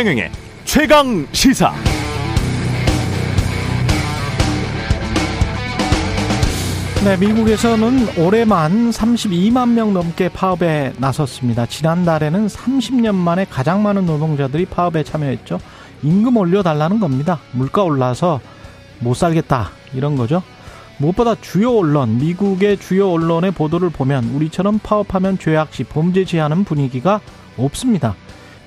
최경영의 0.00 0.30
최강 0.64 1.26
시사. 1.30 1.74
네, 7.04 7.18
미국에서는 7.18 8.18
올해만 8.18 8.92
32만 8.92 9.68
명 9.72 9.92
넘게 9.92 10.30
파업에 10.30 10.94
나섰습니다. 10.96 11.66
지난달에는 11.66 12.46
30년 12.46 13.14
만에 13.14 13.44
가장 13.44 13.82
많은 13.82 14.06
노동자들이 14.06 14.64
파업에 14.64 15.02
참여했죠. 15.02 15.60
임금 16.02 16.34
올려달라는 16.34 16.98
겁니다. 16.98 17.38
물가 17.52 17.82
올라서 17.82 18.40
못 19.00 19.12
살겠다. 19.12 19.72
이런 19.92 20.16
거죠. 20.16 20.42
무엇보다 20.96 21.34
주요 21.42 21.76
언론, 21.76 22.16
미국의 22.16 22.78
주요 22.78 23.10
언론의 23.10 23.50
보도를 23.50 23.90
보면 23.90 24.30
우리처럼 24.34 24.78
파업하면 24.82 25.38
죄악시, 25.38 25.84
범죄시하는 25.84 26.64
분위기가 26.64 27.20
없습니다. 27.58 28.14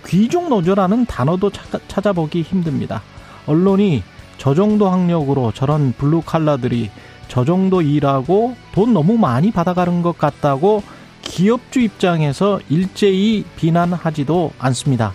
귀족 0.07 0.49
노조라는 0.49 1.05
단어도 1.05 1.51
찾아보기 1.87 2.41
힘듭니다. 2.41 3.01
언론이 3.45 4.03
저 4.37 4.53
정도 4.53 4.89
학력으로 4.89 5.51
저런 5.53 5.93
블루 5.97 6.21
칼라들이 6.25 6.89
저 7.27 7.45
정도 7.45 7.81
일하고 7.81 8.55
돈 8.73 8.93
너무 8.93 9.17
많이 9.17 9.51
받아가는 9.51 10.01
것 10.01 10.17
같다고 10.17 10.83
기업주 11.21 11.79
입장에서 11.79 12.59
일제히 12.69 13.45
비난하지도 13.55 14.51
않습니다. 14.59 15.13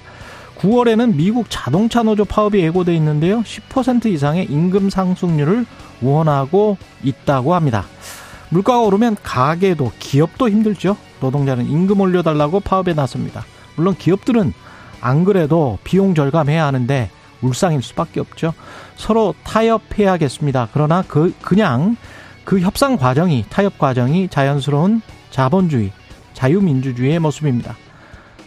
9월에는 0.59 1.15
미국 1.15 1.47
자동차 1.49 2.03
노조 2.03 2.25
파업이 2.25 2.59
예고돼 2.59 2.95
있는데요. 2.97 3.43
10% 3.43 4.07
이상의 4.07 4.47
임금 4.51 4.91
상승률을 4.91 5.67
원하고 6.03 6.77
있다고 7.05 7.55
합니다. 7.55 7.85
물가가 8.51 8.81
오르면 8.81 9.19
가계도 9.23 9.93
기업도 9.99 10.49
힘들죠. 10.49 10.97
노동자는 11.21 11.67
임금 11.69 12.01
올려달라고 12.01 12.61
파업에 12.61 12.95
나섭니다. 12.95 13.45
물론 13.77 13.95
기업들은 13.95 14.53
안 15.01 15.25
그래도 15.25 15.79
비용 15.85 16.15
절감해야 16.15 16.65
하는데 16.65 17.11
울상일 17.41 17.83
수밖에 17.83 18.21
없죠. 18.21 18.53
서로 18.97 19.35
타협해야겠습니다. 19.45 20.69
그러나 20.73 21.05
그 21.07 21.35
그냥 21.41 21.97
그 22.45 22.61
협상 22.61 22.97
과정이 22.97 23.45
타협 23.49 23.79
과정이 23.79 24.29
자연스러운 24.29 25.03
자본주의, 25.31 25.93
자유민주주의의 26.35 27.19
모습입니다. 27.19 27.77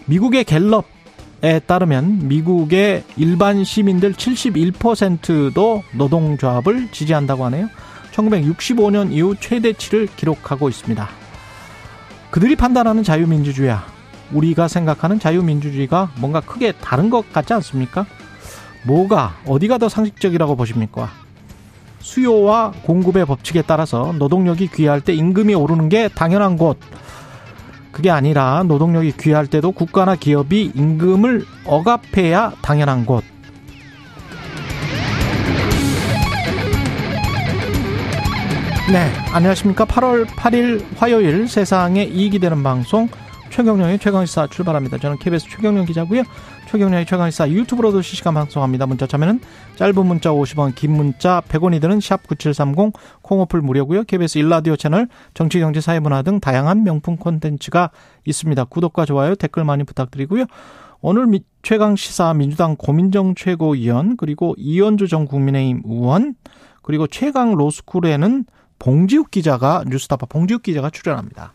미국의 0.05 0.43
갤럽에 0.43 1.59
따르면 1.65 2.27
미국의 2.27 3.03
일반 3.17 3.63
시민들 3.63 4.13
71%도 4.13 5.83
노동조합을 5.93 6.89
지지한다고 6.91 7.45
하네요. 7.45 7.69
1965년 8.11 9.11
이후 9.11 9.35
최대치를 9.39 10.07
기록하고 10.15 10.67
있습니다. 10.67 11.07
그들이 12.31 12.55
판단하는 12.55 13.03
자유민주주의야. 13.03 14.00
우리가 14.33 14.67
생각하는 14.67 15.19
자유민주주의가 15.19 16.11
뭔가 16.19 16.39
크게 16.39 16.73
다른 16.73 17.09
것 17.09 17.31
같지 17.33 17.53
않습니까? 17.53 18.05
뭐가 18.83 19.35
어디가 19.45 19.77
더 19.77 19.89
상식적이라고 19.89 20.55
보십니까? 20.55 21.09
수요와 21.99 22.73
공급의 22.83 23.25
법칙에 23.25 23.61
따라서 23.61 24.13
노동력이 24.17 24.67
귀할 24.73 25.01
때 25.01 25.13
임금이 25.13 25.53
오르는 25.53 25.89
게 25.89 26.07
당연한 26.07 26.57
곳. 26.57 26.79
그게 27.91 28.09
아니라 28.09 28.63
노동력이 28.63 29.13
귀할 29.19 29.47
때도 29.47 29.71
국가나 29.71 30.15
기업이 30.15 30.71
임금을 30.73 31.45
억압해야 31.65 32.53
당연한 32.61 33.05
곳. 33.05 33.23
네, 38.91 39.09
안녕하십니까. 39.31 39.85
8월 39.85 40.25
8일 40.25 40.83
화요일 40.97 41.47
세상에 41.47 42.03
이익이 42.03 42.39
되는 42.39 42.61
방송 42.61 43.07
최경령의 43.51 43.99
최강시사 43.99 44.47
출발합니다. 44.47 44.97
저는 44.97 45.17
KBS 45.17 45.47
최경령 45.49 45.85
기자고요. 45.85 46.23
최경령의 46.69 47.05
최강시사 47.05 47.49
유튜브로도 47.49 48.01
실시간 48.01 48.33
방송합니다. 48.33 48.85
문자 48.85 49.05
참여는 49.05 49.41
짧은 49.75 50.05
문자 50.05 50.31
50원, 50.31 50.73
긴 50.73 50.93
문자 50.93 51.41
100원이 51.47 51.81
드는 51.81 51.99
샵 51.99 52.25
9730 52.25 52.93
콩오플 53.21 53.61
무료고요. 53.61 54.05
KBS 54.05 54.39
일라디오 54.39 54.75
채널 54.75 55.07
정치, 55.33 55.59
경제, 55.59 55.81
사회문화 55.81 56.21
등 56.21 56.39
다양한 56.39 56.83
명품 56.83 57.17
콘텐츠가 57.17 57.91
있습니다. 58.25 58.63
구독과 58.65 59.05
좋아요, 59.05 59.35
댓글 59.35 59.65
많이 59.65 59.83
부탁드리고요. 59.83 60.45
오늘 61.01 61.27
최강시사 61.63 62.33
민주당 62.35 62.75
고민정 62.77 63.35
최고위원 63.35 64.17
그리고 64.17 64.55
이현주 64.57 65.07
전 65.07 65.25
국민의힘 65.25 65.81
의원 65.85 66.35
그리고 66.83 67.07
최강 67.07 67.55
로스쿨에는 67.55 68.45
봉지욱 68.79 69.29
기자가 69.29 69.83
뉴스타파 69.87 70.27
봉지욱 70.27 70.63
기자가 70.63 70.89
출연합니다. 70.89 71.53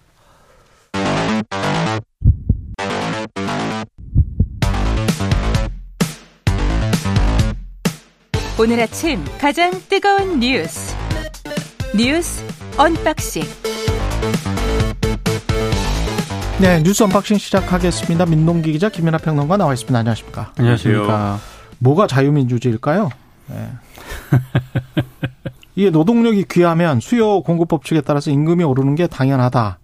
오늘 8.59 8.81
아침 8.81 9.23
가장 9.39 9.71
뜨거운 9.87 10.41
뉴스 10.41 10.97
뉴스 11.95 12.43
unboxing 12.79 13.43
네 16.63 16.83
뉴스 16.83 17.03
unboxing 17.03 17.37
시작하겠습니다. 17.37 18.25
민동기 18.25 18.73
기자 18.73 18.89
김연아 18.89 19.19
평론가 19.19 19.59
나와 19.59 19.75
있습니다. 19.75 19.99
안녕하십니까? 19.99 20.53
안녕하십니까? 20.57 21.39
뭐가 21.81 22.07
자유민주주의일까요? 22.07 23.11
네. 23.49 23.73
이게 25.77 25.91
노동력이 25.91 26.47
귀하면 26.51 27.01
수요 27.01 27.43
공급 27.43 27.69
법칙에 27.69 28.01
따라서 28.01 28.31
임금이 28.31 28.65
오르는 28.65 28.95
게 28.95 29.07
당연하다. 29.07 29.79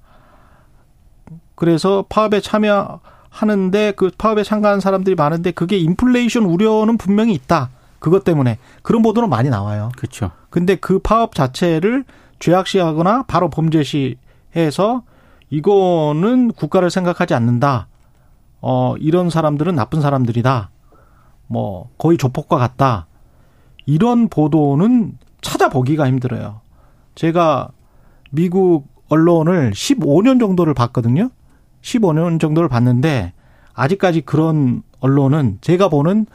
그래서 1.56 2.06
파업에 2.08 2.40
참여하는데 2.40 3.92
그 3.96 4.10
파업에 4.16 4.42
참가한 4.42 4.80
사람들이 4.80 5.14
많은데 5.14 5.50
그게 5.50 5.76
인플레이션 5.76 6.44
우려는 6.44 6.96
분명히 6.96 7.34
있다. 7.34 7.68
그것 8.02 8.24
때문에 8.24 8.58
그런 8.82 9.00
보도는 9.00 9.30
많이 9.30 9.48
나와요. 9.48 9.90
그렇죠. 9.96 10.32
근데 10.50 10.74
그 10.74 10.98
파업 10.98 11.36
자체를 11.36 12.04
죄악시하거나 12.40 13.26
바로 13.28 13.48
범죄시해서 13.48 15.04
이거는 15.50 16.50
국가를 16.50 16.90
생각하지 16.90 17.34
않는다. 17.34 17.86
어, 18.60 18.96
이런 18.98 19.30
사람들은 19.30 19.76
나쁜 19.76 20.00
사람들이다. 20.00 20.70
뭐, 21.46 21.90
거의 21.96 22.18
조폭과 22.18 22.58
같다. 22.58 23.06
이런 23.86 24.28
보도는 24.28 25.16
찾아보기가 25.40 26.08
힘들어요. 26.08 26.60
제가 27.14 27.68
미국 28.30 28.88
언론을 29.10 29.70
15년 29.70 30.40
정도를 30.40 30.74
봤거든요. 30.74 31.30
15년 31.82 32.40
정도를 32.40 32.68
봤는데, 32.68 33.32
아직까지 33.74 34.22
그런 34.22 34.82
언론은 35.02 35.58
제가 35.60 35.88
보는 35.88 36.26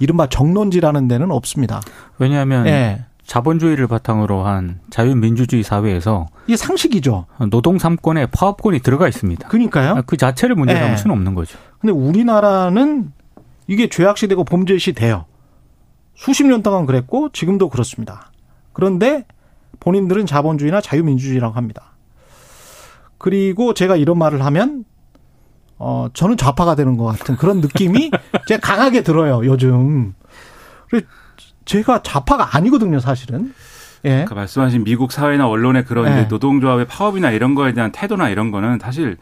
이른바 0.00 0.26
정론지라는 0.28 1.06
데는 1.06 1.30
없습니다. 1.30 1.80
왜냐하면 2.18 2.64
네. 2.64 3.04
자본주의를 3.26 3.86
바탕으로 3.86 4.44
한 4.44 4.80
자유민주주의 4.90 5.62
사회에서 5.62 6.26
이게 6.46 6.56
상식이죠. 6.56 7.26
노동 7.50 7.78
삼권에 7.78 8.26
파업권이 8.26 8.80
들어가 8.80 9.08
있습니다. 9.08 9.48
그러니까요. 9.48 10.02
그 10.06 10.16
자체를 10.16 10.56
문제 10.56 10.74
삼을 10.74 10.90
네. 10.90 10.96
수는 10.96 11.14
없는 11.14 11.34
거죠. 11.34 11.58
근데 11.78 11.92
우리나라는 11.92 13.12
이게 13.66 13.88
죄악시 13.88 14.28
되고 14.28 14.44
범죄시 14.44 14.92
돼요. 14.92 15.26
수십 16.14 16.44
년 16.46 16.62
동안 16.62 16.86
그랬고 16.86 17.30
지금도 17.30 17.68
그렇습니다. 17.68 18.30
그런데 18.72 19.24
본인들은 19.80 20.26
자본주의나 20.26 20.80
자유민주주의라고 20.80 21.54
합니다. 21.54 21.92
그리고 23.18 23.74
제가 23.74 23.96
이런 23.96 24.18
말을 24.18 24.44
하면 24.44 24.84
어, 25.78 26.08
저는 26.12 26.36
좌파가 26.36 26.74
되는 26.74 26.96
것 26.96 27.04
같은 27.04 27.36
그런 27.36 27.60
느낌이 27.60 28.10
제가 28.46 28.60
강하게 28.60 29.02
들어요, 29.02 29.42
요즘. 29.44 30.14
제가 31.64 32.02
좌파가 32.02 32.56
아니거든요, 32.56 33.00
사실은. 33.00 33.52
예. 34.04 34.26
그 34.28 34.34
말씀하신 34.34 34.84
미국 34.84 35.12
사회나 35.12 35.48
언론의 35.48 35.84
그런 35.86 36.06
예. 36.06 36.22
노동조합의 36.24 36.86
파업이나 36.86 37.30
이런 37.30 37.54
거에 37.54 37.72
대한 37.72 37.90
태도나 37.90 38.28
이런 38.28 38.50
거는 38.50 38.78
사실 38.80 39.16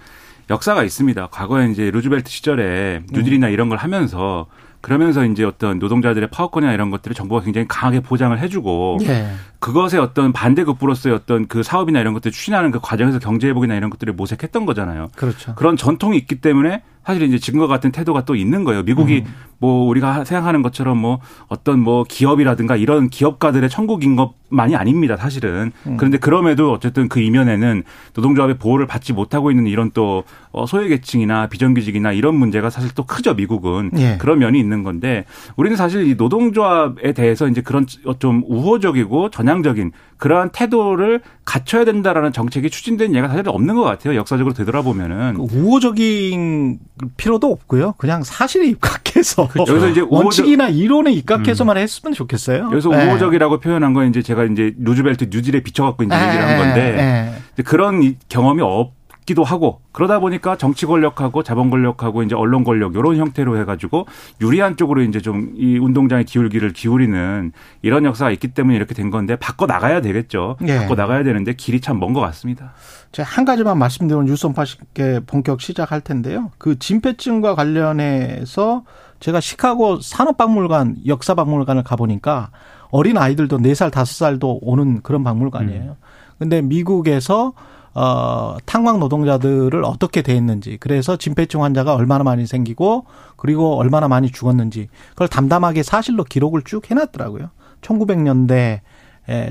역사가 0.51 0.83
있습니다. 0.83 1.29
과거에 1.29 1.71
이제 1.71 1.91
루즈벨트 1.91 2.31
시절에 2.31 3.03
뉴딜이나 3.13 3.47
음. 3.47 3.53
이런 3.53 3.69
걸 3.69 3.79
하면서 3.79 4.47
그러면서 4.83 5.25
이제 5.25 5.45
어떤 5.45 5.79
노동자들의 5.79 6.29
파워권이나 6.31 6.73
이런 6.73 6.91
것들을 6.91 7.15
정부가 7.15 7.43
굉장히 7.43 7.67
강하게 7.69 8.01
보장을 8.01 8.39
해주고 8.39 8.99
예. 9.03 9.29
그것의 9.61 10.01
어떤 10.01 10.33
반대급부로서의 10.33 11.15
어떤 11.15 11.47
그 11.47 11.63
사업이나 11.63 12.01
이런 12.01 12.13
것들 12.15 12.33
추진하는 12.33 12.73
그 12.73 12.81
과정에서 12.83 13.21
경제 13.21 13.49
회복이나 13.49 13.77
이런 13.77 13.91
것들을 13.91 14.13
모색했던 14.13 14.67
거잖아요. 14.67 15.09
그렇죠. 15.15 15.55
그런 15.55 15.77
전통이 15.77 16.19
있기 16.19 16.41
때문에 16.41 16.83
사실 17.05 17.23
이제 17.23 17.39
지금과 17.39 17.67
같은 17.67 17.93
태도가 17.93 18.25
또 18.25 18.35
있는 18.35 18.65
거예요. 18.65 18.83
미국이 18.83 19.25
음. 19.27 19.35
뭐 19.59 19.87
우리가 19.89 20.25
생각하는 20.25 20.63
것처럼 20.63 20.99
뭐 20.99 21.21
어떤 21.47 21.79
뭐 21.79 22.05
기업이라든가 22.09 22.77
이런 22.77 23.09
기업가들의 23.09 23.71
천국인 23.71 24.17
것만이 24.17 24.75
아닙니다. 24.75 25.17
사실은. 25.17 25.71
음. 25.87 25.97
그런데 25.97 26.19
그럼에도 26.19 26.73
어쨌든 26.73 27.09
그 27.09 27.21
이면에는 27.21 27.85
노동조합의 28.15 28.59
보호를 28.59 28.87
받지 28.87 29.13
못하고 29.13 29.51
있는 29.51 29.67
이런 29.67 29.93
또 29.93 30.25
어, 30.51 30.67
소외계층이나 30.67 31.47
비정규직이나 31.47 32.13
이런 32.13 32.35
문제가 32.35 32.71
사실 32.71 32.91
또 32.95 33.05
크죠. 33.05 33.35
미국은 33.35 33.91
예. 33.97 34.17
그런 34.19 34.41
면이 34.41 34.59
있는 34.59 34.83
건데 34.83 35.25
우리는 35.57 35.77
사실 35.77 36.09
이 36.09 36.17
노동조합에 36.17 37.13
대해서 37.13 37.49
이제 37.49 37.61
그런 37.61 37.87
좀 38.19 38.43
우호적이고 38.47 39.31
전향적인 39.31 39.93
그러한 40.23 40.51
태도를 40.51 41.21
갖춰야 41.45 41.85
된다라는 41.85 42.33
정책이 42.33 42.71
추진된 42.71 43.13
예가 43.13 43.27
사실 43.27 43.49
없는 43.49 43.75
것 43.75 43.83
같아요. 43.83 44.15
역사적으로 44.15 44.55
되돌아보면은 44.55 45.35
그 45.35 45.43
우호적인 45.43 46.79
필요도 47.17 47.51
없고요. 47.51 47.95
그냥 47.99 48.23
사실에 48.23 48.67
입각해서 48.69 49.49
그렇죠. 49.51 49.73
여기서 49.73 49.89
이제 49.89 50.07
원칙이나 50.09 50.69
이론에 50.69 51.11
입각해서만 51.11 51.77
음. 51.77 51.83
했으면 51.83 52.15
좋겠어요. 52.15 52.69
여기서 52.71 52.91
네. 52.91 53.09
우호적이라고 53.09 53.59
표현한 53.59 53.95
건 53.95 54.11
이제 54.11 54.23
제가 54.23 54.45
이제 54.45 54.73
루즈벨트 54.79 55.25
뉴딜에 55.25 55.65
비춰갖고 55.65 56.05
이제 56.05 56.15
네. 56.15 56.29
얘기를 56.29 56.47
한 56.47 56.57
건데 56.57 57.33
네. 57.57 57.63
그런 57.65 58.15
경험이 58.29 58.63
없. 58.63 58.93
기도 59.33 59.45
하고 59.45 59.81
그러다 59.93 60.19
보니까 60.21 60.57
정치 60.59 60.85
권력하고 60.85 61.43
자본 61.43 61.71
권력하고 61.71 62.23
이제 62.23 62.35
언론 62.35 62.65
권력 62.65 62.95
이런 62.95 63.17
형태로 63.17 63.57
해가지고 63.59 64.07
유리한 64.43 64.77
쪽으로 64.77 65.01
이제 65.03 65.21
좀 65.21 65.55
이 65.57 65.79
운동장의 65.79 66.25
기울기를 66.27 66.73
기울이는 66.75 67.53
이런 67.83 68.05
역사가 68.05 68.31
있기 68.33 68.49
때문에 68.49 68.77
이렇게 68.77 68.95
된 68.95 69.11
건데 69.11 69.37
바꿔 69.37 69.65
나가야 69.67 70.01
되겠죠. 70.03 70.57
네. 70.61 70.79
바꿔 70.79 70.95
나가야 70.95 71.25
되는데 71.25 71.55
길이 71.55 71.81
참 71.81 71.99
먼 71.99 72.13
것 72.13 72.21
같습니다. 72.21 72.73
제가 73.13 73.29
한 73.29 73.45
가지만 73.45 73.79
말씀드리면 73.79 74.27
뉴스 74.27 74.47
언파식게 74.47 75.21
본격 75.27 75.61
시작할 75.61 76.01
텐데요. 76.03 76.51
그 76.59 76.79
진폐증과 76.79 77.55
관련해서 77.55 78.85
제가 79.21 79.41
시카고 79.41 80.01
산업박물관 80.01 80.99
역사박물관을 81.07 81.83
가보니까 81.85 82.51
어린 82.91 83.17
아이들도 83.17 83.59
4살 83.59 83.91
5살도 83.91 84.59
오는 84.63 85.01
그런 85.03 85.25
박물관이에요. 85.25 85.83
음. 85.83 85.95
근데 86.39 86.61
미국에서 86.61 87.53
어, 87.95 88.57
탄광 88.65 88.99
노동자들을 89.01 89.85
어떻게 89.85 90.23
대했는지, 90.23 90.79
그래서 90.81 91.17
진폐증 91.17 91.63
환자가 91.63 91.95
얼마나 91.95 92.25
많이 92.25 92.47
생기고, 92.47 93.07
그리고 93.37 93.77
얼마나 93.77 94.09
많이 94.09 94.31
죽었는지, 94.31 94.89
그걸 95.11 95.29
담담하게 95.29 95.83
사실로 95.83 96.25
기록을 96.25 96.63
쭉 96.63 96.91
해놨더라고요. 96.91 97.51
1900년대 97.83 98.81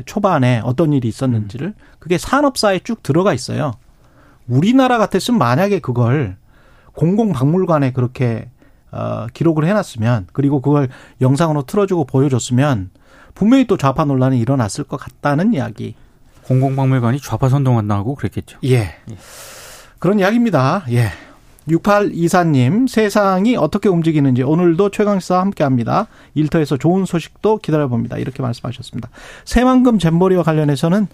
초반에 0.05 0.61
어떤 0.63 0.93
일이 0.93 1.07
있었는지를. 1.07 1.73
그게 1.99 2.17
산업사에 2.17 2.79
쭉 2.79 3.03
들어가 3.03 3.33
있어요. 3.33 3.73
우리나라 4.47 4.97
같았으면 4.97 5.38
만약에 5.38 5.79
그걸 5.79 6.38
공공박물관에 6.93 7.93
그렇게 7.93 8.49
어, 8.91 9.27
기록을 9.33 9.65
해놨으면, 9.65 10.27
그리고 10.33 10.61
그걸 10.61 10.89
영상으로 11.21 11.61
틀어주고 11.61 12.03
보여줬으면, 12.05 12.89
분명히 13.33 13.65
또 13.65 13.77
좌파 13.77 14.03
논란이 14.03 14.38
일어났을 14.38 14.83
것 14.83 14.97
같다는 14.97 15.53
이야기. 15.53 15.95
공공박물관이 16.51 17.19
좌파 17.21 17.48
선동한다고 17.48 18.15
그랬겠죠. 18.15 18.59
예. 18.65 18.75
예. 18.77 19.18
그런 20.00 20.19
이야기입니다. 20.19 20.83
예. 20.89 21.09
6824님, 21.68 22.88
세상이 22.88 23.56
어떻게 23.56 23.88
움직이는지 23.88 24.44
오늘도 24.44 24.89
최강시사 24.89 25.39
함께 25.39 25.63
합니다. 25.63 26.07
일터에서 26.33 26.75
좋은 26.77 27.06
소식도 27.06 27.57
기다려봅니다. 27.57 28.18
이렇게 28.18 28.42
말씀하셨습니다. 28.42 29.09
새만금 29.45 30.00
잼버리와 30.00 30.44
관련해서는 30.44 31.07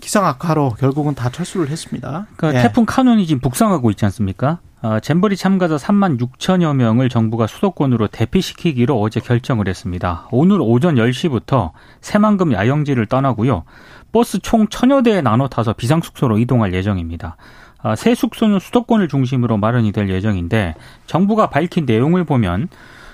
기상 0.00 0.26
악화로 0.26 0.76
결국은 0.80 1.14
다 1.14 1.30
철수를 1.30 1.68
했습니다. 1.68 2.26
그러니까 2.36 2.58
예. 2.58 2.66
태풍 2.66 2.84
카눈이 2.86 3.26
지금 3.26 3.40
북상하고 3.40 3.90
있지 3.90 4.04
않습니까? 4.06 4.58
어, 4.82 4.98
잼버리 4.98 5.36
참가자 5.36 5.76
3만 5.76 6.18
6천여 6.20 6.74
명을 6.74 7.08
정부가 7.08 7.46
수도권으로 7.46 8.08
대피시키기로 8.08 9.00
어제 9.00 9.20
결정을 9.20 9.68
했습니다. 9.68 10.26
오늘 10.32 10.60
오전 10.60 10.96
10시부터 10.96 11.70
새만금 12.00 12.52
야영지를 12.52 13.06
떠나고요. 13.06 13.62
버스 14.12 14.38
총 14.38 14.68
천여 14.68 15.02
대에 15.02 15.22
나눠 15.22 15.48
타서 15.48 15.72
비상숙소로 15.72 16.38
이동할 16.38 16.74
예정입니다. 16.74 17.36
아, 17.82 17.96
새 17.96 18.14
숙소는 18.14 18.60
수도권을 18.60 19.08
중심으로 19.08 19.56
마련이 19.56 19.92
될 19.92 20.08
예정인데 20.08 20.74
정부가 21.06 21.50
밝힌 21.50 21.84
내용을 21.84 22.24
보면 22.24 22.68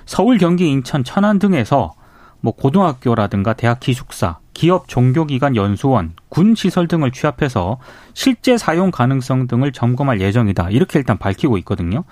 서울, 0.04 0.38
경기, 0.38 0.68
인천, 0.68 1.04
천안 1.04 1.38
등에서 1.38 1.94
뭐 2.40 2.54
고등학교라든가 2.54 3.54
대학 3.54 3.80
기숙사, 3.80 4.38
기업 4.54 4.88
종교기관 4.88 5.56
연수원, 5.56 6.14
군 6.28 6.54
시설 6.54 6.88
등을 6.88 7.12
취합해서 7.12 7.78
실제 8.12 8.58
사용 8.58 8.90
가능성 8.90 9.46
등을 9.46 9.72
점검할 9.72 10.20
예정이다. 10.20 10.70
이렇게 10.70 10.98
일단 10.98 11.16
밝히고 11.16 11.58
있거든요. 11.58 12.04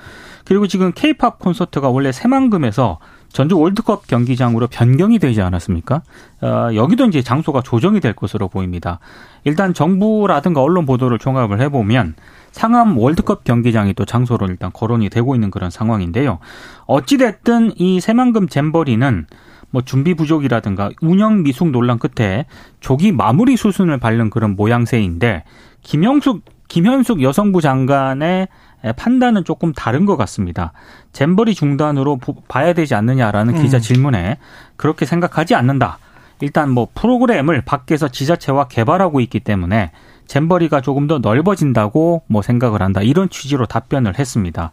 그리고 0.44 0.66
지금 0.66 0.92
케이팝 0.92 1.38
콘서트가 1.38 1.88
원래 1.88 2.12
새만금에서 2.12 2.98
전주 3.28 3.58
월드컵 3.58 4.06
경기장으로 4.06 4.66
변경이 4.66 5.18
되지 5.18 5.42
않았습니까? 5.42 6.02
어, 6.42 6.68
여기도 6.74 7.04
이제 7.06 7.22
장소가 7.22 7.62
조정이 7.62 8.00
될 8.00 8.14
것으로 8.14 8.48
보입니다. 8.48 8.98
일단 9.44 9.74
정부라든가 9.74 10.62
언론 10.62 10.86
보도를 10.86 11.18
종합을 11.18 11.60
해보면 11.60 12.14
상암 12.52 12.96
월드컵 12.96 13.44
경기장이 13.44 13.92
또 13.94 14.04
장소로 14.04 14.46
일단 14.46 14.70
거론이 14.72 15.10
되고 15.10 15.34
있는 15.34 15.50
그런 15.50 15.70
상황인데요. 15.70 16.38
어찌됐든 16.86 17.72
이 17.76 18.00
새만금 18.00 18.48
잼버리는 18.48 19.26
뭐 19.70 19.82
준비 19.82 20.14
부족이라든가 20.14 20.90
운영 21.02 21.42
미숙 21.42 21.70
논란 21.70 21.98
끝에 21.98 22.46
조기 22.80 23.12
마무리 23.12 23.56
수순을 23.56 23.98
밟는 23.98 24.30
그런 24.30 24.56
모양새인데 24.56 25.44
김영숙 25.82 26.44
김현숙 26.68 27.22
여성부 27.22 27.60
장관의 27.60 28.48
판단은 28.92 29.44
조금 29.44 29.72
다른 29.72 30.06
것 30.06 30.16
같습니다. 30.16 30.72
잼버리 31.12 31.54
중단으로 31.54 32.18
봐야 32.48 32.72
되지 32.72 32.94
않느냐라는 32.94 33.56
음. 33.56 33.62
기자 33.62 33.78
질문에 33.78 34.38
그렇게 34.76 35.06
생각하지 35.06 35.54
않는다. 35.54 35.98
일단 36.40 36.70
뭐 36.70 36.88
프로그램을 36.94 37.62
밖에서 37.62 38.08
지자체와 38.08 38.68
개발하고 38.68 39.20
있기 39.20 39.40
때문에 39.40 39.90
잼버리가 40.26 40.80
조금 40.80 41.06
더 41.06 41.18
넓어진다고 41.18 42.22
뭐 42.26 42.42
생각을 42.42 42.82
한다. 42.82 43.00
이런 43.00 43.30
취지로 43.30 43.66
답변을 43.66 44.18
했습니다. 44.18 44.70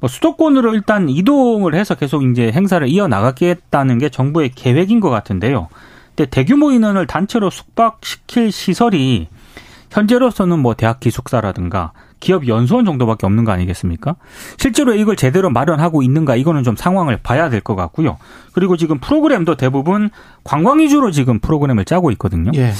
뭐 0.00 0.08
수도권으로 0.08 0.74
일단 0.74 1.08
이동을 1.08 1.74
해서 1.74 1.94
계속 1.94 2.22
이제 2.24 2.50
행사를 2.52 2.86
이어나가겠다는 2.86 3.98
게 3.98 4.08
정부의 4.08 4.50
계획인 4.50 5.00
것 5.00 5.10
같은데요. 5.10 5.68
근데 6.14 6.30
대규모 6.30 6.70
인원을 6.70 7.06
단체로 7.06 7.50
숙박시킬 7.50 8.52
시설이 8.52 9.28
현재로서는 9.90 10.58
뭐 10.58 10.74
대학 10.74 11.00
기숙사라든가 11.00 11.92
기업 12.24 12.48
연수원 12.48 12.86
정도밖에 12.86 13.26
없는 13.26 13.44
거 13.44 13.52
아니겠습니까? 13.52 14.16
실제로 14.56 14.94
이걸 14.94 15.14
제대로 15.14 15.50
마련하고 15.50 16.02
있는가 16.02 16.36
이거는 16.36 16.62
좀 16.62 16.74
상황을 16.74 17.18
봐야 17.22 17.50
될 17.50 17.60
것 17.60 17.76
같고요. 17.76 18.16
그리고 18.54 18.78
지금 18.78 18.98
프로그램도 18.98 19.56
대부분 19.56 20.08
관광 20.42 20.78
위주로 20.80 21.10
지금 21.10 21.38
프로그램을 21.38 21.84
짜고 21.84 22.10
있거든요. 22.12 22.50
예. 22.54 22.72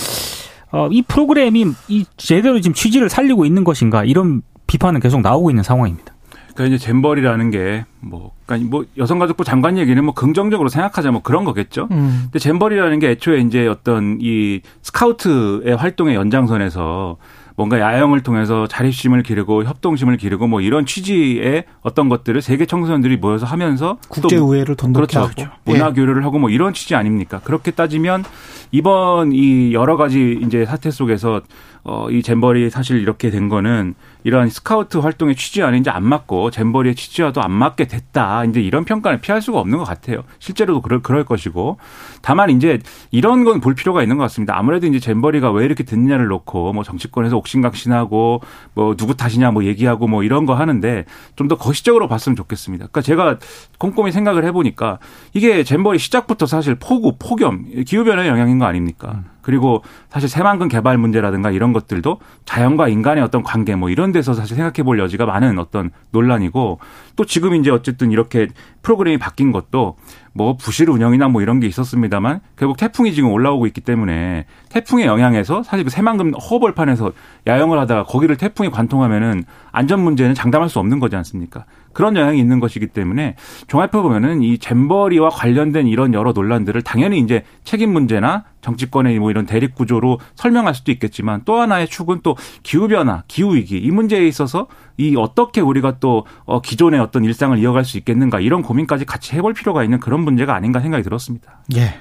어, 0.73 0.89
이 0.91 1.03
프로그램이 1.03 1.67
이 1.89 2.07
제대로 2.17 2.59
지금 2.61 2.75
취지를 2.75 3.11
살리고 3.11 3.45
있는 3.45 3.65
것인가 3.65 4.05
이런 4.05 4.41
비판은 4.67 5.01
계속 5.01 5.21
나오고 5.21 5.51
있는 5.51 5.63
상황입니다. 5.63 6.15
그러니까 6.55 6.77
이제 6.77 6.87
잼버리라는 6.87 7.51
게 7.51 7.85
뭐, 8.01 8.31
그러니까 8.47 8.71
뭐 8.71 8.85
여성가족부 8.97 9.45
장관 9.45 9.77
얘기는 9.77 10.03
뭐 10.03 10.15
긍정적으로 10.15 10.69
생각하자 10.71 11.11
뭐 11.11 11.21
그런 11.21 11.45
거겠죠. 11.45 11.89
음. 11.91 12.21
근데 12.25 12.39
잼버리라는 12.39 12.99
게 12.99 13.11
애초에 13.11 13.41
이제 13.41 13.67
어떤 13.67 14.19
이 14.23 14.61
스카우트의 14.83 15.77
활동의 15.77 16.15
연장선에서 16.15 17.17
뭔가 17.57 17.79
야영을 17.79 18.23
통해서 18.23 18.67
자립심을 18.67 19.23
기르고 19.23 19.65
협동심을 19.65 20.17
기르고 20.17 20.49
뭐 20.49 20.61
이런 20.61 20.87
취지의 20.87 21.65
어떤 21.83 22.09
것들을 22.09 22.43
세계 22.43 22.67
청소년들이 22.67 23.17
모여서 23.19 23.47
하면서 23.47 23.99
국제 24.09 24.37
우애를 24.37 24.75
돈독히 24.75 25.17
그렇죠. 25.17 25.43
하고 25.43 25.57
문화 25.65 25.93
교류를 25.93 26.25
하고 26.25 26.39
뭐 26.39 26.51
이런 26.51 26.75
취지 26.75 26.95
아닙니까? 26.95 27.41
그렇게 27.45 27.71
따지면 27.71 28.25
이번 28.73 29.33
이 29.33 29.73
여러 29.73 29.97
가지 29.97 30.39
이제 30.43 30.65
사태 30.65 30.91
속에서 30.91 31.43
어, 31.85 32.09
이 32.11 32.23
잼버리 32.23 32.71
사실 32.71 32.99
이렇게 32.99 33.31
된 33.31 33.49
거는 33.49 33.95
이러한 34.25 34.49
스카우트 34.49 34.99
활동의 34.99 35.37
취지와 35.37 35.71
이제 35.73 35.91
안 35.91 36.03
맞고 36.05 36.51
잼버리의 36.51 36.95
취지와도 36.95 37.43
안 37.43 37.53
맞게 37.53 37.87
됐다. 37.87 38.45
이제 38.47 38.61
이런 38.61 38.85
평가를 38.85 39.21
피할 39.21 39.41
수가 39.43 39.61
없는 39.61 39.79
것 39.79 39.85
같아요. 39.85 40.25
실제로도 40.39 40.81
그럴, 40.81 41.01
그럴 41.03 41.25
것이고. 41.25 41.79
다만 42.23 42.51
이제 42.51 42.81
이런 43.11 43.45
건 43.45 43.61
볼 43.61 43.75
필요가 43.75 44.03
있는 44.03 44.17
것 44.17 44.23
같습니다. 44.25 44.59
아무래도 44.59 44.87
이제 44.87 44.99
잼버리가 44.99 45.53
왜 45.53 45.65
이렇게 45.65 45.85
됐느냐를 45.85 46.27
놓고 46.27 46.73
뭐 46.73 46.83
정치권에서 46.85 47.37
옥신각신하고 47.37 48.41
뭐 48.75 48.97
누구 48.97 49.15
탓이냐 49.17 49.51
뭐 49.53 49.65
얘기하고 49.65 50.09
뭐 50.09 50.23
이런 50.25 50.45
거 50.47 50.55
하는데 50.55 51.05
좀 51.37 51.49
더 51.49 51.57
거시적으로 51.57 52.09
봤으면 52.09 52.37
좋겠습니다. 52.37 52.87
그러니까 52.87 53.03
제가 53.03 53.39
꼼꼼히 53.79 54.11
생각을 54.13 54.45
해보니까 54.47 54.99
이게 55.35 55.63
잼버리 55.63 55.99
시작부터 55.99 56.47
사실 56.47 56.75
폭우, 56.75 57.17
폭염, 57.19 57.67
기후변화의 57.85 58.29
영향인 58.31 58.59
거 58.59 58.65
아닙니까? 58.65 59.23
음. 59.45 59.55
그리고 59.55 59.83
사실 60.09 60.29
새만금 60.29 60.69
개발 60.69 60.99
문제라든가 60.99 61.51
이런 61.51 61.73
것들도 61.73 62.19
자연과 62.45 62.89
인간의 62.89 63.23
어떤 63.23 63.43
관계 63.43 63.77
뭐 63.77 63.91
이런 63.91 64.13
데서 64.13 64.35
사실 64.35 64.57
생각해 64.57 64.83
볼 64.85 64.99
여지가 64.99 65.27
많은 65.27 65.59
어떤 65.59 65.91
논란이고 66.11 66.79
또 67.17 67.25
지금 67.25 67.55
이제 67.55 67.71
어쨌든 67.71 68.11
이렇게 68.11 68.49
프로그램이 68.83 69.19
바뀐 69.19 69.53
것도 69.53 69.97
뭐 70.35 70.57
부실 70.57 70.91
운영이나 70.91 71.29
뭐 71.29 71.43
이런 71.43 71.61
게 71.61 71.67
있었습니다만 71.69 72.41
결국 72.57 72.77
태풍이 72.77 73.15
지금 73.15 73.31
올라오고 73.31 73.67
있기 73.69 73.81
때문에 73.81 74.47
태풍의 74.69 75.07
영향에서 75.07 75.63
사실 75.63 75.85
그 75.85 75.91
새만금 75.91 76.35
허벌판에서 76.35 77.13
야영을 77.47 77.79
하다가 77.79 78.05
거기를 78.05 78.37
태풍이 78.37 78.69
관통하면은 78.69 79.45
안전 79.71 80.01
문제는 80.01 80.35
장담할 80.35 80.69
수 80.69 80.81
없는 80.81 80.99
거지 80.99 81.15
않습니까? 81.17 81.65
그런 81.93 82.17
영향이 82.17 82.39
있는 82.41 82.59
것이기 82.59 82.89
때문에 82.89 83.37
종합해 83.69 83.93
보면은 83.93 84.43
이 84.43 84.59
잼버리와 84.59 85.31
관련된 85.31 85.87
이런 85.87 86.13
여러 86.13 86.33
논란들을 86.33 86.83
당연히 86.83 87.21
이제 87.21 87.45
책임 87.63 87.93
문제나 87.93 88.45
정치권의 88.61 89.19
뭐 89.19 89.31
이런 89.31 89.47
대립 89.47 89.75
구조로 89.75 90.19
설명할 90.35 90.75
수도 90.75 90.91
있겠지만 90.91 91.43
또 91.45 91.61
하나의 91.61 91.87
축은 91.87 92.21
또 92.23 92.37
기후 92.63 92.89
변화, 92.89 93.23
기후 93.29 93.55
위기 93.55 93.79
이 93.79 93.91
문제에 93.91 94.27
있어서 94.27 94.67
이 94.97 95.15
어떻게 95.17 95.61
우리가 95.61 95.99
또 96.01 96.27
어, 96.45 96.61
기존의 96.61 97.01
어떤 97.05 97.25
일상을 97.25 97.57
이어갈 97.59 97.85
수 97.85 97.99
있겠는가 97.99 98.41
이런 98.41 98.63
고민까지 98.63 99.05
같이 99.05 99.35
해볼 99.37 99.55
필요가 99.55 99.85
있는 99.85 100.01
그런 100.01 100.21
문제가 100.21 100.55
아닌가 100.55 100.81
생각이 100.81 101.03
들었습니다. 101.03 101.61
예. 101.77 101.95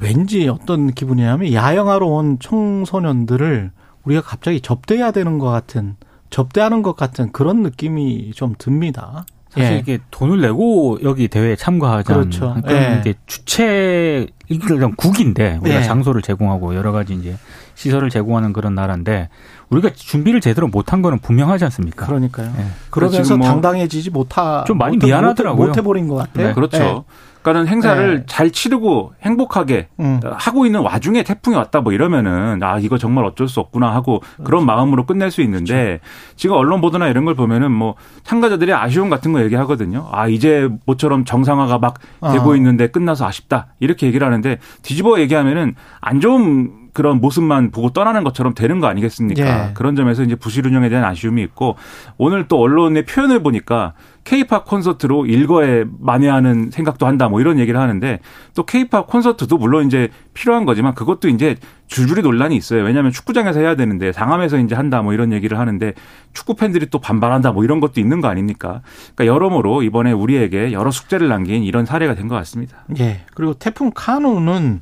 왠지 0.00 0.48
어떤 0.48 0.92
기분이냐면 0.92 1.52
야영하러 1.52 2.06
온 2.06 2.38
청소년들을 2.38 3.70
우리가 4.04 4.22
갑자기 4.22 4.60
접대해야 4.60 5.10
되는 5.10 5.38
것 5.38 5.50
같은 5.50 5.96
접대하는 6.30 6.82
것 6.82 6.96
같은 6.96 7.30
그런 7.30 7.62
느낌이 7.62 8.32
좀 8.34 8.54
듭니다. 8.58 9.26
사실 9.50 9.72
예. 9.74 9.78
이게 9.78 9.98
돈을 10.10 10.40
내고 10.40 10.98
여기 11.02 11.28
대회에 11.28 11.56
참가하자는 11.56 12.20
그렇죠. 12.22 12.54
그러니까 12.62 12.72
예. 12.72 12.98
이게 13.00 13.14
주체 13.26 14.26
일단 14.48 14.94
국인데 14.96 15.58
우리가 15.60 15.80
예. 15.80 15.82
장소를 15.82 16.22
제공하고 16.22 16.74
여러 16.74 16.90
가지 16.90 17.14
이제 17.14 17.36
시설을 17.74 18.08
제공하는 18.08 18.54
그런 18.54 18.74
나라인데 18.74 19.28
우리가 19.72 19.90
준비를 19.94 20.40
제대로 20.40 20.68
못한 20.68 21.00
거는 21.02 21.18
분명하지 21.18 21.64
않습니까? 21.64 22.06
그러니까요. 22.06 22.52
예. 22.58 22.66
그러면서 22.90 23.36
뭐 23.36 23.46
당당해지지 23.46 24.10
못하 24.10 24.64
좀 24.66 24.78
많이 24.78 24.98
미안하더라고요. 24.98 25.68
못 25.68 25.76
해버린 25.76 26.08
것 26.08 26.16
같아요. 26.16 26.48
네, 26.48 26.54
그렇죠. 26.54 26.78
네. 26.78 27.02
그러니까는 27.42 27.66
행사를 27.66 28.18
네. 28.18 28.24
잘 28.28 28.50
치르고 28.50 29.14
행복하게 29.22 29.88
음. 29.98 30.20
하고 30.24 30.64
있는 30.64 30.80
와중에 30.80 31.24
태풍이 31.24 31.56
왔다 31.56 31.80
뭐 31.80 31.92
이러면은 31.92 32.62
아 32.62 32.78
이거 32.78 32.98
정말 32.98 33.24
어쩔 33.24 33.48
수 33.48 33.58
없구나 33.58 33.92
하고 33.92 34.20
그렇죠. 34.20 34.44
그런 34.44 34.66
마음으로 34.66 35.06
끝낼 35.06 35.30
수 35.32 35.42
있는데 35.42 35.74
그렇죠. 35.74 36.02
지금 36.36 36.56
언론 36.56 36.80
보도나 36.80 37.08
이런 37.08 37.24
걸 37.24 37.34
보면은 37.34 37.72
뭐 37.72 37.96
참가자들이 38.22 38.72
아쉬움 38.72 39.10
같은 39.10 39.32
거 39.32 39.42
얘기하거든요. 39.42 40.08
아 40.12 40.28
이제 40.28 40.68
모처럼 40.86 41.24
정상화가 41.24 41.78
막 41.78 41.98
되고 42.32 42.50
어. 42.50 42.56
있는데 42.56 42.88
끝나서 42.88 43.26
아쉽다 43.26 43.74
이렇게 43.80 44.06
얘기를 44.06 44.24
하는데 44.24 44.58
뒤집어 44.82 45.18
얘기하면은 45.18 45.74
안 46.00 46.20
좋은 46.20 46.81
그런 46.92 47.20
모습만 47.20 47.70
보고 47.70 47.90
떠나는 47.90 48.22
것처럼 48.22 48.54
되는 48.54 48.78
거 48.80 48.86
아니겠습니까? 48.86 49.68
예. 49.68 49.74
그런 49.74 49.96
점에서 49.96 50.22
이제 50.22 50.34
부실 50.34 50.66
운영에 50.66 50.88
대한 50.90 51.04
아쉬움이 51.04 51.42
있고 51.42 51.76
오늘 52.18 52.48
또 52.48 52.60
언론의 52.60 53.06
표현을 53.06 53.42
보니까 53.42 53.94
케이팝 54.24 54.66
콘서트로 54.66 55.26
일거에 55.26 55.84
만회하는 56.00 56.70
생각도 56.70 57.06
한다 57.06 57.28
뭐 57.28 57.40
이런 57.40 57.58
얘기를 57.58 57.80
하는데 57.80 58.20
또 58.54 58.64
케이팝 58.64 59.06
콘서트도 59.08 59.56
물론 59.58 59.86
이제 59.86 60.10
필요한 60.34 60.64
거지만 60.64 60.94
그것도 60.94 61.28
이제 61.28 61.56
줄줄이 61.88 62.22
논란이 62.22 62.54
있어요. 62.56 62.84
왜냐하면 62.84 63.10
축구장에서 63.10 63.60
해야 63.60 63.74
되는데 63.74 64.12
상암에서 64.12 64.58
이제 64.58 64.74
한다 64.74 65.02
뭐 65.02 65.12
이런 65.12 65.32
얘기를 65.32 65.58
하는데 65.58 65.94
축구 66.32 66.54
팬들이 66.54 66.86
또 66.90 67.00
반발한다 67.00 67.52
뭐 67.52 67.64
이런 67.64 67.80
것도 67.80 68.00
있는 68.00 68.20
거 68.20 68.28
아닙니까? 68.28 68.80
그러니까 69.14 69.26
여러모로 69.34 69.82
이번에 69.82 70.12
우리에게 70.12 70.72
여러 70.72 70.90
숙제를 70.90 71.28
남긴 71.28 71.62
이런 71.64 71.84
사례가 71.84 72.14
된 72.14 72.28
것 72.28 72.36
같습니다. 72.36 72.84
예. 73.00 73.22
그리고 73.34 73.54
태풍 73.54 73.90
카누는 73.94 74.80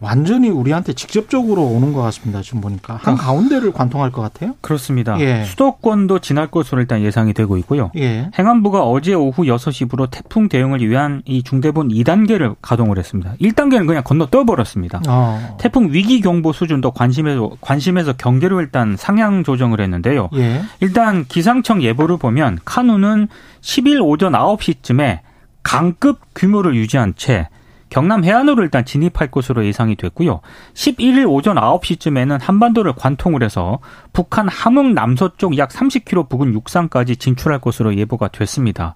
완전히 0.00 0.48
우리한테 0.48 0.92
직접적으로 0.92 1.64
오는 1.64 1.92
것 1.92 2.02
같습니다. 2.02 2.40
지금 2.40 2.60
보니까 2.60 2.94
한 2.94 3.00
그러니까 3.00 3.24
가운데를 3.24 3.72
관통할 3.72 4.12
것 4.12 4.22
같아요. 4.22 4.54
그렇습니다. 4.60 5.18
예. 5.20 5.44
수도권도 5.44 6.20
지날 6.20 6.46
것으로 6.48 6.80
일단 6.80 7.02
예상이 7.02 7.32
되고 7.32 7.56
있고요. 7.58 7.90
예. 7.96 8.30
행안부가 8.38 8.84
어제 8.84 9.14
오후 9.14 9.44
6시부로 9.44 10.08
태풍 10.10 10.48
대응을 10.48 10.88
위한 10.88 11.22
이 11.24 11.42
중대본 11.42 11.88
2단계를 11.88 12.54
가동을 12.62 12.98
했습니다. 12.98 13.34
1단계는 13.40 13.86
그냥 13.86 14.04
건너 14.04 14.26
떠버렸습니다. 14.26 15.02
어. 15.08 15.56
태풍 15.58 15.92
위기 15.92 16.20
경보 16.20 16.52
수준도 16.52 16.92
관심에서 16.92 17.50
관심에서 17.60 18.12
경계로 18.12 18.60
일단 18.60 18.96
상향 18.96 19.42
조정을 19.42 19.80
했는데요. 19.80 20.28
예. 20.34 20.62
일단 20.80 21.24
기상청 21.24 21.82
예보를 21.82 22.18
보면 22.18 22.60
카누는 22.64 23.28
10일 23.62 24.00
오전 24.04 24.32
9시쯤에 24.32 25.20
강급 25.64 26.20
규모를 26.34 26.76
유지한 26.76 27.14
채 27.16 27.48
경남 27.90 28.24
해안으로 28.24 28.62
일단 28.62 28.84
진입할 28.84 29.30
것으로 29.30 29.64
예상이 29.64 29.96
됐고요. 29.96 30.40
11일 30.74 31.28
오전 31.28 31.56
9시쯤에는 31.56 32.40
한반도를 32.40 32.94
관통을 32.94 33.42
해서 33.42 33.78
북한 34.12 34.48
함흥 34.48 34.94
남서쪽 34.94 35.58
약 35.58 35.70
30km 35.70 36.28
부근 36.28 36.52
육상까지 36.54 37.16
진출할 37.16 37.60
것으로 37.60 37.96
예보가 37.96 38.28
됐습니다. 38.28 38.94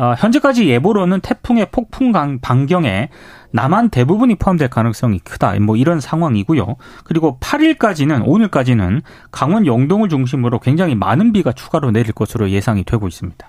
어, 0.00 0.14
현재까지 0.16 0.66
예보로는 0.66 1.20
태풍의 1.20 1.66
폭풍 1.70 2.12
반경에 2.40 3.10
남한 3.50 3.90
대부분이 3.90 4.36
포함될 4.36 4.68
가능성이 4.68 5.18
크다. 5.18 5.58
뭐 5.60 5.76
이런 5.76 6.00
상황이고요. 6.00 6.76
그리고 7.04 7.36
8일까지는 7.40 8.22
오늘까지는 8.24 9.02
강원 9.30 9.66
영동을 9.66 10.08
중심으로 10.08 10.60
굉장히 10.60 10.94
많은 10.94 11.34
비가 11.34 11.52
추가로 11.52 11.90
내릴 11.90 12.12
것으로 12.12 12.48
예상이 12.48 12.84
되고 12.84 13.06
있습니다. 13.08 13.46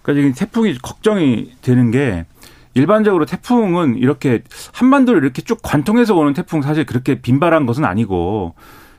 그러니까 0.00 0.22
지금 0.22 0.34
태풍이 0.34 0.78
걱정이 0.78 1.52
되는 1.60 1.90
게 1.90 2.24
일반적으로 2.74 3.26
태풍은 3.26 3.96
이렇게 3.96 4.42
한반도를 4.72 5.22
이렇게 5.22 5.42
쭉 5.42 5.60
관통해서 5.62 6.16
오는 6.16 6.32
태풍 6.32 6.62
사실 6.62 6.86
그렇게 6.86 7.20
빈발한 7.20 7.66
것은 7.66 7.84
아니고 7.84 8.54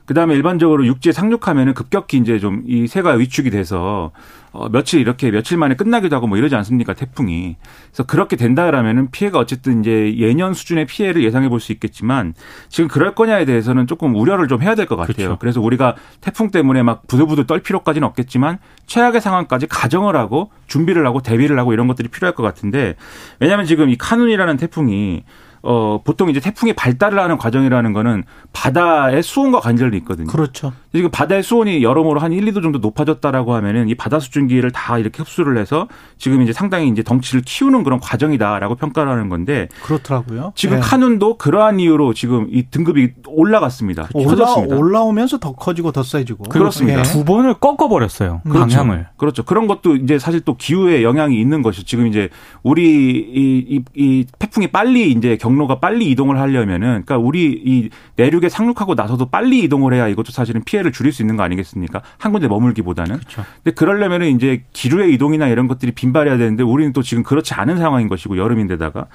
그다음에 0.05 0.35
일반적으로 0.35 0.85
육지에 0.85 1.11
상륙하면은 1.13 1.73
급격히 1.73 2.17
이제 2.17 2.39
좀 2.39 2.63
이 2.67 2.87
새가 2.87 3.11
위축이 3.13 3.49
돼서 3.49 4.11
어 4.51 4.69
며칠 4.69 4.99
이렇게 5.01 5.31
며칠 5.31 5.57
만에 5.57 5.75
끝나기도 5.75 6.15
하고 6.15 6.27
뭐 6.27 6.37
이러지 6.37 6.55
않습니까 6.55 6.93
태풍이 6.93 7.55
그래서 7.87 8.03
그렇게 8.03 8.35
된다라면은 8.35 9.09
피해가 9.11 9.39
어쨌든 9.39 9.79
이제 9.81 10.15
예년 10.17 10.53
수준의 10.53 10.85
피해를 10.85 11.23
예상해 11.23 11.49
볼 11.49 11.59
수 11.59 11.71
있겠지만 11.71 12.33
지금 12.69 12.87
그럴 12.87 13.15
거냐에 13.15 13.45
대해서는 13.45 13.87
조금 13.87 14.15
우려를 14.15 14.47
좀 14.47 14.61
해야 14.61 14.75
될 14.75 14.85
것 14.85 14.95
같아요. 14.97 15.15
그렇죠. 15.15 15.37
그래서 15.39 15.61
우리가 15.61 15.95
태풍 16.21 16.51
때문에 16.51 16.83
막 16.83 17.07
부들부들 17.07 17.47
떨 17.47 17.61
필요까지는 17.61 18.05
없겠지만 18.09 18.59
최악의 18.85 19.21
상황까지 19.21 19.67
가정을 19.67 20.15
하고 20.15 20.51
준비를 20.67 21.05
하고 21.07 21.21
대비를 21.21 21.57
하고 21.57 21.73
이런 21.73 21.87
것들이 21.87 22.09
필요할 22.09 22.35
것 22.35 22.43
같은데 22.43 22.95
왜냐하면 23.39 23.65
지금 23.65 23.89
이 23.89 23.95
카눈이라는 23.97 24.57
태풍이 24.57 25.23
어, 25.65 26.01
보통 26.03 26.29
이제 26.29 26.41
태풍이 26.41 26.73
발달을 26.73 27.17
하는 27.17 27.37
과정이라는 27.37 27.93
거는 27.93 28.25
바다의 28.51 29.23
수온과 29.23 29.61
관절이 29.61 29.95
있거든요. 29.99 30.27
그렇죠. 30.27 30.73
지금 30.93 31.09
바다의 31.09 31.41
수온이 31.41 31.81
여러모로 31.81 32.19
한 32.19 32.33
1, 32.33 32.43
2도 32.47 32.61
정도 32.61 32.79
높아졌다라고 32.79 33.55
하면은 33.55 33.87
이 33.87 33.95
바다 33.95 34.19
수증기를 34.19 34.71
다 34.71 34.97
이렇게 34.97 35.23
흡수를 35.23 35.57
해서 35.57 35.87
지금 36.17 36.41
이제 36.41 36.51
상당히 36.51 36.89
이제 36.89 37.01
덩치를 37.01 37.43
키우는 37.45 37.83
그런 37.83 38.01
과정이다라고 38.01 38.75
평가를 38.75 39.09
하는 39.09 39.29
건데 39.29 39.69
그렇더라고요. 39.83 40.51
지금 40.55 40.75
네. 40.75 40.81
카눈도 40.81 41.37
그러한 41.37 41.79
이유로 41.79 42.13
지금 42.13 42.47
이 42.51 42.63
등급이 42.69 43.13
올라갔습니다. 43.25 44.09
올라, 44.13 44.55
올라오면서 44.55 45.39
더 45.39 45.53
커지고 45.53 45.93
더 45.93 46.03
세지고. 46.03 46.43
그렇습니다. 46.49 47.03
네. 47.03 47.09
두 47.09 47.23
번을 47.23 47.53
꺾어 47.53 47.87
버렸어요. 47.87 48.41
그렇죠. 48.43 48.59
방향을. 48.59 49.07
그렇죠. 49.15 49.43
그런 49.43 49.67
것도 49.67 49.95
이제 49.95 50.19
사실 50.19 50.41
또 50.41 50.57
기후에 50.57 51.03
영향이 51.03 51.39
있는 51.39 51.61
것이 51.61 51.85
지금 51.85 52.07
이제 52.07 52.27
우리 52.63 52.83
이, 52.83 53.77
이, 53.77 53.83
이 53.95 54.25
태풍이 54.37 54.67
빨리 54.67 55.11
이제 55.11 55.37
경 55.37 55.52
경로가 55.53 55.79
빨리 55.79 56.09
이동을 56.09 56.39
하려면은 56.39 57.03
그러니까 57.05 57.17
우리 57.17 57.51
이 57.51 57.89
내륙에 58.15 58.49
상륙하고 58.49 58.95
나서도 58.95 59.27
빨리 59.27 59.59
이동을 59.59 59.93
해야 59.93 60.07
이것도 60.07 60.31
사실은 60.31 60.63
피해를 60.63 60.91
줄일 60.91 61.11
수 61.11 61.21
있는 61.21 61.37
거 61.37 61.43
아니겠습니까? 61.43 62.01
한 62.17 62.31
군데 62.31 62.47
머물기보다는. 62.47 63.17
그렇죠. 63.17 63.43
근데 63.63 63.75
그러려면은 63.75 64.35
이제 64.35 64.63
기류의 64.73 65.13
이동이나 65.13 65.47
이런 65.47 65.67
것들이 65.67 65.91
빈발해야 65.91 66.37
되는데 66.37 66.63
우리는 66.63 66.91
또 66.93 67.01
지금 67.01 67.23
그렇지 67.23 67.53
않은 67.53 67.77
상황인 67.77 68.07
것이고 68.07 68.37
여름인데다가 68.37 69.07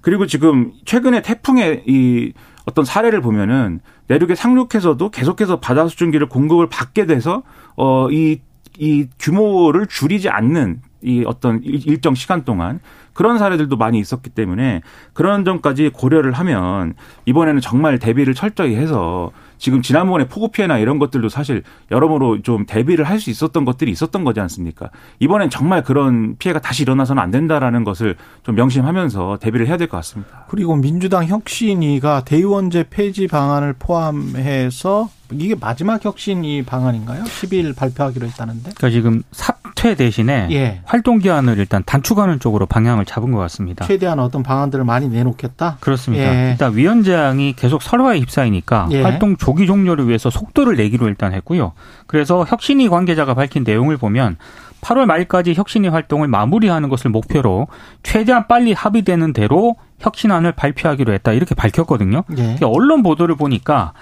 그리고 0.00 0.26
지금 0.26 0.72
최근에 0.84 1.22
태풍의 1.22 1.84
이 1.86 2.32
어떤 2.66 2.84
사례를 2.84 3.20
보면은 3.20 3.80
내륙에 4.08 4.34
상륙해서도 4.34 5.10
계속해서 5.10 5.60
바다 5.60 5.86
수증기를 5.86 6.28
공급을 6.28 6.68
받게 6.68 7.06
돼서 7.06 7.42
어이이 7.76 8.40
이 8.78 9.06
규모를 9.18 9.86
줄이지 9.86 10.28
않는 10.28 10.80
이 11.02 11.22
어떤 11.26 11.62
일정 11.62 12.14
시간 12.14 12.44
동안 12.44 12.80
그런 13.14 13.38
사례들도 13.38 13.76
많이 13.76 13.98
있었기 13.98 14.30
때문에 14.30 14.82
그런 15.14 15.44
점까지 15.44 15.90
고려를 15.94 16.32
하면 16.32 16.94
이번에는 17.24 17.60
정말 17.60 17.98
대비를 17.98 18.34
철저히 18.34 18.74
해서 18.76 19.30
지금 19.56 19.80
지난번에 19.80 20.26
폭우 20.26 20.48
피해나 20.48 20.78
이런 20.78 20.98
것들도 20.98 21.28
사실 21.30 21.62
여러모로 21.90 22.42
좀 22.42 22.66
대비를 22.66 23.04
할 23.06 23.14
수 23.14 23.30
있었던 23.30 23.64
것들이 23.64 23.90
있었던 23.92 24.24
거지 24.24 24.40
않습니까? 24.40 24.90
이번엔 25.20 25.48
정말 25.48 25.82
그런 25.84 26.36
피해가 26.36 26.60
다시 26.60 26.82
일어나서는 26.82 27.22
안 27.22 27.30
된다라는 27.30 27.84
것을 27.84 28.16
좀 28.42 28.56
명심하면서 28.56 29.38
대비를 29.40 29.68
해야 29.68 29.76
될 29.78 29.86
것 29.88 29.96
같습니다. 29.98 30.44
그리고 30.48 30.74
민주당 30.76 31.24
혁신위가 31.26 32.24
대의원제 32.24 32.86
폐지 32.90 33.28
방안을 33.28 33.74
포함해서 33.78 35.08
이게 35.32 35.54
마지막 35.54 36.04
혁신이 36.04 36.64
방안인가요? 36.64 37.24
10일 37.24 37.74
발표하기로 37.76 38.26
했다는데. 38.26 38.72
그러니까 38.76 38.90
지금 38.90 39.22
사 39.30 39.54
퇴 39.84 39.94
대신에 39.94 40.48
예. 40.50 40.80
활동 40.86 41.18
기한을 41.18 41.58
일단 41.58 41.82
단축하는 41.84 42.40
쪽으로 42.40 42.64
방향을 42.64 43.04
잡은 43.04 43.32
것 43.32 43.38
같습니다. 43.40 43.84
최대한 43.84 44.18
어떤 44.18 44.42
방안들을 44.42 44.82
많이 44.82 45.08
내놓겠다. 45.08 45.76
그렇습니다. 45.80 46.24
예. 46.24 46.50
일단 46.52 46.74
위원장이 46.74 47.52
계속 47.52 47.82
설화에 47.82 48.20
휩싸이니까 48.20 48.88
예. 48.92 49.02
활동 49.02 49.36
조기 49.36 49.66
종료를 49.66 50.08
위해서 50.08 50.30
속도를 50.30 50.76
내기로 50.76 51.06
일단 51.06 51.34
했고요. 51.34 51.72
그래서 52.06 52.46
혁신위 52.48 52.88
관계자가 52.88 53.34
밝힌 53.34 53.62
내용을 53.62 53.98
보면 53.98 54.38
8월 54.80 55.04
말까지 55.04 55.52
혁신위 55.52 55.88
활동을 55.88 56.28
마무리하는 56.28 56.88
것을 56.88 57.10
목표로 57.10 57.68
최대한 58.02 58.46
빨리 58.48 58.72
합의되는 58.72 59.34
대로 59.34 59.76
혁신안을 59.98 60.52
발표하기로 60.52 61.12
했다 61.12 61.32
이렇게 61.32 61.54
밝혔거든요. 61.54 62.24
예. 62.38 62.56
언론 62.62 63.02
보도를 63.02 63.36
보니까 63.36 63.92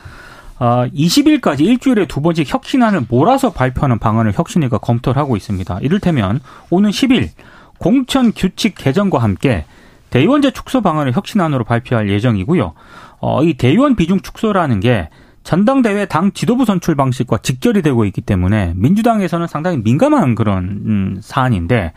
어, 0.59 0.87
20일까지 0.95 1.61
일주일에 1.61 2.07
두 2.07 2.21
번씩 2.21 2.53
혁신안을 2.53 3.07
몰아서 3.09 3.53
발표하는 3.53 3.99
방안을 3.99 4.33
혁신위가 4.35 4.79
검토를 4.79 5.21
하고 5.21 5.37
있습니다. 5.37 5.79
이를테면 5.81 6.41
오는 6.71 6.91
10일 6.91 7.31
공천 7.79 8.33
규칙 8.33 8.75
개정과 8.77 9.19
함께 9.19 9.65
대의원제 10.11 10.53
축소 10.53 10.83
방안을 10.83 11.15
혁신안으로 11.15 11.65
발표할 11.65 12.09
예정이고요. 12.11 12.75
어, 13.21 13.45
이 13.45 13.55
대의원 13.55 13.97
비중 13.97 14.21
축소라는 14.21 14.81
게 14.81 15.09
전당대회 15.43 16.07
당 16.07 16.33
지도부 16.33 16.65
선출 16.65 16.95
방식과 16.95 17.39
직결이 17.39 17.83
되고 17.83 18.05
있기 18.05 18.21
때문에 18.21 18.75
민주당에서는 18.77 19.47
상당히 19.49 19.79
민감한 19.79 20.35
그런 20.35 20.83
음, 20.87 21.19
사안인데 21.21 21.93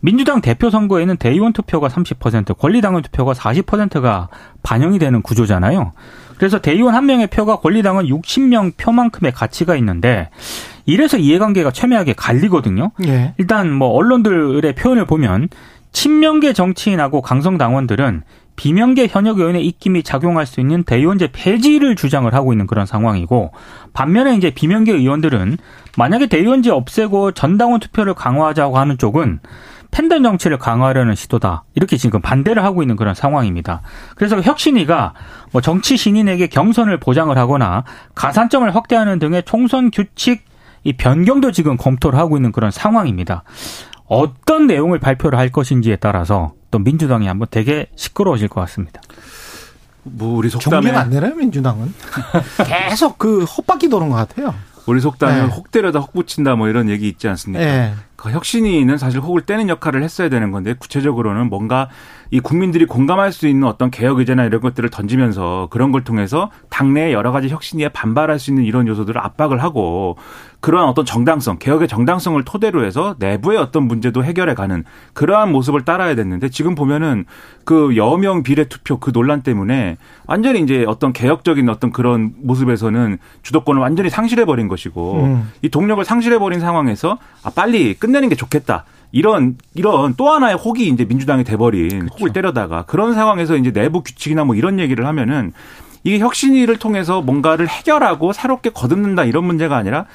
민주당 0.00 0.40
대표 0.40 0.70
선거에는 0.70 1.16
대의원 1.16 1.52
투표가 1.52 1.88
30%, 1.88 2.58
권리당원 2.58 3.02
투표가 3.02 3.32
40%가 3.32 4.28
반영이 4.62 4.98
되는 4.98 5.22
구조잖아요. 5.22 5.92
그래서 6.40 6.58
대의원 6.58 6.94
한 6.94 7.04
명의 7.04 7.26
표가 7.26 7.56
권리당원 7.56 8.06
60명 8.06 8.78
표만큼의 8.78 9.30
가치가 9.30 9.76
있는데 9.76 10.30
이래서 10.86 11.18
이해관계가 11.18 11.70
첨예하게 11.70 12.14
갈리거든요. 12.14 12.92
예. 13.04 13.34
일단 13.36 13.70
뭐 13.70 13.88
언론들의 13.88 14.74
표현을 14.74 15.04
보면 15.04 15.50
친명계 15.92 16.54
정치인하고 16.54 17.20
강성 17.20 17.58
당원들은 17.58 18.22
비명계 18.56 19.08
현역 19.08 19.38
의원의 19.38 19.66
입김이 19.66 20.02
작용할 20.02 20.46
수 20.46 20.60
있는 20.60 20.82
대의원제 20.82 21.28
폐지를 21.32 21.94
주장을 21.94 22.32
하고 22.32 22.54
있는 22.54 22.66
그런 22.66 22.86
상황이고 22.86 23.52
반면에 23.92 24.34
이제 24.34 24.50
비명계 24.50 24.92
의원들은 24.92 25.58
만약에 25.98 26.26
대의원제 26.26 26.70
없애고 26.70 27.32
전당원 27.32 27.80
투표를 27.80 28.14
강화하자고 28.14 28.78
하는 28.78 28.96
쪽은 28.96 29.40
팬덤 29.90 30.22
정치를 30.22 30.58
강화하려는 30.58 31.14
시도다. 31.14 31.64
이렇게 31.74 31.96
지금 31.96 32.20
반대를 32.20 32.64
하고 32.64 32.82
있는 32.82 32.96
그런 32.96 33.14
상황입니다. 33.14 33.82
그래서 34.14 34.40
혁신위가 34.40 35.14
뭐 35.52 35.60
정치 35.60 35.96
신인에게 35.96 36.46
경선을 36.46 37.00
보장을 37.00 37.36
하거나 37.36 37.84
가산점을 38.14 38.74
확대하는 38.74 39.18
등의 39.18 39.42
총선 39.44 39.90
규칙 39.90 40.44
이 40.84 40.92
변경도 40.94 41.52
지금 41.52 41.76
검토를 41.76 42.18
하고 42.18 42.36
있는 42.36 42.52
그런 42.52 42.70
상황입니다. 42.70 43.42
어떤 44.06 44.66
내용을 44.66 44.98
발표를 44.98 45.38
할 45.38 45.50
것인지에 45.50 45.96
따라서 45.96 46.54
또 46.70 46.78
민주당이 46.78 47.26
한번 47.26 47.48
되게 47.50 47.86
시끄러워질 47.96 48.48
것 48.48 48.60
같습니다. 48.62 49.00
뭐 50.02 50.36
우리 50.36 50.48
속담에 50.48 50.82
정리가 50.82 51.00
안 51.00 51.10
되나요 51.10 51.34
민주당은 51.34 51.92
계속 52.66 53.18
그 53.18 53.44
헛바퀴 53.44 53.88
도는 53.88 54.08
것 54.08 54.16
같아요. 54.16 54.54
우리 54.86 55.00
속담에 55.00 55.42
네. 55.42 55.48
혹 55.48 55.70
때려다 55.70 55.98
혹 55.98 56.12
붙인다 56.12 56.56
뭐 56.56 56.68
이런 56.68 56.88
얘기 56.88 57.06
있지 57.08 57.28
않습니까? 57.28 57.64
네. 57.64 57.94
그 58.20 58.30
혁신위는 58.32 58.98
사실 58.98 59.18
혹을 59.18 59.40
떼는 59.40 59.70
역할을 59.70 60.02
했어야 60.02 60.28
되는 60.28 60.50
건데 60.50 60.74
구체적으로는 60.78 61.48
뭔가 61.48 61.88
이 62.30 62.38
국민들이 62.38 62.84
공감할 62.84 63.32
수 63.32 63.48
있는 63.48 63.66
어떤 63.66 63.90
개혁 63.90 64.18
의제나 64.18 64.44
이런 64.44 64.60
것들을 64.60 64.90
던지면서 64.90 65.68
그런 65.70 65.90
걸 65.90 66.04
통해서 66.04 66.50
당내에 66.68 67.14
여러 67.14 67.32
가지 67.32 67.48
혁신위에 67.48 67.88
반발할 67.88 68.38
수 68.38 68.50
있는 68.50 68.64
이런 68.64 68.86
요소들을 68.86 69.18
압박을 69.18 69.62
하고 69.62 70.18
그러한 70.60 70.90
어떤 70.90 71.06
정당성, 71.06 71.56
개혁의 71.58 71.88
정당성을 71.88 72.44
토대로 72.44 72.84
해서 72.84 73.16
내부의 73.18 73.56
어떤 73.56 73.84
문제도 73.84 74.22
해결해 74.22 74.52
가는 74.52 74.84
그러한 75.14 75.50
모습을 75.50 75.86
따라야 75.86 76.14
됐는데 76.14 76.50
지금 76.50 76.74
보면은 76.74 77.24
그 77.64 77.96
여명 77.96 78.42
비례 78.42 78.64
투표 78.64 78.98
그 78.98 79.12
논란 79.12 79.42
때문에 79.42 79.96
완전히 80.26 80.60
이제 80.60 80.84
어떤 80.86 81.14
개혁적인 81.14 81.68
어떤 81.70 81.90
그런 81.90 82.34
모습에서는 82.42 83.16
주도권을 83.42 83.80
완전히 83.80 84.10
상실해 84.10 84.44
버린 84.44 84.68
것이고 84.68 85.22
음. 85.24 85.50
이 85.62 85.70
동력을 85.70 86.04
상실해 86.04 86.38
버린 86.38 86.60
상황에서 86.60 87.18
아 87.42 87.50
빨리 87.50 87.94
끝 87.94 88.09
내는 88.10 88.28
게 88.28 88.34
좋겠다. 88.34 88.84
이런 89.12 89.56
이런 89.74 90.14
또 90.16 90.30
하나의 90.30 90.54
혹이 90.56 90.88
이제 90.88 91.04
민주당이 91.04 91.44
돼버린 91.44 91.88
그렇죠. 91.88 92.14
혹을 92.14 92.32
때려다가 92.32 92.82
그런 92.82 93.14
상황에서 93.14 93.56
이제 93.56 93.72
내부 93.72 94.02
규칙이나 94.02 94.44
뭐 94.44 94.54
이런 94.54 94.78
얘기를 94.78 95.06
하면은 95.06 95.52
이게 96.04 96.18
혁신위를 96.18 96.78
통해서 96.78 97.20
뭔가를 97.20 97.68
해결하고 97.68 98.32
새롭게 98.32 98.70
거듭는다 98.70 99.24
이런 99.24 99.44
문제가 99.44 99.76
아니라 99.76 100.06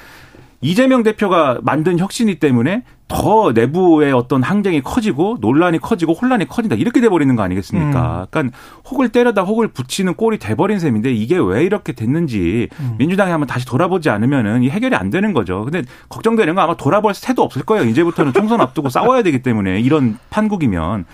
이재명 0.60 1.02
대표가 1.02 1.58
만든 1.62 1.98
혁신이 1.98 2.36
때문에 2.36 2.82
더 3.08 3.52
내부의 3.52 4.12
어떤 4.12 4.42
항쟁이 4.42 4.82
커지고 4.82 5.36
논란이 5.40 5.78
커지고 5.78 6.12
혼란이 6.12 6.48
커진다 6.48 6.74
이렇게 6.74 7.00
돼버리는 7.00 7.34
거 7.36 7.42
아니겠습니까? 7.42 8.22
음. 8.22 8.26
그러니까 8.30 8.58
혹을 8.90 9.10
때려다 9.10 9.42
혹을 9.42 9.68
붙이는 9.68 10.14
꼴이 10.14 10.38
돼버린 10.38 10.78
셈인데 10.78 11.12
이게 11.12 11.38
왜 11.38 11.62
이렇게 11.62 11.92
됐는지 11.92 12.68
음. 12.80 12.96
민주당이 12.98 13.30
한번 13.30 13.46
다시 13.46 13.64
돌아보지 13.64 14.10
않으면은 14.10 14.64
이 14.64 14.70
해결이 14.70 14.96
안 14.96 15.10
되는 15.10 15.32
거죠. 15.32 15.62
근데 15.64 15.82
걱정되는 16.08 16.54
건 16.54 16.64
아마 16.64 16.76
돌아볼 16.76 17.14
새도 17.14 17.42
없을 17.42 17.62
거예요. 17.62 17.84
이제부터는 17.88 18.32
총선 18.32 18.60
앞두고 18.60 18.88
싸워야 18.90 19.22
되기 19.22 19.42
때문에 19.42 19.80
이런 19.80 20.18
판국이면 20.30 21.04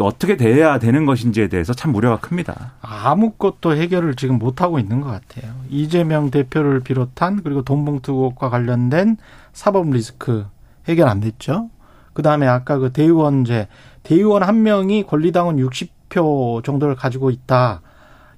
어떻게 0.00 0.36
돼야 0.36 0.78
되는 0.78 1.06
것인지에 1.06 1.48
대해서 1.48 1.72
참 1.72 1.94
우려가 1.94 2.18
큽니다. 2.18 2.72
아무것도 2.80 3.76
해결을 3.76 4.14
지금 4.14 4.38
못 4.38 4.60
하고 4.60 4.78
있는 4.78 5.00
것 5.00 5.08
같아요. 5.08 5.54
이재명 5.68 6.30
대표를 6.30 6.80
비롯한 6.80 7.42
그리고 7.42 7.62
돈봉투 7.62 8.12
의혹과 8.12 8.50
관련된 8.50 9.16
사법 9.52 9.90
리스크 9.90 10.46
해결 10.88 11.08
안 11.08 11.20
됐죠. 11.20 11.70
그 12.12 12.22
다음에 12.22 12.46
아까 12.46 12.78
그 12.78 12.92
대의원제 12.92 13.68
대의원 14.02 14.42
한 14.42 14.62
명이 14.62 15.04
권리당원 15.04 15.56
60표 15.56 16.64
정도를 16.64 16.94
가지고 16.94 17.30
있다. 17.30 17.80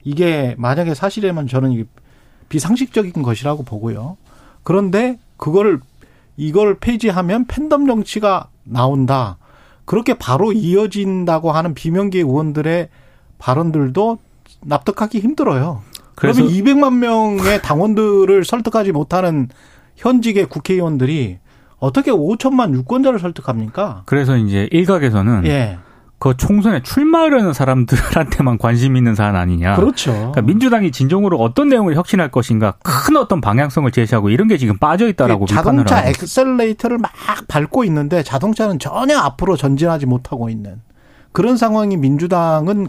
이게 0.04 0.54
만약에 0.58 0.94
사실이면 0.94 1.46
저는 1.46 1.86
비상식적인 2.48 3.22
것이라고 3.22 3.62
보고요. 3.64 4.16
그런데 4.62 5.18
그거를 5.36 5.80
이걸 6.36 6.78
폐지하면 6.78 7.46
팬덤 7.46 7.86
정치가 7.86 8.48
나온다. 8.64 9.36
그렇게 9.88 10.12
바로 10.12 10.52
이어진다고 10.52 11.50
하는 11.50 11.72
비명계 11.72 12.18
의원들의 12.18 12.90
발언들도 13.38 14.18
납득하기 14.60 15.18
힘들어요. 15.18 15.80
그래서 16.14 16.42
그러면 16.42 16.54
200만 16.54 16.98
명의 16.98 17.62
당원들을 17.62 18.44
설득하지 18.44 18.92
못하는 18.92 19.48
현직의 19.96 20.50
국회의원들이 20.50 21.38
어떻게 21.78 22.10
5천만 22.10 22.74
유권자를 22.74 23.18
설득합니까? 23.18 24.02
그래서 24.04 24.36
이제 24.36 24.68
일각에서는 24.72 25.46
예. 25.46 25.78
그 26.18 26.36
총선에 26.36 26.82
출마하려는 26.82 27.52
사람들한테만 27.52 28.58
관심 28.58 28.96
있는 28.96 29.14
사안 29.14 29.36
아니냐. 29.36 29.76
그렇죠. 29.76 30.12
그러니까 30.12 30.42
민주당이 30.42 30.90
진정으로 30.90 31.38
어떤 31.38 31.68
내용을 31.68 31.94
혁신할 31.94 32.30
것인가 32.30 32.74
큰 32.82 33.16
어떤 33.16 33.40
방향성을 33.40 33.90
제시하고 33.90 34.30
이런 34.30 34.48
게 34.48 34.56
지금 34.56 34.76
빠져 34.78 35.08
있다라고 35.08 35.46
그 35.46 35.54
자동차 35.54 36.04
엑셀레이터를 36.06 36.98
막 36.98 37.12
밟고 37.46 37.84
있는데 37.84 38.22
자동차는 38.22 38.78
전혀 38.78 39.16
앞으로 39.18 39.56
전진하지 39.56 40.06
못하고 40.06 40.48
있는 40.48 40.80
그런 41.32 41.56
상황이 41.56 41.96
민주당은 41.96 42.88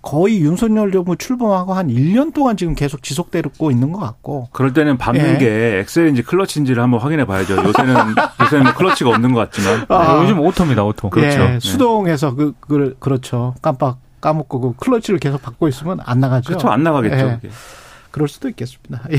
거의 0.00 0.40
윤석열 0.40 0.92
정부 0.92 1.16
출범하고 1.16 1.74
한 1.74 1.88
1년 1.88 2.32
동안 2.32 2.56
지금 2.56 2.74
계속 2.74 3.02
지속되고 3.02 3.70
있는 3.70 3.92
것 3.92 3.98
같고. 3.98 4.48
그럴 4.52 4.72
때는 4.72 4.96
밟는 4.96 5.34
예. 5.34 5.38
게 5.38 5.78
엑셀인지 5.80 6.22
클러치인지를 6.22 6.82
한번 6.82 7.00
확인해 7.00 7.24
봐야죠. 7.24 7.56
요새는, 7.56 7.94
요새는 8.40 8.64
뭐 8.64 8.74
클러치가 8.74 9.10
없는 9.10 9.32
것 9.32 9.40
같지만. 9.40 9.86
아, 9.88 10.14
네. 10.14 10.22
요즘 10.22 10.40
오토입니다, 10.40 10.84
오토. 10.84 11.10
그렇죠. 11.10 11.40
예, 11.40 11.48
네. 11.48 11.60
수동에서 11.60 12.34
그, 12.34 12.54
그, 12.60 12.96
그렇죠. 12.98 13.54
깜빡 13.60 13.98
까먹고 14.20 14.60
그 14.60 14.72
클러치를 14.76 15.18
계속 15.18 15.42
받고 15.42 15.68
있으면 15.68 15.98
안 16.04 16.20
나가죠. 16.20 16.48
그렇죠. 16.48 16.68
안 16.68 16.82
나가겠죠. 16.82 17.16
예. 17.44 17.50
그럴 18.10 18.28
수도 18.28 18.48
있겠습니다. 18.48 19.02
예. 19.12 19.18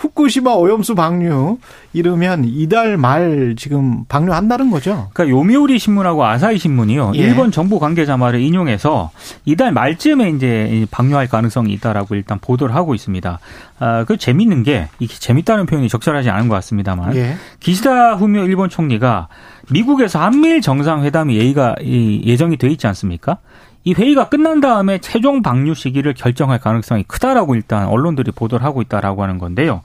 후쿠시마 0.00 0.52
오염수 0.52 0.94
방류 0.94 1.58
이르면 1.92 2.44
이달 2.46 2.96
말 2.96 3.54
지금 3.58 4.04
방류한다는 4.08 4.70
거죠. 4.70 5.10
그러니까 5.12 5.36
요미우리 5.36 5.78
신문하고 5.78 6.24
아사히 6.24 6.58
신문이요. 6.58 7.12
예. 7.16 7.18
일본 7.18 7.50
정부 7.50 7.78
관계자 7.78 8.16
말을 8.16 8.40
인용해서 8.40 9.10
이달 9.44 9.72
말쯤에 9.72 10.30
이제 10.30 10.86
방류할 10.90 11.28
가능성이 11.28 11.74
있다라고 11.74 12.14
일단 12.14 12.38
보도를 12.40 12.74
하고 12.74 12.94
있습니다. 12.94 13.38
아, 13.78 14.04
그 14.04 14.16
재밌는 14.16 14.62
게 14.62 14.88
이게 14.98 15.14
재밌다는 15.14 15.66
표현이 15.66 15.88
적절하지 15.90 16.30
않은 16.30 16.48
것 16.48 16.54
같습니다만 16.56 17.14
예. 17.16 17.36
기시다 17.60 18.14
후미오 18.14 18.44
일본 18.44 18.70
총리가 18.70 19.28
미국에서 19.70 20.18
한미일 20.18 20.62
정상회담이 20.62 21.36
예의가 21.36 21.76
예정이 21.82 22.56
돼 22.56 22.68
있지 22.68 22.86
않습니까? 22.86 23.38
이 23.84 23.94
회의가 23.94 24.28
끝난 24.28 24.60
다음에 24.60 24.98
최종 24.98 25.42
방류 25.42 25.74
시기를 25.74 26.14
결정할 26.14 26.58
가능성이 26.58 27.02
크다라고 27.04 27.54
일단 27.54 27.86
언론들이 27.86 28.30
보도를 28.32 28.64
하고 28.64 28.82
있다라고 28.82 29.22
하는 29.22 29.38
건데요. 29.38 29.82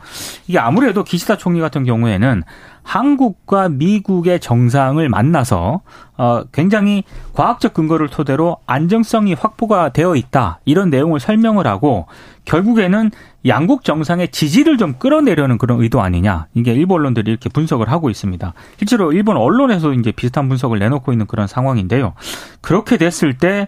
이게 0.47 0.59
아무래도 0.59 1.03
기시다 1.03 1.37
총리 1.37 1.61
같은 1.61 1.85
경우에는 1.85 2.43
한국과 2.85 3.67
미국의 3.69 4.39
정상을 4.39 5.09
만나서 5.09 5.81
어 6.17 6.43
굉장히 6.53 7.03
과학적 7.33 7.73
근거를 7.73 8.07
토대로 8.07 8.57
안정성이 8.67 9.33
확보가 9.33 9.89
되어 9.89 10.15
있다 10.15 10.59
이런 10.65 10.91
내용을 10.91 11.19
설명을 11.19 11.65
하고 11.65 12.05
결국에는 12.45 13.09
양국 13.47 13.83
정상의 13.83 14.29
지지를 14.29 14.77
좀 14.77 14.93
끌어내려는 14.99 15.57
그런 15.57 15.81
의도 15.81 16.01
아니냐 16.01 16.45
이게 16.53 16.73
일본 16.73 16.99
언론들이 16.99 17.29
이렇게 17.29 17.49
분석을 17.49 17.91
하고 17.91 18.11
있습니다. 18.11 18.53
실제로 18.77 19.11
일본 19.11 19.37
언론에서 19.37 19.93
이제 19.93 20.11
비슷한 20.11 20.47
분석을 20.47 20.77
내놓고 20.77 21.11
있는 21.11 21.25
그런 21.25 21.47
상황인데요. 21.47 22.13
그렇게 22.61 22.97
됐을 22.97 23.37
때 23.37 23.67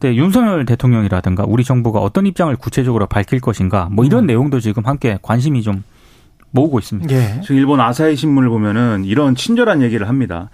네, 0.00 0.14
윤석열 0.14 0.64
대통령이라든가 0.66 1.44
우리 1.46 1.64
정부가 1.64 2.00
어떤 2.00 2.26
입장을 2.26 2.54
구체적으로 2.56 3.06
밝힐 3.06 3.40
것인가 3.40 3.88
뭐 3.90 4.04
이런 4.04 4.24
음. 4.24 4.26
내용도 4.26 4.60
지금 4.60 4.84
함께 4.86 5.18
관심이 5.22 5.62
좀 5.62 5.82
모으고 6.50 6.78
있습니다. 6.78 7.14
예. 7.14 7.40
지금 7.42 7.56
일본 7.56 7.80
아사히 7.80 8.16
신문을 8.16 8.48
보면은 8.48 9.04
이런 9.04 9.34
친절한 9.34 9.82
얘기를 9.82 10.08
합니다. 10.08 10.50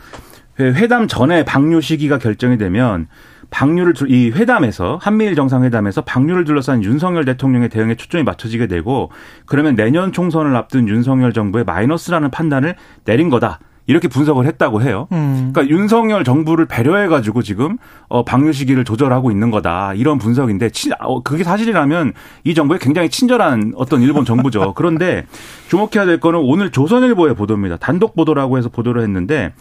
회담 0.59 1.07
전에 1.07 1.45
방류 1.45 1.81
시기가 1.81 2.19
결정이 2.19 2.57
되면 2.57 3.09
방류를 3.51 3.95
이 4.09 4.31
회담에서 4.31 4.99
한미일 5.01 5.35
정상회담에서 5.35 6.03
방류를 6.03 6.45
둘러싼 6.45 6.83
윤석열 6.83 7.25
대통령의 7.25 7.69
대응에 7.69 7.95
초점이 7.95 8.25
맞춰지게 8.25 8.67
되고 8.67 9.11
그러면 9.45 9.77
내년 9.77 10.13
총선을 10.13 10.57
앞둔 10.57 10.89
윤석열 10.89 11.33
정부의 11.33 11.65
마이너스라는 11.65 12.31
판단을 12.31 12.75
내린 13.05 13.31
거다. 13.31 13.61
이렇게 13.87 14.09
분석을 14.09 14.47
했다고 14.47 14.83
해요. 14.83 15.07
음. 15.13 15.51
그러니까 15.53 15.75
윤석열 15.75 16.25
정부를 16.25 16.67
배려해 16.67 17.07
가지고 17.09 17.43
지금 17.43 17.79
어 18.09 18.25
방류 18.25 18.53
시기를 18.53 18.85
조절하고 18.85 19.31
있는 19.31 19.51
거다. 19.51 19.95
이런 19.95 20.19
분석인데 20.19 20.71
치, 20.71 20.91
어, 20.99 21.23
그게 21.23 21.45
사실이라면 21.45 22.13
이 22.45 22.55
정부에 22.55 22.79
굉장히 22.81 23.09
친절한 23.09 23.73
어떤 23.77 24.03
일본 24.03 24.25
정부죠. 24.25 24.75
그런데 24.77 25.27
주목해야 25.69 26.07
될 26.07 26.21
거는 26.21 26.41
오늘 26.43 26.71
조선일보의 26.71 27.35
보도입니다. 27.35 27.77
단독 27.77 28.15
보도라고 28.17 28.59
해서 28.59 28.69
보도를 28.69 29.03
했는데 29.03 29.53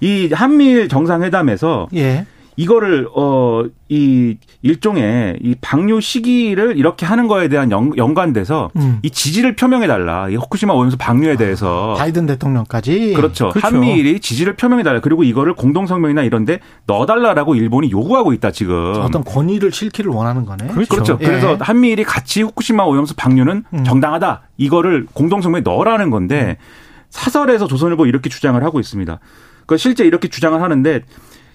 이 0.00 0.30
한미일 0.32 0.88
정상회담에서 0.88 1.88
예. 1.94 2.26
이거를 2.56 3.08
어 3.14 3.64
이 3.92 4.38
일종의 4.62 5.38
이 5.42 5.54
방류 5.60 6.00
시기를 6.00 6.78
이렇게 6.78 7.04
하는 7.04 7.28
거에 7.28 7.48
대한 7.48 7.70
연, 7.70 7.94
연관돼서 7.98 8.70
음. 8.76 9.00
이 9.02 9.10
지지를 9.10 9.54
표명해 9.54 9.86
달라. 9.86 10.30
이 10.30 10.34
후쿠시마 10.36 10.72
오염수 10.72 10.96
방류에 10.96 11.36
대해서 11.36 11.92
아, 11.92 11.98
바이든 11.98 12.24
대통령까지 12.24 13.12
그렇죠. 13.12 13.50
그렇죠. 13.50 13.66
한미일이 13.66 14.20
지지를 14.20 14.56
표명해 14.56 14.82
달라. 14.82 15.00
그리고 15.00 15.24
이거를 15.24 15.52
공동 15.52 15.86
성명이나 15.86 16.22
이런 16.22 16.46
데 16.46 16.60
넣어 16.86 17.04
달라라고 17.04 17.54
일본이 17.54 17.90
요구하고 17.90 18.32
있다 18.32 18.50
지금. 18.50 18.94
어떤 19.02 19.22
권위를 19.24 19.72
실기를 19.72 20.10
원하는 20.10 20.46
거네. 20.46 20.68
그렇죠. 20.68 20.88
그렇죠. 20.88 21.18
예. 21.20 21.26
그래서 21.26 21.58
한미일이 21.60 22.04
같이 22.04 22.40
후쿠시마 22.40 22.84
오염수 22.84 23.14
방류는 23.16 23.64
음. 23.74 23.84
정당하다. 23.84 24.40
이거를 24.56 25.06
공동 25.12 25.42
성명에 25.42 25.60
넣으라는 25.60 26.08
건데 26.08 26.56
음. 26.58 26.64
사설에서 27.10 27.66
조선일보 27.66 28.06
이렇게 28.06 28.30
주장을 28.30 28.62
하고 28.64 28.80
있습니다. 28.80 29.18
그 29.66 29.76
실제 29.76 30.06
이렇게 30.06 30.28
주장을 30.28 30.60
하는데 30.62 31.02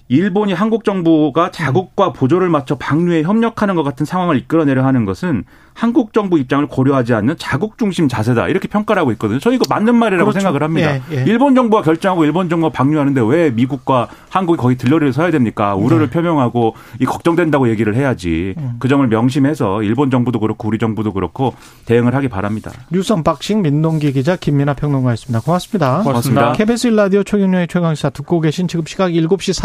일본이 0.10 0.54
한국 0.54 0.84
정부가 0.84 1.52
자국과 1.52 2.14
보조를 2.14 2.50
맞춰 2.50 2.78
방류에 2.78 3.24
협력하는 3.24 3.76
것 3.76 3.84
같은 3.84 4.06
상황을 4.06 4.38
이끌어내려 4.38 4.86
하는 4.86 5.06
것은 5.06 5.44
한국 5.78 6.12
정부 6.12 6.40
입장을 6.40 6.66
고려하지 6.66 7.14
않는 7.14 7.36
자국 7.38 7.78
중심 7.78 8.08
자세다 8.08 8.48
이렇게 8.48 8.68
평가를 8.68 9.00
하고 9.00 9.12
있거든요. 9.12 9.38
저는 9.38 9.58
이거 9.58 9.66
맞는 9.70 9.94
말이라고 9.94 10.32
그렇죠. 10.32 10.40
생각을 10.40 10.64
합니다. 10.64 10.96
예, 10.96 11.02
예. 11.12 11.24
일본 11.28 11.54
정부가 11.54 11.84
결정하고 11.84 12.26
일본 12.26 12.50
정부가 12.50 12.74
방류하는데 12.74 13.22
왜 13.28 13.52
미국과 13.52 14.08
한국이 14.30 14.58
거의 14.58 14.76
들러리를 14.76 15.14
서야 15.14 15.30
됩니까? 15.30 15.76
우려를 15.76 16.08
네. 16.08 16.14
표명하고 16.14 16.74
이 17.00 17.06
걱정된다고 17.06 17.70
얘기를 17.70 17.96
해야지. 17.96 18.56
음. 18.58 18.78
그 18.80 18.88
점을 18.88 19.08
명심해서 19.08 19.84
일본 19.84 20.10
정부도 20.10 20.40
그렇고 20.40 20.68
우리 20.68 20.80
정부도 20.80 21.14
그렇고 21.14 21.54
대응을 21.86 22.16
하기 22.16 22.28
바랍니다. 22.28 22.72
뉴스 22.92 23.14
언박싱 23.14 23.62
민동기 23.62 24.14
기자 24.14 24.36
김민아 24.36 24.74
평론가였습니다. 24.74 25.42
고맙습니다. 25.42 26.02
고맙습니다. 26.02 26.54
KBS 26.54 26.88
1라디오 26.88 27.24
최경영의 27.24 27.68
최강시사 27.68 28.10
듣고 28.10 28.42
계신 28.42 28.68
지금 28.68 28.84
시각 28.88 29.12
7시 29.12 29.62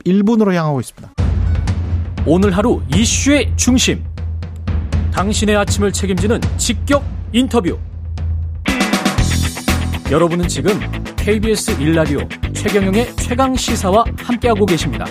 41분으로 0.00 0.54
향하고 0.54 0.80
있습니다. 0.80 1.10
오늘 2.24 2.50
하루 2.56 2.80
이슈의 2.94 3.52
중심. 3.56 4.09
당신의 5.12 5.56
아침을 5.56 5.92
책임지는 5.92 6.40
직격 6.56 7.04
인터뷰. 7.32 7.78
여러분은 10.10 10.48
지금 10.48 10.72
KBS 11.16 11.80
일라디오 11.80 12.18
최경영의 12.52 13.14
최강 13.16 13.54
시사와 13.54 14.04
함께하고 14.18 14.66
계십니다. 14.66 15.04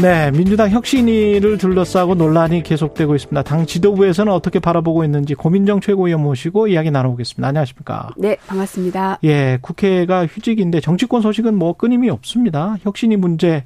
네, 0.00 0.30
민주당 0.30 0.70
혁신위를 0.70 1.58
둘러싸고 1.58 2.14
논란이 2.14 2.62
계속되고 2.62 3.16
있습니다. 3.16 3.42
당 3.42 3.66
지도부에서는 3.66 4.32
어떻게 4.32 4.60
바라보고 4.60 5.02
있는지 5.04 5.34
고민정 5.34 5.80
최고위원 5.80 6.22
모시고 6.22 6.68
이야기 6.68 6.90
나눠보겠습니다. 6.90 7.48
안녕하십니까? 7.48 8.10
네, 8.16 8.36
반갑습니다. 8.46 9.18
예, 9.24 9.58
국회가 9.60 10.26
휴직인데 10.26 10.80
정치권 10.80 11.20
소식은 11.20 11.54
뭐 11.56 11.72
끊임이 11.72 12.10
없습니다. 12.10 12.76
혁신위 12.82 13.16
문제는 13.16 13.64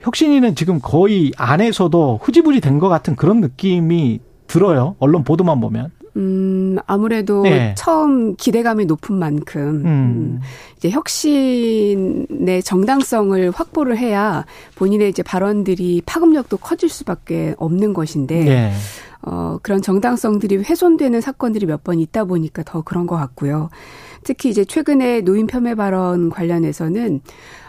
혁신위는 0.00 0.54
지금 0.54 0.78
거의 0.80 1.32
안에서도 1.36 2.20
흐지부지 2.22 2.60
된 2.60 2.78
것 2.78 2.88
같은 2.88 3.16
그런 3.16 3.40
느낌이 3.40 4.20
들어요. 4.46 4.96
언론 4.98 5.24
보도만 5.24 5.60
보면. 5.60 5.90
음, 6.16 6.76
아무래도 6.86 7.42
네. 7.42 7.74
처음 7.76 8.36
기대감이 8.36 8.86
높은 8.86 9.16
만큼, 9.16 9.60
음. 9.62 9.86
음. 9.86 10.40
이제 10.76 10.88
혁신의 10.90 12.62
정당성을 12.64 13.50
확보를 13.50 13.98
해야 13.98 14.44
본인의 14.76 15.10
이제 15.10 15.22
발언들이 15.22 16.02
파급력도 16.06 16.56
커질 16.58 16.88
수밖에 16.88 17.54
없는 17.58 17.92
것인데, 17.92 18.44
네. 18.44 18.72
어, 19.22 19.58
그런 19.62 19.82
정당성들이 19.82 20.58
훼손되는 20.58 21.20
사건들이 21.20 21.66
몇 21.66 21.82
번 21.84 21.98
있다 22.00 22.24
보니까 22.24 22.62
더 22.62 22.80
그런 22.82 23.06
것 23.06 23.16
같고요. 23.16 23.68
특히 24.24 24.48
이제 24.50 24.64
최근에 24.64 25.20
노인 25.20 25.46
폄훼 25.46 25.74
발언 25.74 26.30
관련해서는 26.30 27.20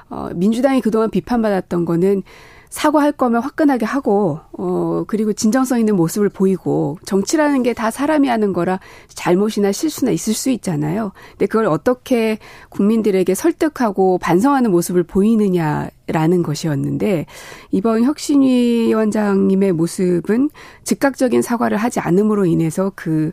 어, 0.09 0.29
민주당이 0.35 0.81
그동안 0.81 1.09
비판받았던 1.09 1.85
거는 1.85 2.23
사과할 2.69 3.13
거면 3.13 3.41
화끈하게 3.41 3.85
하고 3.85 4.41
어 4.51 5.05
그리고 5.07 5.31
진정성 5.31 5.79
있는 5.79 5.95
모습을 5.95 6.27
보이고 6.27 6.97
정치라는 7.05 7.63
게 7.63 7.73
다 7.73 7.91
사람이 7.91 8.27
하는 8.27 8.53
거라 8.53 8.79
잘못이나 9.07 9.71
실수나 9.71 10.11
있을 10.11 10.33
수 10.33 10.49
있잖아요. 10.49 11.11
근데 11.31 11.45
그걸 11.45 11.67
어떻게 11.67 12.39
국민들에게 12.69 13.33
설득하고 13.35 14.17
반성하는 14.17 14.71
모습을 14.71 15.03
보이느냐라는 15.03 16.43
것이었는데 16.43 17.25
이번 17.71 18.03
혁신위원장님의 18.03 19.71
모습은 19.73 20.49
즉각적인 20.83 21.41
사과를 21.41 21.77
하지 21.77 21.99
않음으로 21.99 22.45
인해서 22.45 22.91
그 22.95 23.31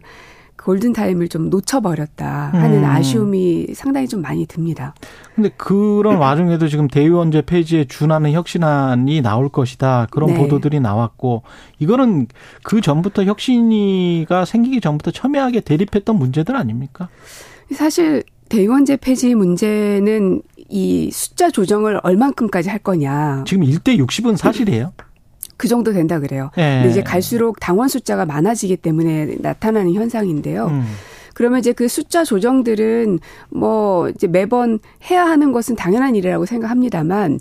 골든타임을 0.65 1.29
좀 1.29 1.51
놓쳐버렸다 1.51 2.51
하는 2.53 2.79
음. 2.79 2.85
아쉬움이 2.85 3.75
상당히 3.75 4.09
좀 4.09 4.23
많이 4.23 4.47
듭니다. 4.47 4.95
근데 5.35 5.51
그런 5.57 6.17
와중에도 6.17 6.69
지금 6.69 6.89
대의원제 6.89 7.43
폐지에 7.43 7.85
준하는 7.85 8.33
혁신안이 8.33 9.21
나올 9.21 9.51
것이다. 9.51 10.07
그런 10.11 10.31
네. 10.31 10.39
보도들이 10.39 10.81
나왔고 10.81 11.43
이거는 11.79 12.29
그 12.63 12.81
전부터 12.81 13.25
혁신이가 13.25 14.47
생기기 14.47 14.81
전부터 14.81 15.11
첨예하게 15.11 15.61
대립했던 15.61 16.17
문제들 16.17 16.57
아닙니까? 16.57 17.09
사실 17.73 18.23
대의원제 18.49 18.97
폐지 18.97 19.35
문제는 19.35 20.43
이 20.71 21.11
숫자 21.13 21.51
조정을 21.51 22.01
얼만큼까지 22.03 22.71
할 22.71 22.79
거냐. 22.79 23.45
지금 23.47 23.65
1대 23.65 23.99
60은 23.99 24.37
사실이에요? 24.37 24.93
그 25.57 25.69
정도 25.69 25.93
된다 25.93 26.21
그래요. 26.21 26.51
네. 26.57 26.77
근데 26.79 26.91
이제 26.91 27.03
갈수록 27.03 27.59
당원 27.61 27.89
숫자가 27.89 28.27
많아지기 28.27 28.77
때문에 28.79 29.37
나타나는 29.41 29.93
현상인데요. 29.95 30.67
음. 30.67 30.85
그러면 31.35 31.59
이제 31.59 31.73
그 31.73 31.89
숫자 31.89 32.23
조정들은 32.23 33.19
뭐 33.51 34.09
이제 34.09 34.29
매번 34.29 34.79
해야 35.11 35.25
하는 35.27 35.51
것은 35.51 35.75
당연한 35.75 36.15
일이라고 36.15 36.47
생각합니다만 36.47 37.41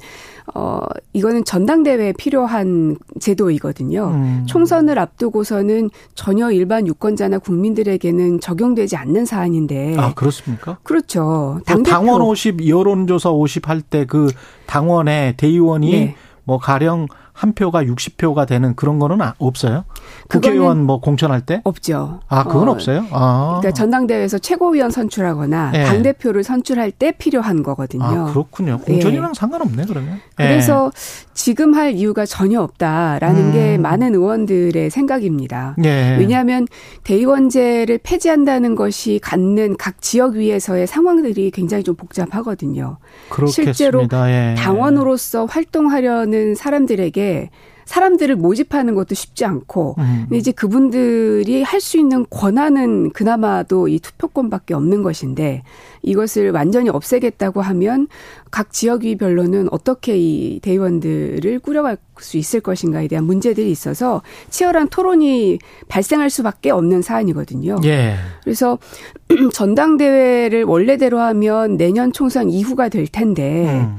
어 0.56 0.80
이거는 1.13 1.45
전당대회에 1.45 2.13
필요한 2.17 2.97
제도이거든요. 3.19 4.06
음. 4.08 4.43
총선을 4.47 4.97
앞두고서는 4.97 5.91
전혀 6.15 6.52
일반 6.52 6.88
유권자나 6.88 7.38
국민들에게는 7.38 8.39
적용되지 8.39 8.95
않는 8.97 9.26
사안인데. 9.26 9.95
아 9.99 10.13
그렇습니까? 10.15 10.80
그렇죠. 10.82 11.62
당대표. 11.67 11.91
당원 11.91 12.21
50 12.23 12.67
여론조사 12.67 13.30
50 13.30 13.69
할 13.69 13.82
때 13.84 14.06
그 14.06 14.28
당원의 14.65 15.38
대의원이 15.38 15.91
네. 15.91 16.15
뭐 16.45 16.58
가령 16.58 17.08
한 17.34 17.54
표가 17.54 17.84
60표가 17.84 18.48
되는 18.48 18.76
그런 18.76 19.00
거는 19.00 19.19
아, 19.22 19.34
없어요? 19.39 19.86
국회의원 20.30 20.84
뭐 20.84 21.02
공천할 21.02 21.41
때? 21.41 21.62
없죠. 21.63 22.22
아, 22.28 22.43
그건 22.43 22.69
어, 22.69 22.72
없어요? 22.72 23.06
아. 23.12 23.58
그러니까 23.60 23.72
전당대회에서 23.72 24.38
최고위원 24.38 24.91
선출하거나 24.91 25.72
네. 25.72 25.84
당대표를 25.84 26.43
선출할 26.43 26.91
때 26.91 27.12
필요한 27.12 27.63
거거든요. 27.63 28.04
아, 28.04 28.26
그렇군요. 28.26 28.78
공천이랑 28.80 29.34
네. 29.34 29.39
상관없네, 29.39 29.86
그러면. 29.88 30.19
그래서 30.36 30.91
네. 30.93 31.28
지금 31.34 31.74
할 31.74 31.93
이유가 31.93 32.26
전혀 32.26 32.62
없다라는 32.62 33.48
음. 33.48 33.52
게 33.52 33.78
많은 33.80 34.13
의원들의 34.13 34.91
생각입니다. 34.91 35.76
네. 35.80 36.15
왜냐하면 36.19 36.67
대의원제를 37.04 38.00
폐지한다는 38.04 38.76
것이 38.76 39.19
갖는 39.24 39.76
각 39.78 40.02
지역 40.02 40.36
위에서의 40.36 40.86
상황들이 40.86 41.50
굉장히 41.50 41.84
좀 41.84 41.96
복잡하거든요. 41.96 42.98
그렇겠습니다. 43.30 43.74
실제로 43.74 44.08
예. 44.30 44.56
당원으로서 44.58 45.46
활동하려는 45.46 46.54
사람들에게 46.54 47.23
게 47.24 47.50
사람들을 47.86 48.36
모집하는 48.38 48.96
것도 48.96 49.14
쉽지 49.14 49.46
않고 49.46 49.96
음. 49.98 50.28
이제 50.34 50.52
그분들이 50.52 51.64
할 51.64 51.84
수 51.84 51.98
있는 51.98 52.26
권한은 52.30 53.10
그나마도 53.12 53.90
이 53.90 54.00
투표권밖에 54.00 54.74
없는 54.74 55.04
것인데 55.04 55.64
이것을 56.02 56.52
완전히 56.52 56.90
없애겠다고 56.90 57.62
하면 57.62 58.08
각 58.52 58.72
지역위별로는 58.72 59.68
어떻게 59.72 60.18
이 60.18 60.62
대의원들을 60.62 61.60
꾸려갈 61.60 61.98
수 62.20 62.38
있을 62.38 62.62
것인가에 62.62 63.10
대한 63.10 63.26
문제들이 63.26 63.70
있어서 63.70 64.22
치열한 64.50 64.88
토론이 64.88 65.60
발생할 65.90 66.30
수밖에 66.30 66.72
없는 66.72 67.02
사안이거든요. 67.02 67.80
예. 67.84 68.16
그래서 68.44 68.80
전당대회를 69.52 70.64
원래대로 70.64 71.20
하면 71.20 71.76
내년 71.76 72.14
총선 72.14 72.50
이후가 72.50 72.88
될 72.88 73.08
텐데 73.08 73.66
음. 73.68 73.98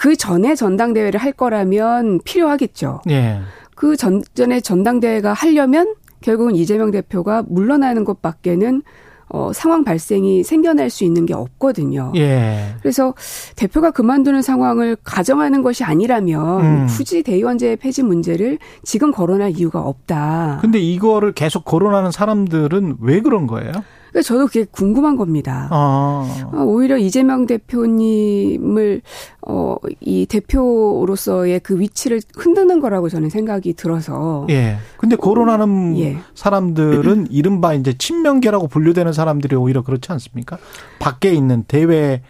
그 0.00 0.16
전에 0.16 0.54
전당대회를 0.54 1.20
할 1.20 1.30
거라면 1.32 2.20
필요하겠죠. 2.24 3.02
예. 3.10 3.40
그 3.74 3.96
전 3.96 4.22
전에 4.34 4.60
전당대회가 4.62 5.34
하려면 5.34 5.94
결국은 6.22 6.56
이재명 6.56 6.90
대표가 6.90 7.42
물러나는 7.46 8.04
것밖에는 8.04 8.82
어, 9.28 9.52
상황 9.52 9.84
발생이 9.84 10.42
생겨날 10.42 10.88
수 10.88 11.04
있는 11.04 11.26
게 11.26 11.34
없거든요. 11.34 12.12
예. 12.16 12.74
그래서 12.80 13.12
대표가 13.56 13.90
그만두는 13.90 14.40
상황을 14.40 14.96
가정하는 15.04 15.62
것이 15.62 15.84
아니라면 15.84 16.60
음. 16.64 16.86
굳이 16.88 17.22
대의원제 17.22 17.76
폐지 17.76 18.02
문제를 18.02 18.58
지금 18.82 19.12
거론할 19.12 19.50
이유가 19.50 19.80
없다. 19.80 20.60
근데 20.62 20.78
이거를 20.78 21.32
계속 21.32 21.66
거론하는 21.66 22.10
사람들은 22.10 22.96
왜 23.00 23.20
그런 23.20 23.46
거예요? 23.46 23.72
그러니까 24.10 24.22
저도 24.26 24.46
그게 24.46 24.64
궁금한 24.70 25.16
겁니다. 25.16 25.68
아. 25.70 26.50
어, 26.52 26.62
오히려 26.62 26.98
이재명 26.98 27.46
대표님을 27.46 29.02
어, 29.42 29.76
이 30.00 30.26
대표로서의 30.26 31.60
그 31.60 31.78
위치를 31.78 32.20
흔드는 32.36 32.80
거라고 32.80 33.08
저는 33.08 33.30
생각이 33.30 33.74
들어서. 33.74 34.46
예. 34.50 34.76
근데 34.98 35.16
거론하는 35.16 35.98
예. 35.98 36.18
사람들은 36.34 37.28
이른바 37.30 37.74
이제 37.74 37.92
친명계라고 37.96 38.68
분류되는 38.68 39.12
사람들이 39.12 39.56
오히려 39.56 39.82
그렇지 39.82 40.10
않습니까? 40.12 40.58
밖에 40.98 41.32
있는 41.32 41.64
대외 41.64 42.22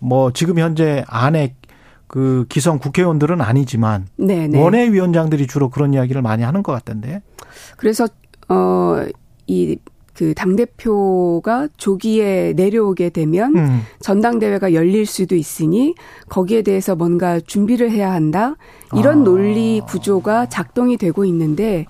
뭐 0.00 0.32
지금 0.32 0.58
현재 0.58 1.04
안에 1.06 1.54
그 2.08 2.46
기성 2.48 2.78
국회의원들은 2.78 3.40
아니지만 3.40 4.06
네네. 4.16 4.48
네. 4.48 4.62
원외위원장들이 4.62 5.46
주로 5.46 5.68
그런 5.68 5.94
이야기를 5.94 6.22
많이 6.22 6.42
하는 6.42 6.62
것 6.62 6.72
같던데. 6.72 7.22
그래서 7.76 8.08
어이 8.48 9.76
그 10.18 10.34
당 10.34 10.56
대표가 10.56 11.68
조기에 11.76 12.54
내려오게 12.56 13.10
되면 13.10 13.56
음. 13.56 13.82
전당대회가 14.00 14.72
열릴 14.72 15.06
수도 15.06 15.36
있으니 15.36 15.94
거기에 16.28 16.62
대해서 16.62 16.96
뭔가 16.96 17.38
준비를 17.38 17.92
해야 17.92 18.12
한다. 18.12 18.56
이런 18.96 19.20
아. 19.20 19.22
논리 19.22 19.80
구조가 19.86 20.48
작동이 20.48 20.96
되고 20.96 21.24
있는데 21.24 21.86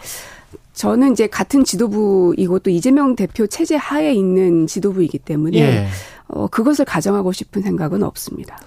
저는 0.75 1.13
이제 1.13 1.27
같은 1.27 1.65
지도부이고 1.65 2.59
또 2.59 2.69
이재명 2.69 3.17
대표 3.17 3.47
체제 3.47 3.77
하에 3.77 4.13
있는 4.13 4.67
지도부이기 4.67 5.21
때문에 5.21 5.59
예. 5.59 5.87
어, 6.27 6.49
그것을 6.49 6.85
가정하고 6.85 7.33
싶은 7.33 7.63
생각은 7.63 8.03
없습니다. 8.03 8.59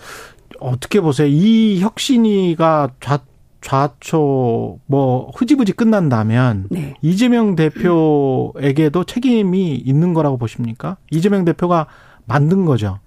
어떻게 0.60 1.02
보세요? 1.02 1.28
이 1.28 1.80
혁신이가 1.82 2.93
좌, 3.00 3.19
좌초 3.62 4.80
뭐 4.88 5.32
흐지부지 5.36 5.74
끝난다면 5.74 6.67
네. 6.71 6.95
이재명 7.02 7.56
대표에게도 7.56 9.04
책임이 9.04 9.76
있는 9.76 10.13
거라고 10.13 10.38
보십니까? 10.38 10.97
이재명 11.12 11.45
대표가 11.45 11.88
만든 12.26 12.65
거죠. 12.65 13.00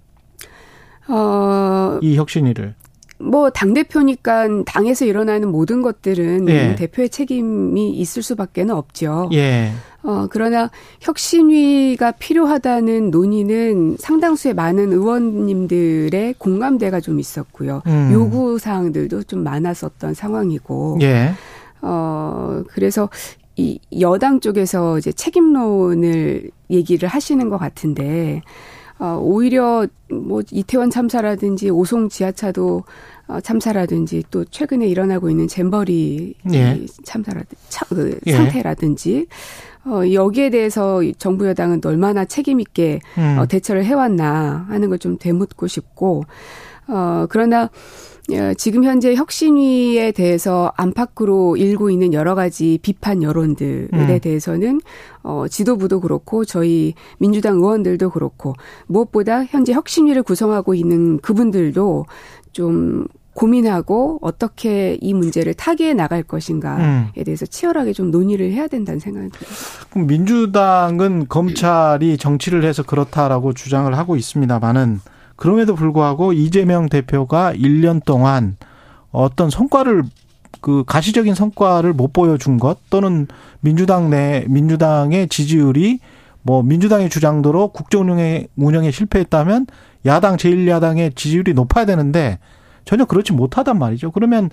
어, 1.08 1.98
이 2.00 2.16
혁신위를. 2.16 2.74
뭐 3.24 3.50
당대표니까 3.50 4.64
당에서 4.64 5.04
일어나는 5.04 5.50
모든 5.50 5.82
것들은 5.82 6.48
예. 6.48 6.74
대표의 6.76 7.08
책임이 7.08 7.90
있을 7.90 8.22
수밖에 8.22 8.64
는 8.64 8.74
없죠. 8.74 9.30
예. 9.32 9.72
어, 10.02 10.26
그러나 10.30 10.70
혁신위가 11.00 12.12
필요하다는 12.12 13.10
논의는 13.10 13.96
상당수의 13.98 14.54
많은 14.54 14.92
의원님들의 14.92 16.34
공감대가 16.38 17.00
좀 17.00 17.18
있었고요. 17.18 17.82
음. 17.86 18.10
요구 18.12 18.58
사항들도 18.58 19.22
좀 19.24 19.42
많았었던 19.42 20.14
상황이고. 20.14 20.98
예. 21.02 21.32
어, 21.80 22.62
그래서 22.68 23.08
이 23.56 23.78
여당 24.00 24.40
쪽에서 24.40 24.98
이제 24.98 25.12
책임론을 25.12 26.50
얘기를 26.70 27.08
하시는 27.08 27.48
것 27.48 27.58
같은데 27.58 28.42
어, 28.98 29.18
오히려 29.20 29.86
뭐 30.08 30.42
이태원 30.50 30.90
참사라든지 30.90 31.70
오송 31.70 32.08
지하차도 32.08 32.84
어, 33.28 33.40
참사라든지 33.40 34.24
또 34.30 34.44
최근에 34.44 34.86
일어나고 34.88 35.30
있는 35.30 35.48
잼버리 35.48 36.34
예. 36.52 36.86
참사라든지 37.04 37.56
차, 37.68 37.86
그 37.86 38.18
예. 38.26 38.32
상태라든지 38.32 39.26
어, 39.86 40.00
여기에 40.12 40.50
대해서 40.50 41.02
정부 41.18 41.46
여당은 41.46 41.80
얼마나 41.84 42.24
책임 42.24 42.60
있게 42.60 43.00
음. 43.18 43.36
어, 43.38 43.46
대처를 43.46 43.84
해왔나 43.84 44.66
하는 44.68 44.88
걸 44.88 44.98
좀 44.98 45.18
되묻고 45.18 45.66
싶고 45.66 46.24
어, 46.88 47.26
그러나 47.28 47.68
어, 48.32 48.54
지금 48.56 48.84
현재 48.84 49.14
혁신위에 49.14 50.12
대해서 50.12 50.72
안팎으로 50.76 51.58
일고 51.58 51.90
있는 51.90 52.14
여러 52.14 52.34
가지 52.34 52.78
비판 52.80 53.22
여론들에 53.22 53.88
음. 53.92 54.18
대해서는 54.22 54.80
어, 55.22 55.44
지도부도 55.46 56.00
그렇고 56.00 56.46
저희 56.46 56.94
민주당 57.18 57.56
의원들도 57.56 58.08
그렇고 58.10 58.54
무엇보다 58.86 59.44
현재 59.44 59.74
혁신위를 59.74 60.22
구성하고 60.22 60.74
있는 60.74 61.18
그분들도 61.18 62.06
좀 62.54 63.06
고민하고 63.34 64.20
어떻게 64.22 64.96
이 65.00 65.12
문제를 65.12 65.54
타개해 65.54 65.92
나갈 65.92 66.22
것인가에 66.22 66.84
음. 66.84 67.08
대해서 67.24 67.44
치열하게 67.44 67.92
좀 67.92 68.10
논의를 68.10 68.52
해야 68.52 68.68
된다는 68.68 69.00
생각이 69.00 69.28
듭니다. 69.30 69.52
그럼 69.90 70.06
민주당은 70.06 71.26
검찰이 71.28 72.16
정치를 72.16 72.64
해서 72.64 72.82
그렇다라고 72.82 73.52
주장을 73.52 73.92
하고 73.98 74.16
있습니다만은 74.16 75.00
그럼에도 75.36 75.74
불구하고 75.74 76.32
이재명 76.32 76.88
대표가 76.88 77.52
1년 77.52 78.04
동안 78.04 78.56
어떤 79.10 79.50
성과를 79.50 80.04
그 80.60 80.84
가시적인 80.86 81.34
성과를 81.34 81.92
못 81.92 82.12
보여준 82.12 82.58
것 82.58 82.78
또는 82.88 83.26
민주당 83.60 84.10
내 84.10 84.44
민주당의 84.48 85.28
지지율이 85.28 85.98
뭐 86.42 86.62
민주당의 86.62 87.10
주장대로 87.10 87.68
국정 87.68 88.02
운영에 88.02 88.46
운영에 88.56 88.90
실패했다면 88.92 89.66
야당 90.06 90.36
제1야당의 90.36 91.16
지지율이 91.16 91.54
높아야 91.54 91.84
되는데 91.86 92.38
전혀 92.84 93.04
그렇지 93.04 93.32
못하단 93.32 93.78
말이죠. 93.78 94.10
그러면 94.10 94.50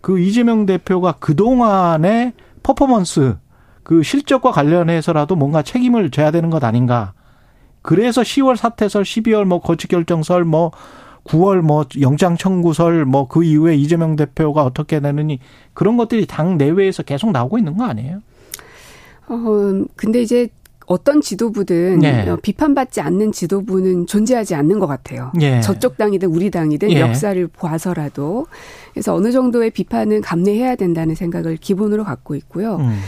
그 0.00 0.18
이재명 0.18 0.66
대표가 0.66 1.12
그동안의 1.12 2.32
퍼포먼스 2.62 3.36
그 3.82 4.02
실적과 4.02 4.52
관련해서라도 4.52 5.34
뭔가 5.36 5.62
책임을 5.62 6.10
져야 6.10 6.30
되는 6.30 6.50
것 6.50 6.62
아닌가. 6.62 7.12
그래서 7.82 8.22
10월 8.22 8.56
사태설, 8.56 9.02
12월 9.02 9.44
뭐 9.44 9.60
거취결정설, 9.60 10.44
뭐 10.44 10.70
9월 11.24 11.60
뭐 11.60 11.84
영장 12.00 12.36
청구설, 12.36 13.04
뭐 13.04 13.26
그 13.26 13.42
이후에 13.44 13.74
이재명 13.74 14.14
대표가 14.16 14.62
어떻게 14.62 15.00
되느니 15.00 15.40
그런 15.74 15.96
것들이 15.96 16.26
당 16.26 16.58
내외에서 16.58 17.02
계속 17.02 17.32
나오고 17.32 17.58
있는 17.58 17.76
거 17.76 17.84
아니에요? 17.84 18.20
어, 19.28 19.38
근데 19.96 20.22
이제 20.22 20.48
어떤 20.92 21.20
지도부든 21.20 22.00
네. 22.00 22.28
어, 22.28 22.36
비판받지 22.36 23.00
않는 23.00 23.32
지도부는 23.32 24.06
존재하지 24.06 24.54
않는 24.54 24.78
것 24.78 24.86
같아요. 24.86 25.32
네. 25.34 25.60
저쪽 25.60 25.96
당이든 25.96 26.28
우리 26.28 26.50
당이든 26.50 26.88
네. 26.88 27.00
역사를 27.00 27.48
봐서라도 27.48 28.46
그래서 28.92 29.14
어느 29.14 29.32
정도의 29.32 29.70
비판은 29.70 30.20
감내해야 30.20 30.76
된다는 30.76 31.14
생각을 31.14 31.56
기본으로 31.56 32.04
갖고 32.04 32.34
있고요. 32.34 32.76
음. 32.76 33.00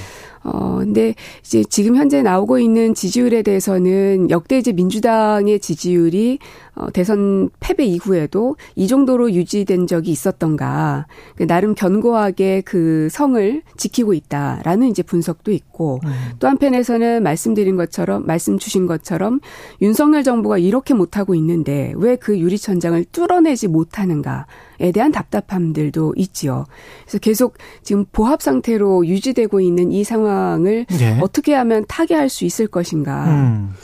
어, 0.44 0.76
근데 0.78 1.14
이제 1.42 1.62
지금 1.68 1.96
현재 1.96 2.22
나오고 2.22 2.58
있는 2.58 2.94
지지율에 2.94 3.42
대해서는 3.42 4.30
역대 4.30 4.58
이제 4.58 4.72
민주당의 4.72 5.58
지지율이 5.58 6.38
어, 6.74 6.90
대선 6.90 7.50
패배 7.60 7.84
이후에도 7.84 8.56
이 8.74 8.88
정도로 8.88 9.32
유지된 9.32 9.87
적이 9.87 10.10
있었던가. 10.10 11.06
그 11.37 11.46
나름 11.46 11.74
견고하게 11.74 12.62
그 12.62 13.08
성을 13.10 13.62
지키고 13.76 14.14
있다라는 14.14 14.88
이제 14.88 15.02
분석도 15.02 15.52
있고 15.52 16.00
음. 16.04 16.10
또 16.40 16.48
한편에서는 16.48 17.22
말씀드린 17.22 17.76
것처럼 17.76 18.26
말씀 18.26 18.58
주신 18.58 18.87
것처럼 18.87 19.40
윤석열 19.80 20.24
정부가 20.24 20.58
이렇게 20.58 20.94
못하고 20.94 21.37
있는데 21.37 21.92
왜 21.96 22.16
그 22.24 22.38
유리천장을 22.38 23.04
뚫어내지 23.12 23.68
못하는가에 23.68 24.92
대한 24.94 25.12
답답함들도 25.12 26.14
있지요. 26.16 26.64
그래서 27.02 27.18
계속 27.18 27.58
지금 27.82 28.06
보합 28.12 28.40
상태로 28.40 29.06
유지되고 29.06 29.60
있는 29.60 29.92
이 29.92 30.04
상황을 30.04 30.87
네. 30.87 31.18
어떻게 31.20 31.54
하면 31.54 31.84
타개할 31.87 32.30
수 32.30 32.46
있을 32.46 32.66
것인가. 32.66 33.26
음. 33.26 33.74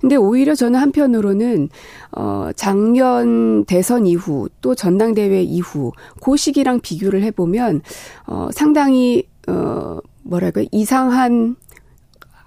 근데 0.00 0.16
오히려 0.16 0.54
저는 0.54 0.78
한편으로는 0.80 1.68
어 2.12 2.50
작년 2.56 3.64
대선 3.64 4.06
이후 4.06 4.48
또 4.60 4.74
전당대회 4.74 5.42
이후 5.42 5.92
그 6.22 6.36
시기랑 6.36 6.80
비교를 6.80 7.22
해 7.22 7.30
보면 7.30 7.82
어 8.26 8.48
상당히 8.52 9.24
어 9.48 9.98
뭐랄까 10.22 10.62
이상한 10.72 11.56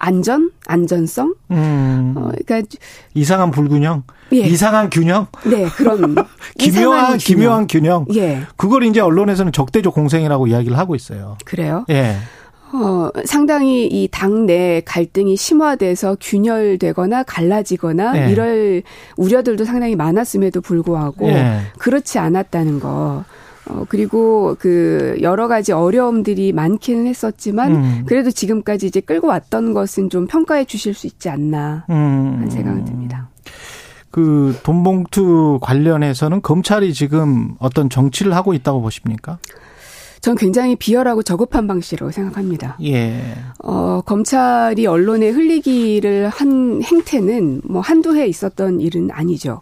안전, 0.03 0.49
안전성. 0.65 1.35
음. 1.51 2.15
어, 2.17 2.31
그러니까 2.45 2.75
이상한 3.13 3.51
불균형, 3.51 4.03
예. 4.33 4.37
이상한 4.39 4.89
균형. 4.89 5.27
네, 5.45 5.65
그런 5.65 6.15
기묘한 6.57 7.19
기묘한 7.19 7.67
균형. 7.67 8.07
예. 8.15 8.41
그걸 8.57 8.83
이제 8.83 8.99
언론에서는 8.99 9.51
적대적 9.51 9.93
공생이라고 9.93 10.47
이야기를 10.47 10.75
하고 10.75 10.95
있어요. 10.95 11.37
그래요? 11.45 11.85
예. 11.91 12.15
어, 12.73 13.09
상당히 13.25 13.85
이 13.87 14.07
당내 14.11 14.81
갈등이 14.85 15.35
심화돼서 15.35 16.17
균열되거나 16.19 17.23
갈라지거나 17.23 18.11
네. 18.13 18.31
이럴 18.31 18.83
우려들도 19.17 19.65
상당히 19.65 19.95
많았음에도 19.95 20.61
불구하고 20.61 21.27
네. 21.27 21.61
그렇지 21.77 22.19
않았다는 22.19 22.79
거. 22.79 23.23
어, 23.69 23.85
그리고 23.87 24.55
그 24.59 25.17
여러 25.21 25.47
가지 25.47 25.71
어려움들이 25.71 26.51
많기는 26.51 27.05
했었지만 27.07 27.75
음. 27.75 28.03
그래도 28.05 28.31
지금까지 28.31 28.87
이제 28.87 28.99
끌고 28.99 29.27
왔던 29.27 29.73
것은 29.73 30.09
좀 30.09 30.27
평가해 30.27 30.65
주실 30.65 30.93
수 30.93 31.07
있지 31.07 31.29
않나 31.29 31.85
하는 31.87 32.43
음. 32.43 32.49
생각이 32.49 32.85
듭니다. 32.85 33.29
그 34.09 34.57
돈봉투 34.63 35.59
관련해서는 35.61 36.41
검찰이 36.41 36.93
지금 36.93 37.55
어떤 37.59 37.89
정치를 37.89 38.35
하고 38.35 38.53
있다고 38.53 38.81
보십니까? 38.81 39.37
전 40.21 40.35
굉장히 40.35 40.75
비열하고 40.75 41.23
저급한 41.23 41.67
방식이라고 41.67 42.11
생각합니다. 42.11 42.77
예. 42.83 43.19
어, 43.63 44.01
검찰이 44.05 44.85
언론에 44.85 45.29
흘리기를 45.29 46.29
한 46.29 46.81
행태는 46.83 47.61
뭐 47.65 47.81
한두 47.81 48.15
해 48.15 48.27
있었던 48.27 48.79
일은 48.81 49.09
아니죠. 49.11 49.61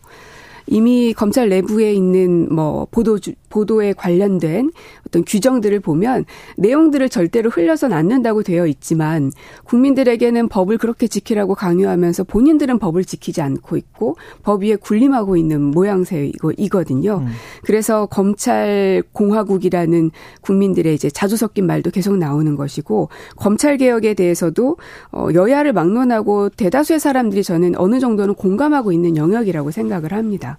이미 0.67 1.13
검찰 1.13 1.50
내부에 1.50 1.93
있는 1.93 2.54
뭐 2.54 2.88
보도 2.91 3.19
보도에 3.49 3.93
관련된 3.93 4.71
어떤 5.07 5.23
규정들을 5.25 5.79
보면 5.79 6.25
내용들을 6.57 7.09
절대로 7.09 7.49
흘려서는 7.49 7.95
않는다고 7.95 8.43
되어 8.43 8.67
있지만 8.67 9.31
국민들에게는 9.65 10.49
법을 10.49 10.77
그렇게 10.77 11.07
지키라고 11.07 11.55
강요하면서 11.55 12.25
본인들은 12.25 12.79
법을 12.79 13.05
지키지 13.05 13.41
않고 13.41 13.77
있고 13.77 14.17
법 14.43 14.63
위에 14.63 14.75
군림하고 14.75 15.38
있는 15.38 15.62
모양새이거든요. 15.62 17.17
음. 17.19 17.27
그래서 17.63 18.05
검찰 18.05 19.03
공화국이라는 19.13 20.12
국민들의 20.41 20.93
이제 20.93 21.09
자주 21.09 21.38
섞인 21.38 21.65
말도 21.65 21.91
계속 21.91 22.17
나오는 22.17 22.55
것이고 22.55 23.09
검찰 23.35 23.77
개혁에 23.77 24.13
대해서도 24.13 24.77
어 25.12 25.27
여야를 25.33 25.73
막론하고 25.73 26.49
대다수의 26.49 26.99
사람들이 26.99 27.43
저는 27.43 27.77
어느 27.77 27.99
정도는 27.99 28.35
공감하고 28.35 28.91
있는 28.91 29.17
영역이라고 29.17 29.71
생각을 29.71 30.13
합니다. 30.13 30.57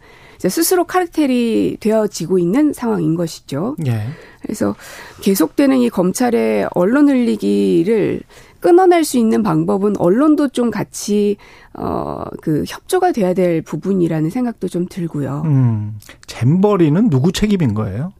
스스로 0.48 0.84
카르텔이 0.84 1.76
되어지고 1.80 2.38
있는 2.38 2.72
상황인 2.72 3.14
것이죠. 3.14 3.76
예. 3.86 4.06
그래서 4.42 4.74
계속되는 5.20 5.78
이 5.78 5.90
검찰의 5.90 6.68
언론 6.72 7.08
흘리기를 7.08 8.22
끊어낼 8.60 9.04
수 9.04 9.18
있는 9.18 9.42
방법은 9.42 9.96
언론도 9.98 10.48
좀 10.48 10.70
같이 10.70 11.36
어그 11.72 12.64
협조가 12.66 13.12
돼야 13.12 13.34
될 13.34 13.62
부분이라는 13.62 14.30
생각도 14.30 14.68
좀 14.68 14.86
들고요. 14.88 15.42
음. 15.44 15.98
잼버리는 16.26 17.10
누구 17.10 17.32
책임인 17.32 17.74
거예요? 17.74 18.12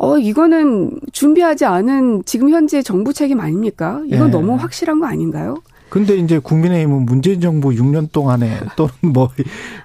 어, 0.00 0.16
이거는 0.16 1.00
준비하지 1.12 1.64
않은 1.64 2.22
지금 2.24 2.50
현재 2.50 2.82
정부 2.82 3.12
책임 3.12 3.40
아닙니까? 3.40 4.00
이건 4.06 4.28
예. 4.28 4.30
너무 4.30 4.54
확실한 4.54 5.00
거 5.00 5.06
아닌가요? 5.06 5.56
근데 5.88 6.16
이제 6.16 6.38
국민의힘은 6.38 7.06
문재인 7.06 7.40
정부 7.40 7.70
6년 7.70 8.10
동안에 8.12 8.60
또는 8.76 8.92
뭐, 9.12 9.30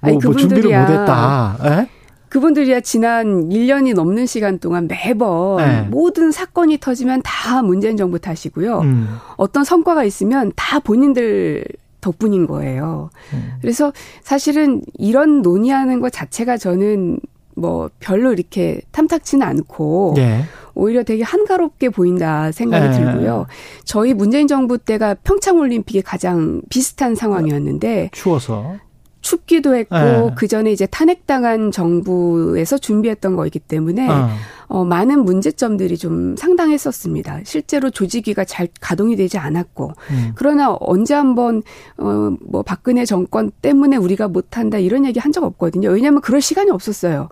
뭐, 0.02 0.20
뭐 0.24 0.36
준비를 0.36 0.63
못했다. 0.63 1.58
예? 1.66 1.88
그분들이야 2.34 2.82
지난 2.82 3.50
1년이 3.50 3.94
넘는 3.94 4.26
시간 4.26 4.58
동안 4.58 4.88
매번 4.88 5.58
네. 5.58 5.82
모든 5.82 6.32
사건이 6.32 6.80
터지면 6.80 7.22
다 7.24 7.62
문재인 7.62 7.96
정부 7.96 8.18
탓이고요. 8.18 8.80
음. 8.80 9.18
어떤 9.38 9.63
성과가 9.63 10.04
있으면 10.04 10.52
다 10.56 10.80
본인들 10.80 11.63
덕분인 12.02 12.48
거예요. 12.48 13.12
음. 13.34 13.54
그래서 13.62 13.94
사실은 14.24 14.82
이런 14.98 15.44
논의하는 15.44 16.02
것 16.02 16.12
자체가 16.12 16.58
저는 16.58 17.20
뭐 17.56 17.92
별로 18.00 18.34
이렇게 18.34 18.82
탐탁치는 18.92 19.46
않고 19.46 20.16
예. 20.18 20.44
오히려 20.76 21.04
되게 21.04 21.24
한가롭게 21.24 21.90
보인다 21.90 22.52
생각이 22.52 22.88
예. 22.88 22.92
들고요. 22.92 23.46
저희 23.86 24.14
문재인 24.14 24.48
정부 24.48 24.78
때가 24.78 25.16
평창 25.24 25.58
올림픽이 25.58 26.02
가장 26.02 26.62
비슷한 26.70 27.16
상황이었는데 27.16 28.10
추워서 28.12 28.76
춥기도 29.22 29.74
했고 29.76 29.96
네. 29.96 30.32
그 30.36 30.48
전에 30.48 30.72
이제 30.72 30.86
탄핵당한 30.86 31.72
정부에서 31.72 32.78
준비했던 32.78 33.38
거이기 33.38 33.58
때문에 33.60 34.10
어. 34.10 34.30
어, 34.68 34.84
많은 34.84 35.24
문제점들이 35.24 35.98
좀 35.98 36.36
상당했었습니다. 36.36 37.42
실제로 37.46 37.90
조직위가 37.90 38.44
잘 38.44 38.68
가동이 38.82 39.16
되지 39.16 39.38
않았고 39.38 39.94
음. 40.12 40.32
그러나 40.36 40.76
언제 40.80 41.14
한번 41.14 41.62
어, 41.98 42.36
뭐 42.42 42.64
박근혜 42.64 43.06
정권 43.06 43.52
때문에 43.62 43.96
우리가 43.98 44.28
못한다 44.28 44.78
이런 44.78 45.06
얘기 45.06 45.20
한 45.20 45.32
적 45.32 45.44
없거든요. 45.44 45.90
왜냐하면 45.90 46.22
그럴 46.22 46.42
시간이 46.42 46.70
없었어요. 46.70 47.30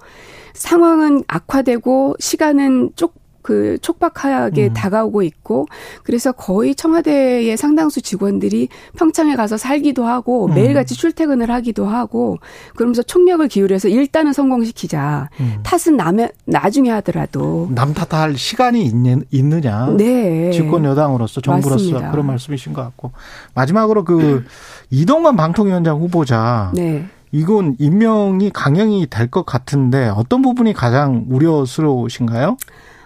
상황은 0.54 1.24
악화되고 1.28 2.16
시간은 2.20 2.92
쪽 2.96 3.21
그 3.42 3.78
촉박하게 3.82 4.68
음. 4.68 4.74
다가오고 4.74 5.24
있고 5.24 5.68
그래서 6.04 6.32
거의 6.32 6.76
청와대의 6.76 7.56
상당수 7.58 8.02
직원들이 8.02 8.70
평창에 8.98 9.36
가서 9.36 9.58
살기도 9.58 10.06
하고 10.06 10.46
음. 10.46 10.54
매일같이 10.54 10.96
출퇴근을 10.96 11.50
하기도 11.52 11.86
하고 11.86 12.38
그러면서 12.76 13.02
총력을 13.04 13.48
기울여서 13.48 13.88
일단은 13.90 14.34
성공시키자. 14.34 15.30
음. 15.40 15.60
탓은 15.64 15.98
남의 15.98 16.32
나중에 16.46 16.90
하더라도 16.92 17.70
남 17.74 17.94
탓할 17.94 18.38
시간이 18.38 18.84
있는, 18.84 19.24
있느냐. 19.32 19.88
네. 19.98 20.52
집권 20.52 20.86
여당으로서 20.86 21.42
정부로서 21.42 21.76
맞습니다. 21.84 22.12
그런 22.12 22.26
말씀이신 22.28 22.74
것 22.74 22.82
같고 22.82 23.12
마지막으로 23.54 24.04
그 24.04 24.46
이동관 24.90 25.36
방통위원장 25.36 26.00
후보자 26.00 26.72
네. 26.74 27.06
이건 27.32 27.76
임명이 27.80 28.50
강행이 28.52 29.08
될 29.10 29.30
것 29.32 29.46
같은데 29.46 30.10
어떤 30.10 30.42
부분이 30.42 30.74
가장 30.74 31.26
우려스러우신가요? 31.30 32.58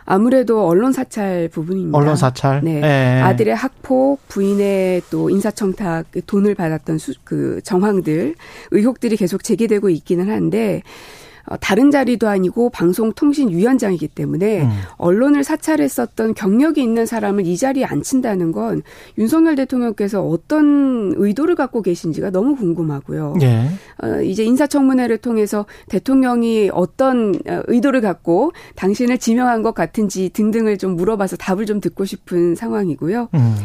아무래도 0.06 0.68
언론 0.68 0.94
사찰 0.94 1.50
부분입니다. 1.50 1.98
언론 1.98 2.16
사찰. 2.16 2.62
네. 2.64 2.80
네. 2.80 3.22
아들의 3.22 3.56
학폭, 3.56 4.20
부인의 4.28 5.02
또 5.10 5.30
인사청탁 5.30 6.08
돈을 6.28 6.56
받았던 6.56 7.00
수, 7.00 7.14
그 7.24 7.60
정황들 7.64 8.36
의혹들이 8.72 9.18
계속 9.18 9.44
제기되고 9.44 9.90
있기는 9.90 10.30
한데 10.30 10.78
어, 10.78 11.25
다른 11.60 11.92
자리도 11.92 12.28
아니고 12.28 12.70
방송통신위원장이기 12.72 14.08
때문에 14.08 14.64
음. 14.64 14.70
언론을 14.98 15.44
사찰했었던 15.44 16.34
경력이 16.34 16.82
있는 16.82 17.06
사람을 17.06 17.46
이 17.46 17.56
자리에 17.58 17.86
앉힌다는 17.86 18.52
건 18.52 18.82
윤석열 19.18 19.56
대통령께서 19.56 20.24
어떤 20.24 21.14
의도를 21.16 21.56
갖고 21.56 21.82
계신지가 21.82 22.32
너무 22.32 22.56
궁금하고요. 22.56 23.36
예. 23.42 23.68
어, 24.04 24.22
이제 24.22 24.44
인사청문회를 24.44 25.20
통해서 25.20 25.66
대통령이 25.90 26.70
어떤 26.74 27.36
어, 27.48 27.62
의도를 27.68 28.02
갖고 28.02 28.52
당신을 28.76 29.20
지명한 29.20 29.62
것 29.62 29.74
같은지 29.76 30.30
등등을 30.30 30.78
좀 30.78 30.96
물어봐서 30.96 31.38
답을 31.38 31.66
좀 31.66 31.80
듣고 31.80 32.06
싶은 32.06 32.56
상황이고요. 32.56 33.30
음. 33.34 33.56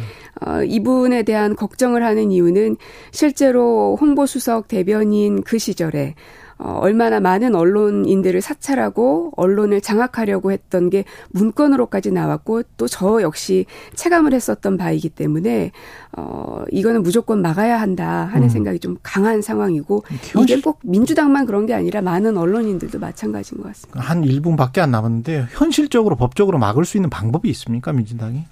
어, 0.47 0.63
이분에 0.63 1.23
대한 1.23 1.57
걱정을 1.57 2.05
하는 2.05 2.31
이유는 2.31 2.77
실제로 3.11 3.97
홍보수석 4.01 4.69
대변인 4.69 5.43
그 5.43 5.59
시절에 5.59 6.15
어, 6.63 6.79
얼마나 6.83 7.21
많은 7.21 7.55
언론인들을 7.55 8.41
사찰하고 8.43 9.33
언론을 9.37 9.81
장악하려고 9.81 10.53
했던 10.53 10.91
게 10.91 11.05
문건으로까지 11.31 12.13
나왔고 12.13 12.63
또 12.77 12.91
저 12.91 13.23
역시 13.23 13.67
체감을 13.95 14.35
했었던 14.35 14.77
바이기 14.77 15.09
때문에 15.11 15.71
어 16.17 16.65
이거는 16.73 17.03
무조건 17.03 17.41
막아야 17.41 17.81
한다 17.81 18.29
하는 18.33 18.45
음. 18.45 18.49
생각이 18.49 18.81
좀 18.81 18.97
강한 19.03 19.43
상황이고 19.43 20.05
현실... 20.33 20.57
이게 20.57 20.61
꼭 20.61 20.81
민주당만 20.83 21.47
그런 21.47 21.67
게 21.67 21.73
아니라 21.73 22.03
많은 22.03 22.37
언론인들도 22.37 22.99
마찬가지인 22.99 23.63
것 23.63 23.69
같습니다. 23.69 24.01
한 24.01 24.23
1분밖에 24.23 24.81
안 24.81 24.91
남았는데 24.91 25.47
현실적으로 25.51 26.17
법적으로 26.17 26.59
막을 26.59 26.85
수 26.85 26.97
있는 26.99 27.09
방법이 27.11 27.49
있습니까 27.51 27.93
민주당이? 27.93 28.45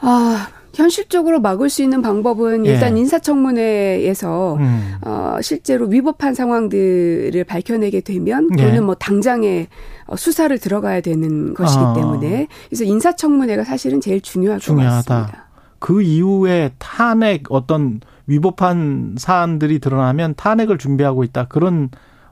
아 0.00 0.48
현실적으로 0.76 1.40
막을 1.40 1.70
수 1.70 1.82
있는 1.82 2.02
방법은 2.02 2.66
예. 2.66 2.72
일단 2.72 2.98
인사청문회에서 2.98 4.56
음. 4.56 4.94
어, 5.02 5.38
실제로 5.40 5.86
위법한 5.86 6.34
상황들을 6.34 7.44
밝혀내게 7.44 8.02
되면 8.02 8.48
예. 8.58 8.62
그거는 8.62 8.84
뭐 8.84 8.94
당장에 8.94 9.68
어, 10.06 10.16
수사를 10.16 10.56
들어가야 10.58 11.00
되는 11.00 11.54
것이기 11.54 11.82
어. 11.82 11.94
때문에 11.94 12.48
그래서 12.68 12.84
인사청문회가 12.84 13.64
사실은 13.64 14.00
제일 14.02 14.20
중요할 14.20 14.60
중요하다. 14.60 14.96
것 14.96 15.08
같습니다. 15.08 15.46
그 15.78 16.02
이후에 16.02 16.72
탄핵 16.78 17.44
어떤 17.50 18.00
위법한 18.26 19.14
사안들이 19.18 19.78
드러나면 19.78 20.34
탄핵을 20.36 20.78
준비하고 20.78 21.24
있다 21.24 21.46
그런 21.46 21.90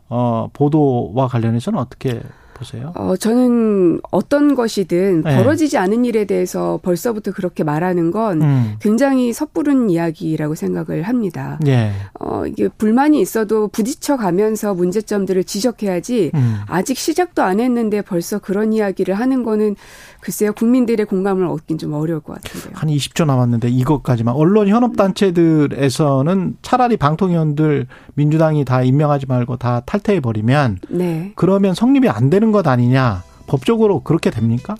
어 0.09 0.49
보도와 0.53 1.29
관련해서는 1.29 1.79
어떻게 1.79 2.21
보세요? 2.55 2.93
어, 2.95 3.17
저는 3.17 4.01
어떤 4.11 4.55
것이든 4.55 5.23
네. 5.23 5.37
벌어지지 5.37 5.77
않은 5.79 6.05
일에 6.05 6.25
대해서 6.25 6.81
벌써부터 6.83 7.33
그렇게 7.33 7.65
말하는 7.65 8.11
건 8.11 8.43
음. 8.43 8.75
굉장히 8.81 9.33
섣부른 9.33 9.91
이야기라고 9.91 10.55
생각을 10.55 11.03
합니다. 11.03 11.59
예. 11.67 11.93
어, 12.19 12.47
이게 12.47 12.69
불만이 12.69 13.21
있어도 13.21 13.69
부딪혀 13.69 14.17
가면서 14.17 14.75
문제점들을 14.75 15.45
지적해야지 15.45 16.31
음. 16.35 16.57
아직 16.67 16.97
시작도 16.97 17.43
안 17.43 17.61
했는데 17.61 18.01
벌써 18.03 18.39
그런 18.39 18.73
이야기를 18.73 19.15
하는 19.15 19.43
거는 19.43 19.77
글쎄요, 20.25 20.55
국민들의 20.55 21.05
공감을 21.05 21.47
얻긴 21.47 21.77
좀 21.77 21.93
어려울 21.93 22.21
것 22.21 22.41
같은데요. 22.41 22.73
한 22.75 22.89
20초 22.89 23.27
남았는데 23.27 23.69
이것까지만. 23.69 24.35
언론 24.35 24.69
현업 24.69 24.97
단체들에서는 24.97 26.57
차라리 26.63 26.97
방통위원들 26.97 27.87
민주당이 28.15 28.65
다 28.65 28.83
임명하지 28.83 29.27
말고 29.27 29.59
다 29.59 29.83
탈퇴해 29.85 30.21
버리면 30.21 30.79
네. 30.89 31.33
그러면 31.37 31.75
성립이 31.75 32.09
안 32.09 32.31
되는 32.31 32.53
것 32.53 32.67
아니냐. 32.67 33.23
법적으로 33.47 34.01
그렇게 34.01 34.31
됩니까? 34.31 34.75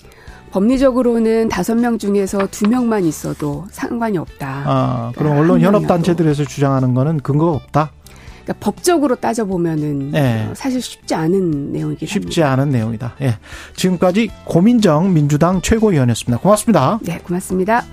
법리적으로는 0.53 1.51
다섯 1.51 1.75
명 1.75 1.99
중에서 1.99 2.49
두 2.51 2.67
명만 2.67 3.05
있어도 3.05 3.67
상관이 3.71 4.17
없다. 4.17 4.63
아, 4.65 5.13
그럼 5.15 5.37
언론 5.37 5.61
현업 5.61 5.87
단체들에서 5.87 6.45
주장하는 6.45 6.95
거는 6.95 7.21
근거가 7.21 7.53
없다? 7.53 7.91
그러니까 8.45 8.55
법적으로 8.61 9.17
따져보면은 9.17 10.11
네. 10.11 10.51
사실 10.55 10.81
쉽지 10.81 11.15
않은 11.15 11.73
내용이긴 11.73 12.07
쉽지 12.07 12.43
합니다. 12.43 12.53
않은 12.53 12.71
내용이다. 12.71 13.15
예. 13.23 13.39
지금까지 13.75 14.31
고민정 14.45 15.13
민주당 15.13 15.61
최고위원이었습니다. 15.63 16.39
고맙습니다. 16.41 16.99
네, 17.03 17.19
고맙습니다. 17.19 17.85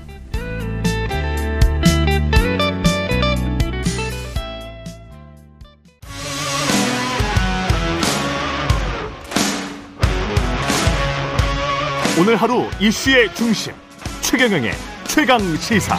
오늘 12.19 12.35
하루 12.35 12.65
이슈의 12.79 13.33
중심 13.33 13.73
최경영의 14.21 14.73
최강 15.07 15.39
시사. 15.57 15.97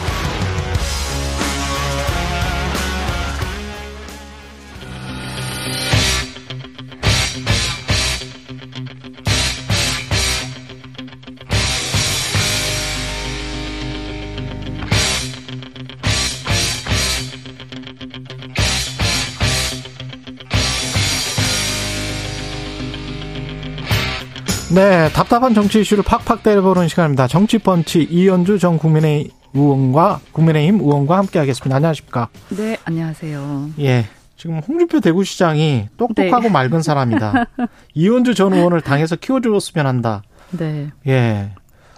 네, 24.73 25.07
답답한 25.09 25.53
정치 25.53 25.81
이슈를 25.81 26.03
팍팍 26.03 26.41
때려보는 26.41 26.87
시간입니다. 26.87 27.27
정치펀치 27.27 28.07
이현주 28.09 28.57
전 28.57 28.79
국민의 28.79 29.29
의원과 29.53 30.21
국민의힘 30.31 30.79
의원과 30.79 31.15
함께하겠습니다. 31.19 31.75
안녕하십니까? 31.75 32.29
네, 32.49 32.77
안녕하세요. 32.83 33.69
예, 33.81 34.07
지금 34.35 34.57
홍준표 34.57 34.99
대구시장이 34.99 35.89
똑똑하고 35.95 36.43
네. 36.43 36.49
맑은 36.49 36.81
사람이다. 36.81 37.45
이현주 37.93 38.33
전 38.33 38.53
의원을 38.53 38.81
당에서 38.81 39.15
키워주었으면 39.15 39.85
한다. 39.85 40.23
네. 40.49 40.89
예. 41.05 41.51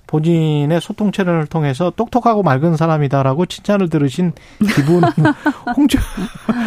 본인의 0.07 0.81
소통 0.81 1.11
채널을 1.11 1.47
통해서 1.47 1.91
똑똑하고 1.95 2.43
맑은 2.43 2.75
사람이다라고 2.77 3.45
칭찬을 3.45 3.89
들으신 3.89 4.33
기분 4.75 5.01
홍주 5.75 5.97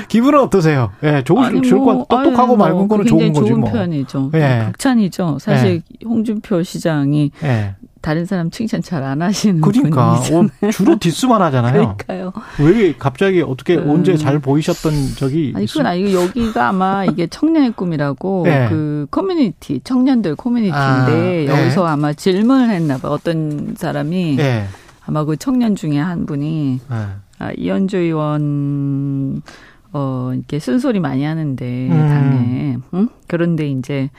기분은 0.08 0.40
어떠세요? 0.40 0.90
예, 1.02 1.22
좋을 1.22 1.44
아니, 1.44 1.62
좋을 1.62 1.80
뭐, 1.80 1.98
것 1.98 2.08
똑똑하고 2.08 2.52
아니, 2.52 2.56
뭐, 2.56 2.68
맑은 2.68 2.88
거는 2.88 3.06
좋은 3.06 3.32
거지 3.32 3.48
좋은 3.48 3.60
뭐. 3.60 3.72
편이죠. 3.72 4.30
예. 4.34 4.64
극찬이죠. 4.66 5.38
사실 5.40 5.82
예. 6.02 6.04
홍준표 6.04 6.62
시장이 6.62 7.30
예. 7.44 7.74
다른 8.00 8.24
사람 8.26 8.50
칭찬 8.50 8.82
잘 8.82 9.02
안 9.02 9.22
하시는 9.22 9.60
그러니까. 9.60 10.14
어, 10.14 10.70
주로 10.70 10.98
diss만 10.98 11.40
하잖아요. 11.42 11.96
그러니까요. 11.98 12.32
왜 12.60 12.94
갑자기 12.98 13.40
어떻게 13.42 13.76
음. 13.76 13.88
언제 13.90 14.16
잘 14.16 14.38
보이셨던 14.38 14.92
적이 15.16 15.52
아니 15.56 15.66
그건 15.66 15.86
아니고 15.86 16.12
여기가 16.12 16.68
아마 16.68 17.04
이게 17.04 17.26
청년의 17.26 17.72
꿈이라고 17.72 18.42
네. 18.44 18.68
그 18.68 19.06
커뮤니티 19.10 19.80
청년들 19.84 20.36
커뮤니티인데 20.36 20.76
아, 20.76 21.06
네. 21.06 21.46
여기서 21.46 21.86
아마 21.86 22.12
질문을 22.12 22.70
했나 22.70 22.98
봐. 22.98 23.08
어떤 23.08 23.74
사람이 23.76 24.36
네. 24.36 24.66
아마 25.06 25.24
그 25.24 25.36
청년 25.36 25.74
중에 25.76 25.98
한 25.98 26.26
분이 26.26 26.80
네. 26.90 26.96
아, 27.38 27.50
이언주 27.56 27.96
의원 27.98 29.42
어 29.92 30.32
이렇게 30.34 30.58
쓴소리 30.58 31.00
많이 31.00 31.24
하는데 31.24 31.64
음. 31.90 32.08
당에 32.08 32.76
응? 32.94 33.08
그런데 33.26 33.68
이제 33.68 34.10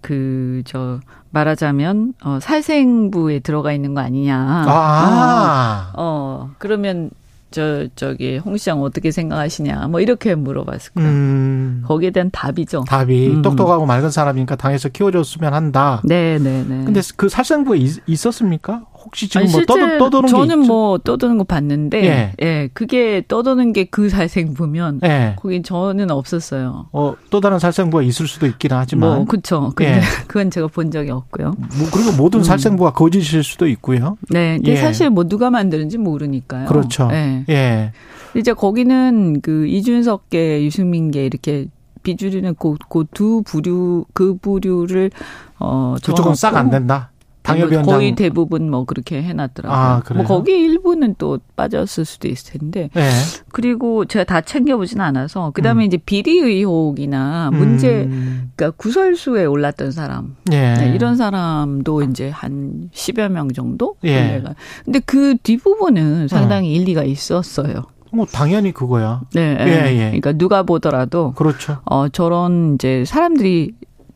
그저 0.00 0.98
말하자면 1.32 2.14
어 2.24 2.38
살생부에 2.40 3.40
들어가 3.40 3.72
있는 3.72 3.94
거 3.94 4.00
아니냐. 4.00 4.64
아. 4.68 5.92
어, 5.94 6.02
어 6.02 6.50
그러면 6.58 7.10
저 7.50 7.86
저기 7.94 8.38
홍 8.38 8.56
시장 8.56 8.82
어떻게 8.82 9.10
생각하시냐 9.10 9.88
뭐 9.88 10.00
이렇게 10.00 10.34
물어봤을 10.34 10.92
거예요. 10.94 11.10
음. 11.10 11.82
거기에 11.86 12.10
대한 12.10 12.30
답이죠. 12.30 12.84
답이 12.88 13.28
음. 13.28 13.42
똑똑하고 13.42 13.86
맑은 13.86 14.10
사람이니까 14.10 14.56
당에서 14.56 14.88
키워줬으면 14.88 15.54
한다. 15.54 16.00
네, 16.04 16.38
네, 16.38 16.64
네. 16.66 16.84
근데 16.84 17.00
그 17.16 17.28
살생부에 17.28 17.78
있, 17.78 17.96
있었습니까? 18.06 18.82
혹시 19.04 19.28
지금 19.28 19.42
아니, 19.42 19.52
뭐 19.52 19.62
떠도, 19.64 19.98
떠도는 19.98 20.28
저는 20.28 20.58
뭐 20.66 20.98
떠도는 20.98 21.38
거 21.38 21.44
봤는데 21.44 22.04
예. 22.04 22.32
예 22.42 22.68
그게 22.72 23.22
떠도는 23.28 23.72
게 23.72 23.82
그 23.92 24.08
살생부면 24.08 25.00
예. 25.04 25.36
거긴 25.38 25.62
저는 25.62 26.10
없었어요. 26.10 26.86
어, 26.92 27.14
또 27.30 27.40
다른 27.40 27.58
살생부가 27.58 28.02
있을 28.02 28.26
수도 28.26 28.46
있긴 28.46 28.72
하지만 28.72 29.16
뭐 29.16 29.24
그렇죠. 29.26 29.72
근데 29.76 29.96
예. 29.96 30.00
그건 30.26 30.50
제가 30.50 30.68
본 30.68 30.90
적이 30.90 31.10
없고요. 31.10 31.54
뭐 31.58 31.88
그리고 31.92 32.12
모든 32.16 32.40
음. 32.40 32.44
살생부가 32.44 32.92
거짓일 32.92 33.44
수도 33.44 33.66
있고요. 33.68 34.16
네. 34.30 34.56
근데 34.56 34.72
예. 34.72 34.76
사실 34.76 35.10
뭐 35.10 35.24
누가 35.24 35.50
만드는지 35.50 35.98
모르니까요. 35.98 36.66
그렇죠. 36.66 37.10
예. 37.12 37.44
예. 37.50 37.92
이제 38.34 38.52
거기는 38.54 39.40
그 39.42 39.66
이준석계 39.66 40.64
유승민계 40.64 41.26
이렇게 41.26 41.66
비주류는 42.02 42.56
그 42.56 42.76
두 43.12 43.42
부류 43.44 44.06
그 44.12 44.36
부류를 44.36 45.10
어 45.58 45.94
그쪽은 46.02 46.34
싹 46.34 46.56
안 46.56 46.70
된다. 46.70 47.11
당협위원장 47.42 47.94
거의 47.94 48.14
대부분 48.14 48.70
뭐 48.70 48.84
그렇게 48.84 49.22
해놨더라고요. 49.22 49.78
아, 49.78 50.02
뭐 50.14 50.24
거기 50.24 50.52
일부는 50.52 51.16
또 51.18 51.38
빠졌을 51.56 52.04
수도 52.04 52.28
있을 52.28 52.58
텐데. 52.58 52.90
네. 52.94 53.10
그리고 53.50 54.04
제가 54.04 54.24
다 54.24 54.40
챙겨보진 54.40 55.00
않아서 55.00 55.50
그다음에 55.50 55.84
음. 55.84 55.86
이제 55.86 55.96
비리 55.96 56.38
의혹이나 56.38 57.50
문제, 57.52 58.04
음. 58.04 58.50
그러니까 58.54 58.76
구설수에 58.76 59.44
올랐던 59.44 59.90
사람, 59.90 60.36
예. 60.52 60.74
네, 60.74 60.92
이런 60.94 61.16
사람도 61.16 62.02
이제 62.02 62.30
한 62.30 62.90
10여 62.92 63.28
명 63.28 63.52
정도. 63.52 63.96
예. 64.04 64.42
근데 64.84 65.00
그 65.00 65.36
뒷부분은 65.42 66.28
상당히 66.28 66.68
어. 66.68 66.80
일리가 66.80 67.02
있었어요. 67.02 67.84
뭐 68.12 68.26
당연히 68.26 68.72
그거야. 68.72 69.22
네, 69.32 69.56
예, 69.58 69.92
예. 69.92 70.04
그러니까 70.06 70.32
누가 70.32 70.62
보더라도 70.62 71.32
그렇죠. 71.32 71.78
어 71.86 72.08
저런 72.08 72.74
이제 72.74 73.04
사람들이 73.06 73.72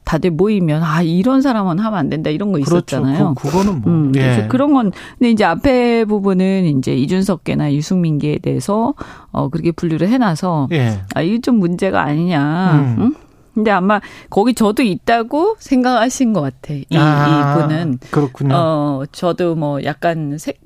다들 0.07 0.31
모이면 0.31 0.85
아 0.85 1.03
이런 1.03 1.43
사람은 1.43 1.81
하면 1.81 1.99
안 1.99 2.09
된다 2.09 2.31
이런 2.31 2.53
거 2.53 2.59
그렇죠. 2.61 2.77
있었잖아요. 2.77 3.35
그, 3.37 3.49
그거는 3.51 3.81
뭐 3.83 3.93
음, 3.93 4.13
그래서 4.13 4.45
예. 4.45 4.47
그런 4.47 4.73
건 4.73 4.93
근데 5.19 5.31
이제 5.33 5.45
앞에 5.45 6.05
부분은 6.05 6.79
이제 6.79 6.95
이준석계나 6.95 7.75
유승민계에 7.75 8.39
대해서 8.39 8.95
어 9.33 9.49
그렇게 9.49 9.73
분류를 9.73 10.09
해놔서 10.09 10.69
예. 10.73 11.01
아 11.15 11.23
이게 11.23 11.41
좀 11.41 11.57
문제가 11.57 12.03
아니냐. 12.03 12.73
음. 12.75 12.97
응? 13.01 13.15
근데 13.53 13.71
아마 13.73 14.01
거기 14.31 14.55
저도 14.55 14.85
있다고 14.85 15.57
생각하신 15.59 16.33
것 16.35 16.41
같아. 16.43 16.73
이, 16.75 16.87
아, 16.97 17.57
이분은 17.59 17.99
그렇군요. 18.11 18.55
어 18.55 19.03
저도 19.11 19.57
뭐 19.57 19.83
약간 19.83 20.39
색 20.39 20.61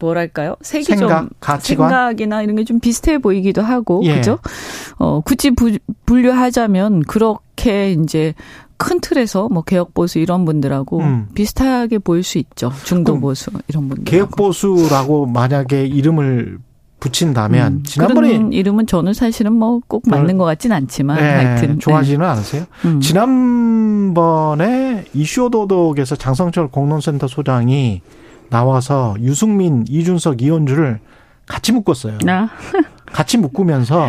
뭐랄까요? 0.00 0.56
색이 0.62 0.84
생각, 0.84 1.20
좀 1.20 1.28
가치관? 1.40 1.88
생각이나 1.90 2.42
이런 2.42 2.56
게 2.56 2.64
좀 2.64 2.80
비슷해 2.80 3.18
보이기도 3.18 3.60
하고 3.62 4.00
예. 4.04 4.14
그죠? 4.14 4.38
어 4.98 5.20
굳이 5.20 5.50
부, 5.50 5.76
분류하자면 6.06 7.02
그렇게 7.02 7.92
이제 7.92 8.32
큰 8.76 9.00
틀에서 9.00 9.48
뭐 9.48 9.62
개혁 9.62 9.94
보수 9.94 10.18
이런 10.18 10.44
분들하고 10.44 11.00
음. 11.00 11.28
비슷하게 11.34 11.98
보일 11.98 12.22
수 12.22 12.38
있죠. 12.38 12.72
중도 12.84 13.18
보수 13.18 13.50
이런 13.68 13.88
분들. 13.88 14.04
개혁 14.04 14.36
보수라고 14.36 15.26
만약에 15.26 15.86
이름을 15.86 16.58
붙인다면 16.98 17.72
음, 17.72 17.82
지난번에 17.82 18.48
이름은 18.52 18.86
저는 18.86 19.12
사실은 19.12 19.52
뭐 19.52 19.80
꼭 19.86 20.04
맞는 20.08 20.38
것 20.38 20.44
같진 20.44 20.72
않지만 20.72 21.18
네, 21.18 21.22
하여튼 21.30 21.78
좋아하지는 21.78 22.20
네. 22.20 22.26
않으세요? 22.26 22.64
음. 22.86 23.00
지난번에 24.06 25.04
이슈도덕에서 25.14 26.16
장성철 26.16 26.68
공론센터 26.68 27.28
소장이 27.28 28.00
나와서 28.48 29.14
유승민, 29.20 29.84
이준석, 29.88 30.40
이현주를 30.42 31.00
같이 31.46 31.72
묶었어요. 31.72 32.18
아. 32.28 32.48
같이 33.12 33.36
묶으면서 33.38 34.08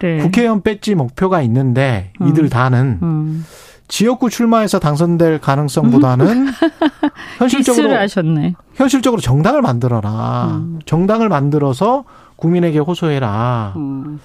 네. 0.00 0.18
국회의원 0.18 0.62
배지 0.62 0.94
목표가 0.94 1.40
있는데 1.42 2.12
이들 2.28 2.44
음. 2.44 2.48
다는 2.48 2.98
음. 3.02 3.44
지역구 3.88 4.30
출마해서 4.30 4.78
당선될 4.78 5.40
가능성보다는 5.40 6.48
현실적으로 7.38 7.94
하셨네. 7.96 8.54
현실적으로 8.74 9.20
정당을 9.20 9.62
만들어라. 9.62 10.48
음. 10.56 10.80
정당을 10.86 11.28
만들어서 11.28 12.04
국민에게 12.36 12.78
호소해라. 12.78 13.74
음. 13.76 14.20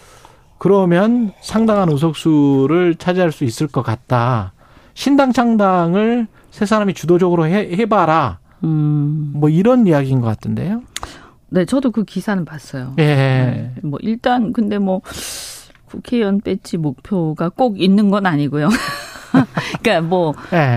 그러면 0.57 1.31
상당한 1.41 1.89
의석수를 1.89 2.95
차지할 2.95 3.31
수 3.31 3.43
있을 3.43 3.67
것 3.67 3.81
같다. 3.81 4.53
신당 4.93 5.31
창당을 5.31 6.27
세 6.51 6.65
사람이 6.65 6.93
주도적으로 6.93 7.47
해, 7.47 7.71
해봐라. 7.71 8.39
음. 8.63 9.31
뭐 9.35 9.49
이런 9.49 9.87
이야기인 9.87 10.21
것 10.21 10.27
같은데요. 10.27 10.83
네, 11.49 11.65
저도 11.65 11.91
그 11.91 12.03
기사는 12.03 12.45
봤어요. 12.45 12.93
예. 12.99 13.03
네, 13.03 13.73
뭐 13.83 13.99
일단 14.01 14.53
근데 14.53 14.77
뭐 14.77 15.01
국회의원 15.85 16.39
배지 16.41 16.77
목표가 16.77 17.49
꼭 17.49 17.81
있는 17.81 18.09
건 18.09 18.25
아니고요. 18.25 18.69
그러니까 19.81 20.01
뭐 20.07 20.33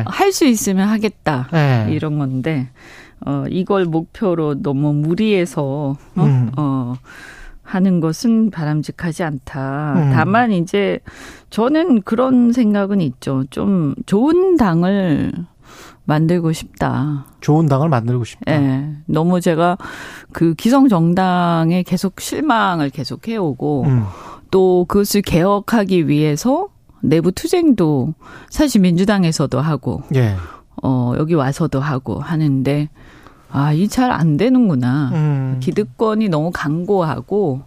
할수 0.07 0.44
네. 0.44 0.50
있으면 0.50 0.88
하겠다 0.88 1.48
네. 1.52 1.88
이런 1.90 2.18
건데 2.18 2.68
어 3.24 3.44
이걸 3.48 3.84
목표로 3.84 4.62
너무 4.62 4.92
무리해서 4.92 5.96
어, 6.16 6.22
음. 6.22 6.50
어 6.57 6.94
하는 7.62 8.00
것은 8.00 8.50
바람직하지 8.50 9.22
않다. 9.24 9.94
음. 9.96 10.11
다만 10.12 10.52
이제 10.52 11.00
저는 11.50 12.02
그런 12.02 12.52
생각은 12.52 13.00
있죠. 13.00 13.44
좀 13.50 13.94
좋은 14.07 14.57
당을 14.57 15.32
만들고 16.05 16.52
싶다. 16.52 17.26
좋은 17.40 17.66
당을 17.66 17.88
만들고 17.88 18.24
싶다. 18.24 18.52
예. 18.52 18.59
네. 18.59 18.96
너무 19.07 19.40
제가 19.40 19.78
그 20.32 20.55
기성 20.55 20.88
정당에 20.88 21.82
계속 21.82 22.20
실망을 22.20 22.90
계속 22.90 23.26
해오고 23.26 23.84
음. 23.84 24.05
또 24.50 24.84
그것을 24.86 25.22
개혁하기 25.22 26.09
위해서 26.09 26.68
내부 27.09 27.32
투쟁도 27.32 28.14
사실 28.50 28.80
민주당에서도 28.80 29.61
하고 29.61 30.02
예. 30.14 30.34
어 30.82 31.12
여기 31.16 31.34
와서도 31.34 31.80
하고 31.80 32.20
하는데 32.20 32.88
아, 33.50 33.72
이 33.72 33.86
잘 33.88 34.11
안 34.11 34.36
되는구나. 34.36 35.11
음. 35.12 35.57
기득권이 35.61 36.28
너무 36.28 36.50
강고하고 36.52 37.62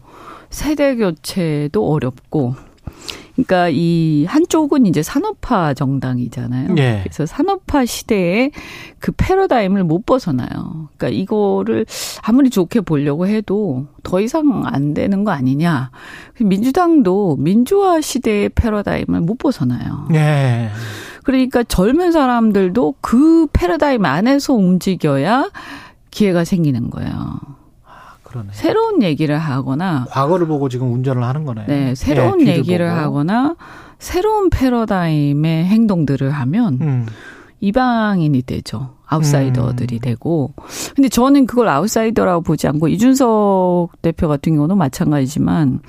세대 0.49 0.95
교체도 0.97 1.89
어렵고 1.89 2.55
그러니까 3.37 3.69
이 3.69 4.25
한쪽은 4.27 4.87
이제 4.87 5.03
산업화 5.03 5.75
정당이잖아요. 5.75 6.75
예. 6.79 7.01
그래서 7.03 7.27
산업화 7.27 7.85
시대에 7.85 8.49
그 8.97 9.11
패러다임을 9.15 9.83
못 9.83 10.07
벗어나요. 10.07 10.89
그러니까 10.97 11.09
이거를 11.09 11.85
아무리 12.23 12.49
좋게 12.49 12.81
보려고 12.81 13.27
해도 13.27 13.85
더 14.01 14.19
이상 14.21 14.63
안 14.65 14.95
되는 14.95 15.23
거 15.23 15.31
아니냐. 15.31 15.91
민주당도 16.41 17.35
민주화 17.37 18.01
시대의 18.01 18.49
패러다임을 18.49 19.21
못 19.21 19.37
벗어나요. 19.37 20.07
예. 20.15 20.69
그러니까 21.23 21.63
젊은 21.63 22.11
사람들도 22.11 22.95
그 23.01 23.45
패러다임 23.53 24.03
안에서 24.03 24.55
움직여야 24.55 25.51
기회가 26.09 26.43
생기는 26.43 26.89
거예요. 26.89 27.56
그러네. 28.37 28.49
새로운 28.53 29.03
얘기를 29.03 29.37
하거나 29.37 30.05
과거를 30.09 30.47
보고 30.47 30.69
지금 30.69 30.93
운전을 30.93 31.23
하는 31.23 31.43
거네. 31.45 31.65
네, 31.67 31.95
새로운 31.95 32.41
예, 32.47 32.57
얘기를 32.57 32.87
보고. 32.87 32.99
하거나 32.99 33.55
새로운 33.99 34.49
패러다임의 34.49 35.65
행동들을 35.65 36.29
하면 36.29 36.77
음. 36.81 37.05
이방인이 37.59 38.43
되죠. 38.43 38.95
아웃사이더들이 39.07 39.95
음. 39.95 39.99
되고. 40.01 40.53
근데 40.95 41.09
저는 41.09 41.47
그걸 41.47 41.69
아웃사이더라고 41.69 42.41
보지 42.43 42.67
않고 42.67 42.87
이준석 42.89 44.01
대표 44.01 44.27
같은 44.27 44.55
경우는 44.55 44.77
마찬가지지만 44.77 45.79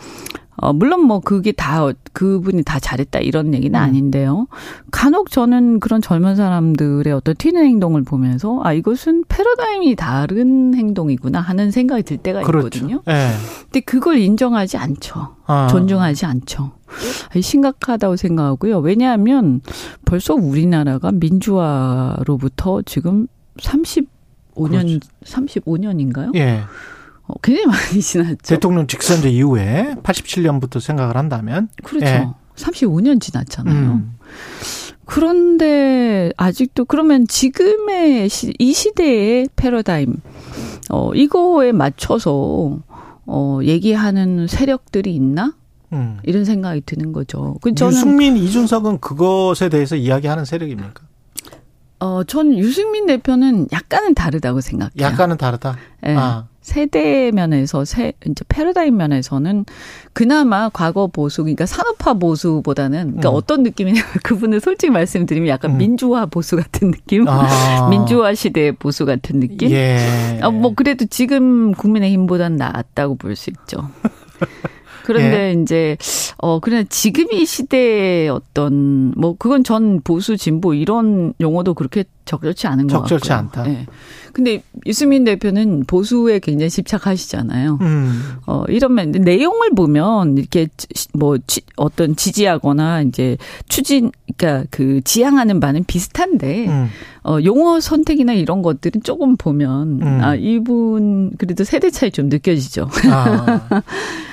어, 0.61 0.73
물론 0.73 1.03
뭐 1.03 1.21
그게 1.21 1.53
다 1.53 1.89
그분이 2.13 2.65
다 2.65 2.81
잘했다 2.81 3.21
이런 3.21 3.55
얘기는 3.55 3.79
음. 3.79 3.83
아닌데요. 3.83 4.49
간혹 4.91 5.31
저는 5.31 5.79
그런 5.79 6.03
젊은 6.03 6.35
사람들의 6.35 7.13
어떤 7.13 7.35
튀는 7.37 7.65
행동을 7.65 8.03
보면서 8.03 8.61
아 8.65 8.73
이것은 8.73 9.25
패러다임이 9.29 9.95
다른 9.95 10.75
행동이구나 10.75 11.41
하는 11.41 11.71
생각이 11.71 12.03
들 12.03 12.17
때가 12.17 12.43
그렇죠. 12.43 12.67
있거든요. 12.67 13.03
네. 13.07 13.31
근데 13.65 13.81
그걸 13.81 14.19
인정하지 14.19 14.77
않죠. 14.77 15.37
아. 15.47 15.69
존중하지 15.69 16.27
않죠. 16.27 16.73
심각하다고 17.41 18.17
생각하고요. 18.17 18.79
왜냐하면 18.79 19.61
벌써 20.05 20.35
우리나라가 20.35 21.13
민주화로부터 21.13 22.83
지금 22.83 23.29
35년 23.59 24.09
그렇죠. 24.55 24.99
35년인가요? 25.25 26.35
예. 26.35 26.63
어, 27.29 27.35
굉장히 27.43 27.67
많이 27.67 28.01
지났죠. 28.03 28.37
대통령 28.43 28.87
직선제 28.87 29.31
이후에 29.31 29.95
87년부터 30.03 30.81
생각을 30.81 31.17
한다면 31.17 31.69
그렇죠. 31.85 32.07
예. 32.07 32.29
35년 32.57 33.21
지났잖아요. 33.21 33.75
음. 33.75 34.15
그런데 35.05 36.33
아직도 36.37 36.85
그러면 36.87 37.27
지금의 37.27 38.29
시, 38.29 38.53
이 38.59 38.73
시대의 38.73 39.49
패러다임 39.57 40.17
어 40.91 41.15
이거에 41.15 41.73
맞춰서 41.73 42.79
어 43.25 43.61
얘기하는 43.63 44.47
세력들이 44.49 45.15
있나? 45.15 45.55
음. 45.93 46.19
이런 46.25 46.45
생각이 46.45 46.83
드는 46.85 47.13
거죠. 47.13 47.57
그 47.63 47.75
저는 47.75 47.93
유승민, 47.95 48.37
이준석은 48.37 49.01
그것에 49.01 49.69
대해서 49.71 49.97
이야기하는 49.97 50.45
세력입니까? 50.45 51.03
어, 52.01 52.23
전 52.25 52.57
유승민 52.57 53.07
대표는 53.07 53.69
약간은 53.73 54.15
다르다고 54.15 54.61
생각해요. 54.61 54.93
약간은 55.01 55.37
다르다. 55.37 55.77
네. 56.03 56.15
아. 56.17 56.47
세대 56.69 57.31
면에서 57.33 57.85
세 57.87 58.13
이제 58.27 58.45
패러다임 58.49 58.97
면에서는 58.97 59.65
그나마 60.13 60.69
과거 60.69 61.07
보수 61.07 61.43
그러니까 61.43 61.65
산업화 61.65 62.15
보수보다는 62.15 63.07
그러니까 63.07 63.31
음. 63.31 63.35
어떤 63.35 63.63
느낌이냐 63.63 64.03
그분은 64.23 64.61
솔직히 64.61 64.91
말씀드리면 64.91 65.49
약간 65.49 65.73
음. 65.73 65.79
민주화 65.79 66.27
보수 66.27 66.57
같은 66.57 66.91
느낌 66.91 67.27
아. 67.27 67.89
민주화 67.89 68.35
시대 68.35 68.73
보수 68.73 69.07
같은 69.07 69.41
느낌 69.41 69.71
예. 69.71 70.41
어, 70.43 70.51
뭐 70.51 70.75
그래도 70.75 71.07
지금 71.07 71.73
국민의힘보다는 71.73 72.59
낫다고 72.59 73.15
볼 73.17 73.39
수 73.39 73.51
있죠. 73.51 73.89
그런데 75.05 75.49
예. 75.49 75.63
이제 75.63 75.97
어 76.37 76.61
그냥 76.61 76.85
지금 76.91 77.33
이 77.33 77.47
시대의 77.47 78.29
어떤 78.29 79.15
뭐 79.17 79.37
그건 79.39 79.65
전 79.65 80.03
보수 80.03 80.37
진보 80.37 80.75
이런 80.75 81.33
용어도 81.41 81.73
그렇게 81.73 82.05
적절치 82.29 82.67
않은 82.67 82.87
것 82.87 82.99
적절치 83.01 83.31
같고요. 83.31 83.63
않다. 83.63 83.71
예. 83.73 83.87
근데 84.33 84.63
유승민 84.87 85.25
대표는 85.25 85.85
보수에 85.87 86.39
굉장히 86.39 86.71
집착하시잖아요. 86.71 87.79
음. 87.81 88.23
어 88.47 88.65
이러면 88.69 89.11
내용을 89.11 89.71
보면 89.75 90.37
이렇게 90.37 90.69
뭐 91.15 91.39
지, 91.47 91.63
어떤 91.77 92.15
지지하거나 92.15 93.03
이제 93.03 93.37
추진 93.69 94.13
그러니까 94.37 94.67
그 94.71 95.01
지향하는 95.03 95.59
바는 95.61 95.85
비슷한데 95.85 96.69
음. 96.69 96.89
어 97.25 97.39
용어 97.43 97.81
선택이나 97.81 98.35
이런 98.35 98.63
것들은 98.63 99.03
조금 99.03 99.37
보면 99.37 100.03
음. 100.03 100.21
아 100.23 100.35
이분 100.35 101.33
그래도 101.39 101.65
세대 101.65 101.91
차이 101.91 102.11
좀 102.11 102.29
느껴지죠. 102.29 102.89
아. 103.11 103.83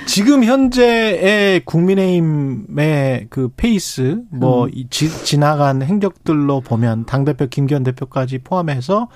지금 0.06 0.44
현재의 0.44 1.64
국민의힘의 1.64 3.26
그 3.28 3.48
페이스 3.56 4.20
뭐 4.30 4.66
음. 4.66 4.70
지, 4.88 5.10
지나간 5.24 5.82
행적들로 5.82 6.60
보면 6.60 7.06
당 7.06 7.24
대표 7.24 7.48
김기현 7.48 7.82
대표까지 7.86 8.38
포함해서 8.38 9.08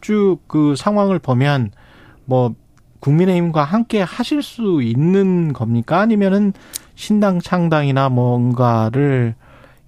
쭉 0.00 0.38
그 0.46 0.74
상황을 0.76 1.18
보면 1.18 1.70
뭐 2.26 2.54
국민의힘과 3.00 3.64
함께 3.64 4.02
하실 4.02 4.42
수 4.42 4.82
있는 4.82 5.52
겁니까? 5.52 6.00
아니면은 6.00 6.52
신당 6.94 7.40
창당이나 7.40 8.08
뭔가를 8.08 9.34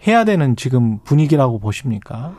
해야 0.07 0.25
되는 0.25 0.57
지금 0.57 0.99
분위기라고 1.05 1.59
보십니까? 1.59 2.33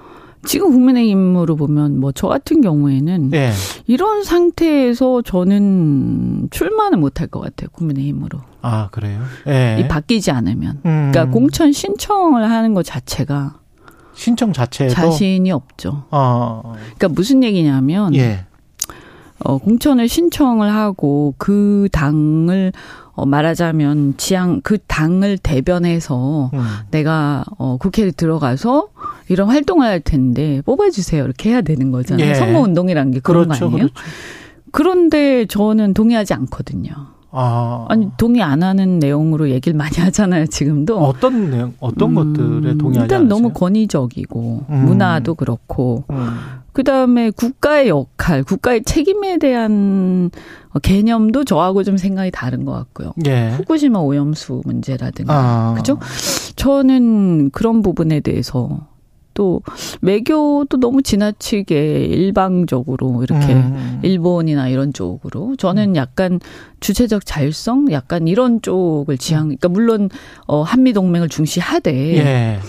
지금 0.46 0.72
국민의힘으로 0.72 1.56
보면 1.58 2.00
뭐 2.00 2.12
저 2.14 2.28
같은 2.28 2.62
경우에는 2.62 3.30
네. 3.30 3.52
이런 3.88 4.24
상태에서 4.24 5.22
저는 5.22 6.48
출마는 6.52 7.00
못할 7.02 7.28
것 7.28 7.42
같아요 7.42 7.70
국민의힘으로. 7.74 8.40
아 8.62 8.88
그래요? 8.92 9.22
네. 9.46 9.80
이 9.82 9.88
바뀌지 9.88 10.32
않으면. 10.32 10.80
음. 10.86 11.12
그러니까 11.12 11.26
공천 11.34 11.72
신청을 11.74 12.50
하는 12.50 12.74
것 12.74 12.86
자체가 12.86 13.59
신청 14.20 14.52
자체에도 14.52 14.94
자신이 14.94 15.50
없죠. 15.50 16.04
어. 16.12 16.74
그러니까 16.98 17.08
무슨 17.08 17.42
얘기냐면 17.42 18.14
예. 18.16 18.46
어, 19.40 19.58
공천을 19.58 20.10
신청을 20.10 20.74
하고 20.74 21.34
그 21.38 21.88
당을 21.94 22.74
어, 23.14 23.26
말하자면 23.26 24.16
지향 24.18 24.60
그 24.62 24.78
당을 24.78 25.38
대변해서 25.38 26.52
음. 26.54 26.60
내가 26.92 27.46
어, 27.58 27.78
국회에 27.78 28.12
들어가서 28.12 28.90
이런 29.30 29.48
활동을 29.48 29.88
할 29.88 30.02
텐데 30.02 30.62
뽑아주세요 30.66 31.24
이렇게 31.24 31.52
해야 31.52 31.62
되는 31.62 31.90
거잖아요. 31.92 32.30
예. 32.30 32.36
선거 32.36 32.60
운동이란 32.60 33.12
게 33.12 33.22
그런 33.22 33.46
그렇죠, 33.46 33.70
거 33.70 33.76
아니에요? 33.78 33.88
그렇죠. 33.88 34.10
그런데 34.72 35.46
저는 35.46 35.94
동의하지 35.94 36.34
않거든요. 36.34 36.92
아. 37.32 37.86
아니 37.90 38.10
동의 38.18 38.42
안 38.42 38.64
하는 38.64 39.00
내용으로 39.00 39.50
얘기를 39.50 39.78
많이 39.78 39.98
하잖아요 40.02 40.48
지금도 40.48 40.98
어떤 41.00 41.52
내용 41.52 41.74
어떤 41.80 42.10
음, 42.10 42.16
것들에 42.16 42.78
동의하지 42.78 43.04
일단 43.06 43.22
않으세요? 43.22 43.28
너무 43.30 43.54
권위적이고 43.54 44.66
음. 44.70 44.86
문화도 44.86 45.36
그렇고 45.36 46.04
음. 46.10 46.38
그다음에 46.74 47.30
국가의 47.32 47.90
역할 47.90 48.44
국가의 48.44 48.84
책임에 48.84 49.38
대한 49.38 50.32
개념도 50.82 51.44
저하고 51.44 51.84
좀 51.84 51.98
생각이 51.98 52.32
다른 52.32 52.66
것 52.66 52.72
같고요 52.72 53.14
예. 53.28 53.52
후쿠시마 53.58 54.00
오염수 54.00 54.62
문제라든가 54.66 55.34
아. 55.34 55.74
그죠 55.76 56.00
저는 56.56 57.52
그런 57.52 57.82
부분에 57.82 58.20
대해서 58.22 58.88
또 59.40 59.62
외교도 60.02 60.82
너무 60.82 61.02
지나치게 61.02 62.08
일방적으로 62.08 63.24
이렇게 63.24 63.54
음. 63.54 64.02
일본이나 64.04 64.68
이런 64.68 64.92
쪽으로 64.92 65.56
저는 65.56 65.92
음. 65.92 65.96
약간 65.96 66.42
주체적 66.82 67.26
자율성 67.26 67.90
약간 67.94 68.28
이런 68.28 68.62
쪽을 68.62 69.18
지향 69.18 69.44
그러니까 69.44 69.70
물론 69.70 70.10
어 70.46 70.62
한미 70.62 70.92
동맹을 70.92 71.30
중시하되 71.30 72.18
예. 72.18 72.60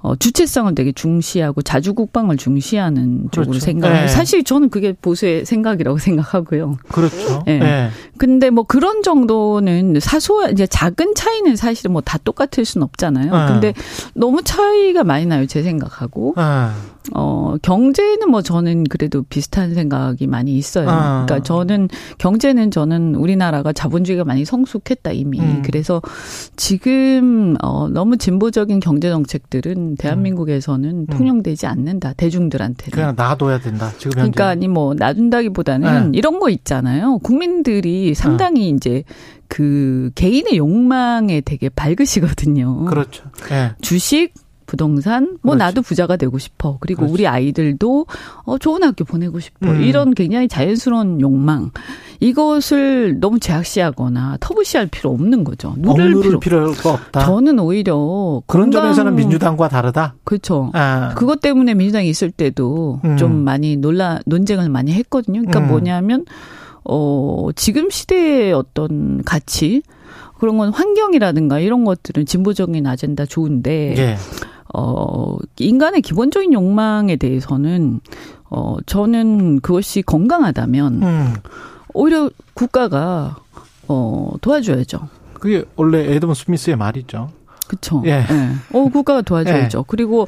어, 0.00 0.14
주체성을 0.16 0.74
되게 0.76 0.92
중시하고 0.92 1.62
자주 1.62 1.92
국방을 1.94 2.36
중시하는 2.36 3.28
그렇죠. 3.30 3.42
쪽으로 3.42 3.58
생각해요. 3.58 4.00
네. 4.02 4.08
사실 4.08 4.44
저는 4.44 4.70
그게 4.70 4.92
보수의 4.92 5.44
생각이라고 5.44 5.98
생각하고요. 5.98 6.78
그렇죠. 6.88 7.42
예. 7.48 7.58
네. 7.58 7.58
네. 7.58 7.90
근데 8.16 8.50
뭐 8.50 8.62
그런 8.64 9.02
정도는 9.02 9.98
사소 10.00 10.48
이제 10.50 10.66
작은 10.66 11.14
차이는 11.14 11.56
사실은 11.56 11.92
뭐 11.92 12.02
다 12.08 12.16
똑같을 12.18 12.64
수는 12.64 12.84
없잖아요. 12.84 13.32
네. 13.36 13.46
근데 13.52 13.74
너무 14.14 14.42
차이가 14.42 15.04
많이 15.04 15.26
나요. 15.26 15.46
제 15.46 15.62
생각하고. 15.62 16.34
네. 17.08 17.14
어, 17.14 17.56
경제는 17.62 18.30
뭐 18.30 18.42
저는 18.42 18.84
그래도 18.84 19.22
비슷한 19.22 19.74
생각이 19.74 20.26
많이 20.26 20.56
있어요. 20.56 20.88
아. 20.88 21.24
그러니까 21.26 21.42
저는 21.42 21.88
경제는 22.18 22.70
저는 22.70 23.14
우리나라가 23.14 23.72
자본주의가 23.72 24.24
많이 24.24 24.44
성숙했다 24.44 25.12
이미. 25.12 25.40
음. 25.40 25.62
그래서 25.64 26.02
지금 26.56 27.56
어 27.62 27.88
너무 27.88 28.16
진보적인 28.16 28.80
경제 28.80 29.08
정책들은 29.08 29.96
대한민국에서는 29.96 30.90
음. 30.90 31.06
통용되지 31.06 31.66
않는다. 31.66 32.12
대중들한테는. 32.14 32.90
그냥 32.90 33.14
놔둬야 33.16 33.60
된다. 33.60 33.90
지금 33.98 34.18
현재. 34.18 34.30
그러니까 34.32 34.48
아니 34.48 34.68
뭐 34.68 34.94
놔둔다기보다는 34.94 36.12
네. 36.12 36.18
이런 36.18 36.38
거 36.38 36.50
있잖아요. 36.50 37.18
국민들이 37.18 38.14
상당히 38.14 38.60
네. 38.60 38.68
이제 38.76 39.04
그 39.48 40.10
개인의 40.14 40.56
욕망에 40.58 41.40
되게 41.40 41.68
밝으시거든요. 41.68 42.84
그렇죠. 42.84 43.24
네. 43.48 43.72
주식 43.80 44.32
부동산, 44.68 45.38
뭐 45.42 45.54
그렇지. 45.54 45.58
나도 45.58 45.82
부자가 45.82 46.16
되고 46.16 46.38
싶어. 46.38 46.76
그리고 46.78 47.00
그렇지. 47.00 47.14
우리 47.14 47.26
아이들도 47.26 48.06
어 48.44 48.58
좋은 48.58 48.82
학교 48.82 49.04
보내고 49.04 49.40
싶어. 49.40 49.70
음. 49.70 49.80
이런 49.80 50.12
굉장히 50.12 50.46
자연스러운 50.46 51.22
욕망. 51.22 51.70
이것을 52.20 53.18
너무 53.18 53.40
제약시하거나 53.40 54.36
터부시할 54.40 54.88
필요 54.88 55.10
없는 55.10 55.42
거죠. 55.42 55.74
누를 55.78 56.20
필요. 56.20 56.38
필요가 56.38 56.92
없다. 56.92 57.24
저는 57.24 57.58
오히려 57.58 58.42
그런 58.46 58.70
건강... 58.70 58.82
점에서는 58.82 59.16
민주당과 59.16 59.68
다르다. 59.68 60.16
그렇죠. 60.24 60.70
아. 60.74 61.14
그것 61.16 61.40
때문에 61.40 61.72
민주당이 61.72 62.08
있을 62.08 62.30
때도 62.30 63.00
음. 63.04 63.16
좀 63.16 63.36
많이 63.44 63.76
논란 63.76 64.20
논쟁을 64.26 64.68
많이 64.68 64.92
했거든요. 64.92 65.40
그러니까 65.40 65.60
음. 65.60 65.68
뭐냐면 65.68 66.26
어 66.84 67.48
지금 67.56 67.88
시대의 67.88 68.52
어떤 68.52 69.22
가치 69.24 69.82
그런 70.38 70.56
건 70.58 70.70
환경이라든가 70.70 71.58
이런 71.58 71.84
것들은 71.84 72.26
진보적인 72.26 72.86
아젠다 72.86 73.26
좋은데 73.26 73.94
예. 73.96 74.16
어, 74.74 75.36
인간의 75.58 76.02
기본적인 76.02 76.52
욕망에 76.52 77.16
대해서는, 77.16 78.00
어, 78.50 78.76
저는 78.86 79.60
그것이 79.60 80.02
건강하다면, 80.02 81.02
음. 81.02 81.34
오히려 81.94 82.30
국가가, 82.54 83.36
어, 83.88 84.32
도와줘야죠. 84.40 85.08
그게 85.34 85.64
원래 85.76 86.14
에드먼 86.14 86.34
스미스의 86.34 86.76
말이죠. 86.76 87.30
그쵸. 87.66 88.02
예. 88.06 88.10
예. 88.10 88.24
어, 88.72 88.88
국가가 88.88 89.22
도와줘야죠. 89.22 89.78
예. 89.78 89.82
그리고, 89.86 90.26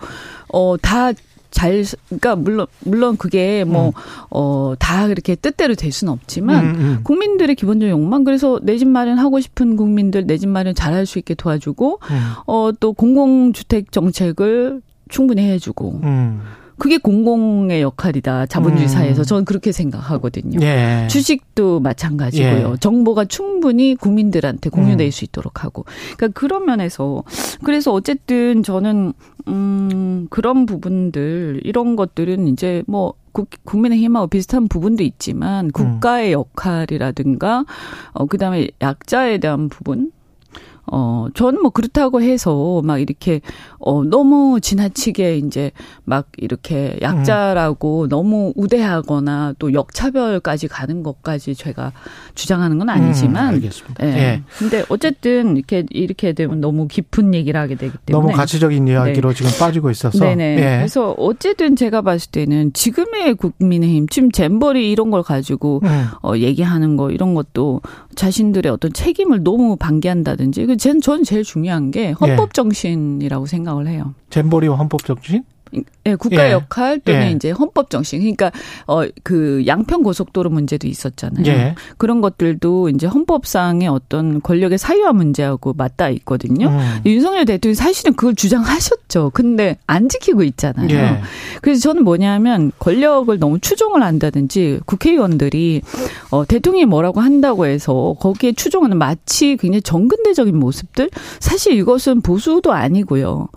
어, 0.53 0.77
다 0.81 1.13
잘 1.51 1.85
그러니까 2.09 2.37
물론 2.37 2.67
물론 2.81 3.17
그게 3.17 3.65
뭐 3.65 3.93
어다 4.31 5.05
음. 5.05 5.09
그렇게 5.09 5.35
뜻대로 5.35 5.75
될 5.75 5.93
수는 5.93 6.13
없지만 6.13 6.65
음, 6.65 6.75
음. 6.81 7.01
국민들의 7.03 7.55
기본적인 7.57 7.91
욕망 7.93 8.25
그래서 8.25 8.59
내 8.63 8.77
집 8.79 8.89
마련 8.89 9.19
하고 9.19 9.41
싶은 9.41 9.77
국민들 9.77 10.27
내 10.27 10.39
집 10.39 10.49
마련 10.49 10.75
잘할 10.75 11.07
수 11.07 11.19
있게 11.19 11.35
도와주고 11.35 12.01
음. 12.11 12.33
어또 12.47 12.93
공공주택 12.93 13.93
정책을 13.93 14.81
충분히 15.09 15.43
해주고 15.43 16.01
음. 16.05 16.41
그게 16.81 16.97
공공의 16.97 17.83
역할이다. 17.83 18.47
자본주의 18.47 18.87
음. 18.87 18.89
사회에서 18.89 19.23
저는 19.23 19.45
그렇게 19.45 19.71
생각하거든요. 19.71 20.61
예. 20.63 21.07
주식도 21.11 21.81
마찬가지고요. 21.81 22.73
예. 22.73 22.77
정보가 22.81 23.27
충분히 23.27 23.95
국민들한테 23.95 24.71
공유될 24.71 25.07
음. 25.07 25.11
수 25.11 25.25
있도록 25.27 25.63
하고. 25.63 25.85
그러니까 26.17 26.29
그런 26.29 26.65
면에서 26.65 27.23
그래서 27.63 27.93
어쨌든 27.93 28.63
저는 28.63 29.13
음 29.47 30.27
그런 30.31 30.65
부분들 30.65 31.61
이런 31.65 31.97
것들은 31.97 32.49
이제 32.49 32.83
뭐 32.87 33.13
국민의힘하고 33.65 34.29
비슷한 34.29 34.67
부분도 34.67 35.03
있지만 35.03 35.67
음. 35.67 35.71
국가의 35.71 36.33
역할이라든가 36.33 37.67
어 38.13 38.25
그다음에 38.25 38.69
약자에 38.81 39.37
대한 39.37 39.69
부분 39.69 40.13
어, 40.93 41.29
저는 41.35 41.63
뭐 41.63 41.71
그렇다고 41.71 42.21
해서 42.21 42.83
막 42.85 42.99
이렇게, 42.99 43.41
어, 43.79 44.03
너무 44.03 44.59
지나치게 44.61 45.39
이제 45.39 45.71
막 46.05 46.27
이렇게 46.37 46.99
약자라고 47.01 48.03
음. 48.05 48.09
너무 48.09 48.53
우대하거나 48.57 49.55
또 49.61 49.73
역차별까지 49.73 50.67
가는 50.67 51.05
것까지 51.05 51.55
제가 51.55 51.93
주장하는 52.35 52.79
건 52.79 52.89
아니지만. 52.89 53.51
음, 53.51 53.55
알겠습니다. 53.55 54.05
예. 54.05 54.11
예. 54.11 54.43
근데 54.59 54.85
어쨌든 54.89 55.57
이렇게, 55.57 55.87
이렇게 55.91 56.33
되면 56.33 56.61
너무 56.61 56.89
깊은 56.89 57.35
얘기를 57.35 57.61
하게 57.61 57.77
되기 57.77 57.93
때문에. 58.07 58.27
너무 58.27 58.37
가치적인 58.37 58.89
이야기로 58.89 59.29
네. 59.29 59.35
지금 59.35 59.51
빠지고 59.61 59.91
있어서. 59.91 60.19
네네. 60.19 60.57
예. 60.57 60.79
그래서 60.79 61.13
어쨌든 61.13 61.77
제가 61.77 62.03
봤을 62.03 62.33
때는 62.33 62.73
지금의 62.73 63.35
국민의힘, 63.35 64.09
지금 64.09 64.33
잼버리 64.33 64.91
이런 64.91 65.13
걸 65.13 65.23
가지고 65.23 65.83
음. 65.85 66.07
어, 66.25 66.37
얘기하는 66.37 66.97
거 66.97 67.13
이런 67.13 67.35
것도 67.35 67.81
자신들의 68.17 68.73
어떤 68.73 68.93
책임을 68.93 69.45
너무 69.45 69.77
방기한다든지 69.77 70.63
전, 70.81 70.99
전 71.03 71.25
제일 71.25 71.45
중요한 71.45 71.91
게 71.91 72.13
헌법 72.13 72.55
정신이라고 72.55 73.45
생각을 73.45 73.87
해요. 73.87 74.15
잼버리와 74.31 74.77
헌법 74.77 75.05
정신? 75.05 75.45
예, 76.07 76.15
국가 76.17 76.49
예. 76.49 76.53
역할 76.53 76.99
또는 77.01 77.23
예. 77.29 77.31
이제 77.33 77.51
헌법 77.51 77.91
정신. 77.91 78.21
그러니까 78.21 78.51
어 78.87 79.05
그 79.23 79.63
양평 79.67 80.03
고속도로 80.03 80.51
문제도 80.51 80.87
있었잖아요. 80.87 81.47
예. 81.47 81.75
그런 81.99 82.21
것들도 82.21 82.89
이제 82.91 83.07
헌법상의 83.07 83.89
어떤 83.89 84.41
권력의 84.41 84.79
사유화 84.79 85.13
문제하고 85.13 85.73
맞닿아 85.73 86.11
있거든요. 86.11 86.69
음. 86.69 87.01
윤석열 87.07 87.45
대통령이 87.45 87.75
사실은 87.75 88.15
그걸 88.15 88.35
주장하셨죠. 88.35 89.31
근데 89.35 89.77
안 89.87 90.09
지키고 90.09 90.43
있잖아요. 90.43 90.91
예. 90.91 91.21
그래서 91.61 91.81
저는 91.81 92.05
뭐냐면 92.05 92.73
권력을 92.79 93.39
너무 93.39 93.59
추종을 93.61 94.03
한다든지 94.03 94.81
국회의원들이 94.87 95.83
어 96.31 96.45
대통령이 96.45 96.87
뭐라고 96.87 97.21
한다고 97.21 97.67
해서 97.67 98.17
거기에 98.19 98.53
추종하는 98.53 98.99
마치 98.99 99.57
굉장히 99.57 99.83
정근대적인 99.83 100.57
모습들 100.57 101.11
사실 101.39 101.75
이것은 101.75 102.23
보수도 102.23 102.73
아니고요. 102.73 103.49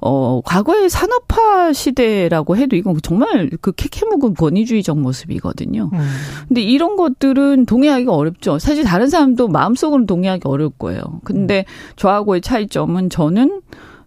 어, 0.00 0.40
과거의 0.44 0.88
산업화 0.88 1.72
시대라고 1.72 2.56
해도 2.56 2.76
이건 2.76 2.98
정말 3.02 3.50
그 3.60 3.72
캐캐묵은 3.72 4.34
권위주의적 4.34 4.98
모습이거든요. 4.98 5.90
음. 5.92 5.98
근데 6.46 6.62
이런 6.62 6.96
것들은 6.96 7.66
동의하기가 7.66 8.14
어렵죠. 8.14 8.58
사실 8.58 8.84
다른 8.84 9.08
사람도 9.08 9.48
마음속으로 9.48 10.06
동의하기 10.06 10.42
어려울 10.44 10.70
거예요. 10.78 11.02
근데 11.24 11.64
음. 11.66 11.92
저하고의 11.96 12.40
차이점은 12.42 13.10
저는 13.10 13.60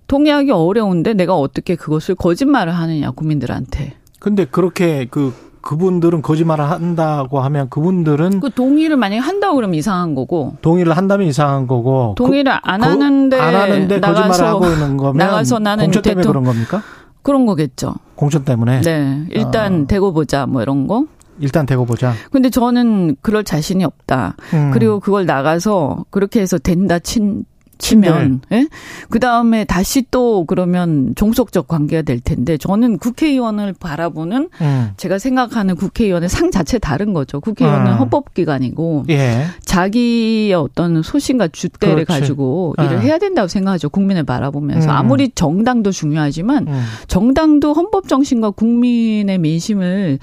동의하기 0.07 0.51
어려운데 0.51 1.13
내가 1.13 1.35
어떻게 1.35 1.75
그것을 1.75 2.15
거짓말을 2.15 2.73
하느냐, 2.73 3.11
국민들한테. 3.11 3.93
근데 4.19 4.45
그렇게 4.45 5.07
그 5.09 5.33
그분들은 5.61 6.21
거짓말을 6.21 6.69
한다고 6.69 7.39
하면 7.41 7.69
그분들은 7.69 8.39
그 8.39 8.49
동의를 8.49 8.97
만약에 8.97 9.19
한다고 9.19 9.55
그러면 9.55 9.75
이상한 9.75 10.15
거고 10.15 10.57
동의를 10.61 10.97
한다면 10.97 11.27
이상한 11.27 11.67
거고 11.67 12.15
동의를 12.17 12.51
그, 12.51 12.59
안 12.63 12.83
하는데 12.83 13.39
안 13.39 13.55
하는데 13.55 13.99
거짓말을 13.99 14.45
하고 14.45 14.67
있는 14.67 14.97
거면 14.97 15.17
나가서 15.17 15.59
나는 15.59 15.85
공천 15.85 16.01
때문에 16.01 16.21
대통... 16.21 16.31
그런 16.31 16.43
겁니까? 16.43 16.81
그런 17.21 17.45
거겠죠. 17.45 17.93
공천 18.15 18.43
때문에. 18.43 18.81
네. 18.81 19.25
일단 19.29 19.83
어. 19.83 19.87
대고 19.87 20.13
보자 20.13 20.45
뭐 20.45 20.61
이런 20.61 20.87
거. 20.87 21.05
일단 21.39 21.65
대고 21.65 21.85
보자. 21.85 22.13
근데 22.31 22.49
저는 22.49 23.15
그럴 23.21 23.43
자신이 23.43 23.83
없다. 23.83 24.35
음. 24.53 24.71
그리고 24.73 24.99
그걸 24.99 25.25
나가서 25.25 26.05
그렇게 26.09 26.39
해서 26.39 26.57
된다 26.57 26.99
친 26.99 27.45
치면 27.81 28.41
예? 28.51 28.67
그다음에 29.09 29.65
다시 29.65 30.05
또 30.11 30.45
그러면 30.45 31.13
종속적 31.15 31.67
관계가 31.67 32.03
될 32.03 32.19
텐데 32.19 32.57
저는 32.57 32.99
국회의원을 32.99 33.73
바라보는 33.73 34.49
음. 34.61 34.91
제가 34.97 35.17
생각하는 35.17 35.75
국회의원의 35.75 36.29
상 36.29 36.51
자체 36.51 36.79
다른 36.79 37.13
거죠. 37.13 37.41
국회의원은 37.41 37.93
음. 37.93 37.97
헌법기관이고 37.97 39.05
예. 39.09 39.47
자기의 39.65 40.53
어떤 40.53 41.01
소신과 41.01 41.49
주대를 41.49 42.05
그렇지. 42.05 42.21
가지고 42.21 42.75
일을 42.77 42.97
음. 42.97 43.01
해야 43.01 43.17
된다고 43.17 43.47
생각하죠. 43.47 43.89
국민을 43.89 44.23
바라보면서 44.23 44.89
음. 44.89 44.95
아무리 44.95 45.29
정당도 45.29 45.91
중요하지만 45.91 46.67
음. 46.67 46.83
정당도 47.07 47.73
헌법 47.73 48.07
정신과 48.07 48.51
국민의 48.51 49.39
민심을 49.39 50.19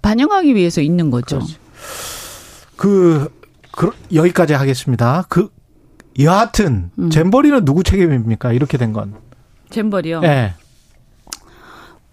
반영하기 0.00 0.54
위해서 0.54 0.80
있는 0.80 1.10
거죠. 1.10 1.40
그, 2.76 3.28
그 3.70 3.90
여기까지 4.12 4.54
하겠습니다. 4.54 5.24
그 5.28 5.50
여하튼 6.18 6.90
음. 6.98 7.10
잼버리는 7.10 7.64
누구 7.64 7.82
책임입니까? 7.82 8.52
이렇게 8.52 8.78
된 8.78 8.92
건. 8.92 9.14
잼버리요? 9.70 10.20
네. 10.20 10.54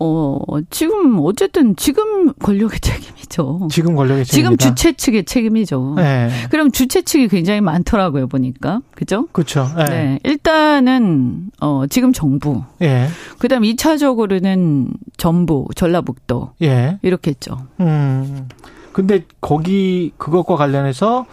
어, 0.01 0.39
지금 0.69 1.19
어쨌든 1.19 1.75
지금 1.75 2.31
권력의 2.33 2.79
책임이죠. 2.79 3.67
지금 3.69 3.95
권력의 3.95 4.23
책임. 4.23 4.43
지금 4.43 4.57
주최 4.57 4.93
측의 4.93 5.25
책임이죠. 5.25 5.95
네. 5.97 6.29
그럼 6.49 6.71
주최 6.71 7.01
측이 7.01 7.27
굉장히 7.27 7.59
많더라고요, 7.59 8.27
보니까. 8.27 8.79
그죠? 8.95 9.27
그렇죠. 9.33 9.69
네. 9.75 9.83
네. 9.85 10.19
일단은 10.23 11.51
어, 11.59 11.83
지금 11.89 12.13
정부. 12.13 12.63
예. 12.81 13.07
그다음 13.39 13.63
2차적으로는 13.63 14.87
전부, 15.17 15.67
전라북도. 15.75 16.53
예. 16.61 16.97
이렇게 17.01 17.31
했죠. 17.31 17.67
음. 17.81 18.47
근데 18.93 19.25
거기 19.41 20.13
그것과 20.17 20.55
관련해서 20.55 21.25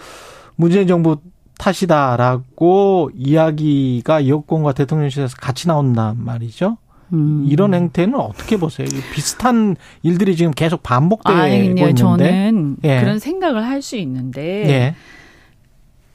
문재인 0.57 0.89
정부 0.89 1.19
탓이다라고 1.59 3.11
이야기가 3.15 4.29
여권과 4.29 4.73
대통령실에서 4.73 5.37
같이 5.41 5.69
나온단 5.69 6.23
말이죠. 6.25 6.79
음. 7.13 7.45
이런 7.49 7.73
행태는 7.75 8.17
어떻게 8.19 8.57
보세요? 8.57 8.87
비슷한 9.15 9.77
일들이 10.03 10.35
지금 10.37 10.51
계속 10.53 10.83
반복되고 10.83 11.39
아니, 11.39 11.67
있는데 11.67 11.95
저는 11.95 12.79
예. 12.85 13.01
그런 13.01 13.19
생각을 13.19 13.65
할 13.65 13.81
수 13.81 13.97
있는데 13.97 14.43
예. 14.69 14.95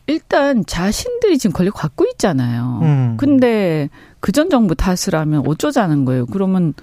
일단 0.08 0.66
자신들이 0.66 1.38
지금 1.38 1.54
권력 1.54 1.76
갖고 1.76 2.06
있잖아요. 2.14 2.80
음. 2.82 3.18
근데 3.18 3.90
그 4.20 4.32
전 4.34 4.50
정부 4.50 4.76
탓을 4.76 5.16
하면 5.16 5.44
어쩌자는 5.48 6.04
거예요. 6.06 6.26
그러면 6.26 6.74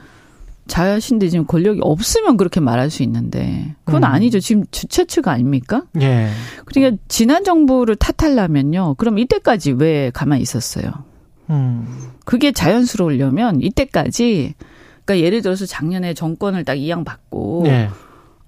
자신들이 0.68 1.30
지금 1.30 1.46
권력이 1.46 1.80
없으면 1.82 2.36
그렇게 2.36 2.60
말할 2.60 2.90
수 2.90 3.02
있는데 3.02 3.74
그건 3.84 4.04
음. 4.04 4.04
아니죠. 4.04 4.38
지금 4.38 4.64
주최 4.70 5.04
측 5.04 5.26
아닙니까? 5.28 5.84
예. 6.00 6.28
그러니까 6.64 7.02
지난 7.08 7.42
정부를 7.42 7.96
탓하려면요. 7.96 8.94
그럼 8.94 9.18
이때까지 9.18 9.72
왜 9.72 10.10
가만히 10.14 10.42
있었어요? 10.42 10.90
음. 11.50 11.86
그게 12.24 12.52
자연스러우려면 12.52 13.60
이때까지 13.62 14.54
그러니까 15.04 15.24
예를 15.26 15.42
들어서 15.42 15.64
작년에 15.66 16.14
정권을 16.14 16.64
딱 16.64 16.74
이양 16.74 17.02
받고 17.02 17.64
예. 17.66 17.88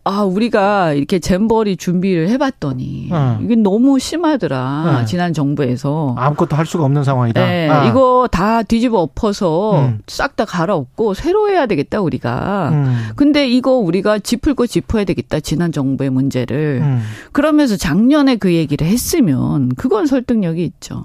아, 0.02 0.22
우리가 0.22 0.94
이렇게 0.94 1.18
잼버리 1.18 1.76
준비를 1.76 2.28
해봤더니 2.30 3.10
어. 3.12 3.38
이게 3.42 3.54
너무 3.54 3.98
심하더라. 3.98 4.98
네. 5.00 5.04
지난 5.04 5.34
정부에서 5.34 6.14
아무것도 6.16 6.56
할 6.56 6.64
수가 6.64 6.84
없는 6.84 7.04
상황이다. 7.04 7.40
네, 7.40 7.68
아. 7.68 7.84
이거 7.84 8.26
다 8.30 8.62
뒤집어 8.62 9.00
엎어서 9.00 9.78
음. 9.78 9.98
싹다 10.06 10.46
갈아엎고 10.46 11.12
새로 11.14 11.50
해야 11.50 11.66
되겠다 11.66 12.00
우리가. 12.00 12.70
음. 12.72 13.08
근데 13.14 13.46
이거 13.48 13.72
우리가 13.72 14.18
짚을 14.18 14.54
거 14.54 14.66
짚어야 14.66 15.04
되겠다. 15.04 15.40
지난 15.40 15.70
정부의 15.70 16.08
문제를. 16.08 16.80
음. 16.82 17.02
그러면서 17.32 17.76
작년에 17.76 18.36
그 18.36 18.54
얘기를 18.54 18.86
했으면 18.86 19.68
그건 19.76 20.06
설득력이 20.06 20.64
있죠. 20.64 21.04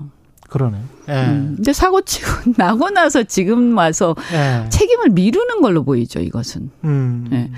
그러네. 0.49 0.77
예. 1.09 1.13
음, 1.13 1.53
근데 1.57 1.73
사고 1.73 2.01
치고 2.01 2.53
나고 2.57 2.89
나서 2.89 3.23
지금 3.23 3.77
와서 3.77 4.15
예. 4.33 4.69
책임을 4.69 5.09
미루는 5.09 5.61
걸로 5.61 5.83
보이죠, 5.83 6.19
이것은. 6.19 6.69
음. 6.83 7.27
예. 7.31 7.51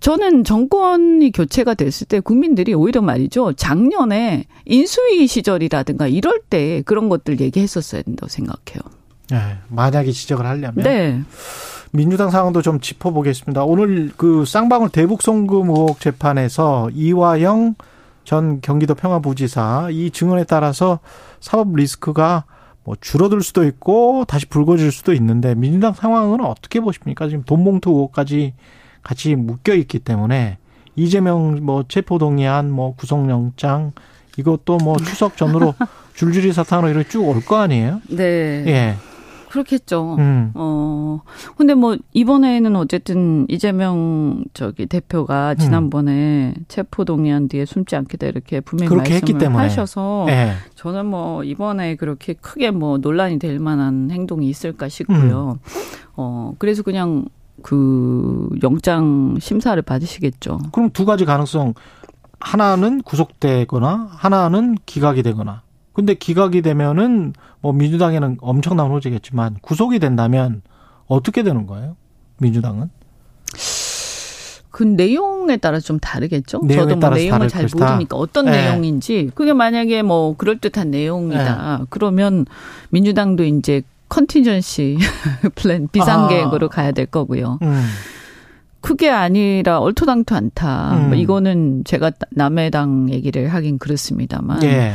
저는 0.00 0.44
정권이 0.44 1.32
교체가 1.32 1.74
됐을 1.74 2.06
때 2.06 2.20
국민들이 2.20 2.74
오히려 2.74 3.02
말이죠. 3.02 3.54
작년에 3.54 4.44
인수위 4.64 5.26
시절이라든가 5.26 6.06
이럴 6.06 6.40
때 6.48 6.82
그런 6.86 7.08
것들 7.08 7.40
얘기했었어야 7.40 8.02
된다고 8.02 8.28
생각해요. 8.28 8.80
예. 9.32 9.58
만약에 9.68 10.12
지적을 10.12 10.46
하려면. 10.46 10.84
네. 10.84 11.20
민주당 11.90 12.30
상황도 12.30 12.62
좀 12.62 12.80
짚어보겠습니다. 12.80 13.64
오늘 13.64 14.12
그 14.16 14.44
쌍방울 14.44 14.90
대북 14.90 15.22
송금 15.22 15.70
의혹 15.70 16.00
재판에서 16.00 16.90
이화영 16.94 17.74
전 18.28 18.60
경기도 18.60 18.94
평화부지사 18.94 19.88
이 19.90 20.10
증언에 20.10 20.44
따라서 20.44 20.98
사법 21.40 21.74
리스크가 21.74 22.44
뭐 22.84 22.94
줄어들 23.00 23.40
수도 23.40 23.64
있고 23.64 24.26
다시 24.28 24.44
불거질 24.44 24.92
수도 24.92 25.14
있는데 25.14 25.54
민주당 25.54 25.94
상황은 25.94 26.44
어떻게 26.44 26.78
보십니까? 26.80 27.26
지금 27.28 27.42
돈봉투 27.44 27.88
의혹까지 27.88 28.52
같이 29.02 29.34
묶여 29.34 29.72
있기 29.72 30.00
때문에 30.00 30.58
이재명 30.94 31.64
뭐 31.64 31.84
체포동의안 31.88 32.70
뭐 32.70 32.94
구속영장 32.96 33.92
이것도 34.36 34.76
뭐 34.76 34.98
추석 34.98 35.38
전으로 35.38 35.74
줄줄이 36.12 36.52
사탕으로 36.52 36.90
이렇게 36.90 37.08
쭉 37.08 37.24
올 37.24 37.42
거 37.42 37.56
아니에요? 37.56 38.02
네. 38.10 38.62
예. 38.66 38.96
그렇겠죠. 39.48 40.16
음. 40.18 40.50
어. 40.54 41.20
근데 41.56 41.74
뭐 41.74 41.96
이번에는 42.12 42.76
어쨌든 42.76 43.46
이재명 43.48 44.44
저기 44.52 44.86
대표가 44.86 45.54
지난번에 45.54 46.54
음. 46.56 46.64
체포 46.68 47.04
동의안 47.04 47.48
뒤에 47.48 47.64
숨지 47.64 47.96
않겠다 47.96 48.26
이렇게 48.26 48.60
분명히 48.60 48.94
말씀을 48.94 49.56
하셔서 49.56 50.24
네. 50.26 50.52
저는 50.74 51.06
뭐 51.06 51.44
이번에 51.44 51.96
그렇게 51.96 52.34
크게 52.34 52.70
뭐 52.70 52.98
논란이 52.98 53.38
될 53.38 53.58
만한 53.58 54.10
행동이 54.10 54.48
있을까 54.48 54.88
싶고요. 54.88 55.58
음. 55.62 55.80
어. 56.16 56.52
그래서 56.58 56.82
그냥 56.82 57.26
그 57.62 58.48
영장 58.62 59.36
심사를 59.40 59.80
받으시겠죠. 59.80 60.58
그럼 60.72 60.90
두 60.90 61.04
가지 61.04 61.24
가능성 61.24 61.74
하나는 62.40 63.02
구속되거나 63.02 64.08
하나는 64.12 64.76
기각이 64.86 65.22
되거나 65.22 65.62
근데 65.98 66.14
기각이 66.14 66.62
되면은 66.62 67.32
뭐 67.60 67.72
민주당에는 67.72 68.36
엄청난 68.40 68.88
호재겠지만 68.88 69.56
구속이 69.62 69.98
된다면 69.98 70.62
어떻게 71.08 71.42
되는 71.42 71.66
거예요? 71.66 71.96
민주당은? 72.38 72.88
그 74.70 74.84
내용에 74.84 75.56
따라 75.56 75.80
좀 75.80 75.98
다르겠죠. 75.98 76.60
저도 76.70 76.94
뭐 76.94 77.10
내용을 77.10 77.48
잘 77.48 77.62
것이다. 77.62 77.84
모르니까 77.84 78.16
어떤 78.16 78.44
네. 78.44 78.52
내용인지 78.52 79.32
그게 79.34 79.52
만약에 79.52 80.02
뭐 80.02 80.36
그럴 80.36 80.58
듯한 80.58 80.92
내용이다. 80.92 81.78
네. 81.80 81.84
그러면 81.90 82.46
민주당도 82.90 83.42
이제 83.42 83.82
contingency 84.08 84.98
plan 85.56 85.88
비상 85.90 86.28
계획으로 86.28 86.66
아. 86.66 86.70
가야 86.70 86.92
될 86.92 87.06
거고요. 87.06 87.58
음. 87.62 87.86
그게 88.80 89.10
아니라 89.10 89.80
얼토당토 89.80 90.36
않다. 90.36 90.90
뭐 90.92 90.98
음. 91.00 91.08
뭐 91.08 91.18
이거는 91.18 91.82
제가 91.84 92.12
남의 92.30 92.70
당 92.70 93.10
얘기를 93.10 93.48
하긴 93.52 93.78
그렇습니다만. 93.78 94.62
예. 94.62 94.92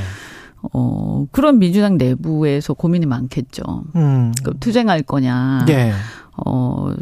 어, 0.72 1.26
그런 1.32 1.60
민주당 1.60 1.98
내부에서 1.98 2.74
고민이 2.74 3.06
많겠죠. 3.06 3.84
음. 3.96 4.32
그 4.44 4.54
투쟁할 4.60 5.04
거냐. 5.04 5.66
예. 5.70 5.92
어, 6.38 6.94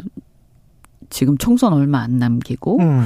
지금 1.12 1.36
총선 1.36 1.74
얼마 1.74 2.00
안 2.00 2.18
남기고 2.18 2.78
음. 2.80 3.04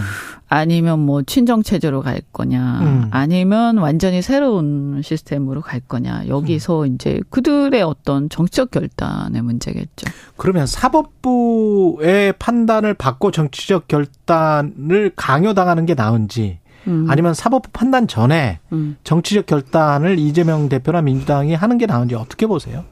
아니면 0.49 1.01
뭐 1.01 1.23
친정 1.23 1.65
체제로 1.65 2.03
갈 2.03 2.21
거냐 2.33 2.79
음. 2.81 3.09
아니면 3.11 3.79
완전히 3.79 4.23
새로운 4.23 5.03
시스템으로 5.03 5.61
갈 5.61 5.81
거냐 5.81 6.29
여기서 6.29 6.85
음. 6.85 6.95
이제 6.95 7.21
그들의 7.31 7.83
어떤 7.83 8.29
정치적 8.29 8.71
결단의 8.71 9.43
문제겠죠. 9.43 10.07
그러면 10.37 10.67
사법부의 10.69 12.35
판단을 12.39 12.95
받고 12.95 13.33
정치적 13.33 13.89
결단을 13.89 15.11
강요당하는 15.17 15.85
게 15.85 15.95
나은지 15.95 16.61
음. 16.87 17.07
아니면 17.09 17.35
사법부 17.35 17.71
판단 17.73 18.07
전에 18.09 18.61
음. 18.73 18.97
정치적 19.05 19.47
결단을 19.47 20.19
이재명 20.19 20.69
대표나 20.69 21.03
민주당이 21.03 21.55
하는 21.55 21.79
게 21.79 21.87
나은지 21.87 22.15
어떻게 22.15 22.47
보세요? 22.47 22.85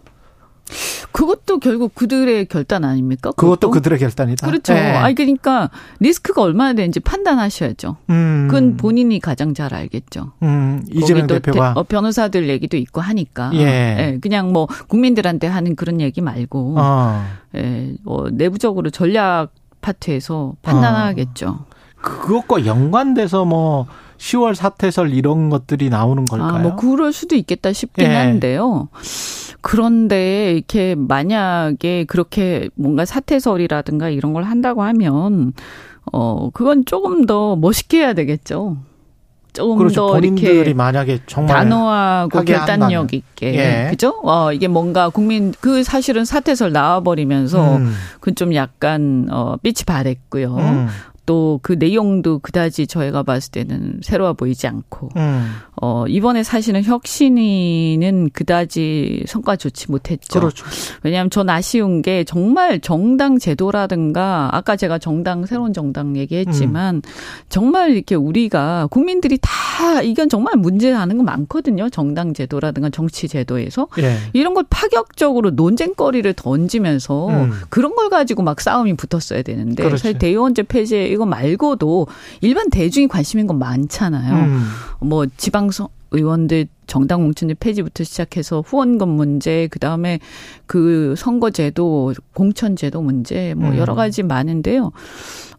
그것도 1.13 1.59
결국 1.61 1.95
그들의 1.95 2.47
결단 2.47 2.85
아닙니까? 2.85 3.31
그것도, 3.31 3.51
그것도 3.51 3.71
그들의 3.71 3.99
결단이다. 3.99 4.47
그렇죠. 4.47 4.73
네. 4.73 4.93
아니 4.93 5.15
그러니까 5.15 5.71
리스크가 6.01 6.43
얼마나 6.43 6.73
되는지 6.73 7.01
판단하셔야죠. 7.01 7.97
음. 8.11 8.49
그건 8.51 8.77
본인이 8.77 9.21
가장 9.21 9.55
잘 9.55 9.75
알겠죠. 9.75 10.33
음. 10.43 10.83
이재명 10.91 11.27
대표가 11.27 11.75
대, 11.75 11.81
어, 11.81 11.83
변호사들 11.85 12.49
얘기도 12.49 12.77
있고 12.79 13.01
하니까. 13.01 13.51
예. 13.55 13.61
예. 13.61 14.19
그냥 14.21 14.53
뭐 14.53 14.67
국민들한테 14.89 15.47
하는 15.47 15.77
그런 15.77 16.01
얘기 16.01 16.21
말고 16.21 16.77
어. 16.79 17.25
예. 17.55 17.95
어, 18.07 18.31
내부적으로 18.31 18.91
전략 18.91 19.51
파트에서 19.83 20.55
판단하겠죠. 20.63 21.49
어. 21.49 21.74
그것과 22.05 22.67
연관돼서 22.67 23.45
뭐 23.45 23.87
10월 24.19 24.55
사태설 24.55 25.13
이런 25.13 25.51
것들이 25.51 25.91
나오는 25.91 26.25
걸까요? 26.25 26.55
아, 26.55 26.59
뭐 26.59 26.77
그럴 26.77 27.13
수도 27.13 27.35
있겠다 27.35 27.73
싶긴 27.73 28.07
예. 28.07 28.15
한데요. 28.15 28.89
그런데 29.61 30.53
이렇게 30.53 30.95
만약에 30.95 32.05
그렇게 32.05 32.69
뭔가 32.75 33.05
사태설이라든가 33.05 34.11
이런 34.11 34.33
걸 34.35 34.45
한다고 34.45 34.83
하면 34.83 35.53
어 36.13 36.51
그건 36.53 36.85
조금 36.85 37.25
더 37.25 37.57
멋있게 37.57 37.99
해야 37.99 38.13
되겠죠. 38.13 38.77
조금 39.55 39.79
그렇죠. 39.79 40.09
더 40.09 40.19
이렇게 40.19 40.75
만약에 40.75 41.21
정말 41.27 41.55
단호하고 41.55 42.43
결단력 42.45 42.69
한다면. 42.69 43.09
있게 43.11 43.55
예. 43.55 43.91
그죠? 43.91 44.21
어 44.25 44.53
이게 44.53 44.69
뭔가 44.69 45.09
국민 45.09 45.55
그 45.61 45.83
사실은 45.83 46.25
사태설 46.25 46.73
나와 46.73 47.01
버리면서 47.01 47.77
음. 47.77 47.95
그좀 48.21 48.55
약간 48.55 49.29
어 49.31 49.57
빛이 49.63 49.85
바랬고요. 49.87 50.57
음. 50.57 50.89
또 51.27 51.55
그 51.63 51.73
내용도 51.73 52.39
그다지 52.39 52.87
저희가 52.87 53.23
봤을 53.23 53.51
때는 53.51 54.01
새로워 54.03 54.35
보이지 54.35 54.67
않고 54.67 55.09
음. 55.17 55.51
어 55.81 56.05
이번에 56.07 56.43
사실은 56.43 56.83
혁신위는 56.83 58.31
그다지 58.33 59.25
성과 59.27 59.57
좋지 59.57 59.91
못했죠. 59.91 60.41
그렇죠. 60.41 60.65
왜냐하면 61.03 61.31
전 61.31 61.49
아쉬운 61.49 62.03
게 62.03 62.25
정말 62.25 62.81
정당 62.81 63.39
제도라든가 63.39 64.51
아까 64.53 64.77
제가 64.77 64.99
정당 64.99 65.47
새로운 65.47 65.73
정당 65.73 66.17
얘기했지만 66.17 66.97
음. 66.97 67.03
정말 67.49 67.91
이렇게 67.93 68.15
우리가 68.15 68.89
국민들이 68.91 69.39
다 69.41 70.03
이건 70.03 70.29
정말 70.29 70.57
문제하는 70.57 71.17
거 71.17 71.23
많거든요. 71.23 71.89
정당 71.91 72.35
제도라든가 72.35 72.91
정치 72.91 73.29
제도에서 73.29 73.89
예. 73.99 74.17
이런 74.33 74.55
걸 74.55 74.65
파격적으로 74.69 75.51
논쟁거리를 75.51 76.31
던지면서 76.35 77.29
음. 77.29 77.53
그런 77.71 77.95
걸 77.95 78.11
가지고 78.11 78.43
막 78.43 78.61
싸움이 78.61 78.95
붙었어야 78.95 79.43
되는데 79.43 79.83
그렇지. 79.83 80.03
사실 80.03 80.19
대의원제 80.19 80.65
폐지에 80.65 81.11
이거 81.15 81.27
말고도 81.27 82.07
일반 82.41 82.71
대중이 82.71 83.09
관심 83.09 83.41
있는 83.41 83.47
건 83.47 83.59
많잖아요. 83.59 84.35
음. 84.35 84.67
뭐 85.01 85.27
지방선 85.37 85.89
의원들 86.11 86.69
정당 86.87 87.23
공천제 87.23 87.55
폐지부터 87.55 88.05
시작해서 88.05 88.61
후원금 88.61 89.09
문제, 89.09 89.69
그 89.71 89.79
다음에 89.79 90.21
그 90.67 91.15
선거제도, 91.17 92.15
공천제도 92.35 93.01
문제, 93.01 93.55
뭐 93.55 93.71
음. 93.71 93.79
여러 93.79 93.95
가지 93.95 94.23
많은데요. 94.23 94.93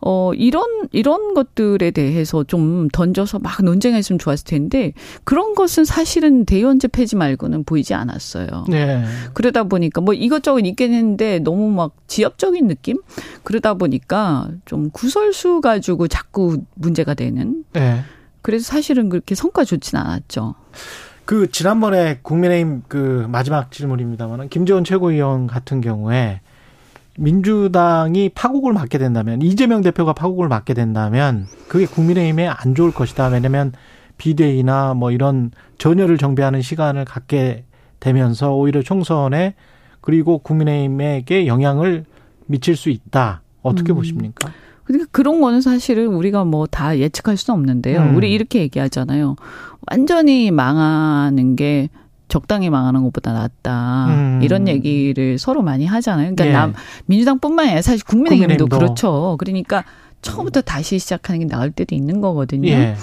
어, 0.07 0.31
이런, 0.35 0.63
이런 0.91 1.33
것들에 1.33 1.89
대해서 1.89 2.43
좀 2.43 2.87
던져서 2.89 3.39
막 3.39 3.63
논쟁했으면 3.63 4.19
좋았을 4.19 4.45
텐데, 4.45 4.93
그런 5.23 5.55
것은 5.55 5.83
사실은 5.83 6.45
대의원제 6.45 6.89
폐지 6.89 7.15
말고는 7.15 7.63
보이지 7.63 7.95
않았어요. 7.95 8.65
네. 8.69 9.03
그러다 9.33 9.63
보니까 9.63 10.01
뭐 10.01 10.13
이것저것 10.13 10.59
있긴 10.59 10.93
했는데 10.93 11.39
너무 11.39 11.71
막 11.71 11.95
지엽적인 12.05 12.67
느낌? 12.67 13.01
그러다 13.41 13.73
보니까 13.73 14.49
좀 14.65 14.91
구설수 14.91 15.59
가지고 15.61 16.07
자꾸 16.07 16.61
문제가 16.75 17.15
되는. 17.15 17.63
네. 17.73 18.03
그래서 18.43 18.63
사실은 18.65 19.09
그렇게 19.09 19.33
성과 19.33 19.63
좋진 19.63 19.97
않았죠. 19.97 20.53
그 21.25 21.49
지난번에 21.49 22.19
국민의힘 22.21 22.83
그 22.87 23.25
마지막 23.31 23.71
질문입니다만은 23.71 24.49
김재원 24.49 24.83
최고위원 24.83 25.47
같은 25.47 25.81
경우에 25.81 26.41
민주당이 27.17 28.29
파국을 28.29 28.73
맞게 28.73 28.97
된다면 28.97 29.41
이재명 29.41 29.81
대표가 29.81 30.13
파국을 30.13 30.47
맞게 30.47 30.73
된다면 30.73 31.47
그게 31.67 31.85
국민의힘에 31.85 32.47
안 32.47 32.75
좋을 32.75 32.91
것이다. 32.91 33.27
왜냐면 33.27 33.71
비대위나 34.17 34.93
뭐 34.93 35.11
이런 35.11 35.51
전열을 35.77 36.17
정비하는 36.17 36.61
시간을 36.61 37.05
갖게 37.05 37.63
되면서 37.99 38.53
오히려 38.53 38.81
총선에 38.81 39.55
그리고 40.01 40.37
국민의힘에게 40.39 41.47
영향을 41.47 42.05
미칠 42.45 42.75
수 42.75 42.89
있다. 42.89 43.41
어떻게 43.61 43.93
음. 43.93 43.95
보십니까? 43.95 44.51
그러니까 44.83 45.09
그런 45.11 45.41
거는 45.41 45.61
사실은 45.61 46.07
우리가 46.07 46.45
뭐 46.45 46.67
다 46.67 46.97
예측할 46.99 47.37
수는 47.37 47.59
없는데요. 47.59 48.01
음. 48.01 48.15
우리 48.15 48.31
이렇게 48.31 48.59
얘기하잖아요. 48.59 49.35
완전히 49.89 50.51
망하는 50.51 51.55
게 51.55 51.89
적당히 52.27 52.69
망하는 52.69 53.03
것보다 53.03 53.33
낫다. 53.33 54.07
음. 54.07 54.39
이런 54.43 54.67
얘기를 54.67 55.37
서로 55.37 55.61
많이 55.61 55.85
하잖아요. 55.85 56.35
그러니까 56.35 56.47
예. 56.47 56.51
남, 56.51 56.73
민주당뿐만 57.05 57.67
아니라 57.67 57.81
사실 57.81 58.03
국민의힘도, 58.05 58.65
국민의힘도 58.65 58.77
그렇죠. 58.77 59.35
그러니까 59.39 59.83
처음부터 60.21 60.61
다시 60.61 60.97
시작하는 60.99 61.39
게 61.41 61.45
나을 61.45 61.71
때도 61.71 61.93
있는 61.95 62.21
거거든요. 62.21 62.69
예. 62.69 62.95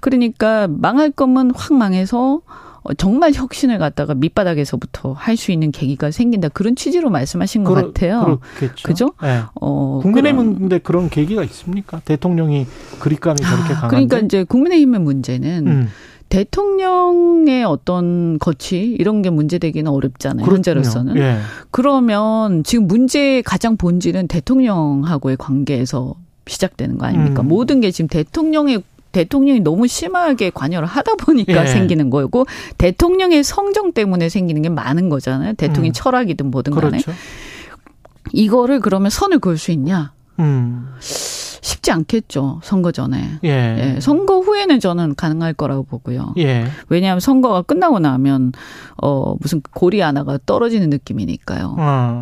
그러니까 0.00 0.68
망할 0.68 1.10
거면 1.10 1.52
확 1.54 1.74
망해서 1.74 2.40
어, 2.82 2.94
정말 2.94 3.32
혁신을 3.34 3.78
갖다가 3.78 4.14
밑바닥에서부터 4.14 5.12
할 5.12 5.36
수 5.36 5.50
있는 5.52 5.72
계기가 5.72 6.10
생긴다 6.10 6.48
그런 6.48 6.76
취지로 6.76 7.10
말씀하신 7.10 7.64
것 7.64 7.74
그러, 7.74 7.86
같아요. 7.88 8.38
그렇겠죠. 8.56 8.82
그죠? 8.84 9.10
네. 9.22 9.42
어, 9.60 10.00
국민의힘은 10.02 10.58
근데 10.58 10.78
그런 10.78 11.10
계기가 11.10 11.42
있습니까? 11.44 12.00
대통령이 12.04 12.66
그립감이 13.00 13.38
저렇게 13.40 13.74
강한데. 13.74 13.88
그러니까 13.88 14.18
이제 14.20 14.44
국민의힘의 14.44 15.00
문제는 15.00 15.66
음. 15.66 15.88
대통령의 16.28 17.64
어떤 17.64 18.38
거취 18.38 18.78
이런 18.98 19.22
게 19.22 19.30
문제되기는 19.30 19.90
어렵잖아요. 19.90 20.44
그렇군요. 20.44 20.56
현재로서는. 20.56 21.16
예. 21.16 21.38
그러면 21.70 22.62
지금 22.64 22.86
문제의 22.86 23.42
가장 23.42 23.76
본질은 23.76 24.28
대통령하고의 24.28 25.36
관계에서 25.36 26.14
시작되는 26.46 26.98
거 26.98 27.06
아닙니까? 27.06 27.42
음. 27.42 27.48
모든 27.48 27.80
게 27.80 27.90
지금 27.90 28.08
대통령의 28.08 28.82
대통령이 29.12 29.60
너무 29.60 29.86
심하게 29.86 30.50
관여를 30.50 30.86
하다 30.86 31.14
보니까 31.16 31.62
예. 31.62 31.66
생기는 31.66 32.10
거고 32.10 32.46
대통령의 32.76 33.42
성정 33.42 33.92
때문에 33.92 34.28
생기는 34.28 34.60
게 34.62 34.68
많은 34.68 35.08
거잖아요. 35.08 35.54
대통령 35.54 35.90
음. 35.90 35.92
철학이든 35.92 36.50
뭐든 36.50 36.74
간에. 36.74 36.98
그렇죠. 36.98 37.12
이거를 38.32 38.80
그러면 38.80 39.10
선을 39.10 39.38
그을 39.38 39.56
수 39.56 39.70
있냐? 39.72 40.12
음. 40.38 40.88
쉽지 41.60 41.90
않겠죠. 41.90 42.60
선거 42.62 42.92
전에. 42.92 43.38
예. 43.44 43.48
예. 43.96 44.00
선거 44.00 44.40
후에는 44.40 44.80
저는 44.80 45.14
가능할 45.14 45.54
거라고 45.54 45.82
보고요. 45.84 46.34
예. 46.38 46.66
왜냐하면 46.88 47.20
선거가 47.20 47.62
끝나고 47.62 47.98
나면 47.98 48.52
어 49.02 49.34
무슨 49.40 49.62
고리 49.72 50.00
하나가 50.00 50.38
떨어지는 50.44 50.90
느낌이니까요. 50.90 51.76
어. 51.78 52.20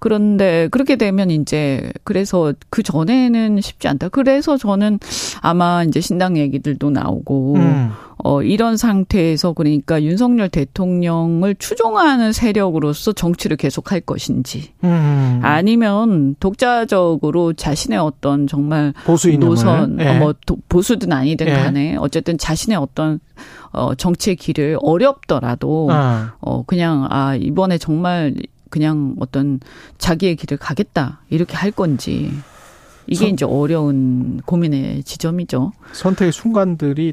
그런데 0.00 0.68
그렇게 0.70 0.96
되면 0.96 1.30
이제 1.30 1.92
그래서 2.04 2.54
그 2.70 2.82
전에는 2.82 3.60
쉽지 3.60 3.86
않다. 3.86 4.08
그래서 4.08 4.56
저는 4.56 4.98
아마 5.42 5.84
이제 5.84 6.00
신당 6.00 6.38
얘기들도 6.38 6.90
나오고 6.90 7.54
음. 7.56 7.90
어 8.24 8.42
이런 8.42 8.76
상태에서 8.76 9.52
그러니까 9.52 10.02
윤석열 10.02 10.48
대통령을 10.48 11.54
추종하는 11.54 12.32
세력으로서 12.32 13.12
정치를 13.12 13.56
계속할 13.56 14.00
것인지 14.00 14.72
음. 14.84 15.40
아니면 15.42 16.34
독자적으로 16.40 17.52
자신의 17.52 17.98
어떤 17.98 18.46
정말 18.46 18.92
보수 19.04 19.30
노선 19.38 19.98
예. 20.00 20.08
어, 20.08 20.18
뭐 20.18 20.34
보수든 20.68 21.12
아니든 21.12 21.46
예. 21.46 21.52
간에 21.52 21.96
어쨌든 21.96 22.36
자신의 22.36 22.78
어떤 22.78 23.20
어 23.72 23.94
정치의 23.94 24.36
길을 24.36 24.78
어렵더라도 24.82 25.88
아. 25.90 26.34
어 26.40 26.62
그냥 26.66 27.06
아 27.08 27.36
이번에 27.36 27.78
정말 27.78 28.34
그냥 28.70 29.14
어떤 29.20 29.60
자기의 29.98 30.36
길을 30.36 30.56
가겠다 30.58 31.20
이렇게 31.28 31.56
할 31.56 31.70
건지 31.70 32.32
이게 33.06 33.26
선, 33.26 33.28
이제 33.28 33.44
어려운 33.44 34.40
고민의 34.46 35.02
지점이죠. 35.02 35.72
선택의 35.92 36.32
순간들이 36.32 37.12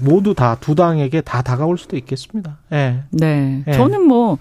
모두 0.00 0.34
다 0.34 0.56
두 0.60 0.74
당에게 0.74 1.22
다 1.22 1.40
다가올 1.42 1.78
수도 1.78 1.96
있겠습니다. 1.96 2.58
네. 2.68 3.02
네. 3.10 3.62
네. 3.64 3.72
저는 3.72 4.06
뭐 4.06 4.38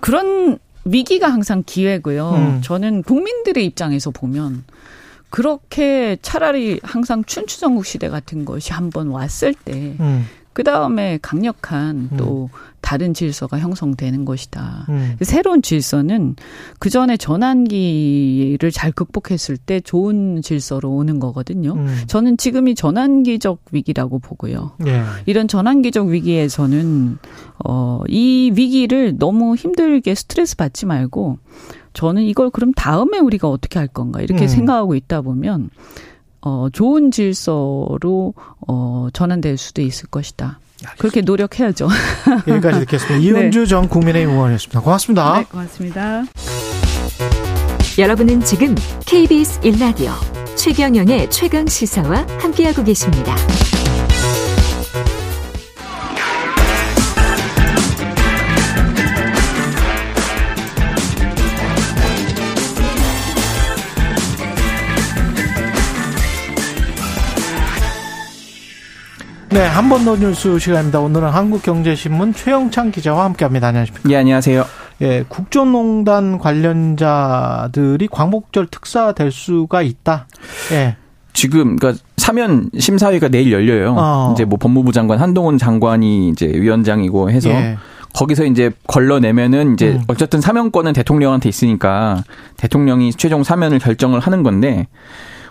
그런 0.00 0.58
위기가 0.84 1.28
항상 1.28 1.62
기회고요. 1.64 2.30
음. 2.30 2.60
저는 2.62 3.02
국민들의 3.04 3.64
입장에서 3.64 4.10
보면 4.10 4.64
그렇게 5.30 6.16
차라리 6.22 6.80
항상 6.82 7.24
춘추전국 7.24 7.86
시대 7.86 8.08
같은 8.08 8.44
것이 8.44 8.72
한번 8.72 9.08
왔을 9.08 9.54
때 9.54 9.96
음. 10.00 10.26
그 10.54 10.64
다음에 10.64 11.18
강력한 11.20 12.08
음. 12.12 12.16
또 12.16 12.48
다른 12.80 13.12
질서가 13.12 13.58
형성되는 13.58 14.24
것이다. 14.24 14.86
음. 14.88 15.16
새로운 15.22 15.62
질서는 15.62 16.36
그 16.78 16.90
전에 16.90 17.16
전환기를 17.16 18.70
잘 18.70 18.92
극복했을 18.92 19.56
때 19.56 19.80
좋은 19.80 20.42
질서로 20.42 20.90
오는 20.90 21.18
거거든요. 21.18 21.74
음. 21.74 22.02
저는 22.06 22.36
지금이 22.36 22.74
전환기적 22.74 23.60
위기라고 23.72 24.18
보고요. 24.18 24.72
예. 24.86 25.02
이런 25.26 25.48
전환기적 25.48 26.06
위기에서는 26.06 27.18
어 27.64 27.94
이 28.08 28.52
위기를 28.54 29.16
너무 29.18 29.56
힘들게 29.56 30.14
스트레스 30.14 30.56
받지 30.56 30.86
말고 30.86 31.38
저는 31.92 32.22
이걸 32.22 32.50
그럼 32.50 32.72
다음에 32.72 33.18
우리가 33.18 33.48
어떻게 33.48 33.78
할 33.78 33.88
건가 33.88 34.20
이렇게 34.20 34.44
음. 34.44 34.48
생각하고 34.48 34.94
있다 34.94 35.22
보면 35.22 35.70
어, 36.44 36.68
좋은 36.72 37.10
질서로 37.10 38.34
어, 38.68 39.08
전환될 39.12 39.56
수도 39.56 39.80
있을 39.82 40.08
것이다. 40.10 40.60
알겠습니다. 40.84 40.94
그렇게 40.98 41.20
노력해야죠. 41.22 41.88
여기까지 42.46 42.80
듣겠습니다. 42.80 43.16
이은주 43.16 43.60
네. 43.60 43.66
전 43.66 43.88
국민의힘 43.88 44.30
의원이었습니다. 44.30 44.80
고맙습니다. 44.80 45.38
네, 45.38 45.44
고맙습니다. 45.44 46.24
여러분은 47.98 48.40
지금 48.40 48.74
KBS 49.06 49.60
1라디오 49.60 50.12
최경영의 50.56 51.30
최강 51.30 51.66
시사와 51.66 52.26
함께하고 52.40 52.84
계십니다. 52.84 53.34
네, 69.54 69.60
한 69.64 69.88
번 69.88 70.04
더 70.04 70.16
뉴스 70.16 70.58
시간입니다. 70.58 70.98
오늘은 70.98 71.28
한국경제신문 71.28 72.34
최영창 72.34 72.90
기자와 72.90 73.24
함께합니다. 73.26 73.68
안녕하십니까? 73.68 74.10
예, 74.10 74.16
안녕하세요. 74.16 74.64
예, 75.02 75.24
국정농단 75.28 76.38
관련자들이 76.38 78.08
광복절 78.08 78.66
특사 78.66 79.12
될 79.12 79.30
수가 79.30 79.82
있다. 79.82 80.26
예. 80.72 80.96
지금 81.32 81.76
그러니까 81.76 82.02
사면 82.16 82.68
심사위가 82.76 83.28
내일 83.28 83.52
열려요. 83.52 83.94
어. 83.96 84.32
이제 84.34 84.44
뭐 84.44 84.58
법무부 84.58 84.90
장관 84.90 85.20
한동훈 85.20 85.56
장관이 85.56 86.30
이제 86.30 86.46
위원장이고 86.46 87.30
해서 87.30 87.50
예. 87.50 87.76
거기서 88.12 88.46
이제 88.46 88.72
걸러내면은 88.88 89.74
이제 89.74 89.92
음. 89.92 90.02
어쨌든 90.08 90.40
사면권은 90.40 90.92
대통령한테 90.94 91.48
있으니까 91.48 92.24
대통령이 92.56 93.12
최종 93.12 93.44
사면을 93.44 93.78
결정을 93.78 94.18
하는 94.18 94.42
건데 94.42 94.88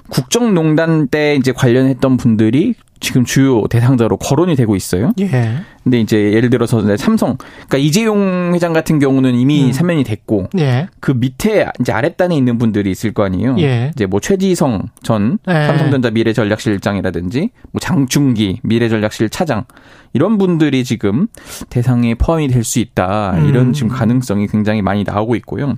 국정농단 0.10 1.08
때 1.08 1.36
이제 1.36 1.54
관련했던 1.54 2.18
분들이 2.18 2.76
지금 3.04 3.26
주요 3.26 3.68
대상자로 3.68 4.16
거론이 4.18 4.56
되고 4.56 4.76
있어요. 4.78 5.12
예. 5.20 5.58
근데 5.84 6.00
이제 6.00 6.32
예를 6.32 6.50
들어서 6.50 6.82
삼성, 6.96 7.36
그러니까 7.38 7.78
이재용 7.78 8.54
회장 8.56 8.72
같은 8.72 9.00
경우는 9.00 9.36
이미 9.36 9.66
음. 9.66 9.72
사면이 9.74 10.06
됐고, 10.06 10.48
예. 10.58 10.88
그 11.02 11.12
밑에 11.12 11.68
이제 11.82 11.92
아랫단에 11.92 12.36
있는 12.36 12.58
분들이 12.58 12.90
있을 12.90 13.14
거 13.14 13.26
아니에요. 13.26 13.58
예. 13.60 13.92
이제 13.94 14.06
뭐 14.06 14.22
최지성 14.22 14.88
전 15.04 15.38
예. 15.50 15.68
삼성전자 15.68 16.10
미래전략실장이라든지, 16.12 17.50
뭐 17.72 17.80
장충기 17.82 18.62
미래전략실 18.64 19.30
차장 19.30 19.66
이런 20.14 20.38
분들이 20.38 20.86
지금 20.86 21.28
대상에 21.70 22.16
포함이 22.16 22.48
될 22.48 22.64
수 22.64 22.80
있다 22.80 23.40
이런 23.50 23.68
음. 23.68 23.74
지금 23.74 23.90
가능성이 23.90 24.48
굉장히 24.48 24.82
많이 24.82 25.04
나오고 25.04 25.36
있고요. 25.36 25.76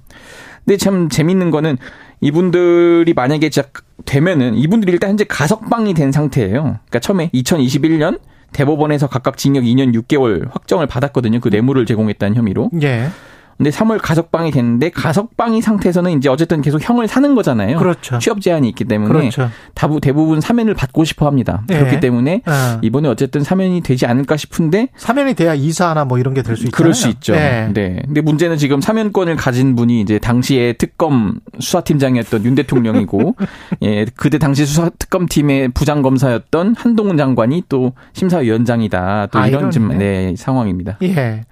근데 0.63 0.77
참 0.77 1.09
재밌는 1.09 1.49
거는 1.49 1.77
이분들이 2.21 3.13
만약에 3.13 3.49
진짜 3.49 3.67
되면은 4.05 4.55
이분들이 4.55 4.91
일단 4.91 5.11
현재 5.11 5.23
가석방이 5.23 5.93
된 5.93 6.11
상태예요. 6.11 6.61
그러니까 6.61 6.99
처음에 6.99 7.29
2021년 7.33 8.19
대법원에서 8.53 9.07
각각 9.07 9.37
징역 9.37 9.63
2년 9.63 9.93
6개월 9.93 10.49
확정을 10.51 10.87
받았거든요. 10.87 11.39
그 11.41 11.49
뇌물을 11.49 11.85
제공했다는 11.85 12.35
혐의로. 12.37 12.69
예. 12.81 13.09
근데 13.57 13.69
3월 13.69 13.99
가석방이 14.01 14.51
됐는데 14.51 14.89
가석방이 14.89 15.61
상태에서는 15.61 16.11
이제 16.17 16.27
어쨌든 16.29 16.61
계속 16.61 16.81
형을 16.81 17.07
사는 17.07 17.33
거잖아요. 17.35 17.77
그렇죠. 17.77 18.19
취업 18.19 18.41
제한이 18.41 18.67
있기 18.69 18.83
때문에 18.83 19.13
그렇죠. 19.13 19.49
다부 19.73 20.01
대부분 20.01 20.41
사면을 20.41 20.73
받고 20.73 21.05
싶어 21.05 21.25
합니다. 21.25 21.63
네. 21.67 21.77
그렇기 21.79 21.99
때문에 22.01 22.41
네. 22.45 22.77
이번에 22.81 23.07
어쨌든 23.07 23.43
사면이 23.43 23.81
되지 23.81 24.05
않을까 24.05 24.35
싶은데 24.35 24.89
사면이 24.97 25.35
돼야 25.35 25.53
이사나 25.53 26.03
뭐 26.05 26.19
이런 26.19 26.33
게 26.33 26.41
될 26.43 26.55
수 26.57 26.63
있잖아요. 26.65 26.71
그럴 26.71 26.93
수 26.93 27.07
있죠. 27.09 27.33
네. 27.33 27.69
네. 27.73 28.01
근데 28.05 28.21
문제는 28.21 28.57
지금 28.57 28.81
사면권을 28.81 29.35
가진 29.37 29.75
분이 29.75 30.01
이제 30.01 30.19
당시에 30.19 30.73
특검 30.73 31.39
수사팀장이었던 31.59 32.43
윤 32.45 32.55
대통령이고 32.55 33.35
예, 33.83 34.05
그때 34.15 34.37
당시 34.37 34.65
수사 34.65 34.89
특검팀의 34.89 35.69
부장 35.69 36.01
검사였던 36.01 36.75
한동훈 36.77 37.15
장관이 37.17 37.63
또 37.69 37.93
심사위원장이다. 38.13 39.27
또 39.31 39.39
아, 39.39 39.47
이런 39.47 39.71
좀 39.71 39.97
네, 39.97 40.33
상황입니다. 40.37 40.97
예. 41.03 41.45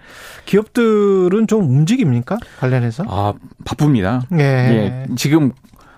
기업들은 0.46 1.48
좀 1.48 1.64
움직입니까? 1.64 2.38
관련해서? 2.60 3.04
아, 3.08 3.34
바쁩니다. 3.66 4.22
예. 4.34 4.44
예. 4.44 5.06
지금 5.16 5.52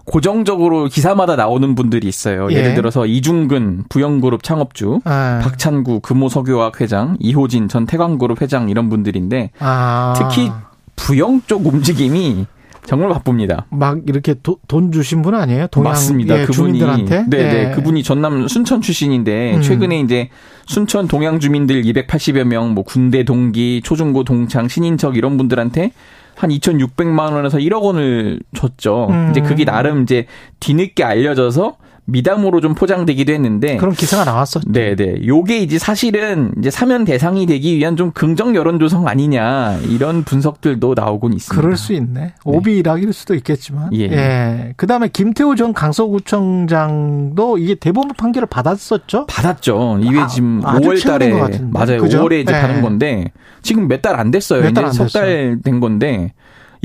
고정적으로 0.05 0.85
기사마다 0.85 1.35
나오는 1.35 1.73
분들이 1.75 2.07
있어요. 2.07 2.47
예. 2.51 2.61
를 2.61 2.75
들어서 2.75 3.05
이중근 3.05 3.85
부영그룹 3.89 4.43
창업주, 4.43 5.01
아. 5.03 5.39
박찬구 5.43 6.01
금호석유화학 6.01 6.79
회장, 6.79 7.17
이호진 7.19 7.67
전 7.67 7.85
태광그룹 7.85 8.41
회장 8.41 8.69
이런 8.69 8.89
분들인데 8.89 9.51
아. 9.59 10.13
특히 10.15 10.51
부영 10.95 11.41
쪽 11.47 11.65
움직임이 11.65 12.45
정말 12.85 13.09
바쁩니다. 13.09 13.65
막 13.69 14.01
이렇게 14.07 14.35
도, 14.41 14.57
돈 14.67 14.91
주신 14.91 15.21
분 15.21 15.35
아니에요? 15.35 15.67
동양 15.67 15.91
맞습니다. 15.91 16.41
예, 16.41 16.45
그분이 16.45 16.79
주민들한테? 16.79 17.25
네, 17.27 17.37
네. 17.37 17.69
예. 17.69 17.75
그분이 17.75 18.03
전남 18.03 18.47
순천 18.47 18.81
출신인데 18.81 19.55
음. 19.55 19.61
최근에 19.61 19.99
이제 19.99 20.29
순천 20.67 21.07
동양 21.07 21.39
주민들 21.39 21.81
280여 21.81 22.43
명, 22.43 22.73
뭐 22.73 22.83
군대 22.83 23.23
동기, 23.23 23.81
초중고 23.83 24.23
동창, 24.23 24.67
신인척 24.67 25.17
이런 25.17 25.37
분들한테 25.37 25.91
한 26.35 26.49
2,600만 26.49 27.33
원에서 27.33 27.57
1억 27.57 27.81
원을 27.81 28.39
줬죠. 28.55 29.07
음. 29.09 29.29
이제 29.31 29.41
그게 29.41 29.65
나름 29.65 30.03
이제 30.03 30.25
뒤늦게 30.59 31.03
알려져서 31.03 31.77
미담으로 32.07 32.61
좀 32.61 32.75
포장되기도 32.75 33.33
했는데 33.33 33.77
그런 33.77 33.93
기사가 33.93 34.25
나왔었죠. 34.25 34.71
네, 34.71 34.95
네. 34.95 35.15
요게 35.25 35.57
이제 35.59 35.79
사실은 35.79 36.51
이제 36.59 36.69
사면 36.69 37.03
대상이 37.03 37.45
되기 37.47 37.75
위한 37.77 37.95
좀 37.95 38.11
긍정 38.11 38.55
여론 38.55 38.79
조성 38.79 39.07
아니냐 39.07 39.79
이런 39.89 40.23
분석들도 40.23 40.93
나오곤 40.95 41.33
있습니다. 41.33 41.59
그럴 41.61 41.75
수 41.77 41.93
있네. 41.93 42.33
오비락일 42.43 43.11
수도 43.11 43.33
있겠지만. 43.35 43.89
예. 43.93 44.01
예. 44.03 44.73
그다음에 44.77 45.07
김태우 45.11 45.55
전 45.55 45.73
강서구청장도 45.73 47.57
이게 47.57 47.75
대법원 47.75 48.11
판결을 48.17 48.47
받았었죠? 48.47 49.25
받았죠. 49.27 49.99
이게 50.01 50.19
아, 50.19 50.27
지금 50.27 50.61
5월 50.61 51.03
달에 51.03 51.31
맞아요. 51.71 52.01
그죠? 52.01 52.23
5월에 52.23 52.41
이제 52.43 52.53
예. 52.55 52.61
받은 52.61 52.81
건데 52.81 53.31
지금 53.61 53.87
몇 53.87 54.01
달 54.01 54.15
안 54.19 54.29
됐어요. 54.29 54.61
몇달안 54.61 54.91
됐어요. 54.91 55.07
석달 55.07 55.57
된 55.63 55.79
건데 55.79 56.33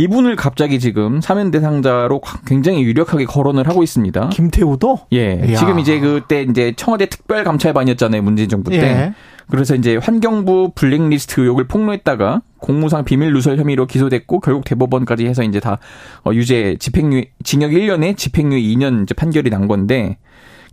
이분을 0.01 0.35
갑자기 0.37 0.81
지금 0.81 1.21
사면 1.21 1.51
대상자로 1.51 2.23
굉장히 2.47 2.83
유력하게 2.83 3.27
거론을 3.27 3.69
하고 3.69 3.83
있습니다. 3.83 4.31
김태우도? 4.31 5.01
예. 5.13 5.53
야. 5.53 5.57
지금 5.57 5.79
이제 5.79 6.01
그때 6.01 6.43
이제 6.43 6.73
청와대 6.75 7.07
특별 7.07 7.45
감찰반이었잖아요. 7.45 8.23
문재인 8.23 8.49
정부 8.49 8.71
때. 8.71 8.79
예. 8.79 9.15
그래서 9.51 9.75
이제 9.75 9.97
환경부 9.97 10.73
블랙리스트 10.75 11.41
의혹을 11.41 11.67
폭로했다가 11.67 12.41
공무상 12.59 13.05
비밀 13.05 13.33
누설 13.33 13.59
혐의로 13.59 13.87
기소됐고 13.87 14.41
결국 14.41 14.65
대법원까지 14.65 15.27
해서 15.27 15.43
이제 15.43 15.61
다 15.61 15.79
어, 16.25 16.33
유죄 16.33 16.77
집행유 16.79 17.25
징역 17.43 17.73
1년에 17.73 18.17
집행유예 18.17 18.63
2년 18.63 19.03
이제 19.03 19.13
판결이 19.15 19.51
난 19.51 19.67
건데 19.67 20.19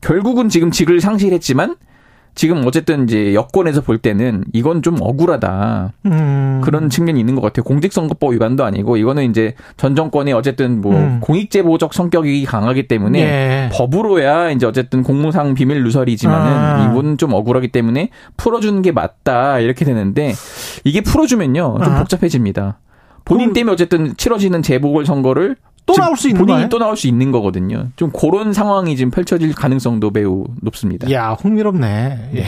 결국은 0.02 0.48
지금 0.48 0.72
직을 0.72 1.02
상실했지만 1.02 1.76
지금 2.38 2.64
어쨌든 2.68 3.06
이제 3.06 3.34
여권에서 3.34 3.82
볼 3.82 3.98
때는 3.98 4.44
이건 4.54 4.84
좀 4.84 4.98
억울하다. 5.02 5.94
음. 6.06 6.62
그런 6.64 6.88
측면이 6.88 7.20
있는 7.20 7.34
것 7.34 7.42
같아요. 7.42 7.64
공직선거법 7.64 8.32
위반도 8.32 8.64
아니고 8.64 8.98
이거는 8.98 9.28
이제 9.28 9.56
전 9.76 9.96
정권이 9.96 10.34
어쨌든 10.34 10.80
뭐 10.80 10.96
음. 10.96 11.20
공익제보적 11.20 11.96
성격이 11.96 12.46
강하기 12.46 12.88
때문에 12.88 13.20
예. 13.20 13.70
법으로야 13.74 14.52
이제 14.52 14.68
어쨌든 14.68 15.02
공무상 15.02 15.56
비밀 15.56 15.84
누설이지만은 15.84 16.52
아. 16.52 16.92
이건 16.92 17.18
좀 17.18 17.34
억울하기 17.34 17.70
때문에 17.70 18.12
풀어주는 18.38 18.84
게 18.84 18.92
맞다 18.92 19.60
이렇게 19.60 19.84
되는데 19.84 20.34
이게 20.84 21.02
풀어주면요 21.02 21.80
좀 21.84 21.94
아. 21.94 21.98
복잡해집니다. 21.98 22.78
본인 23.26 23.52
때문에 23.52 23.74
어쨌든 23.74 24.16
치러지는 24.16 24.62
재보궐 24.62 25.08
선거를 25.08 25.56
또 25.88 25.94
나올 25.94 26.18
수 26.18 26.28
있는 26.28 26.46
본인이? 26.46 26.70
또 26.70 26.78
나올 26.78 26.96
수 26.96 27.08
있는 27.08 27.32
거거든요. 27.32 27.88
좀 27.96 28.12
그런 28.12 28.54
상황이 28.54 28.96
지금 28.96 29.10
펼쳐질 29.10 29.56
가능성도 29.56 30.12
매우 30.12 30.46
높습니다. 30.62 31.10
야, 31.12 31.32
흥미롭네. 31.32 32.32
예. 32.36 32.46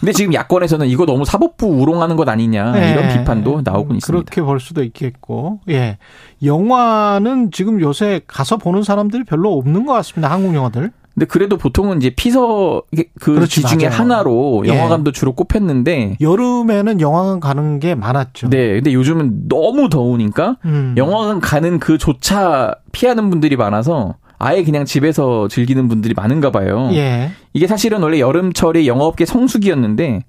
근데 0.00 0.12
지금 0.12 0.32
야권에서는 0.32 0.86
이거 0.88 1.04
너무 1.04 1.24
사법부 1.24 1.66
우롱하는 1.66 2.16
것 2.16 2.28
아니냐 2.28 2.72
예. 2.82 2.92
이런 2.92 3.08
비판도 3.08 3.62
나오고 3.62 3.94
있습니다. 3.94 4.06
그렇게 4.06 4.42
볼 4.42 4.58
수도 4.58 4.82
있겠고, 4.82 5.60
예. 5.68 5.98
영화는 6.42 7.50
지금 7.52 7.80
요새 7.80 8.22
가서 8.26 8.56
보는 8.56 8.82
사람들이 8.82 9.24
별로 9.24 9.56
없는 9.58 9.84
것 9.84 9.92
같습니다. 9.92 10.30
한국 10.30 10.54
영화들. 10.54 10.90
근데 11.18 11.26
그래도 11.26 11.56
보통은 11.56 11.96
이제 11.96 12.10
피서 12.10 12.82
그 13.18 13.34
그렇지, 13.34 13.62
중에. 13.62 13.88
하나로 13.88 14.62
예. 14.66 14.68
영화관도 14.68 15.08
예. 15.08 15.12
주로 15.12 15.32
꼽혔는데 15.32 16.16
여름에는 16.20 17.00
영화관 17.00 17.40
가는 17.40 17.80
게 17.80 17.96
많았죠. 17.96 18.50
네, 18.50 18.74
근데 18.74 18.92
요즘은 18.92 19.48
너무 19.48 19.88
더우니까 19.88 20.58
음. 20.64 20.94
영화관 20.96 21.40
가는 21.40 21.80
그조차 21.80 22.76
피하는 22.92 23.30
분들이 23.30 23.56
많아서 23.56 24.14
아예 24.38 24.62
그냥 24.62 24.84
집에서 24.84 25.48
즐기는 25.48 25.88
분들이 25.88 26.14
많은가 26.14 26.52
봐요. 26.52 26.88
예. 26.92 27.32
이게 27.52 27.66
사실은 27.66 28.00
원래 28.00 28.20
여름철에 28.20 28.86
영화업계 28.86 29.24
성수기였는데 29.24 30.22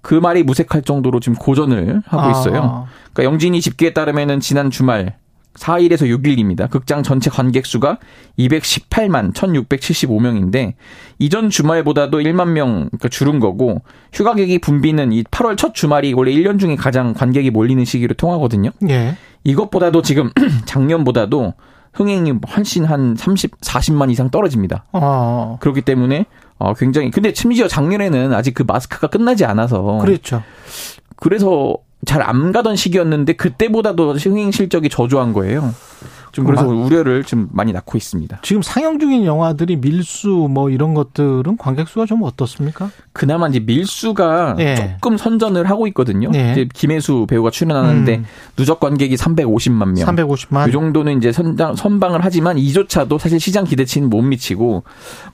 그 0.00 0.14
말이 0.14 0.44
무색할 0.44 0.82
정도로 0.82 1.18
지금 1.18 1.34
고전을 1.34 2.02
하고 2.06 2.30
있어요. 2.30 2.62
아. 2.62 2.84
그러니까 3.12 3.32
영진이 3.32 3.60
집계에 3.60 3.92
따르면은 3.92 4.38
지난 4.38 4.70
주말 4.70 5.16
4일에서 5.56 6.06
6일입니다. 6.06 6.70
극장 6.70 7.02
전체 7.02 7.30
관객 7.30 7.66
수가 7.66 7.98
218만 8.38 9.32
1675명인데 9.34 10.74
이전 11.18 11.50
주말보다도 11.50 12.18
1만 12.18 12.50
명 12.50 12.86
그러니까 12.86 13.08
줄은 13.08 13.40
거고 13.40 13.82
휴가객이 14.12 14.58
붐비는 14.58 15.12
이 15.12 15.22
8월 15.24 15.56
첫 15.56 15.74
주말이 15.74 16.12
원래 16.14 16.32
1년 16.32 16.58
중에 16.58 16.76
가장 16.76 17.14
관객이 17.14 17.50
몰리는 17.50 17.84
시기로 17.84 18.14
통하거든요. 18.14 18.70
예. 18.88 19.16
이것보다도 19.44 20.02
지금 20.02 20.30
작년보다도 20.66 21.54
흥행이 21.94 22.34
훨씬 22.54 22.84
한 22.84 23.16
30, 23.16 23.60
40만 23.60 24.10
이상 24.10 24.30
떨어집니다. 24.30 24.84
어. 24.92 25.56
그렇기 25.60 25.80
때문에 25.80 26.26
어 26.58 26.74
굉장히 26.74 27.10
근데 27.10 27.32
심지어 27.34 27.68
작년에는 27.68 28.32
아직 28.32 28.54
그 28.54 28.64
마스크가 28.66 29.08
끝나지 29.08 29.44
않아서 29.44 29.98
그렇죠. 29.98 30.42
그래서 31.16 31.76
잘 32.06 32.22
안 32.22 32.50
가던 32.52 32.76
시기였는데 32.76 33.34
그때보다도 33.34 34.14
흥행 34.14 34.50
실적이 34.50 34.88
저조한 34.88 35.32
거예요. 35.32 35.74
좀 36.32 36.44
그래서 36.44 36.66
우려를 36.66 37.24
좀 37.24 37.48
많이 37.50 37.72
낳고 37.72 37.96
있습니다. 37.96 38.40
지금 38.42 38.60
상영 38.60 38.98
중인 38.98 39.24
영화들이 39.24 39.76
밀수 39.76 40.48
뭐 40.50 40.68
이런 40.68 40.92
것들은 40.92 41.56
관객 41.56 41.88
수가 41.88 42.04
좀 42.04 42.22
어떻습니까? 42.24 42.90
그나마 43.14 43.48
이제 43.48 43.58
밀수가 43.60 44.56
예. 44.58 44.74
조금 45.00 45.16
선전을 45.16 45.70
하고 45.70 45.86
있거든요. 45.86 46.30
예. 46.34 46.52
이제 46.52 46.68
김혜수 46.74 47.26
배우가 47.26 47.50
출연하는데 47.50 48.16
음. 48.16 48.26
누적 48.54 48.80
관객이 48.80 49.16
350만 49.16 49.94
명. 49.94 50.06
350만. 50.06 50.68
이 50.68 50.72
정도는 50.72 51.16
이제 51.16 51.32
선장, 51.32 51.74
선방을 51.74 52.20
하지만 52.22 52.58
이조차도 52.58 53.16
사실 53.16 53.40
시장 53.40 53.64
기대치는 53.64 54.10
못 54.10 54.20
미치고 54.20 54.82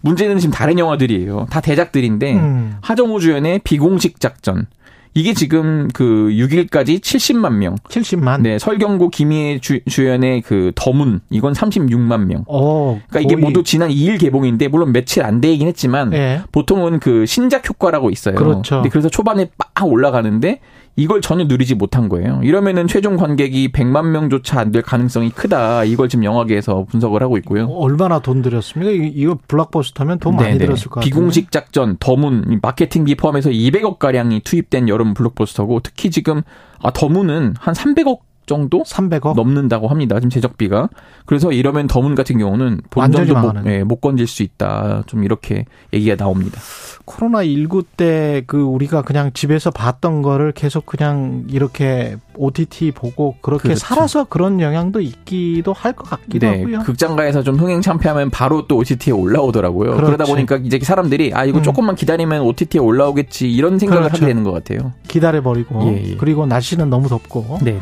문제는 0.02 0.38
지금 0.38 0.52
다른 0.52 0.78
영화들이에요. 0.78 1.48
다 1.50 1.60
대작들인데 1.60 2.34
음. 2.34 2.76
하정우 2.80 3.18
주연의 3.18 3.62
비공식 3.64 4.20
작전. 4.20 4.66
이게 5.14 5.34
지금 5.34 5.88
그 5.92 6.28
6일까지 6.30 7.00
70만 7.00 7.54
명. 7.54 7.76
70만. 7.88 8.40
네, 8.40 8.58
설경구 8.58 9.10
김희애 9.10 9.58
주, 9.60 9.80
주연의 9.84 10.42
그 10.42 10.72
더문 10.74 11.20
이건 11.30 11.52
36만 11.52 12.24
명. 12.26 12.44
어, 12.48 13.00
그러니까 13.08 13.20
이게 13.20 13.36
모두 13.40 13.62
지난 13.62 13.90
2일 13.90 14.18
개봉인데 14.18 14.68
물론 14.68 14.92
며칠 14.92 15.22
안 15.22 15.40
되긴 15.40 15.68
했지만 15.68 16.10
네. 16.10 16.40
보통은 16.50 16.98
그 16.98 17.26
신작 17.26 17.68
효과라고 17.68 18.10
있어요. 18.10 18.34
그렇죠. 18.34 18.76
근데 18.76 18.88
그래서 18.88 19.08
초반에 19.08 19.50
빡 19.58 19.86
올라가는데 19.86 20.60
이걸 20.94 21.20
전혀 21.22 21.44
누리지 21.44 21.74
못한 21.74 22.08
거예요. 22.10 22.40
이러면은 22.42 22.86
최종 22.86 23.16
관객이 23.16 23.72
100만 23.72 24.08
명조차 24.10 24.60
안 24.60 24.72
될 24.72 24.82
가능성이 24.82 25.30
크다. 25.30 25.84
이걸 25.84 26.08
지금 26.08 26.24
영화계에서 26.24 26.84
분석을 26.90 27.22
하고 27.22 27.36
있고요. 27.38 27.66
얼마나 27.68 28.18
돈 28.20 28.42
들였습니까? 28.42 28.90
이거 29.14 29.38
블락버스터면 29.48 30.18
돈 30.18 30.36
많이 30.36 30.52
네네. 30.52 30.58
들었을 30.66 30.84
것 30.88 30.96
같아요. 31.00 31.08
비공식 31.08 31.50
작전, 31.50 31.96
더문, 31.98 32.60
마케팅비 32.62 33.14
포함해서 33.16 33.50
200억 33.50 33.98
가량이 33.98 34.40
투입된 34.40 34.88
여름 34.88 35.14
블록버스터고 35.14 35.80
특히 35.80 36.10
지금 36.10 36.42
아 36.82 36.90
더문은 36.90 37.54
한 37.58 37.74
300억 37.74 38.18
정도 38.46 38.82
300억 38.82 39.34
넘는다고 39.34 39.88
합니다. 39.88 40.16
지금 40.16 40.30
제작비가. 40.30 40.88
그래서 41.26 41.52
이러면 41.52 41.86
더문 41.86 42.14
같은 42.14 42.38
경우는 42.38 42.80
본전도 42.90 43.34
못, 43.38 43.66
예, 43.66 43.84
못 43.84 44.00
건질 44.00 44.26
수 44.26 44.42
있다. 44.42 45.04
좀 45.06 45.22
이렇게 45.24 45.64
얘기가 45.92 46.16
나옵니다. 46.16 46.60
코로나 47.04 47.42
19 47.44 47.82
때 47.96 48.42
그 48.46 48.60
우리가 48.62 49.02
그냥 49.02 49.30
집에서 49.34 49.70
봤던 49.70 50.22
거를 50.22 50.52
계속 50.52 50.86
그냥 50.86 51.44
이렇게 51.48 52.16
OTT 52.36 52.92
보고 52.92 53.36
그렇게 53.40 53.64
그렇죠. 53.64 53.80
살아서 53.80 54.24
그런 54.24 54.60
영향도 54.60 55.00
있기도 55.00 55.72
할 55.72 55.92
것 55.92 56.08
같기도 56.08 56.46
네, 56.46 56.58
하고요. 56.60 56.78
극장가에서 56.80 57.42
좀 57.42 57.56
흥행 57.56 57.80
참패하면 57.82 58.30
바로 58.30 58.66
또 58.66 58.76
OTT에 58.78 59.12
올라오더라고요. 59.12 59.90
그렇지. 59.96 60.04
그러다 60.06 60.24
보니까 60.24 60.56
이제 60.56 60.78
사람들이 60.80 61.32
아 61.34 61.44
이거 61.44 61.58
음. 61.58 61.62
조금만 61.62 61.94
기다리면 61.96 62.42
OTT에 62.42 62.80
올라오겠지 62.80 63.52
이런 63.52 63.78
생각을 63.78 64.04
그렇죠. 64.04 64.16
하게 64.24 64.26
되는 64.32 64.42
것 64.44 64.52
같아요. 64.52 64.92
기다려 65.08 65.42
버리고 65.42 65.82
예, 65.92 66.12
예. 66.12 66.16
그리고 66.16 66.46
날씨는 66.46 66.88
너무 66.90 67.08
덥고. 67.08 67.58
네. 67.62 67.78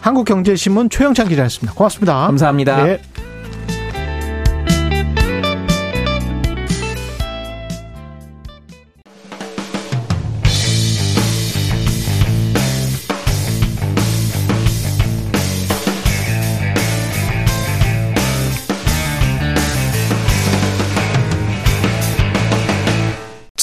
한국경제신문 0.00 0.90
최영찬 0.90 1.28
기자였습니다. 1.28 1.74
고맙습니다. 1.74 2.26
감사합니다. 2.26 2.84
네. 2.84 3.00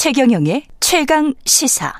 최경영의 0.04 0.64
최강 0.80 1.32
시사. 1.46 1.92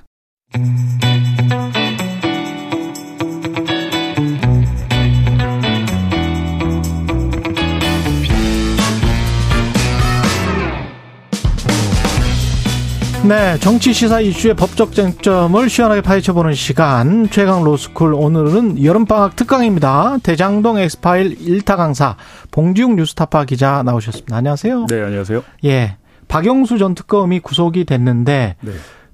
네, 13.26 13.58
정치 13.58 13.94
시사 13.94 14.20
이슈의 14.20 14.54
법적 14.54 14.92
쟁점을 14.92 15.70
시원하게 15.70 16.02
파헤쳐보는 16.02 16.52
시간 16.52 17.30
최강 17.30 17.64
로스쿨 17.64 18.12
오늘은 18.12 18.84
여름방학 18.84 19.34
특강입니다. 19.34 20.18
대장동 20.22 20.78
엑스파일 20.78 21.38
1타 21.38 21.78
강사 21.78 22.18
봉지욱 22.50 22.96
뉴스타파 22.96 23.46
기자 23.46 23.82
나오셨습니다. 23.82 24.36
안녕하세요. 24.36 24.86
네, 24.90 25.02
안녕하세요. 25.02 25.42
예, 25.64 25.96
박영수 26.28 26.76
전 26.76 26.94
특검이 26.94 27.40
구속이 27.40 27.86
됐는데 27.86 28.56
네. 28.60 28.72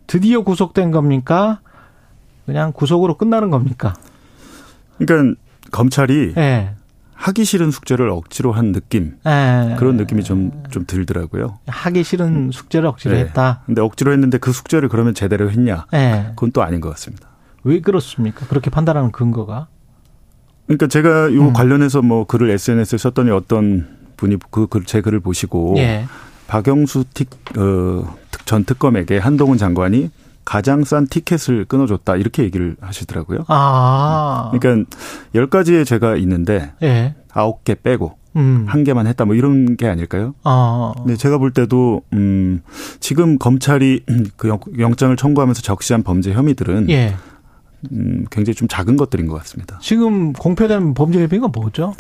드디어 0.08 0.42
구속된 0.42 0.90
겁니까? 0.90 1.60
그냥 2.46 2.72
구속으로 2.72 3.16
끝나는 3.16 3.50
겁니까? 3.50 3.94
그러니까 4.98 5.40
검찰이 5.70 6.34
예. 6.36 6.70
하기 7.20 7.44
싫은 7.44 7.70
숙제를 7.70 8.08
억지로 8.08 8.52
한 8.52 8.72
느낌 8.72 9.16
에. 9.26 9.30
예. 9.72 9.76
그런 9.78 9.96
느낌이 9.96 10.24
좀 10.24 10.50
좀 10.70 10.84
들더라고요. 10.86 11.58
하기 11.66 12.02
싫은 12.02 12.50
숙제를 12.52 12.86
억지로 12.88 13.14
네. 13.14 13.20
했다. 13.20 13.62
근데 13.66 13.82
억지로 13.82 14.12
했는데 14.12 14.38
그 14.38 14.52
숙제를 14.52 14.88
그러면 14.88 15.14
제대로 15.14 15.50
했냐? 15.50 15.86
네. 15.92 16.28
그건 16.30 16.52
또 16.52 16.62
아닌 16.62 16.80
것 16.80 16.88
같습니다. 16.90 17.28
왜 17.64 17.80
그렇습니까? 17.80 18.46
그렇게 18.46 18.70
판단하는 18.70 19.10
근거가? 19.12 19.66
그러니까 20.66 20.86
제가 20.86 21.28
이 21.28 21.36
음. 21.36 21.52
관련해서 21.52 22.00
뭐 22.02 22.24
글을 22.24 22.48
SNS에 22.50 22.96
썼더니 22.98 23.30
어떤 23.32 23.88
분이 24.16 24.36
그 24.50 24.66
제 24.86 25.00
글을 25.02 25.20
보시고 25.20 25.74
예. 25.78 26.06
박영수 26.46 27.04
틱, 27.12 27.28
어, 27.58 28.16
전 28.44 28.64
특검에게 28.64 29.18
한동훈 29.18 29.58
장관이 29.58 30.10
가장 30.44 30.84
싼 30.84 31.06
티켓을 31.06 31.64
끊어줬다 31.66 32.16
이렇게 32.16 32.42
얘기를 32.42 32.76
하시더라고요. 32.80 33.44
아. 33.48 34.50
그러니까 34.52 34.90
열 35.34 35.48
가지의 35.48 35.84
죄가 35.84 36.16
있는데 36.16 36.72
예. 36.82 37.14
아홉 37.32 37.64
개 37.64 37.74
빼고 37.74 38.16
음. 38.36 38.64
한 38.68 38.84
개만 38.84 39.06
했다 39.06 39.24
뭐 39.24 39.34
이런 39.34 39.76
게 39.76 39.88
아닐까요? 39.88 40.34
아. 40.44 40.92
네, 41.06 41.16
제가 41.16 41.38
볼 41.38 41.52
때도 41.52 42.02
음 42.12 42.62
지금 43.00 43.38
검찰이 43.38 44.04
그 44.36 44.56
영장을 44.78 45.14
청구하면서 45.16 45.62
적시한 45.62 46.02
범죄 46.02 46.32
혐의들은 46.32 46.90
예. 46.90 47.14
음 47.92 48.26
굉장히 48.30 48.54
좀 48.54 48.68
작은 48.68 48.96
것들인 48.96 49.26
것 49.26 49.36
같습니다. 49.38 49.78
지금 49.80 50.32
공표된 50.32 50.94
범죄 50.94 51.20
혐의가 51.20 51.48
뭐죠? 51.48 51.94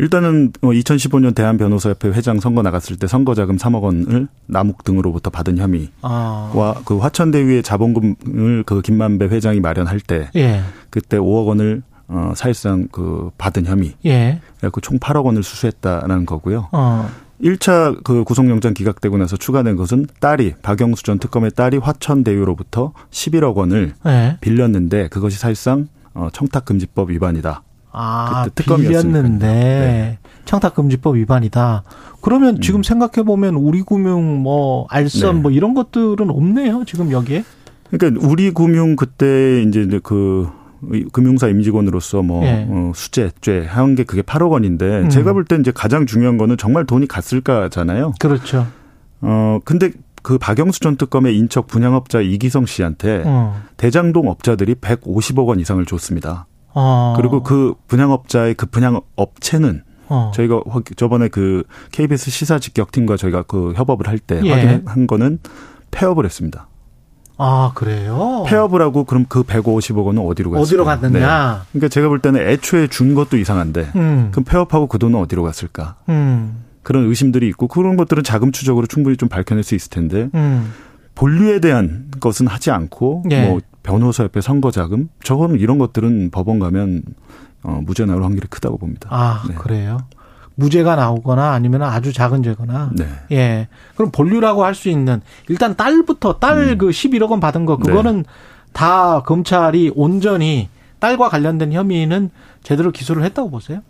일단은 0.00 0.52
2015년 0.52 1.22
뭐 1.22 1.30
대한변호사협회 1.32 2.08
회장 2.08 2.40
선거 2.40 2.62
나갔을 2.62 2.96
때 2.96 3.06
선거자금 3.06 3.56
3억 3.56 3.82
원을 3.82 4.28
남욱 4.46 4.82
등으로부터 4.82 5.28
받은 5.28 5.58
혐의와 5.58 5.90
아. 6.00 6.82
그 6.86 6.96
화천대유의 6.96 7.62
자본금을 7.62 8.62
그 8.64 8.80
김만배 8.80 9.26
회장이 9.26 9.60
마련할 9.60 10.00
때 10.00 10.30
예. 10.36 10.62
그때 10.88 11.18
5억 11.18 11.48
원을 11.48 11.82
어 12.08 12.32
사실상 12.34 12.88
그 12.90 13.30
받은 13.36 13.66
혐의. 13.66 13.92
예. 14.06 14.40
그총 14.72 14.98
8억 14.98 15.26
원을 15.26 15.42
수수했다라는 15.42 16.24
거고요. 16.24 16.68
어. 16.72 17.08
1차 17.42 18.02
그 18.02 18.24
구속영장 18.24 18.72
기각되고 18.72 19.16
나서 19.18 19.36
추가된 19.36 19.76
것은 19.76 20.06
딸이 20.18 20.54
박영수 20.62 21.02
전 21.02 21.18
특검의 21.18 21.52
딸이 21.52 21.76
화천대유로부터 21.76 22.94
11억 23.10 23.54
원을 23.54 23.92
예. 24.06 24.38
빌렸는데 24.40 25.08
그것이 25.08 25.38
사실상 25.38 25.88
어 26.14 26.28
청탁금지법 26.32 27.10
위반이다. 27.10 27.62
아, 27.92 28.46
빌렸는데 28.54 29.46
네. 29.46 30.18
청탁금지법 30.44 31.16
위반이다. 31.16 31.82
그러면 32.20 32.56
음. 32.56 32.60
지금 32.60 32.82
생각해 32.82 33.24
보면 33.24 33.54
우리금융 33.54 34.42
뭐 34.42 34.86
알선 34.90 35.36
네. 35.36 35.40
뭐 35.42 35.50
이런 35.50 35.74
것들은 35.74 36.30
없네요. 36.30 36.84
지금 36.86 37.10
여기에. 37.12 37.44
그러니까 37.90 38.26
우리금융 38.26 38.96
그때 38.96 39.62
이제 39.62 39.86
그 40.02 40.48
금융사 41.12 41.48
임직원으로서 41.48 42.22
뭐 42.22 42.40
네. 42.42 42.66
어, 42.70 42.92
수재죄 42.94 43.66
한 43.68 43.94
게 43.94 44.04
그게 44.04 44.22
8억 44.22 44.50
원인데 44.50 45.00
음. 45.02 45.10
제가 45.10 45.32
볼 45.32 45.44
때 45.44 45.56
이제 45.56 45.72
가장 45.74 46.06
중요한 46.06 46.38
거는 46.38 46.56
정말 46.56 46.86
돈이 46.86 47.06
갔을까잖아요. 47.06 48.14
그렇죠. 48.18 48.66
어 49.20 49.58
근데 49.64 49.90
그 50.22 50.38
박영수 50.38 50.80
전 50.80 50.96
특검의 50.96 51.36
인척 51.36 51.66
분양업자 51.66 52.20
이기성 52.20 52.66
씨한테 52.66 53.22
어. 53.26 53.60
대장동 53.76 54.28
업자들이 54.28 54.74
150억 54.74 55.46
원 55.46 55.60
이상을 55.60 55.84
줬습니다. 55.86 56.46
어. 56.74 57.14
그리고 57.16 57.42
그 57.42 57.74
분양업자의 57.88 58.54
그 58.54 58.66
분양 58.66 59.00
업체는 59.16 59.82
어. 60.08 60.32
저희가 60.34 60.62
저번에 60.96 61.28
그 61.28 61.62
KBS 61.92 62.30
시사 62.30 62.58
직격팀과 62.58 63.16
저희가 63.16 63.42
그 63.44 63.72
협업을 63.76 64.08
할때 64.08 64.40
예. 64.44 64.52
확인한 64.52 65.06
거는 65.06 65.38
폐업을 65.90 66.24
했습니다. 66.24 66.68
아, 67.42 67.72
그래요? 67.74 68.44
폐업을 68.46 68.82
하고 68.82 69.04
그럼 69.04 69.24
그 69.26 69.42
150억 69.42 70.04
원은 70.04 70.22
어디로 70.22 70.50
갔을까? 70.50 70.62
어디로 70.62 70.84
갔느냐? 70.84 71.62
네. 71.62 71.68
그러니까 71.72 71.88
제가 71.88 72.08
볼 72.08 72.18
때는 72.18 72.46
애초에 72.46 72.86
준 72.88 73.14
것도 73.14 73.38
이상한데 73.38 73.92
음. 73.96 74.28
그럼 74.30 74.44
폐업하고 74.44 74.88
그 74.88 74.98
돈은 74.98 75.18
어디로 75.18 75.42
갔을까? 75.42 75.96
음. 76.10 76.64
그런 76.82 77.06
의심들이 77.06 77.48
있고 77.48 77.66
그런 77.66 77.96
것들은 77.96 78.24
자금 78.24 78.52
추적으로 78.52 78.86
충분히 78.86 79.16
좀 79.16 79.30
밝혀낼 79.30 79.62
수 79.62 79.74
있을 79.74 79.88
텐데 79.88 80.28
음. 80.34 80.72
본류에 81.14 81.60
대한 81.60 82.06
것은 82.20 82.46
하지 82.46 82.70
않고 82.70 83.24
예. 83.30 83.46
뭐 83.46 83.60
변호사협회 83.94 84.40
선거자금 84.40 85.08
저거는 85.24 85.58
이런 85.58 85.78
것들은 85.78 86.30
법원 86.30 86.60
가면 86.60 87.02
어, 87.62 87.80
무죄 87.84 88.06
나올 88.06 88.22
확률이 88.22 88.46
크다고 88.48 88.78
봅니다. 88.78 89.08
아 89.10 89.42
네. 89.48 89.54
그래요? 89.54 89.98
무죄가 90.54 90.94
나오거나 90.94 91.52
아니면 91.52 91.82
아주 91.82 92.12
작은 92.12 92.42
죄거나. 92.42 92.90
네. 92.94 93.06
예. 93.32 93.68
그럼 93.96 94.10
본류라고 94.12 94.64
할 94.64 94.74
수 94.74 94.88
있는 94.88 95.20
일단 95.48 95.74
딸부터 95.76 96.38
딸그 96.38 96.86
음. 96.86 96.90
11억 96.90 97.26
그원 97.26 97.40
받은 97.40 97.66
거 97.66 97.76
그거는 97.78 98.18
네. 98.18 98.22
다 98.72 99.22
검찰이 99.22 99.92
온전히 99.96 100.68
딸과 101.00 101.28
관련된 101.28 101.72
혐의는 101.72 102.30
제대로 102.62 102.92
기소를 102.92 103.24
했다고 103.24 103.50
보세요? 103.50 103.80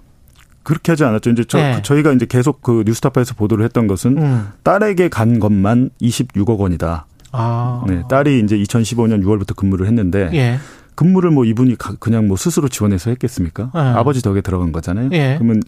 그렇게 0.63 0.93
하지 0.93 1.05
않았죠. 1.05 1.31
이제 1.31 1.45
저, 1.45 1.59
네. 1.59 1.83
저희가 1.83 2.13
이제 2.13 2.27
계속 2.27 2.63
그 2.63 2.85
뉴스타파에서 2.87 3.35
보도를 3.35 3.65
했던 3.65 3.87
것은 3.87 4.19
음. 4.19 4.49
딸에게 4.63 5.09
간 5.09 5.41
것만 5.41 5.91
26억 6.01 6.59
원이다. 6.59 7.07
아. 7.33 7.85
네, 7.87 8.03
딸이 8.09 8.41
이제 8.41 8.57
2015년 8.57 9.23
6월부터 9.25 9.55
근무를 9.57 9.87
했는데 9.87 10.31
예. 10.33 10.59
근무를 10.95 11.31
뭐 11.31 11.45
이분이 11.45 11.77
그냥 11.99 12.29
뭐 12.29 12.37
스스로 12.37 12.69
지원해서 12.69 13.11
했겠습니까? 13.11 13.71
예. 13.75 13.79
아버지 13.79 14.23
덕에 14.23 14.41
들어간 14.41 14.73
거잖아요. 14.73 15.11
예. 15.13 15.37
그러면 15.39 15.63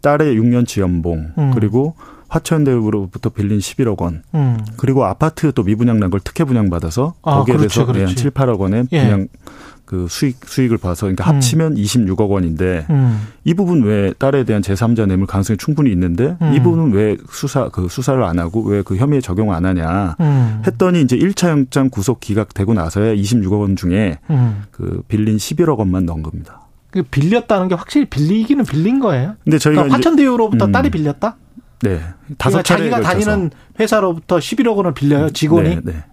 딸의 0.00 0.38
6년치 0.38 0.80
연봉 0.80 1.32
음. 1.36 1.50
그리고 1.54 1.94
화천대유로부터 2.28 3.30
빌린 3.30 3.58
11억 3.58 4.00
원 4.00 4.22
음. 4.34 4.58
그리고 4.76 5.04
아파트 5.04 5.52
또 5.52 5.62
미분양 5.62 5.98
난 6.00 6.08
걸 6.10 6.20
특혜 6.20 6.44
분양 6.44 6.70
받아서 6.70 7.14
아, 7.22 7.36
거기에 7.36 7.56
그렇지, 7.56 7.74
대해서 7.74 7.92
그렇지. 7.92 8.06
한 8.06 8.16
7, 8.16 8.30
8억 8.30 8.58
원에 8.58 8.84
예. 8.92 9.02
분양 9.02 9.28
그 9.84 10.06
수익 10.08 10.36
수익을 10.44 10.76
봐서 10.78 11.02
그러니까 11.06 11.24
음. 11.30 11.36
합치면 11.36 11.74
26억 11.76 12.28
원인데 12.30 12.86
음. 12.90 13.26
이 13.44 13.52
부분 13.54 13.82
왜 13.82 14.12
딸에 14.18 14.44
대한 14.44 14.60
제3자 14.62 15.06
뇌물 15.06 15.26
가능성이 15.26 15.56
충분히 15.58 15.90
있는데 15.92 16.36
음. 16.42 16.52
이 16.54 16.60
부분은 16.60 16.92
왜 16.92 17.16
수사 17.30 17.68
그 17.70 17.88
수사를 17.88 18.22
안 18.22 18.38
하고 18.38 18.62
왜 18.64 18.82
그 18.82 18.96
혐의에 18.96 19.20
적용 19.20 19.52
안 19.52 19.64
하냐 19.66 20.16
음. 20.20 20.62
했더니 20.66 21.00
이제 21.02 21.16
1차 21.16 21.48
영장 21.50 21.88
구속 21.90 22.20
기각되고 22.20 22.72
나서야 22.74 23.14
26억 23.14 23.60
원 23.60 23.76
중에 23.76 24.18
음. 24.30 24.62
그 24.70 25.02
빌린 25.08 25.36
11억 25.38 25.78
원만 25.78 26.04
넣은 26.06 26.22
겁니다. 26.22 26.62
그 26.90 27.02
빌렸다는 27.02 27.68
게 27.68 27.74
확실히 27.74 28.06
빌리기는 28.06 28.64
빌린 28.64 28.98
거예요. 28.98 29.34
근데 29.44 29.58
저희가 29.58 29.82
그러니까 29.82 29.96
화천대유로부터 29.98 30.66
음. 30.66 30.72
딸이 30.72 30.90
빌렸다? 30.90 31.36
네. 31.82 32.00
다섯 32.38 32.62
그러니까 32.62 32.62
차례 32.62 32.90
자기가 32.90 32.96
걸쳐서. 32.96 33.30
다니는 33.30 33.50
회사로부터 33.80 34.38
11억 34.38 34.76
원을 34.76 34.94
빌려요 34.94 35.30
직원이. 35.30 35.76
네. 35.76 35.80
네. 35.84 36.04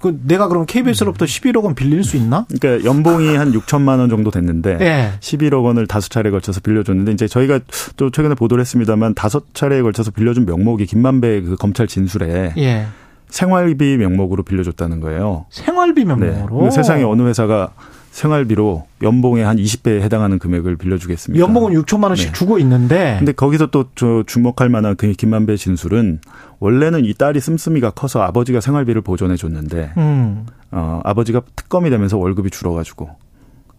그 0.00 0.20
내가 0.24 0.48
그럼 0.48 0.66
KBS로부터 0.66 1.24
11억 1.24 1.64
원 1.64 1.74
빌릴 1.74 2.04
수 2.04 2.16
있나? 2.16 2.46
그러니까 2.60 2.88
연봉이 2.88 3.34
한 3.34 3.52
6천만 3.52 3.98
원 3.98 4.08
정도 4.08 4.30
됐는데 4.30 4.76
네. 4.76 5.12
11억 5.20 5.64
원을 5.64 5.86
다섯 5.86 6.10
차례에 6.10 6.30
걸쳐서 6.30 6.60
빌려줬는데 6.60 7.12
이제 7.12 7.26
저희가 7.26 7.60
또 7.96 8.10
최근에 8.10 8.34
보도를 8.34 8.60
했습니다만 8.60 9.14
다섯 9.14 9.54
차례에 9.54 9.82
걸쳐서 9.82 10.10
빌려준 10.10 10.44
명목이 10.44 10.86
김만배 10.86 11.42
그 11.42 11.56
검찰 11.56 11.86
진술에 11.86 12.52
예. 12.58 12.86
생활비 13.28 13.96
명목으로 13.96 14.42
빌려줬다는 14.42 15.00
거예요. 15.00 15.46
생활비 15.50 16.04
명목으로? 16.04 16.64
네. 16.64 16.70
세상에 16.70 17.02
어느 17.02 17.22
회사가 17.22 17.72
생활비로 18.16 18.86
연봉의 19.02 19.44
한 19.44 19.58
20배에 19.58 20.00
해당하는 20.00 20.38
금액을 20.38 20.76
빌려주겠습니다. 20.76 21.42
연봉은 21.42 21.74
6천만 21.74 22.04
원씩 22.04 22.28
네. 22.28 22.32
주고 22.32 22.58
있는데. 22.58 23.16
근데 23.18 23.32
거기서 23.32 23.66
또 23.66 23.86
저 23.94 24.22
주목할 24.26 24.68
만한 24.68 24.94
그 24.96 25.10
김만배 25.12 25.56
진술은 25.56 26.20
원래는 26.58 27.04
이 27.04 27.14
딸이 27.14 27.40
씀씀이가 27.40 27.90
커서 27.90 28.22
아버지가 28.22 28.60
생활비를 28.60 29.00
보존해 29.00 29.36
줬는데 29.36 29.92
음. 29.96 30.46
어, 30.70 31.00
아버지가 31.04 31.42
특검이 31.54 31.88
되면서 31.90 32.18
월급이 32.18 32.50
줄어가지고 32.50 33.10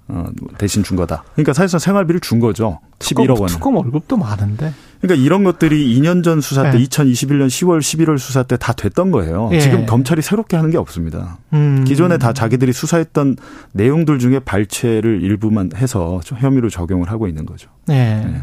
어, 0.10 0.26
대신 0.58 0.84
준 0.84 0.96
거다. 0.96 1.24
그러니까 1.34 1.54
사실상 1.54 1.80
생활비를 1.80 2.20
준 2.22 2.40
거죠. 2.40 2.80
11억 3.00 3.40
원. 3.40 3.48
특검 3.50 3.76
월급도 3.76 4.16
많은데. 4.18 4.74
그러니까 5.02 5.24
이런 5.24 5.44
것들이 5.44 5.96
2년 6.00 6.24
전 6.24 6.42
수사 6.42 6.72
때 6.72 6.78
네. 6.80 6.84
2021년 6.86 7.48
10월 7.48 7.80
11월 7.80 8.18
수사 8.18 8.42
때 8.44 8.58
다 8.58 8.74
됐던 8.74 9.12
거예요. 9.12 9.50
네. 9.52 9.60
지금 9.60 9.86
검찰이 9.86 10.22
새롭게 10.22 10.56
하는 10.56 10.72
게 10.72 10.78
없습니다. 10.78 11.38
음. 11.54 11.84
기존에 11.86 12.18
다 12.18 12.34
자기들이 12.34 12.74
수사했던 12.74 13.36
내용들 13.74 14.18
중에 14.20 14.40
발췌를 14.40 15.22
일부만 15.22 15.72
해서 15.76 16.20
혐의로 16.26 16.70
적용을 16.70 17.12
하고 17.12 17.28
있는 17.28 17.46
거죠. 17.46 17.70
네. 17.86 18.24
네. 18.26 18.42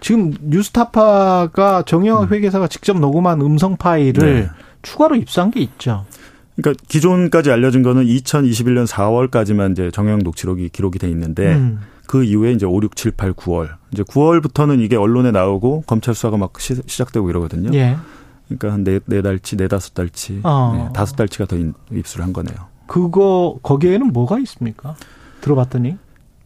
지금 0.00 0.32
뉴스타파가 0.40 1.82
정영학 1.86 2.30
음. 2.30 2.34
회계사가 2.34 2.68
직접 2.68 2.98
녹음한 2.98 3.40
음성 3.40 3.76
파일을 3.76 4.40
네. 4.42 4.50
추가로 4.82 5.16
입수한 5.16 5.50
게 5.50 5.60
있죠. 5.60 6.04
그러니까 6.56 6.82
기존까지 6.88 7.50
알려진 7.50 7.82
거는 7.82 8.04
2021년 8.04 8.86
4월까지만 8.86 9.72
이제 9.72 9.90
정영 9.90 10.20
녹취록이 10.20 10.70
기록이 10.70 10.98
돼 10.98 11.08
있는데 11.10 11.54
음. 11.54 11.80
그 12.06 12.24
이후에 12.24 12.52
이제 12.52 12.64
5, 12.64 12.80
6, 12.82 12.96
7, 12.96 13.12
8, 13.12 13.32
9월 13.34 13.76
이제 13.92 14.02
9월부터는 14.02 14.80
이게 14.80 14.96
언론에 14.96 15.30
나오고 15.30 15.84
검찰 15.86 16.14
수사가 16.14 16.36
막 16.36 16.58
시, 16.60 16.74
작되고 16.86 17.28
이러거든요. 17.28 17.76
예. 17.76 17.96
그러니까 18.48 18.72
한네 18.72 19.00
네 19.06 19.22
달치, 19.22 19.56
네 19.56 19.68
다섯 19.68 19.92
달치, 19.92 20.40
어. 20.44 20.72
네, 20.76 20.92
다섯 20.94 21.16
달치가 21.16 21.46
더 21.46 21.56
입수를 21.90 22.24
한 22.24 22.32
거네요. 22.32 22.56
그거 22.86 23.58
거기에는 23.62 24.12
뭐가 24.12 24.38
있습니까? 24.38 24.94
들어봤더니 25.40 25.96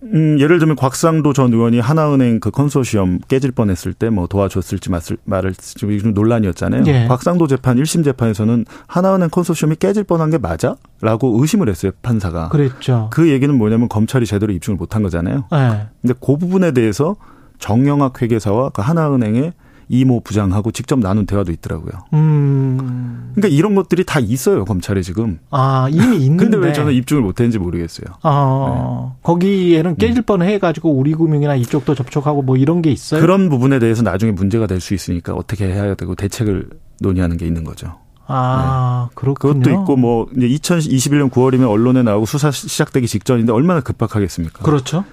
음, 0.02 0.38
예를 0.40 0.58
들면 0.58 0.76
곽상도 0.76 1.32
전 1.34 1.52
의원이 1.52 1.78
하나은행 1.78 2.40
그 2.40 2.50
컨소시엄 2.50 3.18
깨질 3.28 3.50
뻔했을 3.52 3.92
때 3.92 4.08
뭐 4.10 4.26
도와줬을지 4.26 4.90
말을지 5.24 5.74
좀 5.74 6.14
논란이었잖아요. 6.14 6.84
예. 6.86 7.06
곽상도 7.06 7.46
재판 7.46 7.76
1심 7.76 8.02
재판에서는 8.04 8.64
하나은행 8.86 9.28
컨소시엄이 9.30 9.76
깨질 9.76 10.04
뻔한 10.04 10.30
게 10.30 10.38
맞아? 10.38 10.76
라고 11.02 11.38
의심을 11.40 11.68
했어요, 11.68 11.92
판사가. 12.02 12.48
그랬죠. 12.48 13.08
그 13.12 13.28
얘기는 13.28 13.54
뭐냐면 13.56 13.88
검찰이 13.88 14.24
제대로 14.26 14.52
입증을 14.52 14.76
못한 14.78 15.02
거잖아요. 15.02 15.44
예. 15.52 15.86
근데 16.00 16.14
그 16.20 16.36
부분에 16.38 16.72
대해서 16.72 17.16
정영학 17.58 18.22
회계사와 18.22 18.70
그 18.70 18.80
하나은행의 18.82 19.52
이모 19.92 20.20
부장하고 20.20 20.70
직접 20.70 21.00
나눈 21.00 21.26
대화도 21.26 21.50
있더라고요. 21.50 21.92
음. 22.14 23.32
그러니까 23.34 23.48
이런 23.54 23.74
것들이 23.74 24.04
다 24.04 24.20
있어요 24.20 24.64
검찰에 24.64 25.02
지금. 25.02 25.40
아 25.50 25.88
이미 25.90 26.16
있는데. 26.24 26.44
근데 26.46 26.56
왜 26.56 26.72
저는 26.72 26.92
입증을 26.94 27.22
못했는지 27.22 27.58
모르겠어요. 27.58 28.06
아 28.22 29.10
네. 29.10 29.18
거기에는 29.24 29.96
깨질 29.96 30.22
뻔해가지고 30.22 30.92
우리금융이나 30.92 31.56
이쪽도 31.56 31.96
접촉하고 31.96 32.42
뭐 32.42 32.56
이런 32.56 32.82
게 32.82 32.90
있어요. 32.92 33.20
그런 33.20 33.48
부분에 33.48 33.80
대해서 33.80 34.02
나중에 34.02 34.32
문제가 34.32 34.66
될 34.66 34.80
수 34.80 34.94
있으니까 34.94 35.34
어떻게 35.34 35.66
해야 35.66 35.94
되고 35.94 36.14
대책을 36.14 36.70
논의하는 37.00 37.36
게 37.36 37.46
있는 37.46 37.64
거죠. 37.64 37.98
아, 38.26 39.08
네. 39.10 39.14
그렇군요. 39.16 39.60
그것도 39.60 39.70
있고 39.82 39.96
뭐 39.96 40.26
이제 40.36 40.46
2021년 40.48 41.30
9월이면 41.30 41.68
언론에 41.68 42.02
나오고 42.02 42.24
수사 42.26 42.50
시작되기 42.52 43.06
직전인데 43.08 43.52
얼마나 43.52 43.80
급박하겠습니까? 43.80 44.62
그렇죠. 44.62 45.04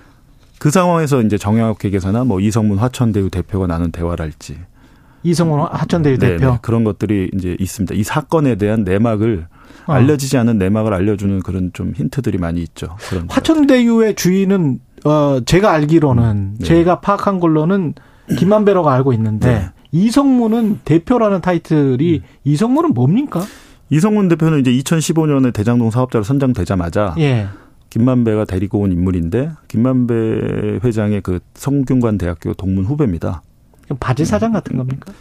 그 0.59 0.71
상황에서 0.71 1.21
이제 1.21 1.37
정영학 1.37 1.83
회계사나 1.83 2.23
뭐 2.23 2.39
이성문 2.39 2.77
화천대유 2.77 3.29
대표가 3.29 3.67
나눈 3.67 3.91
대화랄지 3.91 4.57
이성문 5.23 5.59
화천대유 5.59 6.17
네, 6.17 6.29
대표 6.29 6.51
네, 6.51 6.57
그런 6.61 6.83
것들이 6.83 7.31
이제 7.33 7.55
있습니다. 7.59 7.95
이 7.95 8.03
사건에 8.03 8.55
대한 8.55 8.83
내막을 8.83 9.47
어. 9.87 9.93
알려지지 9.93 10.37
않은 10.37 10.57
내막을 10.57 10.93
알려주는 10.93 11.39
그런 11.41 11.71
좀 11.73 11.93
힌트들이 11.95 12.37
많이 12.37 12.61
있죠. 12.61 12.95
그런 13.09 13.27
화천대유의 13.29 14.15
주인은 14.15 14.79
어 15.05 15.39
제가 15.45 15.71
알기로는 15.71 16.55
네. 16.59 16.65
제가 16.65 16.99
파악한 17.01 17.39
걸로는 17.39 17.93
김만배라고 18.37 18.89
알고 18.89 19.13
있는데 19.13 19.53
네. 19.53 19.69
이성문은 19.91 20.81
대표라는 20.83 21.41
타이틀이 21.41 22.15
음. 22.15 22.21
이성문은 22.43 22.93
뭡니까? 22.93 23.41
이성문 23.89 24.27
대표는 24.27 24.59
이제 24.59 24.71
2015년에 24.71 25.53
대장동 25.53 25.91
사업자로 25.91 26.23
선정되자마자 26.23 27.15
예. 27.19 27.47
김만배가 27.97 28.45
데리고 28.45 28.79
온 28.79 28.91
인물인데 28.91 29.51
김만배 29.67 30.79
회장의 30.83 31.21
그 31.21 31.39
성균관 31.55 32.17
대학교 32.17 32.53
동문 32.53 32.85
후배입니다. 32.85 33.41
바지 33.99 34.23
사장 34.25 34.51
같은 34.51 34.77
겁니까? 34.77 35.11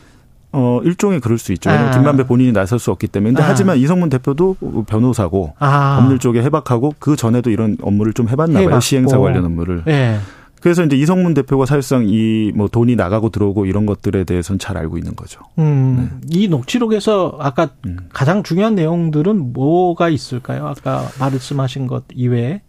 어, 0.52 0.80
일종의 0.84 1.20
그럴 1.20 1.38
수 1.38 1.52
있죠. 1.54 1.70
왜냐하면 1.70 1.92
아. 1.92 1.98
김만배 1.98 2.26
본인이 2.26 2.52
나설 2.52 2.78
수 2.78 2.90
없기 2.90 3.08
때문에. 3.08 3.32
근데 3.32 3.42
아. 3.42 3.48
하지만 3.48 3.78
이성문 3.78 4.08
대표도 4.10 4.56
변호사고 4.86 5.54
아. 5.58 5.98
법률 6.00 6.18
쪽에 6.18 6.42
해박하고 6.42 6.94
그 6.98 7.16
전에도 7.16 7.50
이런 7.50 7.76
업무를 7.82 8.12
좀 8.12 8.28
해봤나 8.28 8.62
봐요. 8.64 8.80
시행사 8.80 9.18
관련 9.18 9.44
업무를. 9.44 9.82
네. 9.84 10.18
그래서 10.60 10.82
이제 10.84 10.96
이성문 10.96 11.34
대표가 11.34 11.64
사실상 11.66 12.04
이 12.08 12.52
뭐 12.56 12.68
돈이 12.68 12.96
나가고 12.96 13.28
들어오고 13.28 13.66
이런 13.66 13.86
것들에 13.86 14.24
대해서는 14.24 14.58
잘 14.58 14.76
알고 14.78 14.96
있는 14.98 15.14
거죠. 15.14 15.40
음, 15.58 16.18
네. 16.22 16.28
이 16.38 16.48
녹취록에서 16.48 17.36
아까 17.38 17.68
음. 17.86 17.98
가장 18.12 18.42
중요한 18.42 18.74
내용들은 18.74 19.52
뭐가 19.52 20.08
있을까요? 20.08 20.66
아까 20.66 21.06
말씀하신 21.20 21.86
것 21.86 22.04
이외에? 22.14 22.62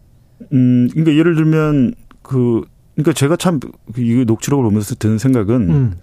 음, 0.53 0.88
그러니까 0.91 1.15
예를 1.15 1.35
들면 1.35 1.93
그 2.22 2.61
그러니까 2.95 3.14
제가 3.14 3.35
참 3.35 3.59
이 3.97 4.23
녹취록을 4.26 4.64
보면서 4.65 4.95
드는 4.95 5.18
생각은 5.18 5.69
음. 5.69 5.93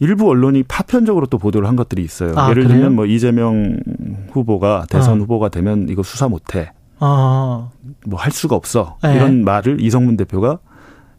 일부 0.00 0.28
언론이 0.28 0.62
파편적으로 0.64 1.26
또 1.26 1.38
보도를 1.38 1.68
한 1.68 1.76
것들이 1.76 2.02
있어요. 2.02 2.32
아, 2.36 2.50
예를 2.50 2.64
그래요? 2.64 2.78
들면 2.78 2.96
뭐 2.96 3.04
이재명 3.06 3.78
후보가 4.32 4.86
대선 4.88 5.18
아. 5.18 5.20
후보가 5.20 5.50
되면 5.50 5.88
이거 5.88 6.02
수사 6.02 6.26
못해. 6.28 6.72
아. 6.98 7.68
뭐할 8.06 8.30
수가 8.32 8.56
없어. 8.56 8.96
네. 9.02 9.14
이런 9.16 9.44
말을 9.44 9.80
이성문 9.80 10.16
대표가 10.16 10.58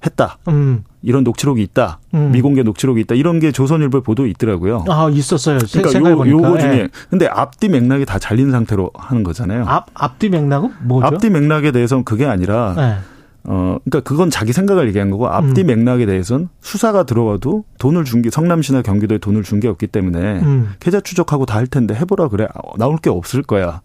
했다. 0.06 0.38
음. 0.48 0.84
이런 1.03 1.23
녹취록이 1.23 1.61
있다. 1.64 1.99
음. 2.14 2.32
미공개 2.32 2.64
녹취록이 2.64 3.02
있다. 3.02 3.15
이런 3.15 3.40
게 3.40 3.52
조선일보에 3.52 4.02
보도 4.02 4.26
있더라고요. 4.28 4.86
아, 4.90 5.10
있었어요. 5.10 5.60
그러니까 5.72 6.10
요, 6.10 6.30
요거 6.30 6.57
중에. 6.60 6.69
네. 6.69 6.88
근데 7.10 7.28
앞뒤 7.28 7.69
맥락이 7.69 8.06
다 8.06 8.19
잘린 8.19 8.52
상태로 8.52 8.91
하는 8.95 9.23
거잖아요. 9.23 9.65
앞, 9.68 9.88
앞뒤 9.94 10.30
맥락은 10.30 10.72
뭐죠? 10.84 11.07
앞뒤 11.07 11.30
맥락에 11.30 11.72
대해서는 11.72 12.03
그게 12.03 12.26
아니라 12.26 12.73
네. 12.76 12.98
어, 13.44 13.78
그러니까 13.84 14.02
그건 14.07 14.30
자기 14.30 14.53
생각을 14.53 14.88
얘기한 14.90 15.10
거고 15.10 15.28
앞뒤 15.28 15.61
음. 15.61 15.68
맥락에 15.68 16.06
대해서는 16.06 16.49
수사가 16.61 17.03
들어와도 17.03 17.64
돈을 17.80 18.03
준 18.06 18.22
게 18.22 18.30
성남시나 18.30 18.84
경기도에 18.84 19.18
돈을 19.18 19.41
준 19.41 19.60
게 19.60 19.68
없기 19.68 19.88
때문에 19.88 20.41
음. 20.41 20.73
계좌 20.80 20.99
추적하고 20.99 21.45
다 21.48 21.57
할 21.57 21.65
텐데 21.68 21.95
해보라 21.95 22.28
그래 22.30 22.48
나올 22.78 22.98
게 22.98 23.10
없을 23.10 23.41
거야. 23.41 23.82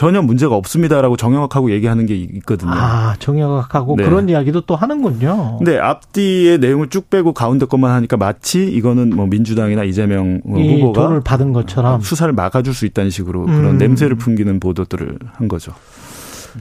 전혀 0.00 0.22
문제가 0.22 0.54
없습니다라고 0.54 1.18
정영학하고 1.18 1.72
얘기하는 1.72 2.06
게 2.06 2.14
있거든요. 2.14 2.72
아, 2.72 3.16
정영학하고 3.18 3.96
네. 3.96 4.04
그런 4.04 4.30
이야기도 4.30 4.62
또 4.62 4.74
하는군요. 4.74 5.58
근데 5.58 5.78
앞뒤의 5.78 6.56
내용을 6.56 6.88
쭉 6.88 7.10
빼고 7.10 7.34
가운데 7.34 7.66
것만 7.66 7.92
하니까 7.92 8.16
마치 8.16 8.64
이거는 8.64 9.10
뭐 9.14 9.26
민주당이나 9.26 9.84
이재명 9.84 10.40
후보가 10.42 11.02
돈을 11.02 11.20
받은 11.20 11.52
것처럼 11.52 12.00
수사를 12.00 12.32
막아줄 12.32 12.72
수 12.72 12.86
있다는 12.86 13.10
식으로 13.10 13.44
음. 13.44 13.54
그런 13.54 13.76
냄새를 13.76 14.16
풍기는 14.16 14.58
보도들을 14.58 15.18
한 15.34 15.48
거죠. 15.48 15.74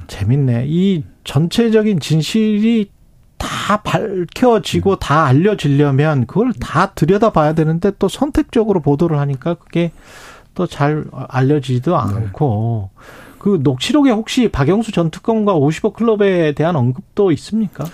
재밌네. 0.07 0.66
이 0.68 1.06
전체적인 1.24 2.02
진실이 2.02 2.90
다 3.38 3.78
밝혀지고 3.78 4.91
음. 4.91 4.95
다 4.99 5.24
알려지려면 5.24 6.26
그걸 6.28 6.52
다 6.60 6.91
들여다봐야 6.94 7.53
되는데 7.53 7.94
또 7.99 8.10
선택적으로 8.10 8.82
보도를 8.82 9.18
하니까 9.18 9.53
그게 9.53 9.94
또 10.56 10.68
잘 10.68 11.06
알려지지도 11.30 11.91
네. 11.91 11.98
않고 11.98 12.90
네. 12.94 13.20
그 13.40 13.60
녹취록에 13.64 14.11
혹시 14.11 14.49
박영수 14.49 14.91
전 14.91 15.10
특검과 15.10 15.56
50억 15.56 15.94
클럽에 15.94 16.53
대한 16.53 16.76
언급도 16.76 17.32
있습니까? 17.32 17.86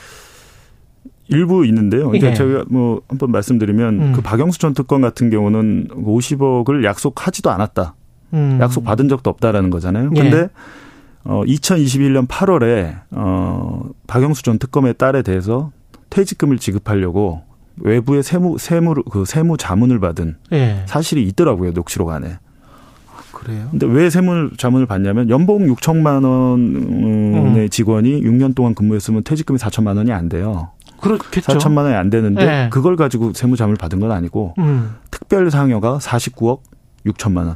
일부 1.27 1.65
있는데요. 1.65 2.05
그러니까 2.07 2.31
예. 2.31 2.33
제가 2.33 2.65
뭐 2.67 3.01
한번 3.07 3.31
말씀드리면 3.31 4.01
음. 4.01 4.13
그 4.13 4.21
박영수 4.21 4.59
전 4.59 4.73
특검 4.73 5.01
같은 5.01 5.29
경우는 5.29 5.87
50억을 5.89 6.83
약속하지도 6.83 7.49
않았다. 7.49 7.95
음. 8.33 8.59
약속 8.61 8.83
받은 8.83 9.07
적도 9.07 9.29
없다라는 9.29 9.69
거잖아요. 9.69 10.09
근데 10.11 10.37
예. 10.37 10.49
어 11.23 11.43
2021년 11.45 12.27
8월에 12.27 12.99
어 13.11 13.81
박영수 14.07 14.43
전 14.43 14.59
특검의 14.59 14.95
딸에 14.95 15.23
대해서 15.23 15.71
퇴직금을 16.11 16.59
지급하려고 16.59 17.41
외부의 17.77 18.21
세무 18.21 18.57
세무 18.59 18.95
그 19.09 19.25
세무 19.25 19.57
자문을 19.57 19.99
받은 19.99 20.37
예. 20.53 20.83
사실이 20.85 21.23
있더라고요 21.23 21.71
녹취록 21.71 22.09
안에. 22.09 22.37
아, 23.35 23.39
그래요? 23.39 23.67
근데 23.71 23.85
왜 23.85 24.09
세무 24.09 24.51
자문을 24.57 24.85
받냐면 24.85 25.29
연봉 25.29 25.65
6천만 25.67 26.23
원의 26.23 27.63
음. 27.63 27.69
직원이 27.69 28.21
6년 28.21 28.55
동안 28.55 28.73
근무했으면 28.73 29.23
퇴직금이 29.23 29.59
4천만 29.59 29.97
원이 29.97 30.11
안 30.11 30.29
돼요. 30.29 30.69
그렇겠죠. 30.99 31.53
4천만 31.53 31.79
원이 31.79 31.93
안 31.93 32.09
되는데 32.09 32.41
예. 32.41 32.69
그걸 32.69 32.95
가지고 32.95 33.33
세무 33.33 33.57
자문을 33.57 33.77
받은 33.77 33.99
건 33.99 34.11
아니고 34.11 34.55
음. 34.57 34.95
특별 35.11 35.51
상여가 35.51 35.97
49억 35.99 36.61
6천만 37.05 37.47
원. 37.47 37.55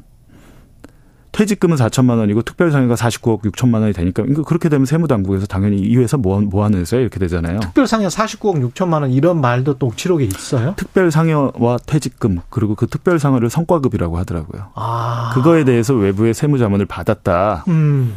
퇴직금은 1.31 1.77
4천만 1.77 2.17
원이고 2.17 2.41
특별상여가 2.41 2.95
49억 2.95 3.41
6천만 3.43 3.81
원이 3.81 3.93
되니까 3.93 4.23
그렇게 4.45 4.69
되면 4.69 4.85
세무당국에서 4.85 5.45
당연히 5.45 5.79
이 5.79 5.97
회사 5.97 6.17
뭐, 6.17 6.39
뭐 6.41 6.63
하는 6.63 6.79
회사야 6.79 7.01
이렇게 7.01 7.19
되잖아요. 7.19 7.59
특별상여 7.59 8.07
49억 8.07 8.73
6천만 8.73 9.01
원 9.01 9.11
이런 9.11 9.41
말도 9.41 9.77
또 9.77 9.89
녹취록에 9.89 10.25
있어요? 10.25 10.73
특별상여와 10.77 11.79
퇴직금 11.85 12.39
그리고 12.49 12.75
그 12.75 12.87
특별상여를 12.87 13.49
성과급이라고 13.49 14.17
하더라고요. 14.19 14.67
아. 14.75 15.31
그거에 15.33 15.63
대해서 15.63 15.93
외부의 15.93 16.33
세무자문을 16.33 16.85
받았다. 16.85 17.65
음. 17.67 18.15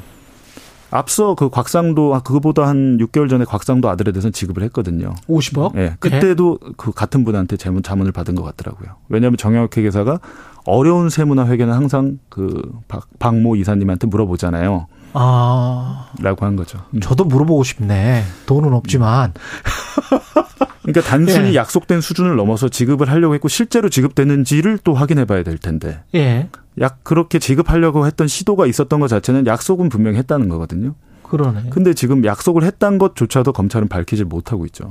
앞서 0.93 1.35
그 1.35 1.49
곽상도 1.49 2.21
그거보다 2.23 2.67
한 2.67 2.99
6개월 2.99 3.29
전에 3.29 3.45
곽상도 3.45 3.89
아들에 3.89 4.13
대해서는 4.13 4.33
지급을 4.33 4.63
했거든요. 4.65 5.15
50억? 5.29 5.75
예. 5.77 5.81
네. 5.81 5.97
그때도 5.99 6.59
네. 6.63 6.73
그 6.77 6.93
같은 6.93 7.25
분한테 7.25 7.57
재문 7.57 7.83
자문을 7.83 8.13
받은 8.13 8.35
것 8.35 8.43
같더라고요. 8.43 8.91
왜냐하면 9.09 9.39
정영학 9.39 9.77
회계사가 9.77 10.21
어려운 10.65 11.09
세무나 11.09 11.47
회계는 11.47 11.73
항상 11.73 12.19
그 12.29 12.71
박, 12.89 13.09
박모 13.19 13.57
이사님한테 13.57 14.07
물어보잖아요. 14.07 14.87
아. 15.15 16.11
라고 16.21 16.47
한 16.47 16.57
거죠. 16.57 16.79
음. 16.91 17.01
저도 17.01 17.25
물어보고 17.25 17.65
싶네. 17.65 18.23
돈은 18.47 18.73
없지만. 18.73 19.33
그러니까 20.83 21.01
단순히 21.03 21.51
예. 21.51 21.55
약속된 21.55 22.01
수준을 22.01 22.37
넘어서 22.37 22.69
지급을 22.69 23.09
하려고 23.11 23.35
했고 23.35 23.49
실제로 23.49 23.89
지급되는지를 23.89 24.79
또 24.83 24.95
확인해 24.95 25.25
봐야 25.25 25.43
될 25.43 25.59
텐데. 25.59 26.03
예. 26.15 26.49
약 26.81 27.05
그렇게 27.05 27.39
지급하려고 27.39 28.07
했던 28.07 28.27
시도가 28.27 28.67
있었던 28.67 28.99
것 29.01 29.09
자체는 29.09 29.47
약속은 29.47 29.89
분명히 29.89 30.19
했다는 30.19 30.49
거거든요. 30.49 30.95
그러네. 31.23 31.71
근데 31.71 31.95
지금 31.95 32.25
약속을 32.25 32.65
했다는 32.65 32.99
것조차도 32.99 33.53
검찰은 33.53 33.89
밝히질 33.89 34.25
못하고 34.25 34.67
있죠. 34.67 34.91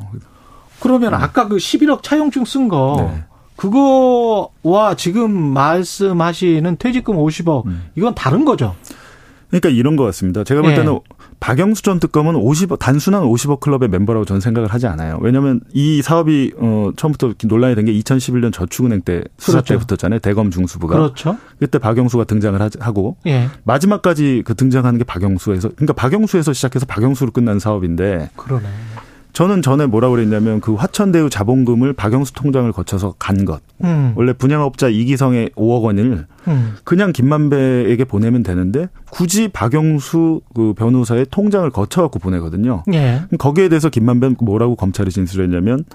그러면 0.79 1.13
음. 1.13 1.19
아까 1.19 1.47
그 1.47 1.57
11억 1.57 2.01
차용증 2.01 2.45
쓴거 2.45 2.95
네. 2.99 3.23
그거와 3.55 4.95
지금 4.95 5.31
말씀하시는 5.31 6.77
퇴직금 6.77 7.17
50억 7.17 7.67
음. 7.67 7.89
이건 7.95 8.15
다른 8.15 8.45
거죠. 8.45 8.75
그러니까 9.49 9.69
이런 9.69 9.95
것 9.95 10.03
같습니다. 10.05 10.43
제가 10.43 10.61
볼 10.61 10.71
예. 10.71 10.75
때는 10.75 10.93
네. 10.93 10.99
박영수 11.41 11.81
전 11.81 11.99
특검은 11.99 12.35
50억 12.35 12.77
단순한 12.79 13.23
50억 13.23 13.59
클럽의 13.61 13.89
멤버라고 13.89 14.25
저는 14.25 14.39
생각을 14.39 14.69
하지 14.69 14.85
않아요. 14.87 15.17
왜냐하면 15.21 15.59
이 15.73 16.01
사업이 16.01 16.53
어 16.57 16.91
처음부터 16.95 17.33
논란이 17.45 17.75
된 17.75 17.81
게 17.81 17.91
2011년 17.93 18.53
저축은행 18.53 19.01
때 19.01 19.23
수사 19.39 19.57
그렇죠. 19.57 19.73
때부터잖아요. 19.73 20.19
대검 20.19 20.51
중수부가. 20.51 20.95
그렇죠. 20.95 21.37
그때 21.57 21.79
박영수가 21.79 22.25
등장을 22.25 22.61
하고 22.79 23.17
예. 23.25 23.49
마지막까지 23.63 24.43
그 24.45 24.53
등장하는 24.53 24.99
게 24.99 25.03
박영수에서 25.03 25.69
그러니까 25.75 25.93
박영수에서 25.93 26.53
시작해서 26.53 26.85
박영수로 26.85 27.31
끝난 27.31 27.57
사업인데. 27.57 28.29
그러네. 28.35 28.65
저는 29.33 29.61
전에 29.61 29.85
뭐라 29.85 30.09
그랬냐면 30.09 30.59
그 30.59 30.73
화천대유 30.73 31.29
자본금을 31.29 31.93
박영수 31.93 32.33
통장을 32.33 32.69
거쳐서 32.71 33.15
간 33.17 33.45
것. 33.45 33.61
음. 33.83 34.13
원래 34.15 34.33
분양업자 34.33 34.89
이기성의 34.89 35.51
5억 35.55 35.83
원을 35.83 36.25
음. 36.47 36.75
그냥 36.83 37.13
김만배에게 37.13 38.03
보내면 38.05 38.43
되는데 38.43 38.87
굳이 39.09 39.47
박영수 39.47 40.41
그 40.53 40.73
변호사의 40.73 41.27
통장을 41.31 41.69
거쳐 41.69 42.01
갖고 42.01 42.19
보내거든요. 42.19 42.83
예. 42.93 43.21
거기에 43.37 43.69
대해서 43.69 43.89
김만배는 43.89 44.35
뭐라고 44.41 44.75
검찰이 44.75 45.11
진술했냐면 45.11 45.85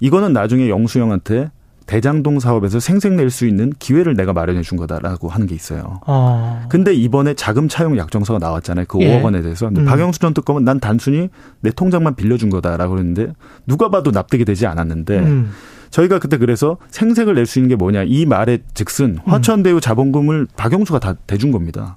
이거는 0.00 0.32
나중에 0.32 0.68
영수형한테 0.68 1.50
대장동 1.90 2.38
사업에서 2.38 2.78
생색낼 2.78 3.30
수 3.30 3.48
있는 3.48 3.72
기회를 3.80 4.14
내가 4.14 4.32
마련해 4.32 4.62
준 4.62 4.78
거다라고 4.78 5.28
하는 5.28 5.48
게 5.48 5.56
있어요. 5.56 5.98
어. 6.06 6.64
근데 6.68 6.94
이번에 6.94 7.34
자금 7.34 7.66
차용 7.66 7.98
약정서가 7.98 8.38
나왔잖아요. 8.38 8.84
그 8.86 9.00
예. 9.00 9.18
5억 9.18 9.24
원에 9.24 9.42
대해서. 9.42 9.66
음. 9.66 9.84
박영수 9.84 10.20
전 10.20 10.32
특검은 10.32 10.64
난 10.64 10.78
단순히 10.78 11.30
내 11.60 11.72
통장만 11.72 12.14
빌려준 12.14 12.48
거다라고 12.48 12.92
그랬는데 12.94 13.32
누가 13.66 13.88
봐도 13.88 14.12
납득이 14.12 14.44
되지 14.44 14.68
않았는데 14.68 15.18
음. 15.18 15.50
저희가 15.90 16.20
그때 16.20 16.38
그래서 16.38 16.76
생색을 16.90 17.34
낼 17.34 17.44
수 17.44 17.58
있는 17.58 17.70
게 17.70 17.74
뭐냐 17.74 18.04
이 18.06 18.24
말의 18.24 18.60
즉슨 18.72 19.18
음. 19.26 19.32
화천대유 19.32 19.80
자본금을 19.80 20.46
박영수가 20.56 21.00
다 21.00 21.14
대준 21.26 21.50
겁니다. 21.50 21.96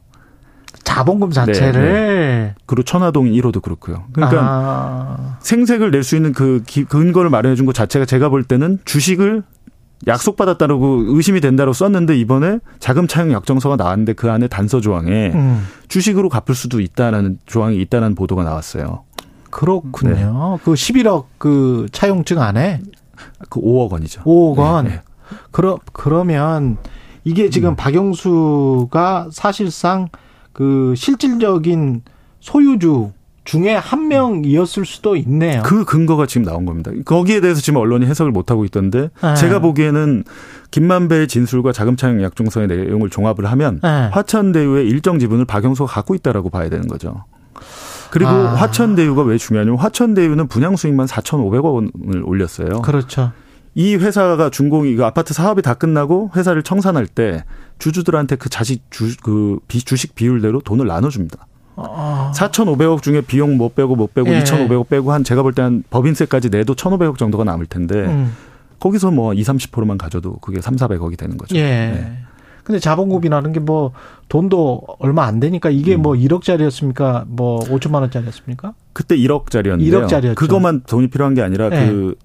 자본금 0.83 1.29
자체를 1.29 1.71
네, 1.71 1.91
네. 1.91 2.55
그리고 2.65 2.81
천화동 2.83 3.25
1호도 3.25 3.61
그렇고요. 3.61 4.05
그러니까 4.11 4.39
아. 4.41 5.37
생색을 5.41 5.91
낼 5.91 6.01
수 6.03 6.15
있는 6.15 6.33
그 6.33 6.63
근거를 6.89 7.29
마련해 7.29 7.55
준 7.55 7.67
것 7.67 7.75
자체가 7.75 8.05
제가 8.05 8.29
볼 8.29 8.43
때는 8.43 8.79
주식을 8.85 9.43
약속받았다고 10.07 11.03
의심이 11.07 11.39
된다고 11.39 11.73
썼는데 11.73 12.17
이번에 12.17 12.59
자금 12.79 13.07
차용 13.07 13.31
약정서가 13.31 13.75
나왔는데 13.75 14.13
그 14.13 14.29
안에 14.31 14.47
단서 14.47 14.81
조항에 14.81 15.31
음. 15.33 15.65
주식으로 15.87 16.29
갚을 16.29 16.55
수도 16.55 16.79
있다라는 16.79 17.39
조항이 17.45 17.79
있다는 17.81 18.15
보도가 18.15 18.43
나왔어요. 18.43 19.03
그렇군요. 19.49 20.13
네. 20.13 20.63
그 20.63 20.73
11억 20.73 21.25
그 21.37 21.87
차용증 21.91 22.41
안에 22.41 22.81
그 23.49 23.61
5억 23.61 23.91
원이죠. 23.91 24.23
5억 24.23 24.57
원. 24.57 24.85
네, 24.85 24.91
네. 24.91 25.01
그러 25.51 25.79
그러면 25.93 26.77
이게 27.23 27.49
지금 27.49 27.69
음. 27.69 27.75
박영수가 27.75 29.29
사실상 29.31 30.09
그 30.51 30.93
실질적인 30.97 32.01
소유주 32.39 33.11
중에 33.45 33.75
한 33.75 34.07
명이었을 34.07 34.85
수도 34.85 35.15
있네요. 35.17 35.61
그 35.63 35.83
근거가 35.85 36.25
지금 36.25 36.45
나온 36.45 36.65
겁니다. 36.65 36.91
거기에 37.05 37.41
대해서 37.41 37.61
지금 37.61 37.79
언론이 37.79 38.05
해석을 38.05 38.31
못 38.31 38.51
하고 38.51 38.63
있던데 38.65 39.09
네. 39.21 39.35
제가 39.35 39.59
보기에는 39.59 40.23
김만배의 40.71 41.27
진술과 41.27 41.73
자금차용 41.73 42.23
약정서의 42.23 42.67
내용을 42.67 43.09
종합을 43.09 43.45
하면 43.45 43.79
네. 43.83 44.09
화천대유의 44.11 44.87
일정 44.87 45.19
지분을 45.19 45.45
박영수가 45.45 45.91
갖고 45.91 46.15
있다라고 46.15 46.49
봐야 46.49 46.69
되는 46.69 46.87
거죠. 46.87 47.25
그리고 48.11 48.29
아. 48.29 48.53
화천대유가 48.55 49.23
왜 49.23 49.37
중요하냐면 49.37 49.79
화천대유는 49.79 50.47
분양 50.47 50.75
수익만 50.75 51.07
4,500억 51.07 51.73
원을 51.73 52.23
올렸어요. 52.23 52.81
그렇죠. 52.81 53.31
이 53.75 53.95
회사가 53.95 54.51
준공이 54.51 54.95
그 54.95 55.03
아파트 55.03 55.33
사업이 55.33 55.63
다 55.63 55.73
끝나고 55.73 56.31
회사를 56.35 56.61
청산할 56.63 57.07
때 57.07 57.43
주주들한테 57.79 58.35
그 58.35 58.49
자식 58.49 58.83
주 58.91 59.07
그 59.23 59.59
주식 59.67 60.15
비율대로 60.15 60.61
돈을 60.61 60.85
나눠줍니다. 60.85 61.47
아. 61.75 62.31
4,500억 62.35 63.01
중에 63.01 63.21
비용 63.21 63.57
못 63.57 63.75
빼고 63.75 63.95
못 63.95 64.13
빼고 64.13 64.29
예. 64.29 64.43
2,500억 64.43 64.89
빼고 64.89 65.11
한 65.11 65.23
제가 65.23 65.41
볼 65.41 65.53
때 65.53 65.61
한 65.61 65.83
법인세까지 65.89 66.49
내도 66.49 66.75
1,500억 66.75 67.17
정도가 67.17 67.43
남을 67.43 67.65
텐데 67.67 67.95
음. 68.05 68.33
거기서 68.79 69.11
뭐 69.11 69.33
2, 69.33 69.41
30%만 69.43 69.97
가져도 69.97 70.37
그게 70.37 70.59
3, 70.61 70.75
400억이 70.75 71.17
되는 71.17 71.37
거죠. 71.37 71.55
예. 71.55 71.61
네. 71.61 72.17
근데 72.63 72.79
자본금이라는 72.79 73.51
게 73.53 73.59
뭐 73.59 73.91
돈도 74.29 74.81
얼마 74.99 75.25
안 75.25 75.39
되니까 75.39 75.69
이게 75.69 75.95
음. 75.95 76.01
뭐 76.01 76.13
1억짜리였습니까? 76.13 77.25
뭐 77.27 77.59
5천만 77.59 78.01
원짜리였습니까? 78.01 78.73
그때 78.93 79.15
1억짜리였는데요. 79.17 80.07
1억짜리였죠. 80.07 80.35
그것만 80.35 80.81
돈이 80.87 81.07
필요한 81.07 81.33
게 81.33 81.41
아니라 81.41 81.69
네. 81.69 81.87
그 81.87 82.15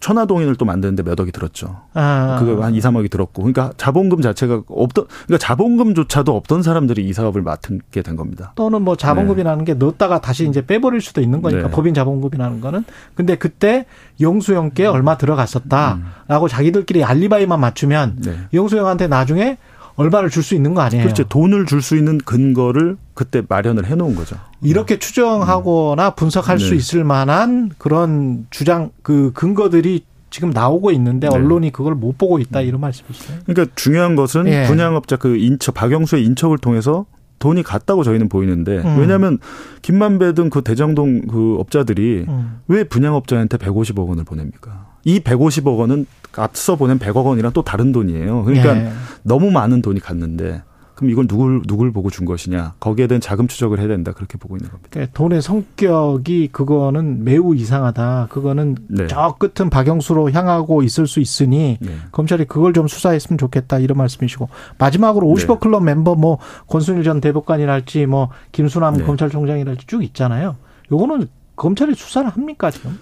천화동인을 0.00 0.56
또 0.56 0.64
만드는데 0.64 1.02
몇 1.02 1.18
억이 1.18 1.32
들었죠. 1.32 1.82
아. 1.94 2.36
그거 2.38 2.62
한 2.62 2.74
2, 2.74 2.78
3억이 2.78 3.10
들었고. 3.10 3.42
그러니까 3.42 3.72
자본금 3.76 4.20
자체가 4.20 4.62
없던, 4.68 5.06
그러니까 5.26 5.38
자본금조차도 5.38 6.34
없던 6.36 6.62
사람들이 6.62 7.06
이 7.06 7.12
사업을 7.12 7.42
맡게 7.42 8.02
된 8.02 8.16
겁니다. 8.16 8.52
또는 8.54 8.82
뭐 8.82 8.96
자본금이라는 8.96 9.64
네. 9.64 9.72
게 9.72 9.74
넣었다가 9.74 10.20
다시 10.20 10.48
이제 10.48 10.64
빼버릴 10.64 11.00
수도 11.00 11.20
있는 11.20 11.42
거니까 11.42 11.64
네. 11.64 11.70
법인 11.70 11.94
자본금이라는 11.94 12.60
거는. 12.60 12.84
근데 13.14 13.36
그때 13.36 13.86
영수형께 14.20 14.86
음. 14.86 14.92
얼마 14.92 15.16
들어갔었다라고 15.16 16.46
음. 16.46 16.48
자기들끼리 16.48 17.04
알리바이만 17.04 17.58
맞추면 17.60 18.16
네. 18.24 18.38
영수형한테 18.52 19.08
나중에 19.08 19.58
얼마를 19.98 20.30
줄 20.30 20.42
수 20.42 20.54
있는 20.54 20.74
거 20.74 20.80
아니에요? 20.80 21.02
그렇죠. 21.02 21.24
돈을 21.24 21.66
줄 21.66 21.82
수 21.82 21.96
있는 21.96 22.18
근거를 22.18 22.96
그때 23.14 23.42
마련을 23.46 23.86
해 23.86 23.94
놓은 23.94 24.14
거죠. 24.14 24.36
이렇게 24.62 24.94
네. 24.94 24.98
추정하거나 25.00 26.10
분석할 26.10 26.58
네. 26.58 26.64
수 26.64 26.74
있을 26.74 27.04
만한 27.04 27.70
그런 27.78 28.46
주장 28.50 28.90
그 29.02 29.32
근거들이 29.34 30.04
지금 30.30 30.50
나오고 30.50 30.90
있는데 30.92 31.28
네. 31.28 31.34
언론이 31.34 31.72
그걸 31.72 31.94
못 31.94 32.16
보고 32.16 32.38
있다 32.38 32.60
이런 32.60 32.80
말씀이시죠. 32.80 33.32
그러니까 33.46 33.74
중요한 33.74 34.14
것은 34.14 34.46
예. 34.46 34.66
분양업자 34.66 35.16
그 35.16 35.36
인척 35.36 35.74
박영수의 35.74 36.24
인척을 36.24 36.58
통해서 36.58 37.06
돈이 37.38 37.62
갔다고 37.62 38.04
저희는 38.04 38.28
보이는데 38.28 38.78
음. 38.78 38.98
왜냐하면 38.98 39.38
김만배 39.82 40.34
등 40.34 40.50
그 40.50 40.62
대장동 40.62 41.22
그 41.28 41.56
업자들이 41.58 42.24
음. 42.28 42.60
왜 42.68 42.84
분양업자한테 42.84 43.56
150억 43.58 44.06
원을 44.08 44.24
보냅니까? 44.24 44.87
이 45.08 45.20
150억 45.20 45.78
원은 45.78 46.04
앞서 46.36 46.76
보낸 46.76 46.98
100억 46.98 47.24
원이랑 47.24 47.52
또 47.54 47.62
다른 47.62 47.92
돈이에요. 47.92 48.44
그러니까 48.44 48.76
예. 48.76 48.92
너무 49.22 49.50
많은 49.50 49.80
돈이 49.80 50.00
갔는데 50.00 50.62
그럼 50.94 51.10
이걸 51.10 51.26
누굴 51.26 51.62
누굴 51.66 51.92
보고 51.92 52.10
준 52.10 52.26
것이냐 52.26 52.74
거기에 52.78 53.06
대한 53.06 53.22
자금 53.22 53.48
추적을 53.48 53.78
해야 53.78 53.88
된다 53.88 54.12
그렇게 54.12 54.36
보고 54.36 54.56
있는 54.56 54.68
겁니다. 54.68 54.90
그러니까 54.90 55.12
돈의 55.14 55.40
성격이 55.40 56.50
그거는 56.52 57.24
매우 57.24 57.54
이상하다. 57.54 58.26
그거는 58.28 58.76
네. 58.88 59.06
저 59.06 59.36
끝은 59.38 59.70
박영수로 59.70 60.30
향하고 60.30 60.82
있을 60.82 61.06
수 61.06 61.20
있으니 61.20 61.78
네. 61.80 61.90
검찰이 62.12 62.44
그걸 62.44 62.74
좀 62.74 62.86
수사했으면 62.86 63.38
좋겠다 63.38 63.78
이런 63.78 63.96
말씀이시고 63.96 64.50
마지막으로 64.76 65.26
50억 65.26 65.48
네. 65.48 65.58
클럽 65.60 65.84
멤버 65.84 66.16
뭐 66.16 66.38
권순일 66.66 67.02
전 67.02 67.22
대법관이랄지 67.22 68.04
뭐 68.04 68.28
김수남 68.52 68.98
네. 68.98 69.04
검찰총장이랄지 69.04 69.86
쭉 69.86 70.04
있잖아요. 70.04 70.56
요거는 70.92 71.28
검찰이 71.56 71.94
수사를 71.94 72.28
합니까 72.28 72.70
지금? 72.70 72.98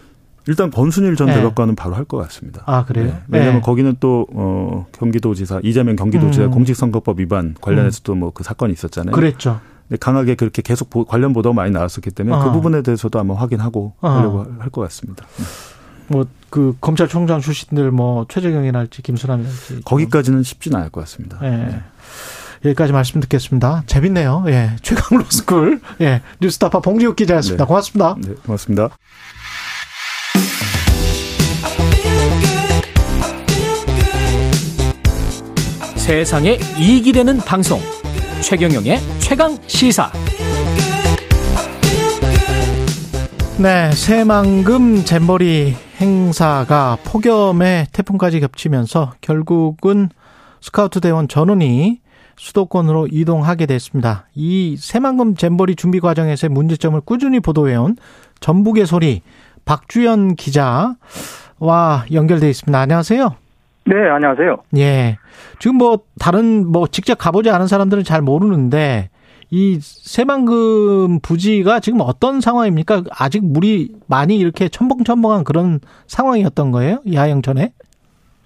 일단 0.49 0.71
권순일 0.71 1.17
전 1.17 1.27
네. 1.29 1.35
대법관은 1.35 1.75
바로 1.77 1.95
할 1.97 2.05
것 2.05 2.19
같습니다. 2.19 2.63
아 2.67 2.85
그래요? 2.85 3.07
네. 3.07 3.23
왜냐하면 3.29 3.57
네. 3.57 3.61
거기는 3.63 3.97
또 4.01 4.27
어, 4.33 4.87
경기도지사 4.93 5.61
이재명 5.65 5.97
경기도지사 5.97 6.45
음. 6.45 6.51
공직선거법 6.53 7.19
위반 7.21 7.55
관련해서도 7.61 8.13
음. 8.13 8.19
뭐그 8.21 8.45
사건이 8.45 8.73
있었잖아요. 8.73 9.13
그랬죠. 9.15 9.61
강하게 10.01 10.35
그렇게 10.35 10.63
계속 10.63 10.91
관련 11.09 11.33
보도가 11.33 11.55
많이 11.55 11.71
나왔었기 11.73 12.11
때문에 12.11 12.37
그 12.37 12.43
어. 12.43 12.45
그 12.47 12.53
부분에 12.53 12.83
대해서도 12.83 13.19
아마 13.21 13.35
확인하고 13.35 13.95
어. 14.01 14.09
하려고 14.09 14.47
할 14.59 14.71
것 14.71 14.81
같습니다. 14.83 15.25
네. 15.37 15.45
뭐그 16.09 16.77
검찰총장 16.81 17.41
출신들 17.41 17.91
뭐 17.91 18.27
최재경이랄지 18.29 19.03
김수남이랄지 19.03 19.81
거기까지는 19.85 20.43
쉽지는 20.45 20.79
않을 20.79 20.91
것 20.91 21.01
같습니다. 21.03 21.39
네. 21.41 21.51
네. 21.51 21.81
여기까지 22.65 22.93
말씀 22.93 23.21
듣겠습니다. 23.21 23.83
재밌네요. 23.87 24.45
예. 24.49 24.71
최강 24.83 25.19
로스쿨 25.19 25.81
예. 26.01 26.23
뉴스타파 26.41 26.81
봉지욱 26.81 27.17
기자였습니다. 27.17 27.65
네. 27.65 27.69
고맙습니다. 27.69 28.17
네, 28.21 28.35
고맙습니다. 28.45 28.89
세상에 36.07 36.57
이익이 36.79 37.11
되는 37.11 37.37
방송 37.39 37.81
최경영의 38.41 39.01
최강 39.19 39.59
시사 39.67 40.09
네 43.59 43.91
새만금 43.91 45.03
잼버리 45.03 45.75
행사가 46.01 46.99
폭염에 47.03 47.89
태풍까지 47.93 48.39
겹치면서 48.39 49.15
결국은 49.21 50.09
스카우트 50.61 51.01
대원 51.01 51.27
전원이 51.27 51.99
수도권으로 52.37 53.09
이동하게 53.11 53.67
됐습니다. 53.67 54.29
이 54.37 54.77
새만금 54.79 55.35
잼버리 55.35 55.75
준비 55.75 55.99
과정에서의 55.99 56.51
문제점을 56.51 57.01
꾸준히 57.01 57.41
보도해온 57.41 57.97
전북의 58.39 58.87
소리 58.87 59.23
박주연 59.65 60.37
기자와 60.37 60.95
연결돼 62.13 62.49
있습니다. 62.49 62.79
안녕하세요. 62.79 63.46
네, 63.87 64.09
안녕하세요. 64.09 64.57
예. 64.79 65.17
지금 65.59 65.77
뭐 65.77 66.01
다른 66.19 66.67
뭐 66.67 66.87
직접 66.89 67.15
가보지 67.17 67.51
않은 67.51 67.67
사람들은 67.69 68.03
잘 68.03 68.21
모르는데 68.21 69.11
이 69.51 69.79
새만금 69.81 71.21
부지가 71.21 71.79
지금 71.79 72.01
어떤 72.03 72.41
상황입니까? 72.41 73.03
아직 73.17 73.45
물이 73.45 73.91
많이 74.09 74.39
이렇게 74.39 74.69
첨벙첨벙한 74.69 75.45
그런 75.45 75.79
상황이었던 76.09 76.73
거예요? 76.73 76.99
야영 77.13 77.43
전에? 77.43 77.73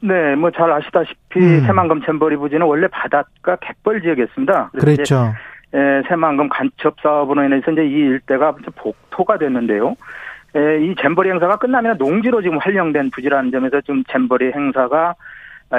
네, 0.02 0.34
뭐 0.34 0.50
잘 0.50 0.70
아시다시피 0.72 1.38
음. 1.40 1.60
새만금 1.66 2.02
잼버리 2.04 2.36
부지는 2.36 2.66
원래 2.66 2.86
바닷가 2.88 3.56
갯벌 3.56 4.02
지역이었습니다. 4.02 4.70
그랬죠. 4.78 5.32
예, 5.74 6.02
새만금 6.08 6.48
간첩 6.50 6.96
사업으로 7.02 7.44
인해서 7.44 7.70
이제 7.70 7.82
이 7.86 7.92
일대가 7.92 8.54
복토가 8.76 9.38
됐는데요. 9.38 9.94
예, 10.56 10.84
이 10.84 10.94
잼버리 10.96 11.30
행사가 11.30 11.56
끝나면 11.56 11.96
농지로 11.98 12.42
지금 12.42 12.58
활용된 12.58 13.10
부지라는 13.10 13.50
점에서 13.50 13.80
좀 13.82 14.02
잼버리 14.04 14.52
행사가 14.52 15.14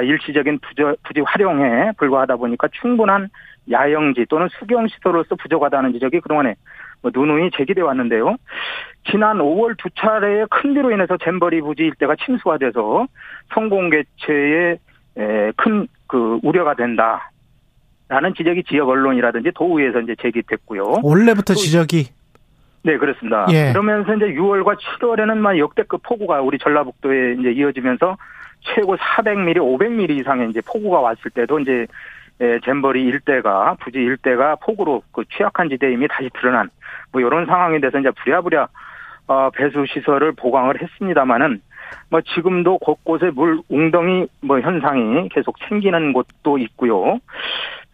일시적인 0.02 0.60
부지, 0.60 0.82
부지 1.02 1.20
활용에 1.20 1.92
불과하다 1.98 2.36
보니까 2.36 2.68
충분한 2.80 3.28
야영지 3.70 4.26
또는 4.28 4.48
수경시설로서 4.58 5.34
부족하다는 5.36 5.92
지적이 5.92 6.20
그동안에 6.20 6.54
뭐 7.02 7.10
누누이 7.14 7.50
제기돼 7.56 7.82
왔는데요. 7.82 8.36
지난 9.10 9.38
5월 9.38 9.76
두 9.76 9.90
차례의 9.90 10.46
큰 10.50 10.72
비로 10.72 10.90
인해서 10.90 11.18
잼버리 11.18 11.60
부지 11.60 11.82
일대가 11.82 12.16
침수가 12.16 12.58
돼서 12.58 13.06
성공 13.52 13.90
개최에 13.90 14.78
큰 15.56 15.86
그 16.12 16.38
우려가 16.42 16.74
된다. 16.74 17.30
라는 18.06 18.34
지적이 18.34 18.64
지역 18.64 18.90
언론이라든지 18.90 19.52
도의에서 19.54 20.00
이제 20.00 20.14
제기됐고요. 20.20 21.00
원래부터 21.02 21.54
지적이 21.54 22.08
네, 22.84 22.98
그렇습니다. 22.98 23.46
예. 23.50 23.72
그러면서 23.72 24.14
이제 24.14 24.26
6월과 24.26 24.76
7월에는 24.76 25.36
막 25.38 25.56
역대급 25.56 26.02
폭우가 26.02 26.40
우리 26.40 26.58
전라북도에 26.58 27.36
이제 27.38 27.52
이어지면서 27.52 28.16
최고 28.60 28.96
400mm, 28.96 29.56
500mm 29.56 30.20
이상의 30.20 30.50
이제 30.50 30.60
폭우가 30.66 31.00
왔을 31.00 31.30
때도 31.30 31.60
이제 31.60 31.86
예, 32.40 32.58
잼버리 32.64 33.04
일대가 33.04 33.76
부지 33.80 33.98
일대가 33.98 34.56
폭우로 34.56 35.02
그 35.12 35.24
취약한 35.36 35.68
지대임이 35.68 36.08
다시 36.08 36.28
드러난 36.34 36.70
뭐 37.12 37.20
이런 37.20 37.46
상황에 37.46 37.78
대해서 37.78 37.98
이제 38.00 38.10
부랴부랴 38.10 38.68
어, 39.28 39.50
배수 39.50 39.84
시설을 39.86 40.32
보강을 40.32 40.82
했습니다마는 40.82 41.60
뭐 42.10 42.20
지금도 42.20 42.78
곳곳에 42.78 43.30
물 43.30 43.60
웅덩이 43.68 44.26
뭐 44.40 44.60
현상이 44.60 45.28
계속 45.28 45.56
생기는 45.68 46.12
곳도 46.12 46.58
있고요. 46.58 47.18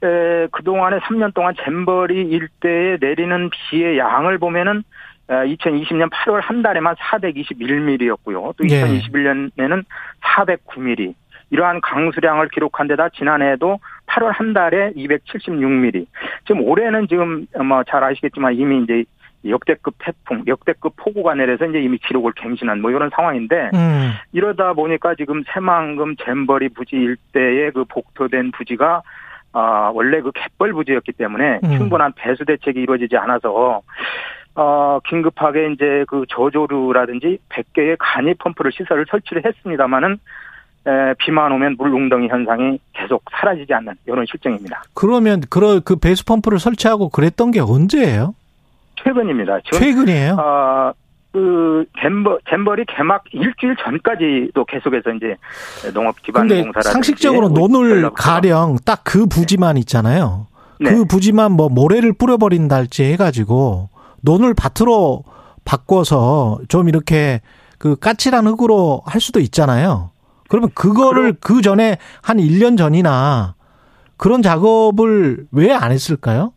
에, 0.02 0.46
그동안에 0.52 0.98
3년 1.00 1.34
동안 1.34 1.54
잼버리 1.64 2.22
일대에 2.22 2.98
내리는 3.00 3.50
비의 3.50 3.98
양을 3.98 4.38
보면은 4.38 4.82
2020년 5.28 6.08
8월 6.10 6.40
한 6.40 6.62
달에만 6.62 6.94
421mm였고요. 6.94 8.56
또 8.56 8.64
2021년에는 8.64 9.84
409mm. 10.22 11.14
이러한 11.50 11.80
강수량을 11.80 12.48
기록한 12.48 12.88
데다 12.88 13.08
지난해에도 13.10 13.78
8월 14.06 14.32
한 14.32 14.52
달에 14.52 14.92
276mm. 14.92 16.06
지금 16.46 16.62
올해는 16.62 17.08
지금 17.08 17.46
뭐 17.64 17.82
잘 17.84 18.04
아시겠지만 18.04 18.54
이미 18.54 18.82
이제 18.82 19.04
역대급 19.46 19.94
태풍, 19.98 20.44
역대급 20.46 20.94
폭우가 20.96 21.34
내려서 21.34 21.66
이제 21.66 21.80
이미 21.80 21.98
기록을 21.98 22.32
갱신한 22.32 22.80
뭐 22.80 22.90
이런 22.90 23.10
상황인데 23.14 23.70
음. 23.72 24.12
이러다 24.32 24.72
보니까 24.72 25.14
지금 25.14 25.44
새만금 25.52 26.16
잼버리 26.16 26.70
부지 26.70 26.96
일대의 26.96 27.72
그 27.72 27.84
복토된 27.84 28.50
부지가 28.52 29.02
아 29.52 29.90
원래 29.94 30.20
그 30.20 30.30
갯벌 30.32 30.72
부지였기 30.72 31.12
때문에 31.12 31.60
음. 31.64 31.76
충분한 31.76 32.12
배수 32.16 32.44
대책이 32.44 32.80
이루어지지 32.80 33.16
않아서 33.16 33.82
어 34.54 35.00
긴급하게 35.08 35.72
이제 35.72 36.04
그 36.08 36.24
저조류라든지 36.28 37.38
100개의 37.48 37.96
간이 37.98 38.34
펌프를 38.34 38.72
시설을 38.72 39.06
설치를 39.08 39.44
했습니다마는 39.44 40.18
에, 40.86 41.14
비만 41.18 41.52
오면 41.52 41.76
물 41.78 41.92
웅덩이 41.92 42.28
현상이 42.28 42.78
계속 42.92 43.22
사라지지 43.30 43.72
않는 43.74 43.94
이런 44.06 44.24
실정입니다. 44.26 44.82
그러면 44.94 45.42
그런 45.50 45.82
그 45.82 45.96
배수 45.96 46.24
펌프를 46.24 46.58
설치하고 46.58 47.10
그랬던 47.10 47.50
게 47.50 47.60
언제예요? 47.60 48.34
최근입니다. 49.02 49.60
최근이에요? 49.70 50.34
어, 50.34 50.92
그 51.32 51.84
잼버 52.00 52.38
잼버리 52.48 52.84
개막 52.86 53.22
일주일 53.32 53.76
전까지도 53.84 54.64
계속해서 54.64 55.10
이제 55.12 55.36
농업 55.92 56.20
기반 56.22 56.48
공사라 56.48 56.82
상식적으로 56.82 57.48
논을 57.48 58.10
가령 58.10 58.76
딱 58.84 59.02
그 59.04 59.26
부지만 59.26 59.76
있잖아요. 59.78 60.46
네. 60.80 60.90
그 60.90 61.04
부지만 61.04 61.52
뭐 61.52 61.68
모래를 61.68 62.12
뿌려버린다 62.12 62.76
할지 62.76 63.04
해가지고 63.04 63.88
논을 64.22 64.54
밭으로 64.54 65.24
바꿔서 65.64 66.60
좀 66.68 66.88
이렇게 66.88 67.40
그 67.78 67.96
까칠한 67.96 68.46
흙으로 68.46 69.02
할 69.06 69.20
수도 69.20 69.40
있잖아요. 69.40 70.10
그러면 70.48 70.70
그거를 70.74 71.34
그 71.40 71.60
전에 71.62 71.98
한 72.22 72.38
1년 72.38 72.78
전이나 72.78 73.54
그런 74.16 74.42
작업을 74.42 75.46
왜 75.52 75.72
안 75.72 75.92
했을까요? 75.92 76.52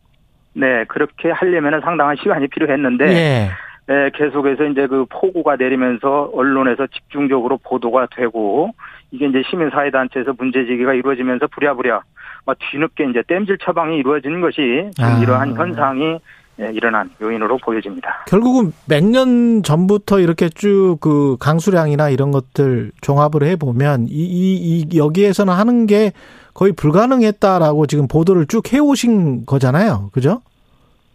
네, 0.54 0.84
그렇게 0.88 1.30
하려면 1.30 1.80
상당한 1.82 2.16
시간이 2.20 2.48
필요했는데 2.48 3.06
예. 3.08 3.50
네, 3.92 4.08
계속해서 4.14 4.64
이제 4.64 4.86
그 4.86 5.04
폭우가 5.10 5.56
내리면서 5.56 6.30
언론에서 6.32 6.86
집중적으로 6.86 7.58
보도가 7.58 8.06
되고 8.16 8.70
이게 9.10 9.26
이제 9.26 9.42
시민사회단체에서 9.50 10.32
문제제기가 10.38 10.94
이루어지면서 10.94 11.46
부랴부랴 11.48 12.00
막 12.46 12.56
뒤늦게 12.58 13.10
이제 13.10 13.22
땜질 13.26 13.58
처방이 13.58 13.98
이루어진 13.98 14.40
것이 14.40 14.88
아. 14.98 15.20
이러한 15.22 15.54
현상이 15.54 16.18
예, 16.60 16.70
일어난 16.72 17.10
요인으로 17.20 17.58
보여집니다. 17.58 18.24
결국은 18.28 18.72
몇 18.88 19.02
년 19.04 19.62
전부터 19.62 20.20
이렇게 20.20 20.48
쭉 20.48 20.96
그 21.00 21.36
강수량이나 21.38 22.08
이런 22.08 22.30
것들 22.30 22.92
종합을 23.02 23.42
해 23.42 23.56
보면 23.56 24.06
이, 24.08 24.24
이, 24.24 24.56
이 24.56 24.96
여기에서는 24.98 25.52
하는 25.52 25.86
게 25.86 26.12
거의 26.54 26.72
불가능했다라고 26.72 27.86
지금 27.86 28.08
보도를 28.08 28.46
쭉 28.46 28.72
해오신 28.72 29.44
거잖아요, 29.44 30.08
그죠? 30.14 30.40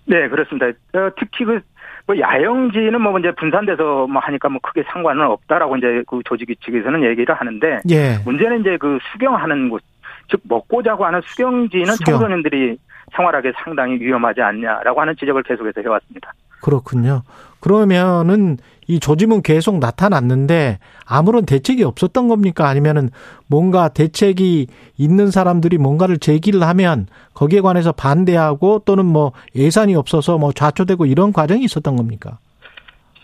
네, 0.05 0.27
그렇습니다. 0.29 0.67
어, 0.67 1.09
특히 1.19 1.45
그, 1.45 1.59
뭐 2.07 2.17
야영지는 2.17 3.01
뭐 3.01 3.19
이제 3.19 3.31
분산돼서 3.31 4.07
뭐 4.07 4.21
하니까 4.21 4.47
뭐 4.47 4.59
크게 4.63 4.83
상관은 4.87 5.25
없다라고 5.25 5.75
이제 5.75 6.03
그 6.07 6.21
조직 6.25 6.47
측에서는 6.61 7.03
얘기를 7.03 7.35
하는데 7.35 7.81
예. 7.89 8.17
문제는 8.23 8.61
이제 8.61 8.77
그 8.77 8.97
수경하는 9.11 9.69
곳, 9.69 9.83
즉 10.29 10.39
먹고 10.43 10.81
자고 10.81 11.05
하는 11.05 11.21
수경지는 11.25 11.95
수경. 11.95 12.13
청소년들이 12.13 12.77
생활하기 13.15 13.51
상당히 13.63 13.99
위험하지 13.99 14.41
않냐라고 14.41 15.01
하는 15.01 15.15
지적을 15.17 15.43
계속해서 15.43 15.81
해왔습니다. 15.81 16.33
그렇군요. 16.61 17.21
그러면은 17.67 18.57
이 18.87 19.01
조짐은 19.01 19.41
계속 19.41 19.79
나타났는데 19.79 20.79
아무런 21.05 21.45
대책이 21.45 21.83
없었던 21.83 22.29
겁니까? 22.29 22.69
아니면은 22.69 23.09
뭔가 23.47 23.89
대책이 23.89 24.67
있는 24.97 25.31
사람들이 25.31 25.77
뭔가를 25.77 26.17
제기를 26.17 26.63
하면 26.63 27.07
거기에 27.33 27.59
관해서 27.59 27.91
반대하고 27.91 28.83
또는 28.85 29.05
뭐 29.05 29.33
예산이 29.53 29.95
없어서 29.95 30.37
뭐 30.37 30.53
좌초되고 30.53 31.07
이런 31.07 31.33
과정이 31.33 31.65
있었던 31.65 31.97
겁니까? 31.97 32.37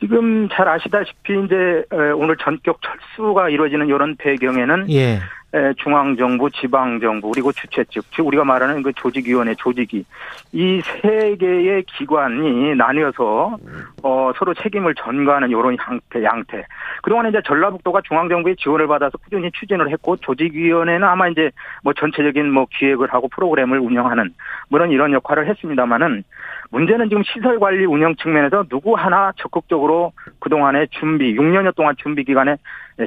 지금 0.01 0.49
잘 0.51 0.67
아시다시피 0.67 1.31
이제 1.45 1.85
오늘 2.17 2.35
전격 2.43 2.79
철수가 2.81 3.47
이루어지는 3.47 3.87
이런 3.87 4.17
배경에는 4.17 4.91
예. 4.91 5.19
중앙정부, 5.77 6.49
지방정부, 6.49 7.31
그리고 7.31 7.51
주최 7.51 7.84
측, 7.85 8.03
즉 8.11 8.25
우리가 8.25 8.43
말하는 8.43 8.81
그 8.81 8.91
조직위원회, 8.93 9.53
조직위 9.55 10.03
이세 10.51 11.35
개의 11.39 11.84
기관이 11.84 12.75
나뉘어서 12.75 13.57
어, 14.01 14.31
서로 14.35 14.53
책임을 14.55 14.95
전가하는 14.95 15.49
이런 15.49 15.77
양태, 15.77 16.23
양태. 16.23 16.65
그동안 17.03 17.30
이제 17.30 17.39
전라북도가 17.45 18.01
중앙정부의 18.03 18.55
지원을 18.55 18.88
받아서 18.88 19.17
꾸준히 19.19 19.51
추진을 19.51 19.91
했고 19.91 20.17
조직위원회는 20.17 21.03
아마 21.03 21.27
이제 21.27 21.51
뭐 21.84 21.93
전체적인 21.93 22.51
뭐 22.51 22.65
기획을 22.71 23.13
하고 23.13 23.27
프로그램을 23.27 23.77
운영하는 23.77 24.34
그런 24.71 24.89
이런 24.89 25.13
역할을 25.13 25.47
했습니다만은 25.47 26.23
문제는 26.73 27.07
지금 27.07 27.21
시설 27.23 27.59
관리 27.59 27.85
운영 27.85 28.15
측면에서 28.15 28.63
누구 28.67 28.95
하나 28.95 29.31
적극적으로 29.37 30.11
그동안의 30.39 30.87
준비, 30.89 31.35
6년여 31.35 31.75
동안 31.75 31.95
준비 31.99 32.23
기간에 32.23 32.55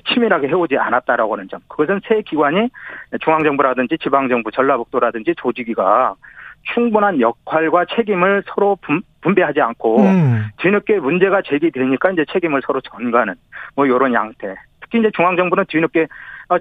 치밀하게 0.08 0.46
해오지 0.48 0.78
않았다라고 0.78 1.34
하는 1.34 1.48
점. 1.48 1.58
그것은 1.66 2.00
새 2.06 2.22
기관이 2.22 2.70
중앙정부라든지 3.20 3.98
지방정부, 3.98 4.52
전라북도라든지 4.52 5.34
조직위가 5.36 6.14
충분한 6.74 7.20
역할과 7.20 7.86
책임을 7.96 8.44
서로 8.46 8.78
분배하지 9.20 9.60
않고 9.60 10.00
음. 10.00 10.44
뒤늦게 10.58 11.00
문제가 11.00 11.42
제기되니까 11.42 12.12
이제 12.12 12.24
책임을 12.32 12.62
서로 12.64 12.80
전가하는 12.80 13.34
뭐 13.74 13.86
이런 13.86 14.14
양태. 14.14 14.54
특히 14.80 15.00
이제 15.00 15.10
중앙정부는 15.12 15.64
뒤늦게 15.68 16.02
아, 16.02 16.06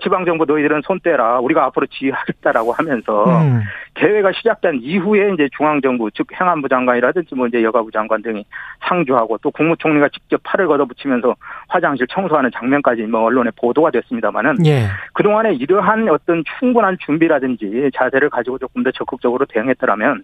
지방정부 0.02 0.46
너희들은 0.46 0.82
손 0.84 1.00
떼라. 1.00 1.40
우리가 1.40 1.66
앞으로 1.66 1.86
지휘하겠다라고 1.88 2.74
하면서 2.74 3.24
음. 3.42 3.62
대회가 3.94 4.32
시작된 4.34 4.80
이후에 4.82 5.34
이제 5.34 5.48
중앙정부 5.56 6.10
즉 6.14 6.28
행안부 6.34 6.68
장관이라든지 6.68 7.36
뭐 7.36 7.48
이제 7.48 7.64
여가부 7.64 7.92
장관 7.92 8.22
등이 8.22 8.46
상주하고 8.88 9.38
또 9.40 9.52
국무총리가 9.52 10.10
직접 10.10 10.42
팔을 10.44 10.68
걷어붙이면서 10.68 11.36
화장실 11.68 12.08
청소하는 12.08 12.50
장면까지 12.54 13.04
뭐 13.04 13.22
언론에 13.22 13.52
보도가 13.56 13.92
됐습니다만은 13.92 14.66
예. 14.66 14.88
그동안에 15.14 15.54
이러한 15.54 16.10
어떤 16.10 16.44
충분한 16.60 16.98
준비라든지 17.06 17.92
자세를 17.96 18.30
가지고 18.30 18.58
조금 18.58 18.84
더 18.84 18.92
적극적으로 18.92 19.46
대응했더라면 19.46 20.24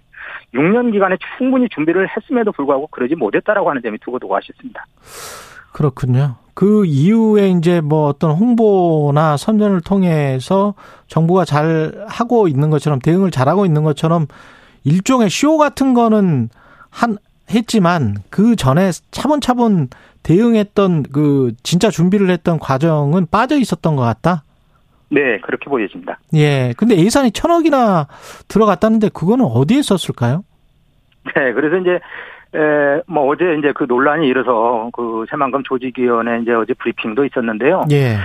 6년 0.54 0.92
기간에 0.92 1.18
충분히 1.38 1.70
준비를 1.70 2.10
했음에도 2.10 2.52
불구하고 2.52 2.88
그러지 2.88 3.16
못했다라고 3.16 3.70
하는 3.70 3.82
점이 3.82 3.98
두고두고 4.00 4.36
아쉽습니다. 4.36 4.86
그렇군요. 5.72 6.41
그 6.54 6.86
이후에 6.86 7.50
이제 7.50 7.82
뭐 7.82 8.08
어떤 8.08 8.32
홍보나 8.32 9.38
선전을 9.38 9.82
통해서 9.82 10.74
정부가 11.08 11.46
잘 11.46 12.06
하고 12.08 12.48
있는 12.48 12.70
것처럼 12.70 13.00
대응을 13.00 13.32
잘하고 13.32 13.66
있는 13.66 13.84
것처럼 13.84 14.28
일종의 14.84 15.30
쇼 15.30 15.58
같은 15.58 15.94
거는 15.94 16.50
한 16.90 17.18
했지만 17.50 18.18
그 18.30 18.56
전에 18.56 18.92
차분차분 19.12 19.90
대응했던 20.24 21.04
그 21.12 21.54
진짜 21.64 21.90
준비를 21.90 22.30
했던 22.30 22.60
과정은 22.60 23.28
빠져 23.30 23.58
있었던 23.58 23.96
것 23.96 24.04
같다. 24.04 24.44
네, 25.10 25.40
그렇게 25.42 25.70
보여집니다. 25.70 26.20
예. 26.36 26.74
근데 26.78 26.96
예산이 26.96 27.32
천억이나 27.32 28.08
들어갔다는데 28.48 29.10
그거는 29.10 29.46
어디에 29.46 29.82
썼을까요? 29.82 30.44
네, 31.36 31.54
그래서 31.54 31.78
이제 31.78 32.00
에, 32.54 33.02
뭐 33.08 33.28
어제 33.28 33.56
이제 33.58 33.72
그 33.74 33.86
논란이 33.88 34.28
일어서 34.28 34.90
그 34.94 35.26
새만금 35.30 35.64
조직위원회 35.64 36.42
이제 36.42 36.52
어제 36.54 36.74
브리핑도 36.74 37.26
있었는데요. 37.26 37.86
예. 37.92 38.18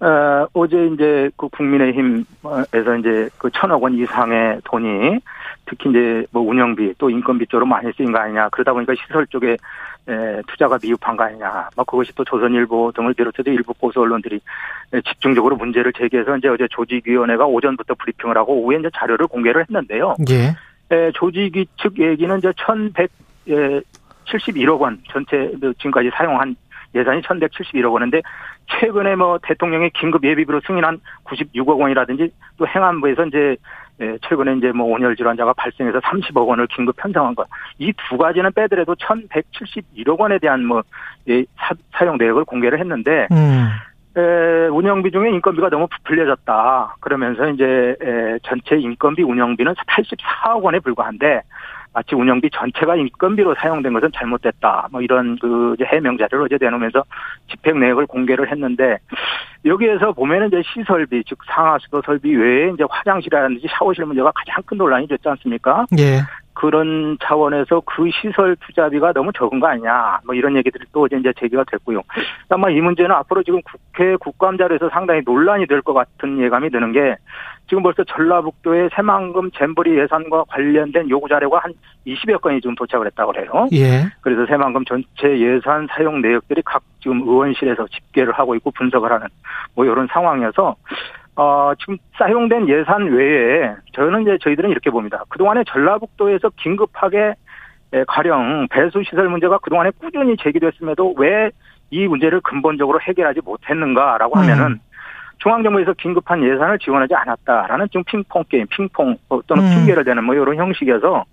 어, 0.00 0.46
어제 0.54 0.86
이제 0.86 1.30
그 1.36 1.48
국민의힘에서 1.48 2.96
이제 2.98 3.28
그 3.38 3.50
천억 3.52 3.82
원 3.82 3.94
이상의 3.94 4.60
돈이 4.64 5.20
특히 5.66 5.90
이제 5.90 6.24
뭐 6.30 6.42
운영비 6.42 6.94
또 6.98 7.10
인건비 7.10 7.46
쪽으로 7.46 7.66
많이 7.66 7.90
쓰인 7.92 8.12
거 8.12 8.18
아니냐. 8.18 8.48
그러다 8.50 8.72
보니까 8.72 8.94
시설 8.94 9.26
쪽에 9.26 9.56
에, 10.08 10.42
투자가 10.46 10.78
미흡한 10.82 11.16
거 11.16 11.24
아니냐. 11.24 11.68
뭐 11.76 11.84
그것이 11.84 12.14
또 12.14 12.24
조선일보 12.24 12.92
등을 12.94 13.14
비롯해서 13.14 13.50
일부 13.50 13.74
보수 13.74 14.00
언론들이 14.00 14.40
집중적으로 15.06 15.56
문제를 15.56 15.92
제기해서 15.92 16.36
이제 16.36 16.48
어제 16.48 16.66
조직위원회가 16.70 17.44
오전부터 17.46 17.94
브리핑을 17.94 18.36
하고 18.36 18.54
오후에 18.54 18.78
이제 18.78 18.88
자료를 18.94 19.26
공개를 19.26 19.62
했는데요. 19.62 20.16
예. 20.30 20.54
에, 20.94 21.12
조직위 21.12 21.66
측 21.76 21.98
얘기는 21.98 22.36
이제 22.38 22.52
1100 22.56 23.10
예, 23.50 23.80
71억 24.26 24.80
원 24.80 24.98
전체 25.10 25.52
지금까지 25.78 26.10
사용한 26.14 26.56
예산이 26.94 27.22
1171억 27.22 27.92
원인데 27.92 28.20
최근에 28.66 29.16
뭐 29.16 29.38
대통령의 29.42 29.90
긴급 29.90 30.24
예비비로 30.24 30.60
승인한 30.66 31.00
96억 31.24 31.78
원이라든지 31.80 32.32
또 32.56 32.66
행안부에서 32.66 33.26
이제 33.26 33.56
예, 34.00 34.16
최근에 34.26 34.56
이제 34.56 34.72
뭐 34.72 34.86
온열 34.86 35.14
질환자가 35.14 35.52
발생해서 35.52 36.00
30억 36.00 36.46
원을 36.48 36.66
긴급 36.68 36.96
편성한 36.96 37.34
것. 37.34 37.46
이 37.78 37.92
두 38.08 38.16
가지는 38.16 38.50
빼더라도 38.52 38.94
1171억 38.94 40.18
원에 40.18 40.38
대한 40.38 40.64
뭐 40.64 40.82
예, 41.28 41.44
사, 41.92 42.06
용 42.06 42.16
내역을 42.16 42.44
공개를 42.46 42.80
했는데 42.80 43.28
음. 43.30 43.68
에, 44.16 44.66
운영비 44.68 45.10
중에 45.10 45.30
인건비가 45.30 45.68
너무 45.68 45.86
부풀려졌다. 45.88 46.96
그러면서 47.00 47.48
이제 47.50 47.94
에, 48.00 48.38
전체 48.42 48.76
인건비 48.76 49.22
운영비는 49.22 49.74
84억 49.74 50.62
원에 50.62 50.78
불과한데 50.80 51.42
마치 51.92 52.14
운영비 52.14 52.50
전체가 52.52 52.96
인건비로 52.96 53.54
사용된 53.56 53.92
것은 53.92 54.10
잘못됐다. 54.14 54.88
뭐 54.92 55.00
이런 55.02 55.36
그 55.38 55.74
해명 55.84 56.16
자료를 56.16 56.44
어제 56.44 56.56
내놓으면서 56.60 57.02
집행 57.50 57.80
내역을 57.80 58.06
공개를 58.06 58.50
했는데 58.50 58.98
여기에서 59.64 60.12
보면은 60.12 60.48
이제 60.48 60.62
시설비 60.72 61.24
즉 61.26 61.38
상하수도 61.46 62.02
설비 62.06 62.34
외에 62.34 62.70
이제 62.72 62.84
화장실이라든지 62.88 63.66
샤워실 63.76 64.04
문제가 64.04 64.30
가장 64.34 64.62
큰 64.64 64.78
논란이 64.78 65.08
됐지 65.08 65.28
않습니까? 65.28 65.86
예. 65.98 66.20
그런 66.60 67.16
차원에서 67.22 67.80
그 67.86 68.10
시설 68.10 68.54
투자비가 68.56 69.14
너무 69.14 69.32
적은 69.32 69.60
거 69.60 69.68
아니냐, 69.68 70.20
뭐 70.26 70.34
이런 70.34 70.54
얘기들이 70.56 70.84
또 70.92 71.06
이제 71.06 71.32
제기가 71.38 71.64
됐고요. 71.64 72.02
아마 72.50 72.68
이 72.68 72.78
문제는 72.82 73.12
앞으로 73.12 73.42
지금 73.42 73.62
국회 73.62 74.14
국감자리에서 74.16 74.90
상당히 74.90 75.22
논란이 75.24 75.66
될 75.66 75.80
것 75.80 75.94
같은 75.94 76.38
예감이 76.38 76.68
드는 76.68 76.92
게 76.92 77.16
지금 77.66 77.82
벌써 77.82 78.04
전라북도의 78.04 78.90
새만금 78.94 79.52
잼버리 79.52 79.98
예산과 79.98 80.44
관련된 80.48 81.08
요구 81.08 81.28
자료가 81.28 81.60
한 81.60 81.72
20여 82.06 82.42
건이 82.42 82.60
지금 82.60 82.74
도착을 82.74 83.06
했다고 83.06 83.32
그래요. 83.32 83.68
예. 83.72 84.10
그래서 84.20 84.44
새만금 84.44 84.84
전체 84.84 85.38
예산 85.38 85.86
사용 85.90 86.20
내역들이 86.20 86.60
각 86.66 86.82
지금 87.00 87.22
의원실에서 87.22 87.86
집계를 87.86 88.34
하고 88.34 88.54
있고 88.56 88.70
분석을 88.72 89.10
하는 89.10 89.28
뭐 89.74 89.86
이런 89.86 90.06
상황이어서 90.12 90.76
어, 91.40 91.72
지금 91.78 91.96
사용된 92.18 92.68
예산 92.68 93.10
외에 93.12 93.74
저는 93.94 94.22
이제 94.22 94.38
저희들은 94.42 94.70
이렇게 94.70 94.90
봅니다. 94.90 95.24
그동안에 95.30 95.64
전라북도에서 95.66 96.50
긴급하게 96.56 97.34
가령 98.06 98.68
배수 98.70 99.02
시설 99.02 99.28
문제가 99.28 99.58
그동안에 99.58 99.90
꾸준히 99.98 100.36
제기됐음에도 100.36 101.14
왜 101.16 101.50
이 101.90 102.06
문제를 102.06 102.40
근본적으로 102.40 103.00
해결하지 103.00 103.40
못했는가라고 103.44 104.38
음. 104.38 104.42
하면은 104.42 104.66
음. 104.72 104.78
중앙정부에서 105.38 105.94
긴급한 105.94 106.42
예산을 106.44 106.78
지원하지 106.78 107.14
않았다라는 107.14 107.88
지금 107.88 108.04
핑퐁 108.04 108.44
게임, 108.48 108.66
핑퐁 108.68 109.16
또는 109.46 109.64
음. 109.64 109.70
핑계를 109.70 110.04
대는 110.04 110.24
뭐 110.24 110.34
이런 110.34 110.56
형식이어서 110.56 111.24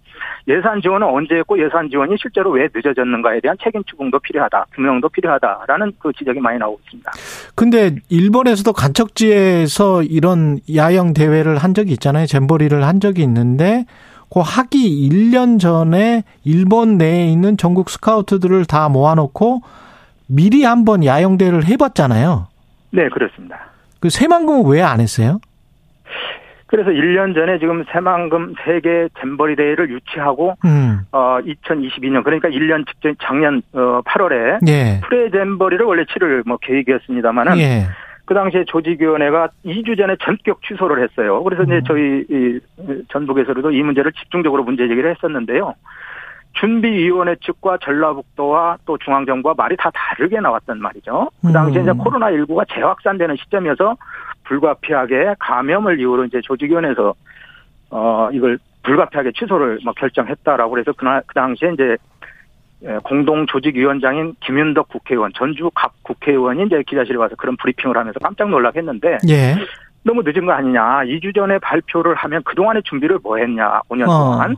예산 0.48 0.82
지원은 0.82 1.08
언제 1.08 1.36
했고 1.36 1.62
예산 1.62 1.90
지원이 1.90 2.16
실제로 2.20 2.52
왜 2.52 2.68
늦어졌는가에 2.74 3.40
대한 3.42 3.58
책임 3.64 3.84
추궁도 3.86 4.20
필요하다, 4.20 4.66
규명도 4.74 5.10
필요하다라는 5.10 5.94
그 6.00 6.12
지적이 6.18 6.40
많이 6.40 6.58
나오고 6.58 6.80
있습니다. 6.86 7.12
근데 7.56 7.96
일본에서도 8.10 8.72
간척지에서 8.74 10.04
이런 10.04 10.60
야영 10.74 11.14
대회를 11.14 11.58
한 11.58 11.74
적이 11.74 11.94
있잖아요. 11.94 12.26
잼버리를 12.26 12.84
한 12.86 13.00
적이 13.00 13.24
있는데 13.24 13.86
그 14.30 14.42
하기 14.42 15.10
1년 15.10 15.60
전에 15.60 16.24
일본 16.44 16.98
내에 16.98 17.28
있는 17.28 17.58
전국 17.58 17.90
스카우트들을 17.90 18.66
다 18.66 18.90
모아놓고 18.90 19.62
미리 20.28 20.64
한번 20.64 21.06
야영 21.06 21.38
대회를 21.38 21.66
해봤잖아요. 21.66 22.48
네, 22.92 23.08
그렇습니다. 23.10 23.58
그 24.00 24.10
새만금은 24.10 24.70
왜 24.70 24.82
안 24.82 25.00
했어요? 25.00 25.40
그래서 26.68 26.90
1년 26.90 27.34
전에 27.34 27.60
지금 27.60 27.84
새만금 27.92 28.56
세계 28.66 29.08
잼버리 29.20 29.56
대회를 29.56 29.90
유치하고 29.90 30.56
음. 30.66 31.00
어 31.12 31.40
2022년 31.42 32.24
그러니까 32.24 32.50
1년 32.50 32.86
직전 32.88 33.16
작년 33.22 33.62
어 33.74 34.02
8월에 34.06 34.68
예. 34.68 35.00
프레 35.08 35.32
잼버리를 35.32 35.86
원래 35.86 36.04
치를 36.12 36.44
뭐 36.46 36.58
계획이었습니다만은 36.58 37.58
예. 37.60 37.88
그 38.26 38.34
당시에 38.34 38.66
조직위원회가 38.66 39.48
2주 39.66 39.98
전에 39.98 40.18
전격 40.22 40.62
취소를 40.62 41.02
했어요. 41.02 41.42
그래서 41.44 41.64
음. 41.64 41.68
이제 41.68 41.82
저희 41.88 42.26
이 42.30 42.60
전북에서도 43.08 43.72
이 43.72 43.82
문제를 43.82 44.12
집중적으로 44.12 44.66
문제 44.66 44.86
제기를 44.90 45.10
했었는데요. 45.12 45.74
준비위원회 46.60 47.36
측과 47.42 47.78
전라북도와 47.82 48.78
또 48.86 48.98
중앙정부와 48.98 49.54
말이 49.56 49.78
다 49.78 49.90
다르게 49.94 50.40
나왔단 50.42 50.82
말이죠. 50.82 51.30
그 51.42 51.54
당시에 51.54 51.82
음. 51.82 51.84
이제 51.84 51.92
코로나19가 51.92 52.66
재확산되는 52.74 53.38
시점이어서 53.38 53.96
불가피하게 54.48 55.36
감염을 55.40 56.00
이유로 56.00 56.26
이제 56.26 56.42
조직위원회에서 56.42 57.14
어 57.90 58.30
이걸 58.32 58.58
불가피하게 58.84 59.32
취소를 59.34 59.80
뭐 59.84 59.94
결정했다라고 59.94 60.72
그래서 60.72 60.92
그날 60.94 61.22
그 61.28 61.34
당시에 61.34 61.74
이제 61.74 61.98
예, 62.84 63.00
공동 63.04 63.46
조직위원장인 63.48 64.36
김윤덕 64.42 64.90
국회의원 64.90 65.32
전주 65.36 65.72
갑 65.74 65.92
국회의원이 66.04 66.66
이제 66.66 66.84
기자실에 66.86 67.18
와서 67.18 67.36
그런 67.36 67.58
브리핑을 67.58 67.98
하면서 67.98 68.20
깜짝 68.20 68.50
놀라겠는데 68.50 69.18
예. 69.30 69.56
너무 70.04 70.22
늦은 70.24 70.46
거 70.46 70.54
아니냐 70.54 71.04
2주 71.06 71.34
전에 71.36 71.58
발표를 71.60 72.16
하면 72.16 72.44
그동안의 72.44 72.84
준비를 72.84 73.20
뭐 73.24 73.38
했냐 73.38 73.82
5년 73.90 74.06
동안 74.06 74.52
어. 74.52 74.56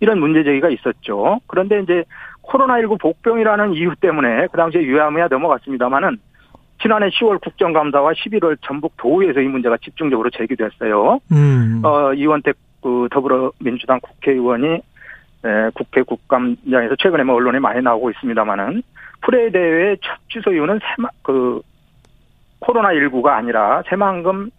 이런 0.00 0.20
문제 0.20 0.44
제기가 0.44 0.68
있었죠. 0.68 1.40
그런데 1.46 1.80
이제 1.80 2.04
코로나19 2.42 3.00
복병이라는 3.00 3.74
이유 3.74 3.94
때문에 4.00 4.48
그 4.50 4.56
당시에 4.56 4.82
유야무야 4.82 5.28
넘어갔습니다마는 5.28 6.18
지난해 6.82 7.08
10월 7.08 7.40
국정감사와 7.40 8.12
11월 8.12 8.56
전북 8.62 8.96
도의에서 8.96 9.40
이 9.40 9.46
문제가 9.46 9.76
집중적으로 9.78 10.30
제기됐어요. 10.30 11.20
음. 11.30 11.80
어, 11.84 12.12
이원택 12.12 12.56
그 12.82 13.08
더불어민주당 13.12 14.00
국회의원이 14.00 14.66
에, 15.44 15.70
국회 15.74 16.02
국감장에서 16.02 16.96
최근에 16.96 17.22
뭐 17.22 17.36
언론에 17.36 17.60
많이 17.60 17.80
나오고 17.80 18.10
있습니다만은 18.10 18.82
프레 19.22 19.50
대회 19.50 19.96
첫 20.02 20.16
취소 20.28 20.52
이유는 20.52 20.80
새마, 20.82 21.08
그 21.22 21.60
코로나 22.58 22.90
19가 22.90 23.28
아니라 23.28 23.82
새만금 23.88 24.50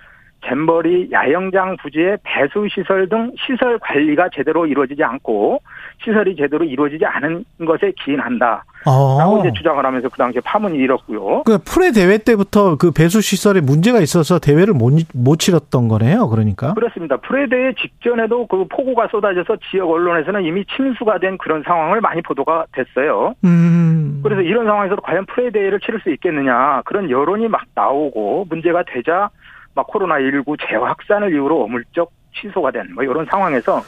잼버리 0.45 1.10
야영장 1.12 1.78
부지의 1.78 2.18
배수 2.24 2.68
시설 2.74 3.08
등 3.08 3.32
시설 3.45 3.80
관리가 3.80 4.30
제대로 4.34 4.66
이루어지지 4.66 5.04
않고 5.04 5.62
시설이 6.03 6.36
제대로 6.36 6.64
이루어지지 6.64 7.06
않은 7.06 7.45
것에 7.65 7.94
기인한다. 8.03 8.64
라고 8.86 9.38
어. 9.38 9.40
이제 9.40 9.52
주장을 9.53 9.84
하면서 9.84 10.10
그 10.10 10.18
당시에 10.18 10.41
파문이 10.44 10.78
일었고요. 10.78 11.44
그 11.44 11.57
프레 11.64 11.91
대회 11.91 12.18
때부터 12.18 12.76
그 12.78 12.91
배수 12.91 13.22
시설에 13.22 13.61
문제가 13.61 13.99
있어서 13.99 14.40
대회를 14.40 14.74
못, 14.74 14.94
못 15.14 15.40
치렀던 15.40 15.88
거네요. 15.88 16.28
그러니까. 16.28 16.74
그렇습니다. 16.74 17.18
프레 17.18 17.48
대회 17.48 17.74
직전에도 17.74 18.48
그 18.48 18.65
폭우가 18.68 19.07
쏟아져서 19.07 19.57
지역 19.72 19.90
언론에서는 19.90 20.44
이미 20.44 20.65
침수가 20.76 21.20
된 21.20 21.38
그런 21.38 21.64
상황을 21.64 22.02
많이 22.02 22.22
보도가 22.22 22.65
됐어요. 22.74 23.36
음. 23.45 24.20
그래서 24.24 24.41
이런 24.41 24.65
상황에서도 24.65 25.02
과연 25.02 25.26
프레 25.28 25.52
대회를 25.52 25.80
치를 25.80 26.02
수 26.02 26.10
있겠느냐 26.11 26.82
그런 26.86 27.10
여론이 27.10 27.48
막 27.48 27.61
나오고 27.76 28.48
문제가 28.49 28.84
되자 28.84 29.30
막 29.76 29.88
코로나19 29.88 30.57
재확산을 30.68 31.32
이유로 31.32 31.64
어물쩍 31.64 32.11
취소가 32.34 32.72
된 32.72 32.85
뭐 32.93 33.03
이런 33.03 33.26
상황에서 33.26 33.84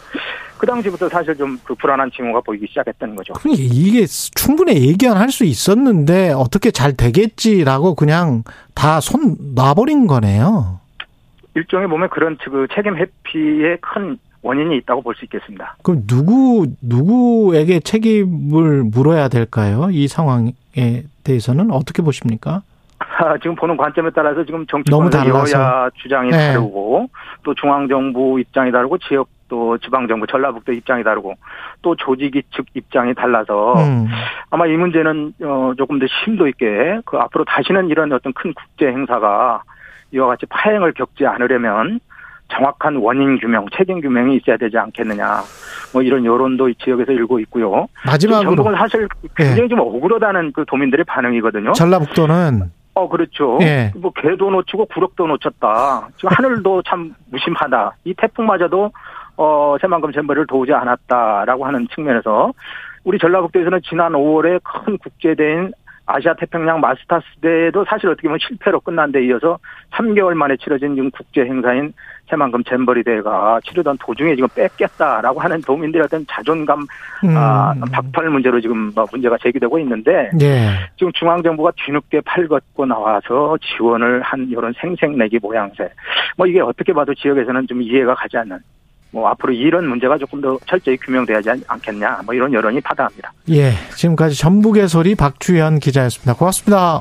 그 0.57 0.65
당시부터 0.65 1.09
사실 1.09 1.35
좀 1.35 1.57
그 1.63 1.75
불안한 1.75 2.11
징후가 2.11 2.41
보이기 2.41 2.65
시작했다는 2.67 3.15
거죠. 3.15 3.33
이게 3.49 4.05
충분히 4.05 4.87
예견할 4.87 5.29
수 5.29 5.43
있었는데 5.43 6.31
어떻게 6.31 6.71
잘 6.71 6.93
되겠지라고 6.93 7.95
그냥 7.95 8.43
다 8.73 8.99
손 9.01 9.35
놔버린 9.55 10.07
거네요. 10.07 10.79
일종의 11.55 11.87
보면 11.87 12.09
그런 12.09 12.37
그 12.43 12.67
책임 12.73 12.95
회피의 12.97 13.77
큰 13.81 14.17
원인이 14.41 14.77
있다고 14.77 15.01
볼 15.01 15.15
수 15.15 15.25
있겠습니다. 15.25 15.75
그럼 15.83 16.03
누구 16.07 16.67
누구에게 16.81 17.79
책임을 17.79 18.83
물어야 18.83 19.27
될까요? 19.27 19.89
이 19.91 20.07
상황에 20.07 20.53
대해서는 21.23 21.71
어떻게 21.71 22.01
보십니까? 22.03 22.61
지금 23.41 23.55
보는 23.55 23.77
관점에 23.77 24.09
따라서 24.13 24.43
지금 24.45 24.65
정치권의 24.67 25.27
여야 25.29 25.89
주장이 25.95 26.31
네. 26.31 26.53
다르고 26.53 27.09
또 27.43 27.53
중앙정부 27.53 28.39
입장이 28.39 28.71
다르고 28.71 28.97
지역 28.99 29.27
또 29.47 29.77
지방정부 29.77 30.25
전라북도 30.27 30.71
입장이 30.71 31.03
다르고 31.03 31.35
또 31.81 31.95
조직이 31.95 32.41
측 32.55 32.65
입장이 32.73 33.13
달라서 33.13 33.73
음. 33.75 34.07
아마 34.49 34.65
이 34.65 34.71
문제는 34.71 35.33
어 35.43 35.73
조금 35.77 35.99
더 35.99 36.05
심도 36.23 36.47
있게 36.47 36.99
그 37.05 37.17
앞으로 37.17 37.45
다시는 37.45 37.89
이런 37.89 38.11
어떤 38.11 38.33
큰 38.33 38.53
국제 38.53 38.87
행사가 38.87 39.61
이와 40.11 40.27
같이 40.27 40.45
파행을 40.47 40.93
겪지 40.93 41.25
않으려면 41.27 41.99
정확한 42.49 42.97
원인 42.97 43.39
규명, 43.39 43.65
책임 43.75 44.01
규명이 44.01 44.37
있어야 44.37 44.57
되지 44.57 44.77
않겠느냐. 44.77 45.41
뭐 45.93 46.01
이런 46.01 46.25
여론도 46.25 46.69
이 46.69 46.75
지역에서 46.75 47.11
일고 47.11 47.39
있고요. 47.39 47.87
마지막으로 48.05 48.49
전북은 48.49 48.75
사실 48.75 49.07
굉장히 49.35 49.61
네. 49.61 49.67
좀 49.67 49.79
억울하다는 49.79 50.51
그 50.53 50.63
도민들의 50.67 51.05
반응이거든요. 51.05 51.73
전라북도는 51.73 52.71
어, 52.95 53.09
그렇죠. 53.09 53.59
예. 53.61 53.91
뭐, 53.95 54.11
개도 54.11 54.49
놓치고 54.49 54.85
구력도 54.85 55.27
놓쳤다. 55.27 56.07
지금 56.15 56.29
하늘도 56.31 56.83
참 56.83 57.13
무심하다. 57.29 57.97
이 58.05 58.13
태풍마저도, 58.15 58.91
어, 59.37 59.75
새만금 59.81 60.13
잼버리를 60.13 60.47
도우지 60.47 60.73
않았다라고 60.73 61.65
하는 61.65 61.87
측면에서 61.93 62.53
우리 63.03 63.19
전라북도에서는 63.19 63.81
지난 63.87 64.13
5월에 64.13 64.61
큰 64.63 64.97
국제대회인 64.97 65.73
아시아 66.07 66.33
태평양 66.35 66.79
마스터스 66.79 67.25
대회도 67.41 67.85
사실 67.85 68.09
어떻게 68.09 68.27
보면 68.27 68.39
실패로 68.39 68.79
끝난 68.79 69.11
데 69.11 69.25
이어서 69.25 69.57
3개월 69.91 70.33
만에 70.33 70.55
치러진 70.57 70.95
지금 70.95 71.09
국제 71.11 71.41
행사인 71.41 71.93
새만금 72.29 72.63
잼버리 72.63 73.03
대회가 73.03 73.59
치르던 73.65 73.97
도중에 73.99 74.35
지금 74.35 74.47
뺏겼다라고 74.55 75.39
하는 75.39 75.61
도민들의 75.61 76.05
어떤 76.05 76.25
자존감 76.29 76.81
음. 77.23 77.35
아, 77.35 77.73
박탈 77.91 78.29
문제로 78.29 78.59
지금 78.59 78.91
뭐 78.93 79.05
문제가 79.11 79.37
제기되고 79.41 79.79
있는데 79.79 80.31
예. 80.41 80.71
지금 80.97 81.11
중앙 81.13 81.41
정부가 81.41 81.71
뒤늦게 81.75 82.21
팔걷고 82.21 82.85
나와서 82.85 83.57
지원을 83.61 84.21
한 84.21 84.47
이런 84.49 84.73
생색내기 84.79 85.39
모양새 85.41 85.89
뭐 86.37 86.47
이게 86.47 86.61
어떻게 86.61 86.93
봐도 86.93 87.13
지역에서는 87.13 87.67
좀 87.67 87.81
이해가 87.81 88.15
가지 88.15 88.37
않는 88.37 88.59
뭐 89.15 89.29
앞으로 89.29 89.53
이런 89.53 89.87
문제가 89.87 90.17
조금 90.17 90.41
더 90.41 90.59
철저히 90.67 90.97
규명돼야 90.97 91.37
하지 91.37 91.49
않겠냐 91.67 92.19
뭐 92.25 92.35
이런 92.35 92.51
여론이 92.51 92.81
파다합니다. 92.81 93.31
예, 93.49 93.71
지금까지 93.95 94.37
전북의 94.37 94.89
소리 94.89 95.15
박주현 95.15 95.79
기자였습니다. 95.79 96.33
고맙습니다. 96.33 96.99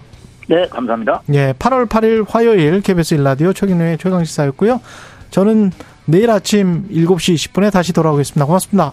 네, 0.48 0.68
감사합니다. 0.68 1.22
예, 1.32 1.52
8월 1.58 1.88
8일 1.88 2.24
화요일 2.28 2.80
KBS 2.82 3.14
일라디오 3.14 3.52
최경영의 3.52 3.98
최강시사였고요. 3.98 4.80
저는 5.30 5.72
내일 6.04 6.30
아침 6.30 6.86
7시 6.88 7.34
10분에 7.34 7.72
다시 7.72 7.92
돌아오겠습니다. 7.92 8.46
고맙습니다. 8.46 8.92